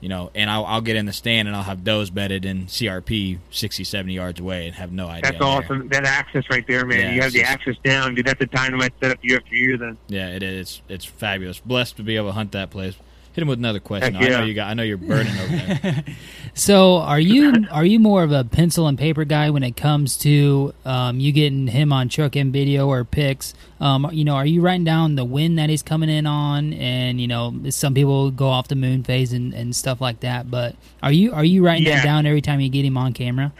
you 0.00 0.08
know, 0.08 0.30
and 0.34 0.48
I'll, 0.50 0.64
I'll 0.64 0.80
get 0.80 0.96
in 0.96 1.04
the 1.06 1.12
stand 1.12 1.46
and 1.46 1.54
I'll 1.56 1.62
have 1.62 1.84
does 1.84 2.08
bedded 2.10 2.44
in 2.46 2.66
CRP 2.66 3.38
60, 3.50 3.84
70 3.84 4.14
yards 4.14 4.40
away 4.40 4.66
and 4.66 4.74
have 4.76 4.90
no 4.92 5.06
idea. 5.06 5.30
That's 5.30 5.34
I'm 5.34 5.40
there. 5.40 5.48
awesome. 5.78 5.88
That 5.90 6.04
access 6.06 6.44
right 6.50 6.66
there, 6.66 6.86
man. 6.86 6.98
Yeah, 7.00 7.12
you 7.12 7.20
have 7.22 7.32
the 7.32 7.42
access 7.42 7.76
down, 7.84 8.14
dude. 8.14 8.26
That's 8.26 8.40
a 8.40 8.46
dynamite 8.46 8.94
setup 8.98 9.18
year 9.22 9.36
after 9.36 9.54
year. 9.54 9.76
Then 9.76 9.98
Yeah, 10.08 10.28
it 10.28 10.42
is. 10.42 10.80
It's 10.88 11.04
fabulous. 11.04 11.60
Blessed 11.60 11.98
to 11.98 12.02
be 12.02 12.16
able 12.16 12.28
to 12.30 12.32
hunt 12.32 12.52
that 12.52 12.70
place. 12.70 12.96
Hit 13.34 13.42
him 13.42 13.48
with 13.48 13.58
another 13.58 13.80
question. 13.80 14.14
Heck 14.14 14.30
I 14.30 14.38
know 14.40 14.44
you 14.44 14.54
got. 14.54 14.68
I 14.68 14.74
know 14.74 14.82
you're 14.84 14.96
burning 14.96 15.36
over 15.38 15.56
there. 15.82 16.04
So 16.56 16.98
are 16.98 17.18
you 17.18 17.66
are 17.72 17.84
you 17.84 17.98
more 17.98 18.22
of 18.22 18.30
a 18.30 18.44
pencil 18.44 18.86
and 18.86 18.96
paper 18.96 19.24
guy 19.24 19.50
when 19.50 19.64
it 19.64 19.76
comes 19.76 20.16
to 20.18 20.72
um, 20.84 21.18
you 21.18 21.32
getting 21.32 21.66
him 21.66 21.92
on 21.92 22.08
truck 22.08 22.36
and 22.36 22.52
video 22.52 22.86
or 22.86 23.02
pics? 23.04 23.54
Um, 23.80 24.08
you 24.12 24.22
know, 24.24 24.36
are 24.36 24.46
you 24.46 24.60
writing 24.60 24.84
down 24.84 25.16
the 25.16 25.24
wind 25.24 25.58
that 25.58 25.68
he's 25.68 25.82
coming 25.82 26.08
in 26.08 26.26
on, 26.26 26.72
and 26.74 27.20
you 27.20 27.26
know, 27.26 27.52
some 27.70 27.92
people 27.92 28.30
go 28.30 28.46
off 28.50 28.68
the 28.68 28.76
moon 28.76 29.02
phase 29.02 29.32
and, 29.32 29.52
and 29.52 29.74
stuff 29.74 30.00
like 30.00 30.20
that. 30.20 30.48
But 30.48 30.76
are 31.02 31.10
you 31.10 31.32
are 31.32 31.44
you 31.44 31.66
writing 31.66 31.88
Yeah. 31.88 31.96
that 31.96 32.04
down 32.04 32.24
every 32.24 32.40
time 32.40 32.60
you 32.60 32.68
get 32.68 32.84
him 32.84 32.96
on 32.96 33.14
camera? 33.14 33.52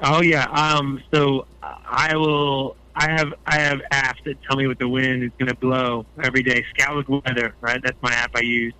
Oh 0.00 0.22
yeah. 0.22 0.44
Um. 0.46 1.02
So 1.12 1.44
I 1.62 2.16
will. 2.16 2.76
I 2.94 3.10
have 3.10 3.32
I 3.46 3.58
have 3.58 3.80
apps 3.92 4.22
that 4.24 4.36
tell 4.42 4.56
me 4.56 4.66
what 4.66 4.78
the 4.78 4.88
wind 4.88 5.22
is 5.22 5.30
going 5.38 5.48
to 5.48 5.56
blow 5.56 6.06
every 6.22 6.42
day. 6.42 6.64
Scout 6.76 7.08
weather, 7.08 7.54
right? 7.60 7.80
That's 7.82 7.98
my 8.02 8.12
app 8.12 8.32
I 8.34 8.40
use. 8.40 8.74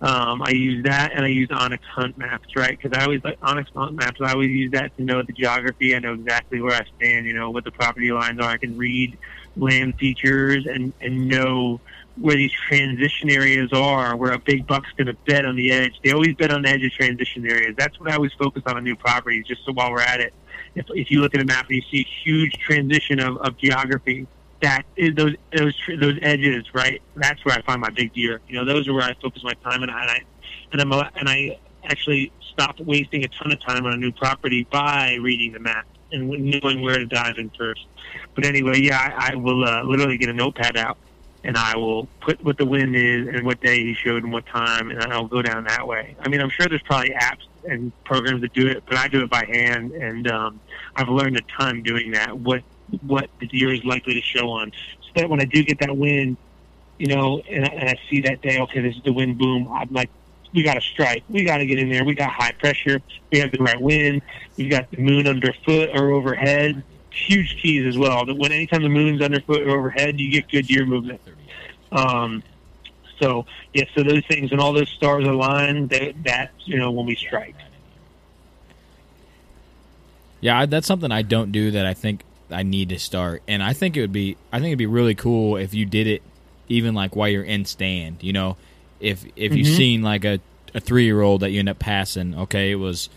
Um, 0.00 0.42
I 0.42 0.50
use 0.50 0.84
that, 0.84 1.12
and 1.14 1.24
I 1.24 1.28
use 1.28 1.48
onX 1.48 1.80
Hunt 1.94 2.18
Maps, 2.18 2.48
right? 2.54 2.78
Because 2.78 2.96
I 2.96 3.04
always 3.04 3.24
like 3.24 3.40
onX 3.40 3.66
Hunt 3.74 3.94
Maps. 3.94 4.20
I 4.20 4.32
always 4.32 4.50
use 4.50 4.70
that 4.72 4.94
to 4.96 5.02
know 5.02 5.22
the 5.22 5.32
geography. 5.32 5.94
I 5.96 6.00
know 6.00 6.12
exactly 6.12 6.60
where 6.60 6.74
I 6.74 6.84
stand. 6.96 7.26
You 7.26 7.32
know 7.32 7.50
what 7.50 7.64
the 7.64 7.72
property 7.72 8.12
lines 8.12 8.38
are. 8.40 8.50
I 8.50 8.58
can 8.58 8.76
read 8.76 9.18
land 9.56 9.94
features 9.98 10.66
and 10.66 10.92
and 11.00 11.28
know 11.28 11.80
where 12.18 12.36
these 12.36 12.52
transition 12.52 13.30
areas 13.30 13.70
are, 13.72 14.16
where 14.16 14.32
a 14.32 14.38
big 14.38 14.66
buck's 14.66 14.90
going 14.96 15.06
to 15.06 15.16
bed 15.26 15.44
on 15.44 15.56
the 15.56 15.70
edge. 15.70 15.92
They 16.02 16.12
always 16.12 16.34
bet 16.34 16.50
on 16.50 16.62
the 16.62 16.68
edge 16.70 16.84
of 16.84 16.92
transition 16.92 17.46
areas. 17.46 17.74
That's 17.76 17.98
what 18.00 18.10
I 18.10 18.16
always 18.16 18.32
focus 18.34 18.62
on 18.66 18.76
on 18.76 18.84
new 18.84 18.96
properties. 18.96 19.46
Just 19.46 19.64
so 19.64 19.72
while 19.72 19.90
we're 19.90 20.00
at 20.00 20.20
it, 20.20 20.34
if, 20.76 20.86
if 20.90 21.10
you 21.10 21.20
look 21.20 21.34
at 21.34 21.40
a 21.40 21.44
map 21.44 21.66
and 21.68 21.76
you 21.76 21.82
see 21.90 22.00
a 22.00 22.24
huge 22.24 22.52
transition 22.58 23.18
of, 23.18 23.38
of 23.38 23.56
geography, 23.56 24.26
that 24.62 24.82
is 24.96 25.14
those 25.14 25.34
those 25.56 25.74
those 25.98 26.18
edges, 26.22 26.64
right? 26.72 27.02
That's 27.16 27.44
where 27.44 27.56
I 27.56 27.62
find 27.62 27.80
my 27.80 27.90
big 27.90 28.12
deer. 28.12 28.40
You 28.48 28.56
know, 28.56 28.64
those 28.64 28.86
are 28.88 28.94
where 28.94 29.02
I 29.02 29.14
focus 29.14 29.42
my 29.42 29.54
time, 29.54 29.82
and 29.82 29.90
I 29.90 30.22
and 30.72 30.80
I'm 30.80 30.92
and 30.92 31.28
I 31.28 31.58
actually 31.84 32.32
stop 32.52 32.78
wasting 32.80 33.24
a 33.24 33.28
ton 33.28 33.52
of 33.52 33.60
time 33.60 33.84
on 33.84 33.92
a 33.92 33.96
new 33.96 34.12
property 34.12 34.66
by 34.70 35.18
reading 35.20 35.52
the 35.52 35.60
map 35.60 35.86
and 36.12 36.28
knowing 36.28 36.82
where 36.82 36.98
to 36.98 37.06
dive 37.06 37.38
in 37.38 37.50
first. 37.50 37.86
But 38.34 38.44
anyway, 38.44 38.80
yeah, 38.80 39.14
I, 39.18 39.32
I 39.32 39.34
will 39.34 39.64
uh, 39.64 39.82
literally 39.82 40.16
get 40.16 40.28
a 40.28 40.32
notepad 40.32 40.76
out 40.76 40.98
and 41.46 41.56
I 41.56 41.76
will 41.76 42.08
put 42.20 42.42
what 42.44 42.58
the 42.58 42.66
wind 42.66 42.96
is 42.96 43.28
and 43.28 43.46
what 43.46 43.60
day 43.60 43.78
he 43.84 43.94
showed 43.94 44.24
and 44.24 44.32
what 44.32 44.44
time, 44.46 44.90
and 44.90 45.00
I'll 45.12 45.28
go 45.28 45.42
down 45.42 45.64
that 45.64 45.86
way. 45.86 46.16
I 46.20 46.28
mean, 46.28 46.40
I'm 46.40 46.50
sure 46.50 46.66
there's 46.68 46.82
probably 46.82 47.10
apps 47.10 47.46
and 47.64 47.92
programs 48.04 48.42
that 48.42 48.52
do 48.52 48.66
it, 48.66 48.82
but 48.86 48.98
I 48.98 49.06
do 49.08 49.22
it 49.22 49.30
by 49.30 49.44
hand, 49.50 49.92
and 49.92 50.28
um, 50.28 50.60
I've 50.96 51.08
learned 51.08 51.36
a 51.36 51.42
ton 51.58 51.82
doing 51.84 52.10
that. 52.12 52.36
What 52.36 52.64
what 53.00 53.30
the 53.40 53.46
deer 53.46 53.72
is 53.72 53.84
likely 53.84 54.14
to 54.14 54.20
show 54.22 54.50
on, 54.50 54.72
so 55.02 55.10
that 55.22 55.30
when 55.30 55.40
I 55.40 55.44
do 55.44 55.62
get 55.62 55.78
that 55.80 55.96
wind, 55.96 56.36
you 56.98 57.06
know, 57.06 57.40
and, 57.50 57.64
I- 57.64 57.68
and 57.74 57.88
I 57.90 57.94
see 58.10 58.20
that 58.22 58.40
day, 58.42 58.58
okay, 58.60 58.80
this 58.80 58.96
is 58.96 59.02
the 59.04 59.12
wind 59.12 59.38
boom. 59.38 59.68
I'm 59.72 59.88
like, 59.92 60.10
we 60.52 60.62
got 60.64 60.74
to 60.74 60.80
strike. 60.80 61.24
We 61.28 61.44
got 61.44 61.58
to 61.58 61.66
get 61.66 61.78
in 61.78 61.90
there. 61.90 62.04
We 62.04 62.14
got 62.14 62.30
high 62.30 62.52
pressure. 62.58 63.00
We 63.32 63.38
have 63.40 63.52
the 63.52 63.58
right 63.58 63.80
wind. 63.80 64.22
We've 64.56 64.70
got 64.70 64.90
the 64.90 64.98
moon 65.02 65.26
underfoot 65.28 65.90
or 65.94 66.10
overhead. 66.12 66.84
Huge 67.26 67.56
keys 67.62 67.86
as 67.86 67.96
well. 67.96 68.26
That 68.26 68.36
when 68.36 68.52
anytime 68.52 68.82
the 68.82 68.88
moon's 68.88 69.22
underfoot 69.22 69.62
or 69.62 69.70
overhead, 69.78 70.20
you 70.20 70.30
get 70.30 70.48
good 70.50 70.66
deer 70.66 70.84
movement. 70.86 71.20
Um, 71.90 72.42
so 73.18 73.46
yeah, 73.72 73.84
so 73.94 74.02
those 74.02 74.24
things 74.26 74.52
and 74.52 74.60
all 74.60 74.72
those 74.72 74.90
stars 74.90 75.26
align. 75.26 75.88
That 75.88 76.14
that's 76.22 76.52
you 76.66 76.78
know 76.78 76.90
when 76.90 77.06
we 77.06 77.14
strike. 77.16 77.54
Yeah, 80.40 80.66
that's 80.66 80.86
something 80.86 81.10
I 81.10 81.22
don't 81.22 81.52
do 81.52 81.70
that 81.72 81.86
I 81.86 81.94
think 81.94 82.22
I 82.50 82.62
need 82.62 82.90
to 82.90 82.98
start. 82.98 83.42
And 83.48 83.62
I 83.62 83.72
think 83.72 83.96
it 83.96 84.00
would 84.02 84.12
be 84.12 84.36
I 84.52 84.58
think 84.58 84.68
it'd 84.68 84.78
be 84.78 84.86
really 84.86 85.14
cool 85.14 85.56
if 85.56 85.74
you 85.74 85.86
did 85.86 86.06
it 86.06 86.22
even 86.68 86.94
like 86.94 87.16
while 87.16 87.28
you're 87.28 87.42
in 87.42 87.64
stand, 87.64 88.22
you 88.22 88.32
know. 88.32 88.56
If 89.00 89.24
if 89.36 89.54
you've 89.56 89.66
Mhm. 89.66 89.76
seen 89.76 90.02
like 90.02 90.24
a, 90.24 90.40
a 90.74 90.80
three 90.80 91.04
year 91.04 91.20
old 91.22 91.40
that 91.40 91.50
you 91.50 91.58
end 91.60 91.68
up 91.68 91.78
passing, 91.78 92.34
okay, 92.34 92.70
it 92.70 92.76
was 92.76 93.08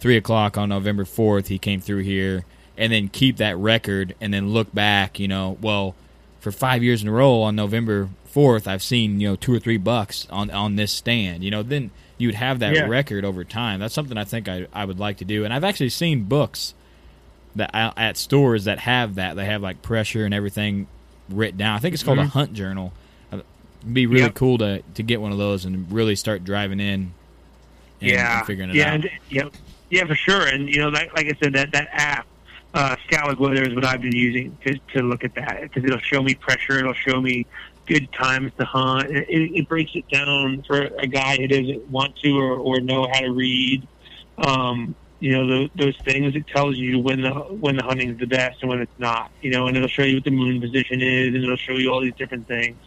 three 0.00 0.16
o'clock 0.16 0.56
on 0.58 0.68
November 0.68 1.04
fourth, 1.04 1.48
he 1.48 1.58
came 1.58 1.80
through 1.80 2.02
here 2.02 2.44
and 2.80 2.92
then 2.92 3.08
keep 3.08 3.36
that 3.36 3.56
record 3.56 4.14
and 4.20 4.34
then 4.34 4.48
look 4.48 4.74
back, 4.74 5.20
you 5.20 5.28
know, 5.28 5.56
well, 5.60 5.94
for 6.40 6.50
five 6.50 6.82
years 6.82 7.02
in 7.02 7.08
a 7.08 7.12
row 7.12 7.42
on 7.42 7.54
November 7.54 8.08
fourth 8.24 8.66
I've 8.66 8.82
seen, 8.82 9.20
you 9.20 9.28
know, 9.28 9.36
two 9.36 9.52
or 9.54 9.58
three 9.60 9.76
bucks 9.76 10.26
on 10.30 10.50
on 10.50 10.74
this 10.76 10.90
stand. 10.90 11.44
You 11.44 11.50
know, 11.50 11.62
then 11.62 11.90
you 12.18 12.28
would 12.28 12.34
have 12.36 12.58
that 12.60 12.74
Yeah. 12.74 12.86
record 12.88 13.24
over 13.24 13.44
time. 13.44 13.80
That's 13.80 13.94
something 13.94 14.16
I 14.16 14.24
think 14.24 14.48
I, 14.48 14.66
I 14.72 14.84
would 14.84 14.98
like 14.98 15.18
to 15.18 15.24
do. 15.24 15.44
And 15.44 15.52
I've 15.54 15.64
actually 15.64 15.88
seen 15.90 16.24
books 16.24 16.74
that 17.56 17.70
out 17.74 17.94
at 17.96 18.16
stores 18.16 18.64
that 18.64 18.78
have 18.80 19.16
that. 19.16 19.36
They 19.36 19.44
have 19.44 19.60
like 19.62 19.82
pressure 19.82 20.24
and 20.24 20.32
everything 20.32 20.86
written 21.28 21.58
down. 21.58 21.74
I 21.76 21.78
think 21.80 21.94
it's 21.94 22.02
called 22.02 22.18
a 22.18 22.24
Mhm. 22.24 22.28
hunt 22.30 22.52
journal. 22.54 22.92
Uh, 23.32 23.38
It'd 23.82 23.94
be 23.94 24.06
really 24.06 24.22
Yep. 24.22 24.34
cool 24.34 24.58
to 24.58 24.82
to 24.94 25.02
get 25.02 25.20
one 25.20 25.32
of 25.32 25.38
those 25.38 25.64
and 25.64 25.90
really 25.90 26.14
start 26.16 26.44
driving 26.44 26.80
in. 26.80 27.12
And, 28.00 28.10
yeah, 28.10 28.38
and 28.38 28.46
figuring 28.46 28.70
it 28.70 28.76
yeah, 28.76 28.88
out. 28.88 28.94
And, 28.94 29.10
yeah, 29.28 29.42
yeah, 29.90 30.04
for 30.06 30.14
sure. 30.14 30.46
And 30.46 30.68
you 30.68 30.78
know, 30.80 30.88
like, 30.88 31.14
like 31.16 31.26
I 31.26 31.34
said, 31.42 31.52
that 31.54 31.72
that 31.72 31.88
app, 31.92 32.26
uh, 32.74 32.96
Scout 33.06 33.38
Weather, 33.38 33.62
is 33.62 33.74
what 33.74 33.84
I've 33.84 34.02
been 34.02 34.14
using 34.14 34.56
to 34.64 34.78
to 34.94 35.02
look 35.02 35.24
at 35.24 35.34
that 35.34 35.62
because 35.62 35.84
it'll 35.84 35.98
show 35.98 36.22
me 36.22 36.34
pressure. 36.34 36.78
It'll 36.78 36.92
show 36.92 37.20
me 37.20 37.46
good 37.86 38.12
times 38.12 38.52
to 38.58 38.64
hunt. 38.64 39.10
It, 39.10 39.26
it, 39.28 39.68
breaks 39.68 39.90
it 39.94 40.08
down 40.08 40.62
for 40.66 40.82
a 40.82 41.06
guy 41.06 41.36
who 41.36 41.48
doesn't 41.48 41.88
want 41.88 42.16
to 42.18 42.38
or, 42.38 42.56
or 42.56 42.80
know 42.80 43.08
how 43.12 43.20
to 43.20 43.32
read. 43.32 43.86
Um, 44.38 44.94
you 45.18 45.32
know 45.32 45.46
those, 45.46 45.70
those 45.74 45.96
things. 46.04 46.34
It 46.34 46.46
tells 46.46 46.76
you 46.76 46.98
when 46.98 47.22
the 47.22 47.32
when 47.32 47.76
the 47.76 47.82
hunting's 47.82 48.18
the 48.18 48.26
best 48.26 48.62
and 48.62 48.70
when 48.70 48.80
it's 48.80 48.98
not. 48.98 49.30
You 49.42 49.50
know, 49.50 49.66
and 49.66 49.76
it'll 49.76 49.88
show 49.88 50.02
you 50.02 50.16
what 50.16 50.24
the 50.24 50.30
moon 50.30 50.60
position 50.60 51.00
is, 51.02 51.34
and 51.34 51.42
it'll 51.42 51.56
show 51.56 51.72
you 51.72 51.92
all 51.92 52.00
these 52.00 52.14
different 52.14 52.46
things. 52.46 52.78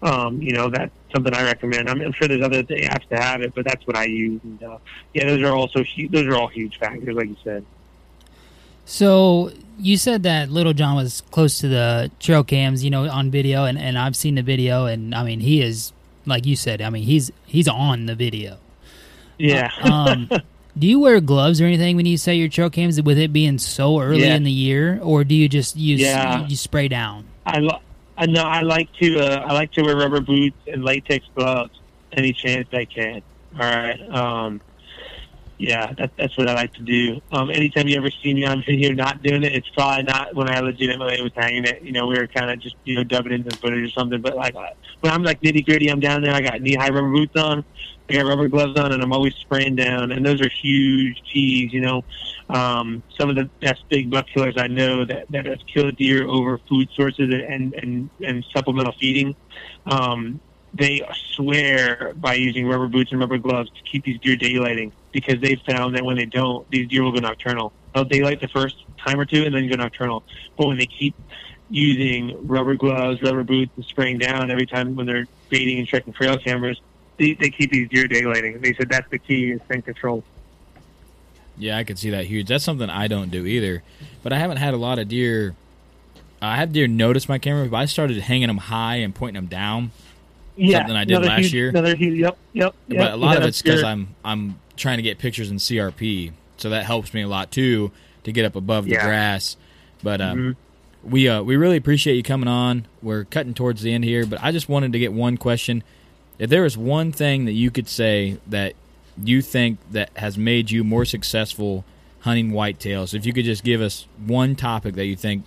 Um, 0.00 0.40
you 0.40 0.52
know, 0.52 0.68
that's 0.68 0.92
something 1.14 1.32
I 1.34 1.44
recommend. 1.44 1.88
I'm, 1.88 2.00
I'm 2.00 2.12
sure 2.12 2.26
there's 2.26 2.42
other 2.42 2.62
apps 2.62 3.08
to 3.08 3.16
have 3.16 3.42
it, 3.42 3.54
but 3.54 3.64
that's 3.64 3.86
what 3.86 3.96
I 3.96 4.04
use. 4.04 4.40
And 4.42 4.62
uh, 4.62 4.78
yeah, 5.12 5.26
those 5.26 5.42
are 5.42 5.54
also 5.54 5.84
those 6.10 6.26
are 6.26 6.34
all 6.34 6.48
huge 6.48 6.78
factors, 6.78 7.14
like 7.14 7.28
you 7.28 7.36
said. 7.44 7.64
So 8.84 9.50
you 9.78 9.96
said 9.96 10.22
that 10.24 10.50
Little 10.50 10.72
John 10.72 10.96
was 10.96 11.22
close 11.30 11.58
to 11.60 11.68
the 11.68 12.10
trail 12.20 12.44
cams, 12.44 12.84
you 12.84 12.90
know, 12.90 13.08
on 13.08 13.30
video, 13.30 13.64
and, 13.64 13.78
and 13.78 13.98
I've 13.98 14.16
seen 14.16 14.34
the 14.36 14.42
video, 14.42 14.86
and 14.86 15.14
I 15.14 15.22
mean, 15.24 15.40
he 15.40 15.62
is 15.62 15.92
like 16.26 16.46
you 16.46 16.56
said. 16.56 16.82
I 16.82 16.90
mean, 16.90 17.04
he's 17.04 17.30
he's 17.46 17.68
on 17.68 18.06
the 18.06 18.14
video. 18.14 18.58
Yeah. 19.38 19.70
um, 19.82 20.28
do 20.78 20.86
you 20.86 21.00
wear 21.00 21.20
gloves 21.20 21.60
or 21.60 21.64
anything 21.64 21.96
when 21.96 22.06
you 22.06 22.16
set 22.16 22.32
your 22.32 22.48
trail 22.48 22.70
cams? 22.70 23.00
With 23.02 23.18
it 23.18 23.32
being 23.32 23.58
so 23.58 24.00
early 24.00 24.22
Yeah. 24.24 24.36
in 24.36 24.44
the 24.44 24.50
year, 24.52 25.00
or 25.02 25.24
do 25.24 25.34
you 25.34 25.48
just 25.48 25.76
use 25.76 26.00
Yeah. 26.00 26.46
you, 26.46 26.56
spray 26.56 26.88
down? 26.88 27.24
I 27.46 27.60
I 28.16 28.26
know 28.26 28.42
I 28.42 28.60
like 28.60 28.92
to 28.94 29.18
uh, 29.20 29.44
I 29.48 29.52
like 29.52 29.72
to 29.72 29.82
wear 29.82 29.96
rubber 29.96 30.20
boots 30.20 30.56
and 30.66 30.84
latex 30.84 31.24
gloves 31.34 31.70
any 32.12 32.32
chance 32.32 32.68
I 32.72 32.84
can. 32.84 33.22
All 33.54 33.60
right. 33.60 34.00
Um, 34.10 34.60
yeah, 35.62 35.92
that, 35.96 36.10
that's 36.18 36.36
what 36.36 36.48
I 36.48 36.54
like 36.54 36.72
to 36.74 36.82
do. 36.82 37.20
Um, 37.30 37.48
anytime 37.48 37.86
you 37.86 37.96
ever 37.96 38.10
see 38.10 38.34
me 38.34 38.44
on 38.44 38.64
video 38.66 38.92
not 38.92 39.22
doing 39.22 39.44
it, 39.44 39.54
it's 39.54 39.68
probably 39.68 40.02
not 40.02 40.34
when 40.34 40.50
I 40.50 40.58
legitimately 40.58 41.22
was 41.22 41.30
hanging 41.36 41.64
it. 41.64 41.82
You 41.82 41.92
know, 41.92 42.08
we 42.08 42.18
were 42.18 42.26
kind 42.26 42.50
of 42.50 42.58
just 42.58 42.74
you 42.82 42.96
know 42.96 43.04
dubbing 43.04 43.32
into 43.32 43.56
footage 43.58 43.86
or 43.86 43.90
something. 43.90 44.20
But 44.20 44.34
like 44.34 44.54
when 44.54 45.12
I'm 45.12 45.22
like 45.22 45.40
nitty 45.40 45.64
gritty, 45.64 45.88
I'm 45.88 46.00
down 46.00 46.20
there. 46.20 46.34
I 46.34 46.40
got 46.40 46.60
knee 46.60 46.74
high 46.74 46.88
rubber 46.88 47.12
boots 47.12 47.36
on. 47.40 47.64
I 48.10 48.14
got 48.14 48.26
rubber 48.26 48.48
gloves 48.48 48.76
on, 48.76 48.90
and 48.90 49.00
I'm 49.00 49.12
always 49.12 49.36
spraying 49.36 49.76
down. 49.76 50.10
And 50.10 50.26
those 50.26 50.40
are 50.40 50.48
huge 50.48 51.22
keys. 51.32 51.72
You 51.72 51.82
know, 51.82 52.04
um, 52.48 53.04
some 53.16 53.30
of 53.30 53.36
the 53.36 53.48
best 53.60 53.84
big 53.88 54.10
buck 54.10 54.26
killers 54.34 54.56
I 54.58 54.66
know 54.66 55.04
that 55.04 55.26
that 55.30 55.46
have 55.46 55.60
killed 55.72 55.96
deer 55.96 56.26
over 56.26 56.58
food 56.68 56.88
sources 56.96 57.32
and 57.32 57.72
and 57.74 58.10
and 58.20 58.44
supplemental 58.52 58.94
feeding. 58.98 59.36
Um, 59.86 60.40
they 60.74 61.06
swear 61.34 62.12
by 62.16 62.34
using 62.34 62.66
rubber 62.66 62.88
boots 62.88 63.12
and 63.12 63.20
rubber 63.20 63.38
gloves 63.38 63.70
to 63.70 63.82
keep 63.82 64.04
these 64.04 64.18
deer 64.20 64.36
daylighting 64.36 64.92
because 65.12 65.40
they've 65.40 65.60
found 65.60 65.94
that 65.94 66.04
when 66.04 66.16
they 66.16 66.24
don't, 66.24 66.68
these 66.70 66.88
deer 66.88 67.02
will 67.02 67.12
go 67.12 67.20
nocturnal. 67.20 67.72
They'll 67.94 68.04
daylight 68.04 68.40
the 68.40 68.48
first 68.48 68.76
time 68.98 69.20
or 69.20 69.26
two 69.26 69.44
and 69.44 69.54
then 69.54 69.68
go 69.68 69.76
nocturnal. 69.76 70.22
But 70.56 70.68
when 70.68 70.78
they 70.78 70.86
keep 70.86 71.14
using 71.68 72.46
rubber 72.46 72.74
gloves, 72.74 73.22
rubber 73.22 73.44
boots, 73.44 73.72
and 73.76 73.84
spraying 73.84 74.18
down 74.18 74.50
every 74.50 74.66
time 74.66 74.94
when 74.94 75.06
they're 75.06 75.26
baiting 75.50 75.78
and 75.78 75.86
checking 75.86 76.12
trail 76.12 76.38
cameras, 76.38 76.80
they, 77.18 77.34
they 77.34 77.50
keep 77.50 77.70
these 77.70 77.88
deer 77.88 78.06
daylighting. 78.06 78.62
They 78.62 78.72
said 78.74 78.88
that's 78.88 79.08
the 79.10 79.18
key 79.18 79.52
is 79.52 79.60
scent 79.68 79.84
control. 79.84 80.24
Yeah, 81.58 81.76
I 81.76 81.84
could 81.84 81.98
see 81.98 82.10
that 82.10 82.24
huge. 82.26 82.48
That's 82.48 82.64
something 82.64 82.88
I 82.88 83.08
don't 83.08 83.30
do 83.30 83.44
either. 83.46 83.82
But 84.22 84.32
I 84.32 84.38
haven't 84.38 84.56
had 84.56 84.72
a 84.72 84.78
lot 84.78 84.98
of 84.98 85.08
deer. 85.08 85.54
I 86.40 86.56
have 86.56 86.72
deer 86.72 86.88
notice 86.88 87.28
my 87.28 87.38
camera, 87.38 87.66
but 87.68 87.76
I 87.76 87.84
started 87.84 88.16
hanging 88.18 88.48
them 88.48 88.56
high 88.56 88.96
and 88.96 89.14
pointing 89.14 89.34
them 89.34 89.46
down. 89.46 89.92
Yeah, 90.56 90.78
something 90.78 90.96
I 90.96 91.04
did 91.04 91.14
another 91.16 91.28
last 91.28 91.40
huge- 91.42 91.54
year. 91.54 91.68
Another 91.70 91.96
huge, 91.96 92.18
yep, 92.18 92.36
yep. 92.52 92.74
but 92.88 92.96
yep. 92.96 93.12
a 93.12 93.16
lot 93.16 93.36
of 93.38 93.44
it's 93.44 93.62
because 93.62 93.82
I'm 93.82 94.14
I'm 94.24 94.58
trying 94.76 94.98
to 94.98 95.02
get 95.02 95.18
pictures 95.18 95.50
in 95.50 95.56
CRP, 95.56 96.32
so 96.58 96.70
that 96.70 96.84
helps 96.84 97.14
me 97.14 97.22
a 97.22 97.28
lot 97.28 97.50
too 97.50 97.90
to 98.24 98.32
get 98.32 98.44
up 98.44 98.54
above 98.56 98.84
the 98.84 98.96
grass. 98.96 99.56
But 100.02 100.20
um, 100.20 100.38
Mhm. 100.38 100.56
we 101.10 101.28
uh, 101.28 101.42
we 101.42 101.56
really 101.56 101.76
appreciate 101.76 102.16
you 102.16 102.22
coming 102.22 102.48
on. 102.48 102.86
We're 103.02 103.24
cutting 103.24 103.54
towards 103.54 103.82
the 103.82 103.92
end 103.92 104.04
here, 104.04 104.26
but 104.26 104.38
I 104.42 104.52
just 104.52 104.68
wanted 104.68 104.92
to 104.92 104.98
get 104.98 105.12
one 105.12 105.36
question. 105.36 105.82
If 106.38 106.50
there 106.50 106.62
was 106.62 106.76
one 106.76 107.12
thing 107.12 107.44
that 107.44 107.52
you 107.52 107.70
could 107.70 107.88
say 107.88 108.38
that 108.46 108.74
you 109.22 109.42
think 109.42 109.78
that 109.90 110.10
has 110.16 110.36
made 110.38 110.70
you 110.70 110.82
more 110.84 111.04
successful 111.04 111.84
hunting 112.20 112.50
whitetails, 112.50 113.14
if 113.14 113.24
you 113.26 113.32
could 113.32 113.44
just 113.44 113.62
give 113.64 113.80
us 113.80 114.06
one 114.26 114.54
topic 114.56 114.94
that 114.96 115.06
you 115.06 115.14
think 115.16 115.44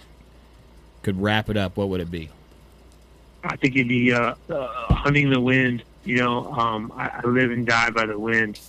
could 1.04 1.22
wrap 1.22 1.50
it 1.50 1.58
up, 1.58 1.76
what 1.78 1.90
would 1.90 2.00
it 2.02 2.10
be? 2.12 2.30
I 3.46 3.56
think 3.58 3.76
it'd 3.76 3.88
be 3.88 4.12
uh, 4.14 4.36
uh, 4.50 4.94
hunting 4.94 5.30
the 5.30 5.40
wind 5.40 5.84
You 6.04 6.18
know, 6.18 6.52
um, 6.54 6.94
I, 6.96 7.22
I 7.24 7.28
live 7.28 7.52
and 7.52 7.66
die 7.66 7.90
by 7.90 8.06
the 8.06 8.18
wind. 8.18 8.60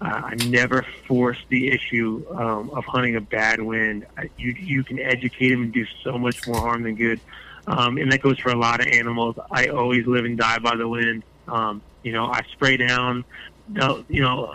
Uh, 0.00 0.22
I 0.24 0.34
never 0.46 0.84
force 1.06 1.38
the 1.48 1.68
issue 1.68 2.24
um, 2.30 2.70
of 2.70 2.84
hunting 2.84 3.16
a 3.16 3.20
bad 3.20 3.60
wind. 3.60 4.06
I, 4.16 4.30
you 4.36 4.52
you 4.52 4.84
can 4.84 4.98
educate 5.00 5.50
them 5.50 5.62
and 5.62 5.72
do 5.72 5.86
so 6.02 6.18
much 6.18 6.46
more 6.46 6.58
harm 6.58 6.82
than 6.84 6.94
good, 6.94 7.20
um, 7.66 7.98
and 7.98 8.10
that 8.12 8.22
goes 8.22 8.38
for 8.38 8.50
a 8.50 8.56
lot 8.56 8.80
of 8.80 8.86
animals. 8.86 9.36
I 9.50 9.66
always 9.68 10.06
live 10.06 10.24
and 10.24 10.38
die 10.38 10.58
by 10.58 10.76
the 10.76 10.88
wind. 10.88 11.22
Um, 11.48 11.82
you 12.02 12.12
know, 12.12 12.26
I 12.26 12.42
spray 12.52 12.76
down. 12.76 13.24
You 14.08 14.20
know, 14.20 14.54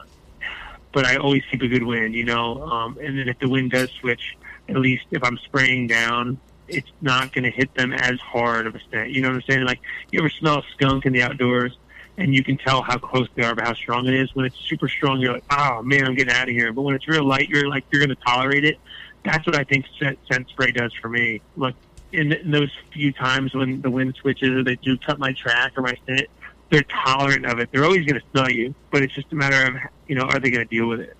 but 0.93 1.05
I 1.05 1.17
always 1.17 1.43
keep 1.49 1.61
a 1.61 1.67
good 1.67 1.83
wind. 1.83 2.15
You 2.15 2.25
know, 2.25 2.63
um, 2.63 2.97
and 3.01 3.17
then 3.17 3.27
if 3.27 3.39
the 3.39 3.49
wind 3.49 3.71
does 3.71 3.89
switch, 3.91 4.37
at 4.67 4.77
least 4.77 5.05
if 5.11 5.23
I'm 5.23 5.37
spraying 5.39 5.87
down, 5.87 6.39
it's 6.69 6.91
not 7.01 7.33
going 7.33 7.43
to 7.43 7.51
hit 7.51 7.73
them 7.75 7.93
as 7.93 8.19
hard 8.19 8.67
of 8.67 8.75
a 8.75 8.79
scent. 8.91 9.09
You 9.11 9.21
know 9.21 9.29
what 9.29 9.35
I'm 9.35 9.41
saying? 9.43 9.65
Like 9.65 9.79
you 10.11 10.19
ever 10.19 10.29
smell 10.29 10.59
a 10.59 10.63
skunk 10.73 11.05
in 11.05 11.13
the 11.13 11.23
outdoors? 11.23 11.77
and 12.19 12.35
you 12.35 12.43
can 12.43 12.57
tell 12.57 12.81
how 12.81 12.97
close 12.97 13.29
they 13.35 13.43
are 13.43 13.55
by 13.55 13.63
how 13.63 13.73
strong 13.73 14.05
it 14.05 14.13
is. 14.13 14.35
When 14.35 14.45
it's 14.45 14.57
super 14.57 14.89
strong, 14.89 15.21
you're 15.21 15.33
like, 15.33 15.45
oh 15.51 15.81
man, 15.81 16.05
I'm 16.05 16.15
getting 16.15 16.33
out 16.33 16.49
of 16.49 16.53
here. 16.53 16.73
But 16.73 16.81
when 16.81 16.93
it's 16.93 17.07
real 17.07 17.23
light, 17.23 17.47
you're 17.47 17.69
like, 17.69 17.85
you're 17.91 18.05
going 18.05 18.15
to 18.15 18.23
tolerate 18.23 18.65
it. 18.65 18.77
That's 19.23 19.45
what 19.47 19.55
I 19.55 19.63
think 19.63 19.85
scent, 19.97 20.19
scent 20.29 20.49
spray 20.49 20.71
does 20.71 20.93
for 20.93 21.07
me. 21.07 21.41
Look, 21.55 21.75
in, 22.11 22.33
in 22.33 22.51
those 22.51 22.71
few 22.91 23.13
times 23.13 23.53
when 23.55 23.81
the 23.81 23.89
wind 23.89 24.15
switches 24.19 24.49
or 24.49 24.63
they 24.63 24.75
do 24.75 24.97
cut 24.97 25.17
my 25.17 25.31
track 25.31 25.73
or 25.77 25.81
my 25.81 25.95
scent, 26.05 26.27
they're 26.69 26.83
tolerant 26.83 27.45
of 27.45 27.59
it. 27.59 27.69
They're 27.71 27.85
always 27.85 28.05
going 28.05 28.19
to 28.19 28.27
smell 28.31 28.51
you, 28.51 28.75
but 28.91 29.01
it's 29.01 29.13
just 29.13 29.31
a 29.31 29.35
matter 29.35 29.65
of, 29.65 29.75
you 30.07 30.15
know, 30.15 30.23
are 30.23 30.39
they 30.39 30.51
going 30.51 30.67
to 30.67 30.75
deal 30.75 30.87
with 30.87 30.99
it? 30.99 31.15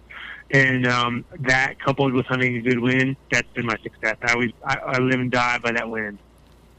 And 0.52 0.88
um, 0.88 1.26
that 1.42 1.80
coupled 1.80 2.14
with 2.14 2.26
hunting 2.26 2.56
a 2.58 2.62
good 2.62 2.80
wind, 2.80 3.18
that's 3.32 3.48
been 3.54 3.66
my 3.68 3.78
success. 3.84 4.18
I 4.24 4.34
always, 4.34 4.52
I, 4.66 4.78
I 4.78 4.98
live 4.98 5.20
and 5.20 5.32
die 5.32 5.60
by 5.60 5.72
that 5.74 5.90
wind. 5.90 6.18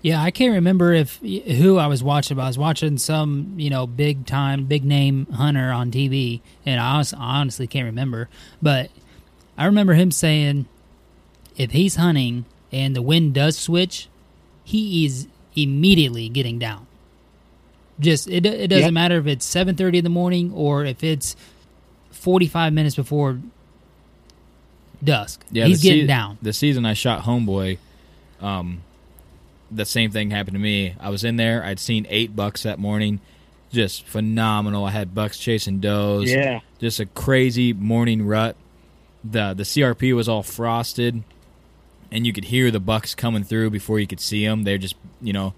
Yeah, 0.02 0.20
I 0.22 0.30
can't 0.30 0.54
remember 0.54 0.92
if 0.94 1.18
who 1.18 1.76
I 1.76 1.86
was 1.86 2.02
watching, 2.02 2.36
but 2.36 2.44
I 2.44 2.46
was 2.48 2.56
watching 2.58 2.96
some, 2.96 3.54
you 3.58 3.68
know, 3.70 3.86
big 3.86 4.24
time, 4.26 4.64
big 4.64 4.82
name 4.84 5.26
hunter 5.26 5.70
on 5.70 5.90
TV, 5.90 6.40
and 6.64 6.80
I 6.80 6.92
honestly, 6.94 7.18
I 7.20 7.40
honestly 7.40 7.66
can't 7.66 7.84
remember. 7.84 8.28
But 8.62 8.90
I 9.58 9.66
remember 9.66 9.92
him 9.92 10.10
saying, 10.10 10.64
if 11.56 11.72
he's 11.72 11.96
hunting 11.96 12.46
and 12.72 12.96
the 12.96 13.02
wind 13.02 13.34
does 13.34 13.58
switch, 13.58 14.08
he 14.64 15.04
is 15.04 15.28
immediately 15.54 16.30
getting 16.30 16.58
down. 16.58 16.86
Just 18.00 18.26
it, 18.26 18.46
it 18.46 18.68
doesn't 18.68 18.84
Yep. 18.86 18.92
matter 18.94 19.18
if 19.18 19.26
it's 19.26 19.44
seven 19.44 19.76
thirty 19.76 19.98
in 19.98 20.04
the 20.04 20.08
morning 20.10 20.50
or 20.54 20.86
if 20.86 21.04
it's 21.04 21.36
forty 22.10 22.46
five 22.46 22.72
minutes 22.72 22.96
before 22.96 23.38
dusk. 25.02 25.44
Yeah, 25.50 25.66
he's 25.66 25.82
getting 25.82 26.02
sea- 26.02 26.06
down. 26.06 26.38
The 26.42 26.52
season 26.52 26.84
I 26.84 26.94
shot 26.94 27.22
Homeboy, 27.22 27.78
um, 28.40 28.82
the 29.70 29.84
same 29.84 30.10
thing 30.10 30.30
happened 30.30 30.54
to 30.54 30.60
me. 30.60 30.94
I 31.00 31.10
was 31.10 31.24
in 31.24 31.36
there. 31.36 31.64
I'd 31.64 31.78
seen 31.78 32.06
eight 32.10 32.34
bucks 32.34 32.62
that 32.64 32.78
morning, 32.78 33.20
just 33.72 34.04
phenomenal. 34.06 34.84
I 34.84 34.90
had 34.90 35.14
bucks 35.14 35.38
chasing 35.38 35.80
does. 35.80 36.30
Yeah. 36.30 36.60
just 36.78 36.98
a 37.00 37.06
crazy 37.06 37.72
morning 37.72 38.26
rut. 38.26 38.56
the 39.24 39.54
The 39.54 39.64
CRP 39.64 40.14
was 40.14 40.28
all 40.28 40.42
frosted, 40.42 41.22
and 42.10 42.26
you 42.26 42.32
could 42.32 42.44
hear 42.46 42.70
the 42.70 42.80
bucks 42.80 43.14
coming 43.14 43.44
through 43.44 43.70
before 43.70 44.00
you 44.00 44.06
could 44.06 44.20
see 44.20 44.44
them. 44.46 44.64
They're 44.64 44.78
just 44.78 44.96
you 45.20 45.32
know 45.32 45.54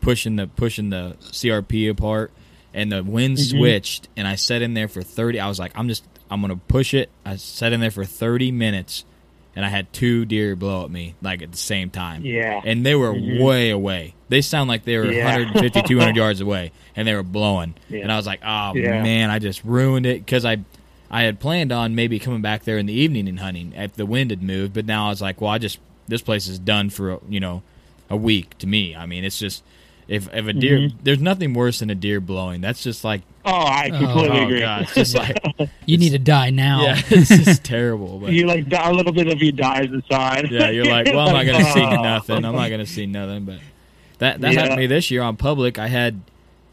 pushing 0.00 0.36
the 0.36 0.46
pushing 0.46 0.90
the 0.90 1.16
CRP 1.20 1.90
apart, 1.90 2.30
and 2.76 2.92
the 2.92 3.02
wind 3.02 3.38
Mhm. 3.38 3.50
switched. 3.50 4.08
And 4.16 4.28
I 4.28 4.36
sat 4.36 4.62
in 4.62 4.74
there 4.74 4.86
for 4.86 5.02
thirty. 5.02 5.40
I 5.40 5.48
was 5.48 5.58
like, 5.58 5.72
I'm 5.74 5.88
just 5.88 6.04
I'm 6.30 6.40
gonna 6.40 6.56
push 6.56 6.94
it. 6.94 7.08
I 7.24 7.34
sat 7.36 7.72
in 7.72 7.80
there 7.80 7.90
for 7.90 8.04
thirty 8.04 8.52
minutes, 8.52 9.04
and 9.56 9.64
I 9.64 9.68
had 9.68 9.92
two 9.92 10.24
deer 10.24 10.54
blow 10.54 10.84
at 10.84 10.90
me 10.90 11.14
like 11.22 11.42
at 11.42 11.50
the 11.50 11.58
same 11.58 11.90
time. 11.90 12.24
Yeah. 12.24 12.60
and 12.64 12.86
they 12.86 12.94
were 12.94 13.12
Mhm. 13.12 13.40
way 13.42 13.70
away. 13.70 14.14
They 14.28 14.40
sound 14.40 14.68
like 14.68 14.84
they 14.84 14.96
were 14.98 15.10
Yeah. 15.10 15.24
150, 15.24 15.82
200 15.82 16.16
yards 16.16 16.40
away, 16.40 16.72
and 16.96 17.06
they 17.08 17.14
were 17.14 17.22
blowing. 17.22 17.74
Yeah. 17.88 18.00
And 18.02 18.12
I 18.12 18.16
was 18.16 18.26
like, 18.26 18.40
oh 18.44 18.74
Yeah. 18.76 19.02
man, 19.02 19.30
I 19.30 19.38
just 19.40 19.64
ruined 19.64 20.06
it 20.06 20.24
because 20.24 20.44
I. 20.44 20.58
I 21.08 21.22
had 21.22 21.38
planned 21.38 21.70
on 21.70 21.94
maybe 21.94 22.18
coming 22.18 22.40
back 22.42 22.64
there 22.64 22.78
in 22.78 22.86
the 22.86 22.92
evening 22.92 23.28
and 23.28 23.38
hunting 23.38 23.72
if 23.76 23.94
the 23.94 24.04
wind 24.04 24.30
had 24.32 24.42
moved, 24.42 24.74
but 24.74 24.86
now 24.86 25.06
I 25.06 25.10
was 25.10 25.22
like, 25.22 25.40
well, 25.40 25.52
I 25.52 25.58
just 25.58 25.78
this 26.08 26.20
place 26.20 26.48
is 26.48 26.58
done 26.58 26.90
for 26.90 27.20
you 27.28 27.38
know 27.38 27.62
a 28.10 28.16
week 28.16 28.58
to 28.58 28.66
me. 28.66 28.96
I 28.96 29.06
mean, 29.06 29.22
it's 29.24 29.38
just 29.38 29.62
if 30.08 30.28
if 30.32 30.46
a 30.46 30.52
deer, 30.52 30.78
Mhm. 30.78 30.92
there's 31.02 31.20
nothing 31.20 31.52
worse 31.54 31.80
than 31.80 31.90
a 31.90 31.94
deer 31.94 32.20
blowing. 32.20 32.60
That's 32.60 32.82
just 32.82 33.02
like 33.04 33.22
Oh, 33.44 33.64
I 33.66 33.90
completely 33.90 34.38
oh, 34.40 34.44
agree. 34.44 34.60
God, 34.60 34.82
it's 34.82 34.94
just 34.94 35.14
like 35.14 35.38
You 35.86 35.98
need 35.98 36.10
to 36.10 36.18
die 36.18 36.50
now. 36.50 36.82
yeah, 36.82 37.00
it's 37.10 37.28
just 37.28 37.64
terrible. 37.64 38.18
But 38.18 38.32
you 38.32 38.46
like 38.46 38.68
die- 38.68 38.88
a 38.88 38.92
little 38.92 39.12
bit 39.12 39.28
of 39.28 39.42
you 39.42 39.52
dies 39.52 39.88
inside. 39.92 40.48
yeah, 40.50 40.70
you're 40.70 40.84
like, 40.86 41.06
well, 41.06 41.28
I'm 41.28 41.32
not 41.34 41.46
gonna 41.46 41.72
see 41.72 41.80
Oh. 41.82 42.02
nothing. 42.02 42.44
I'm 42.44 42.54
not 42.54 42.70
gonna 42.70 42.86
see 42.86 43.06
nothing. 43.06 43.44
But 43.44 43.58
that 44.18 44.40
that 44.40 44.52
Yeah. 44.52 44.60
happened 44.60 44.76
to 44.76 44.80
me 44.82 44.86
this 44.86 45.10
year 45.10 45.22
on 45.22 45.36
public. 45.36 45.78
I 45.78 45.88
had 45.88 46.20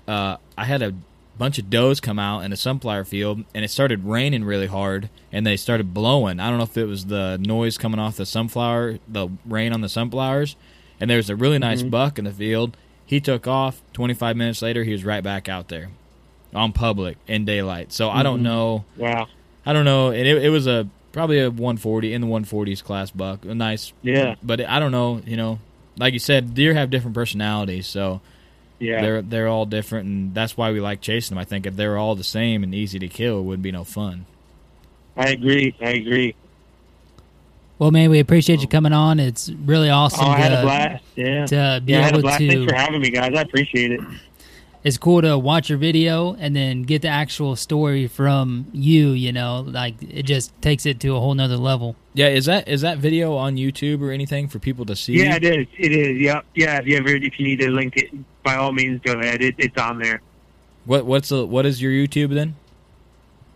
uh, 0.08 0.38
I 0.58 0.66
had 0.66 0.82
a 0.82 0.94
bunch 1.38 1.58
of 1.58 1.70
does 1.70 2.00
come 2.00 2.20
out 2.20 2.42
in 2.42 2.54
a 2.54 2.56
sunflower 2.58 3.06
field, 3.06 3.44
and 3.56 3.66
it 3.66 3.70
started 3.72 4.04
raining 4.06 4.44
really 4.44 4.68
hard, 4.68 5.10
and 5.32 5.46
they 5.48 5.58
started 5.58 5.92
blowing. 5.94 6.40
I 6.40 6.50
don't 6.50 6.58
know 6.60 6.64
if 6.66 6.78
it 6.78 6.86
was 6.86 7.06
the 7.06 7.40
noise 7.42 7.78
coming 7.78 8.00
off 8.00 8.18
the 8.18 8.26
sunflower, 8.26 9.00
the 9.08 9.30
rain 9.46 9.74
on 9.74 9.82
the 9.82 9.90
sunflowers, 9.90 10.56
and 11.00 11.10
there 11.10 11.18
was 11.18 11.30
a 11.32 11.36
really 11.36 11.58
nice 11.58 11.82
Mhm. 11.82 11.90
buck 11.90 12.20
in 12.20 12.26
the 12.26 12.32
field. 12.32 12.78
He 13.06 13.20
took 13.20 13.48
off. 13.48 13.82
25 13.94 14.36
minutes 14.38 14.62
later, 14.62 14.84
he 14.84 14.92
was 14.92 15.04
right 15.06 15.24
back 15.24 15.48
out 15.50 15.68
there 15.68 15.90
on 16.54 16.72
public 16.72 17.18
in 17.28 17.46
daylight. 17.46 17.92
So 17.92 18.10
I 18.10 18.24
don't 18.24 18.40
Mhm. 18.40 18.44
know. 18.44 18.86
Wow. 18.98 19.28
I 19.66 19.74
don't 19.74 19.86
know. 19.86 20.10
And 20.10 20.28
it, 20.28 20.44
it 20.46 20.50
was 20.50 20.68
a 20.68 20.88
probably 21.12 21.40
a 21.40 21.50
140 21.50 22.14
in 22.14 22.22
the 22.22 22.28
140s 22.28 22.82
class 22.84 23.12
buck, 23.12 23.46
a 23.46 23.54
nice. 23.56 23.94
Yeah. 24.02 24.36
But 24.42 24.62
I 24.68 24.80
don't 24.80 24.92
know. 24.92 25.22
You 25.26 25.38
know, 25.38 25.60
like 25.98 26.14
you 26.14 26.20
said, 26.20 26.54
deer 26.56 26.74
have 26.74 26.90
different 26.90 27.14
personalities, 27.16 27.86
so 27.88 28.22
Yeah. 28.80 29.02
they're 29.02 29.22
they're 29.22 29.48
all 29.48 29.66
different, 29.66 30.08
and 30.08 30.34
that's 30.34 30.58
why 30.58 30.72
we 30.72 30.80
like 30.82 31.02
chasing 31.02 31.36
them. 31.36 31.42
I 31.42 31.46
think 31.46 31.66
if 31.66 31.76
they 31.76 31.88
were 31.88 31.98
all 31.98 32.16
the 32.16 32.24
same 32.24 32.64
and 32.64 32.74
easy 32.74 33.00
to 33.00 33.08
kill, 33.08 33.40
it 33.40 33.44
wouldn't 33.44 33.64
be 33.64 33.72
no 33.72 33.84
fun. 33.84 34.26
I 35.16 35.30
agree. 35.30 35.76
I 35.82 35.90
agree. 35.92 36.36
Well, 37.84 37.92
man, 37.92 38.10
we 38.10 38.20
appreciate 38.20 38.62
you 38.62 38.68
coming 38.70 38.94
on. 38.94 39.20
It's 39.20 39.50
really 39.50 39.90
awesome 39.90 40.24
oh, 40.24 40.30
I 40.30 40.38
had 40.38 40.50
to, 40.52 40.60
a 40.60 40.62
blast. 40.62 41.04
Yeah. 41.18 41.46
to 41.48 41.82
be 41.84 41.92
yeah, 41.92 42.00
I 42.00 42.02
had 42.04 42.14
a 42.14 42.18
able 42.20 42.22
blast. 42.22 42.40
to. 42.40 42.48
Thanks 42.48 42.72
for 42.72 42.78
having 42.78 43.02
me, 43.02 43.10
guys. 43.10 43.34
I 43.36 43.42
appreciate 43.42 43.92
it. 43.92 44.00
it's 44.86 44.98
cool 44.98 45.22
to 45.22 45.38
watch 45.38 45.68
your 45.68 45.78
video 45.78 46.34
and 46.36 46.56
then 46.56 46.84
get 46.84 47.02
the 47.02 47.10
actual 47.10 47.58
story 47.58 48.08
from 48.08 48.68
you. 48.72 49.10
You 49.10 49.34
know, 49.34 49.66
like 49.68 49.96
it 50.02 50.24
just 50.24 50.54
takes 50.62 50.86
it 50.86 51.02
to 51.02 51.14
a 51.14 51.20
whole 51.20 51.34
nother 51.34 51.58
level. 51.58 51.98
Yeah, 52.14 52.30
is 52.30 52.46
that 52.46 52.70
is 52.70 52.80
that 52.84 53.00
video 53.00 53.36
on 53.36 53.58
YouTube 53.58 54.02
or 54.02 54.12
anything 54.12 54.48
for 54.48 54.60
people 54.60 54.86
to 54.86 54.96
see? 54.96 55.22
Yeah, 55.22 55.36
it 55.36 55.44
is. 55.44 55.68
It 55.78 55.92
is. 55.92 56.22
Yep. 56.22 56.46
Yeah. 56.56 56.80
If 56.80 56.88
you 56.88 56.96
ever, 56.96 57.10
if 57.10 57.38
you 57.38 57.46
need 57.46 57.60
to 57.60 57.70
link 57.70 57.98
it, 57.98 58.12
by 58.44 58.56
all 58.56 58.72
means, 58.72 59.02
go 59.02 59.20
ahead. 59.20 59.42
It, 59.42 59.56
it's 59.58 59.78
on 59.78 60.00
there. 60.00 60.22
What 60.86 61.06
what's 61.06 61.28
the 61.28 61.46
what 61.46 61.66
is 61.66 61.82
your 61.82 61.92
YouTube 61.92 62.34
then? 62.34 62.56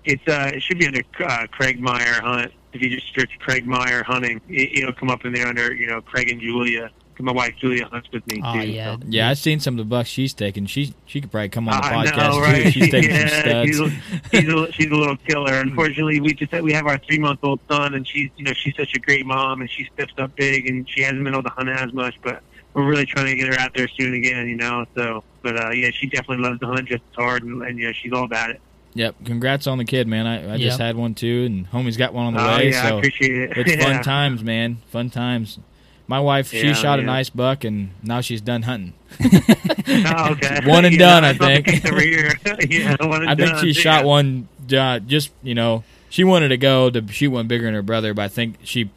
It's 0.03 0.27
uh, 0.27 0.51
it 0.53 0.61
should 0.63 0.79
be 0.79 0.87
under 0.87 1.03
uh, 1.25 1.47
Craig 1.49 1.79
Meyer 1.79 2.19
Hunt. 2.21 2.51
If 2.77 2.81
you 2.91 2.97
just 2.99 3.13
search 3.13 3.31
Craig 3.39 3.65
Meyer 3.65 4.03
hunting, 4.03 4.39
it, 4.49 4.79
it'll 4.79 4.93
come 4.93 5.09
up 5.09 5.25
in 5.25 5.33
there 5.33 5.47
under 5.47 5.73
you 5.73 5.87
know 5.87 6.01
Craig 6.01 6.31
and 6.31 6.39
Julia. 6.41 6.89
'Cause 7.15 7.25
My 7.25 7.31
wife 7.31 7.55
Julia 7.59 7.87
hunts 7.87 8.07
with 8.13 8.27
me 8.27 8.39
Oh, 8.45 8.53
too. 8.61 8.67
yeah. 8.69 8.93
so. 8.95 8.99
Yeah, 9.09 9.29
I've 9.29 9.39
seen 9.39 9.59
some 9.59 9.73
of 9.73 9.77
the 9.79 9.85
bucks 9.89 10.07
she's 10.07 10.35
taking. 10.35 10.67
She 10.67 10.93
she 11.07 11.19
could 11.19 11.31
probably 11.31 11.49
come 11.49 11.67
on 11.67 11.81
the 11.81 11.87
I 11.87 12.05
podcast 12.05 12.17
know, 12.29 12.39
right? 12.39 12.63
too. 12.65 12.69
She's 12.71 12.91
taking 12.91 13.09
yeah, 13.15 13.27
some 13.27 13.39
studs. 13.39 13.67
She's, 13.69 13.79
a- 13.79 13.89
she's, 14.29 14.49
a, 14.53 14.71
she's 14.73 14.85
a 14.91 14.95
little 14.95 15.17
killer. 15.17 15.53
Unfortunately, 15.55 16.21
we 16.21 16.35
just 16.35 16.51
we 16.61 16.73
have 16.73 16.85
our 16.85 16.99
three 16.99 17.17
month 17.17 17.39
old 17.41 17.59
son, 17.67 17.95
and 17.95 18.07
she's 18.07 18.29
you 18.37 18.43
know 18.43 18.53
she's 18.53 18.75
such 18.75 18.93
a 18.93 18.99
great 18.99 19.25
mom, 19.25 19.61
and 19.61 19.69
she 19.71 19.85
steps 19.95 20.13
up 20.19 20.35
big, 20.35 20.67
and 20.69 20.87
she 20.87 21.01
hasn't 21.01 21.23
been 21.23 21.33
able 21.33 21.41
to 21.41 21.49
hunt 21.49 21.69
as 21.69 21.91
much, 21.91 22.13
but 22.21 22.43
we're 22.75 22.85
really 22.85 23.07
trying 23.07 23.25
to 23.25 23.35
get 23.35 23.51
her 23.51 23.59
out 23.59 23.73
there 23.73 23.87
soon 23.87 24.13
again, 24.13 24.47
you 24.47 24.55
know. 24.55 24.85
So, 24.95 25.23
but 25.41 25.57
uh, 25.57 25.71
yeah, 25.71 25.89
she 25.91 26.05
definitely 26.05 26.43
loves 26.47 26.59
to 26.59 26.67
hunt 26.67 26.87
just 26.87 27.01
as 27.09 27.15
hard, 27.15 27.41
and, 27.41 27.63
and 27.63 27.79
yeah, 27.79 27.93
she's 27.93 28.13
all 28.13 28.25
about 28.25 28.51
it. 28.51 28.61
Yep, 28.97 29.15
congrats 29.25 29.67
on 29.67 29.77
the 29.77 29.85
kid, 29.85 30.07
man. 30.07 30.25
I, 30.25 30.55
I 30.55 30.57
just 30.57 30.79
had 30.79 30.95
one 30.95 31.13
too, 31.13 31.43
and 31.45 31.69
homie's 31.71 31.97
got 31.97 32.13
one 32.13 32.25
on 32.27 32.33
the 32.33 32.41
Oh, 32.43 32.57
way. 32.57 32.71
yeah, 32.71 32.83
I 32.85 32.89
so 32.89 32.97
appreciate 32.97 33.51
it. 33.51 33.57
it's 33.57 33.71
Yeah. 33.77 33.93
fun 33.93 34.03
times, 34.03 34.43
man. 34.43 34.77
Fun 34.89 35.09
times. 35.11 35.59
My 36.07 36.19
wife, 36.19 36.49
she 36.49 36.65
Yeah, 36.67 36.73
shot 36.73 36.99
a 36.99 37.03
nice 37.03 37.29
buck, 37.29 37.63
and 37.63 37.91
now 38.01 38.21
she's 38.21 38.41
done 38.41 38.63
hunting. 38.63 38.93
Oh, 39.21 40.29
okay. 40.31 40.59
One 40.65 40.85
and 40.85 40.93
Yeah, 40.95 40.99
done, 40.99 41.25
I 41.25 41.33
that's 41.33 41.39
not 41.39 41.47
the 41.47 41.53
think. 41.63 41.65
case 41.83 41.85
over 41.91 42.65
yeah, 42.73 42.95
one 43.07 43.27
I 43.27 43.35
think 43.35 43.51
done, 43.51 43.61
she 43.61 43.67
yeah. 43.67 43.73
shot 43.81 44.05
one 44.05 44.47
uh, 44.75 44.99
just 44.99 45.31
you 45.43 45.53
know 45.53 45.83
she 46.09 46.23
wanted 46.23 46.47
to 46.49 46.57
go 46.57 46.89
to 46.89 47.05
shoot 47.11 47.29
one 47.29 47.47
bigger 47.47 47.65
than 47.65 47.73
her 47.75 47.81
brother, 47.83 48.13
but 48.15 48.23
I 48.23 48.27
think 48.29 48.55
she 48.63 48.89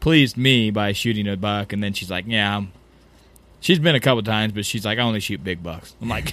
pleased 0.00 0.36
me 0.36 0.70
by 0.70 0.92
shooting 0.92 1.26
a 1.26 1.36
buck, 1.36 1.72
and 1.72 1.82
then 1.82 1.92
she's 1.92 2.10
like, 2.10 2.24
yeah. 2.28 2.56
I'm, 2.58 2.72
She's 3.62 3.78
been 3.78 3.94
a 3.94 4.00
couple 4.00 4.22
times, 4.22 4.54
but 4.54 4.64
she's 4.64 4.86
like, 4.86 4.98
I 4.98 5.02
only 5.02 5.20
shoot 5.20 5.44
big 5.44 5.62
bucks. 5.62 5.94
I'm 6.00 6.08
like, 6.08 6.32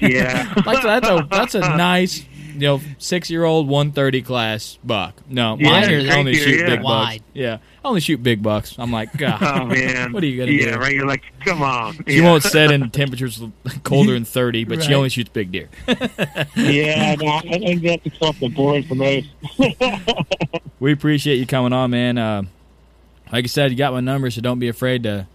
Yeah. 0.00 0.54
like 0.64 0.80
that's 0.82 1.08
a 1.08 1.26
that's 1.28 1.54
a 1.56 1.60
nice, 1.60 2.24
you 2.60 2.66
know, 2.66 2.80
six 2.98 3.30
year 3.30 3.44
old 3.44 3.68
one 3.68 3.92
thirty 3.92 4.20
class 4.20 4.78
buck. 4.82 5.14
No, 5.28 5.56
Yeah, 5.58 5.70
mine 5.70 5.90
it's 5.90 6.14
only 6.14 6.32
crazy, 6.32 6.50
shoot 6.50 6.60
yeah. 6.60 6.66
big 6.66 6.82
bucks. 6.82 6.84
Wide. 6.84 7.22
Yeah, 7.34 7.58
I 7.84 7.88
only 7.88 8.00
shoot 8.00 8.22
big 8.22 8.42
bucks. 8.42 8.74
I'm 8.78 8.90
like, 8.90 9.12
God, 9.16 9.42
Oh 9.42 9.66
man. 9.66 10.12
what 10.12 10.22
are 10.22 10.26
you 10.26 10.38
gonna 10.38 10.50
yeah, 10.52 10.72
do? 10.72 10.78
right. 10.78 10.94
You're 10.94 11.06
like, 11.06 11.22
come 11.44 11.62
on. 11.62 11.94
She 12.06 12.16
yeah. 12.18 12.24
won't 12.24 12.42
set 12.42 12.70
in 12.70 12.90
temperatures 12.92 13.40
colder 13.84 14.14
than 14.14 14.24
thirty, 14.24 14.64
but 14.64 14.82
she 14.82 14.94
only 14.94 15.08
shoots 15.08 15.30
big 15.30 15.52
deer. 15.52 15.68
yeah, 16.56 17.14
no, 17.14 17.26
I 17.28 17.40
think 17.42 17.82
that's 17.82 18.06
across 18.06 18.38
the 18.40 18.48
board 18.48 18.86
for 18.86 18.94
most. 18.96 19.28
We 20.80 20.92
appreciate 20.92 21.36
you 21.36 21.46
coming 21.46 21.72
on, 21.72 21.90
man. 21.90 22.18
Uh, 22.18 22.42
like 23.32 23.44
I 23.44 23.48
said, 23.48 23.70
you 23.70 23.76
got 23.76 23.92
my 23.92 24.00
number, 24.00 24.30
so 24.30 24.40
don't 24.40 24.58
be 24.58 24.68
afraid 24.68 25.02
to 25.04 25.26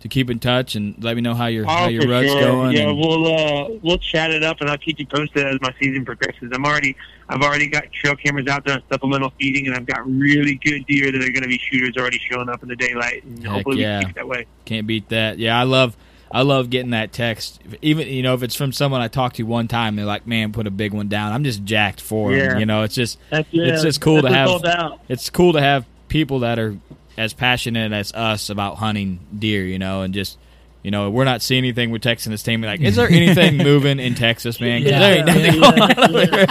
to 0.00 0.08
keep 0.08 0.30
in 0.30 0.38
touch 0.38 0.74
and 0.74 0.94
let 1.02 1.14
me 1.16 1.22
know 1.22 1.34
how 1.34 1.46
your 1.46 1.64
Oh, 1.64 1.68
how 1.68 1.88
your 1.88 2.08
rut's 2.08 2.28
sure. 2.30 2.40
going. 2.40 2.76
Yeah, 2.76 2.88
and- 2.88 2.98
we'll 2.98 3.26
uh, 3.26 3.68
we'll 3.82 3.98
chat 3.98 4.30
it 4.30 4.42
up, 4.42 4.60
and 4.60 4.70
I'll 4.70 4.78
keep 4.78 4.98
you 4.98 5.06
posted 5.06 5.46
as 5.46 5.60
my 5.60 5.72
season 5.80 6.04
progresses. 6.04 6.50
I'm 6.52 6.64
already 6.64 6.96
I've 7.28 7.42
already 7.42 7.68
got 7.68 7.84
trail 7.92 8.16
cameras 8.16 8.46
out 8.48 8.64
there 8.64 8.74
on 8.74 8.82
supplemental 8.90 9.32
feeding, 9.38 9.66
and 9.66 9.76
I've 9.76 9.86
got 9.86 10.04
really 10.10 10.56
good 10.56 10.84
deer 10.86 11.12
that 11.12 11.16
are 11.22 11.30
going 11.30 11.42
to 11.42 11.48
be 11.48 11.58
shooters 11.58 11.96
already 11.96 12.18
showing 12.18 12.48
up 12.48 12.62
in 12.62 12.68
the 12.68 12.76
daylight, 12.76 13.22
and 13.24 13.38
Heck 13.42 13.52
hopefully 13.52 13.80
yeah. 13.82 13.98
we 13.98 14.04
keep 14.06 14.10
it 14.10 14.14
that 14.16 14.28
way. 14.28 14.46
Can't 14.64 14.86
beat 14.86 15.08
that. 15.10 15.38
Yeah, 15.38 15.58
I 15.58 15.62
love 15.64 15.96
I 16.32 16.42
love 16.42 16.70
getting 16.70 16.90
that 16.90 17.12
text. 17.12 17.60
Even 17.82 18.08
you 18.08 18.22
know 18.22 18.34
if 18.34 18.42
it's 18.42 18.54
from 18.54 18.72
someone 18.72 19.00
I 19.00 19.08
talked 19.08 19.36
to 19.36 19.42
one 19.42 19.68
time, 19.68 19.96
they're 19.96 20.04
like, 20.06 20.26
"Man, 20.26 20.52
put 20.52 20.66
a 20.66 20.70
big 20.70 20.92
one 20.94 21.08
down." 21.08 21.32
I'm 21.32 21.44
just 21.44 21.64
jacked 21.64 22.00
for 22.00 22.32
Yeah. 22.32 22.56
You 22.58 22.66
know, 22.66 22.82
it's 22.84 22.94
just 22.94 23.18
yeah. 23.30 23.42
it's 23.52 23.82
just 23.82 24.00
cool 24.00 24.22
That's 24.22 24.28
to 24.32 24.34
have. 24.38 24.44
it's 24.48 24.52
all 24.52 24.58
about. 24.60 25.00
It's 25.08 25.30
cool 25.30 25.52
to 25.52 25.60
have 25.60 25.84
people 26.08 26.40
that 26.40 26.58
are 26.58 26.76
as 27.20 27.32
passionate 27.34 27.92
as 27.92 28.12
us 28.12 28.50
about 28.50 28.76
hunting 28.78 29.20
deer. 29.38 29.64
You 29.64 29.78
know, 29.78 30.02
and 30.02 30.12
just. 30.14 30.38
You 30.82 30.90
know, 30.90 31.10
we're 31.10 31.24
not 31.26 31.42
seeing 31.42 31.58
anything. 31.58 31.90
We're 31.90 31.98
texting 31.98 32.28
this 32.28 32.42
team 32.42 32.62
like, 32.62 32.80
"Is 32.80 32.96
there 32.96 33.06
anything 33.10 33.58
moving 33.58 33.98
in 34.00 34.14
Texas, 34.14 34.58
man? 34.62 34.80
'Cause 34.82 34.92
there 34.92 35.16
ain't 35.18 35.26
nothing 35.26 35.62
over 35.62 36.26
there." 36.26 36.46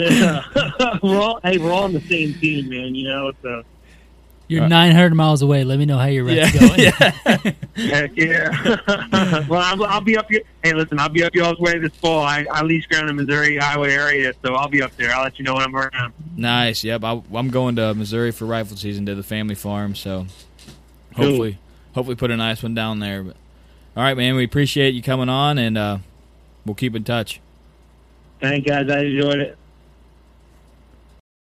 yeah. 0.00 0.98
we're 1.02 1.20
all 1.20 1.38
hey, 1.44 1.58
we're 1.58 1.70
all 1.70 1.84
on 1.84 1.92
the 1.92 2.00
same 2.00 2.34
team, 2.34 2.68
man. 2.68 2.96
You 2.96 3.06
know, 3.08 3.32
so 3.40 3.62
You're 4.50 4.68
900 4.68 5.14
miles 5.14 5.42
away. 5.42 5.62
Let 5.62 5.78
me 5.78 5.86
know 5.86 5.96
how 5.96 6.06
your 6.06 6.24
rut's 6.24 6.52
Yeah, 6.52 6.60
going. 7.24 7.54
heck 7.76 8.16
yeah. 8.16 8.76
well, 9.48 9.60
I'll, 9.62 9.84
I'll 9.84 10.00
be 10.00 10.16
up 10.18 10.26
here. 10.28 10.42
Hey, 10.64 10.74
listen, 10.74 10.98
I'll 10.98 11.08
be 11.08 11.22
up 11.22 11.34
y'all's 11.34 11.58
way 11.60 11.78
this 11.78 11.94
fall. 11.96 12.22
I, 12.24 12.44
I 12.50 12.62
lease 12.62 12.84
ground 12.86 13.08
in 13.08 13.16
the 13.16 13.22
Missouri 13.22 13.56
Highway 13.58 13.92
area, 13.92 14.32
so 14.44 14.54
I'll 14.54 14.68
be 14.68 14.82
up 14.82 14.94
there. 14.96 15.14
I'll 15.14 15.22
let 15.22 15.38
you 15.38 15.44
know 15.44 15.54
when 15.54 15.62
I'm 15.62 15.76
around. 15.76 16.12
Nice. 16.36 16.82
Yep. 16.82 17.04
I, 17.04 17.22
I'm 17.32 17.50
going 17.50 17.76
to 17.76 17.94
Missouri 17.94 18.32
for 18.32 18.44
rifle 18.44 18.76
season 18.76 19.06
to 19.06 19.14
the 19.14 19.22
family 19.22 19.54
farm, 19.54 19.94
so 19.94 20.26
Cool. 21.14 21.24
hopefully, 21.26 21.58
hopefully 21.94 22.16
put 22.16 22.30
a 22.32 22.36
nice 22.36 22.62
one 22.62 22.74
down 22.74 22.98
there. 22.98 23.22
But 23.22 23.36
all 23.96 24.02
right, 24.02 24.16
man. 24.16 24.34
We 24.34 24.44
appreciate 24.44 24.94
you 24.94 25.02
coming 25.02 25.28
on, 25.28 25.58
and 25.58 25.78
uh, 25.78 25.98
we'll 26.66 26.74
keep 26.74 26.96
in 26.96 27.04
touch. 27.04 27.40
Thank 28.40 28.66
guys. 28.66 28.88
I 28.90 29.00
enjoyed 29.04 29.38
it. 29.38 29.58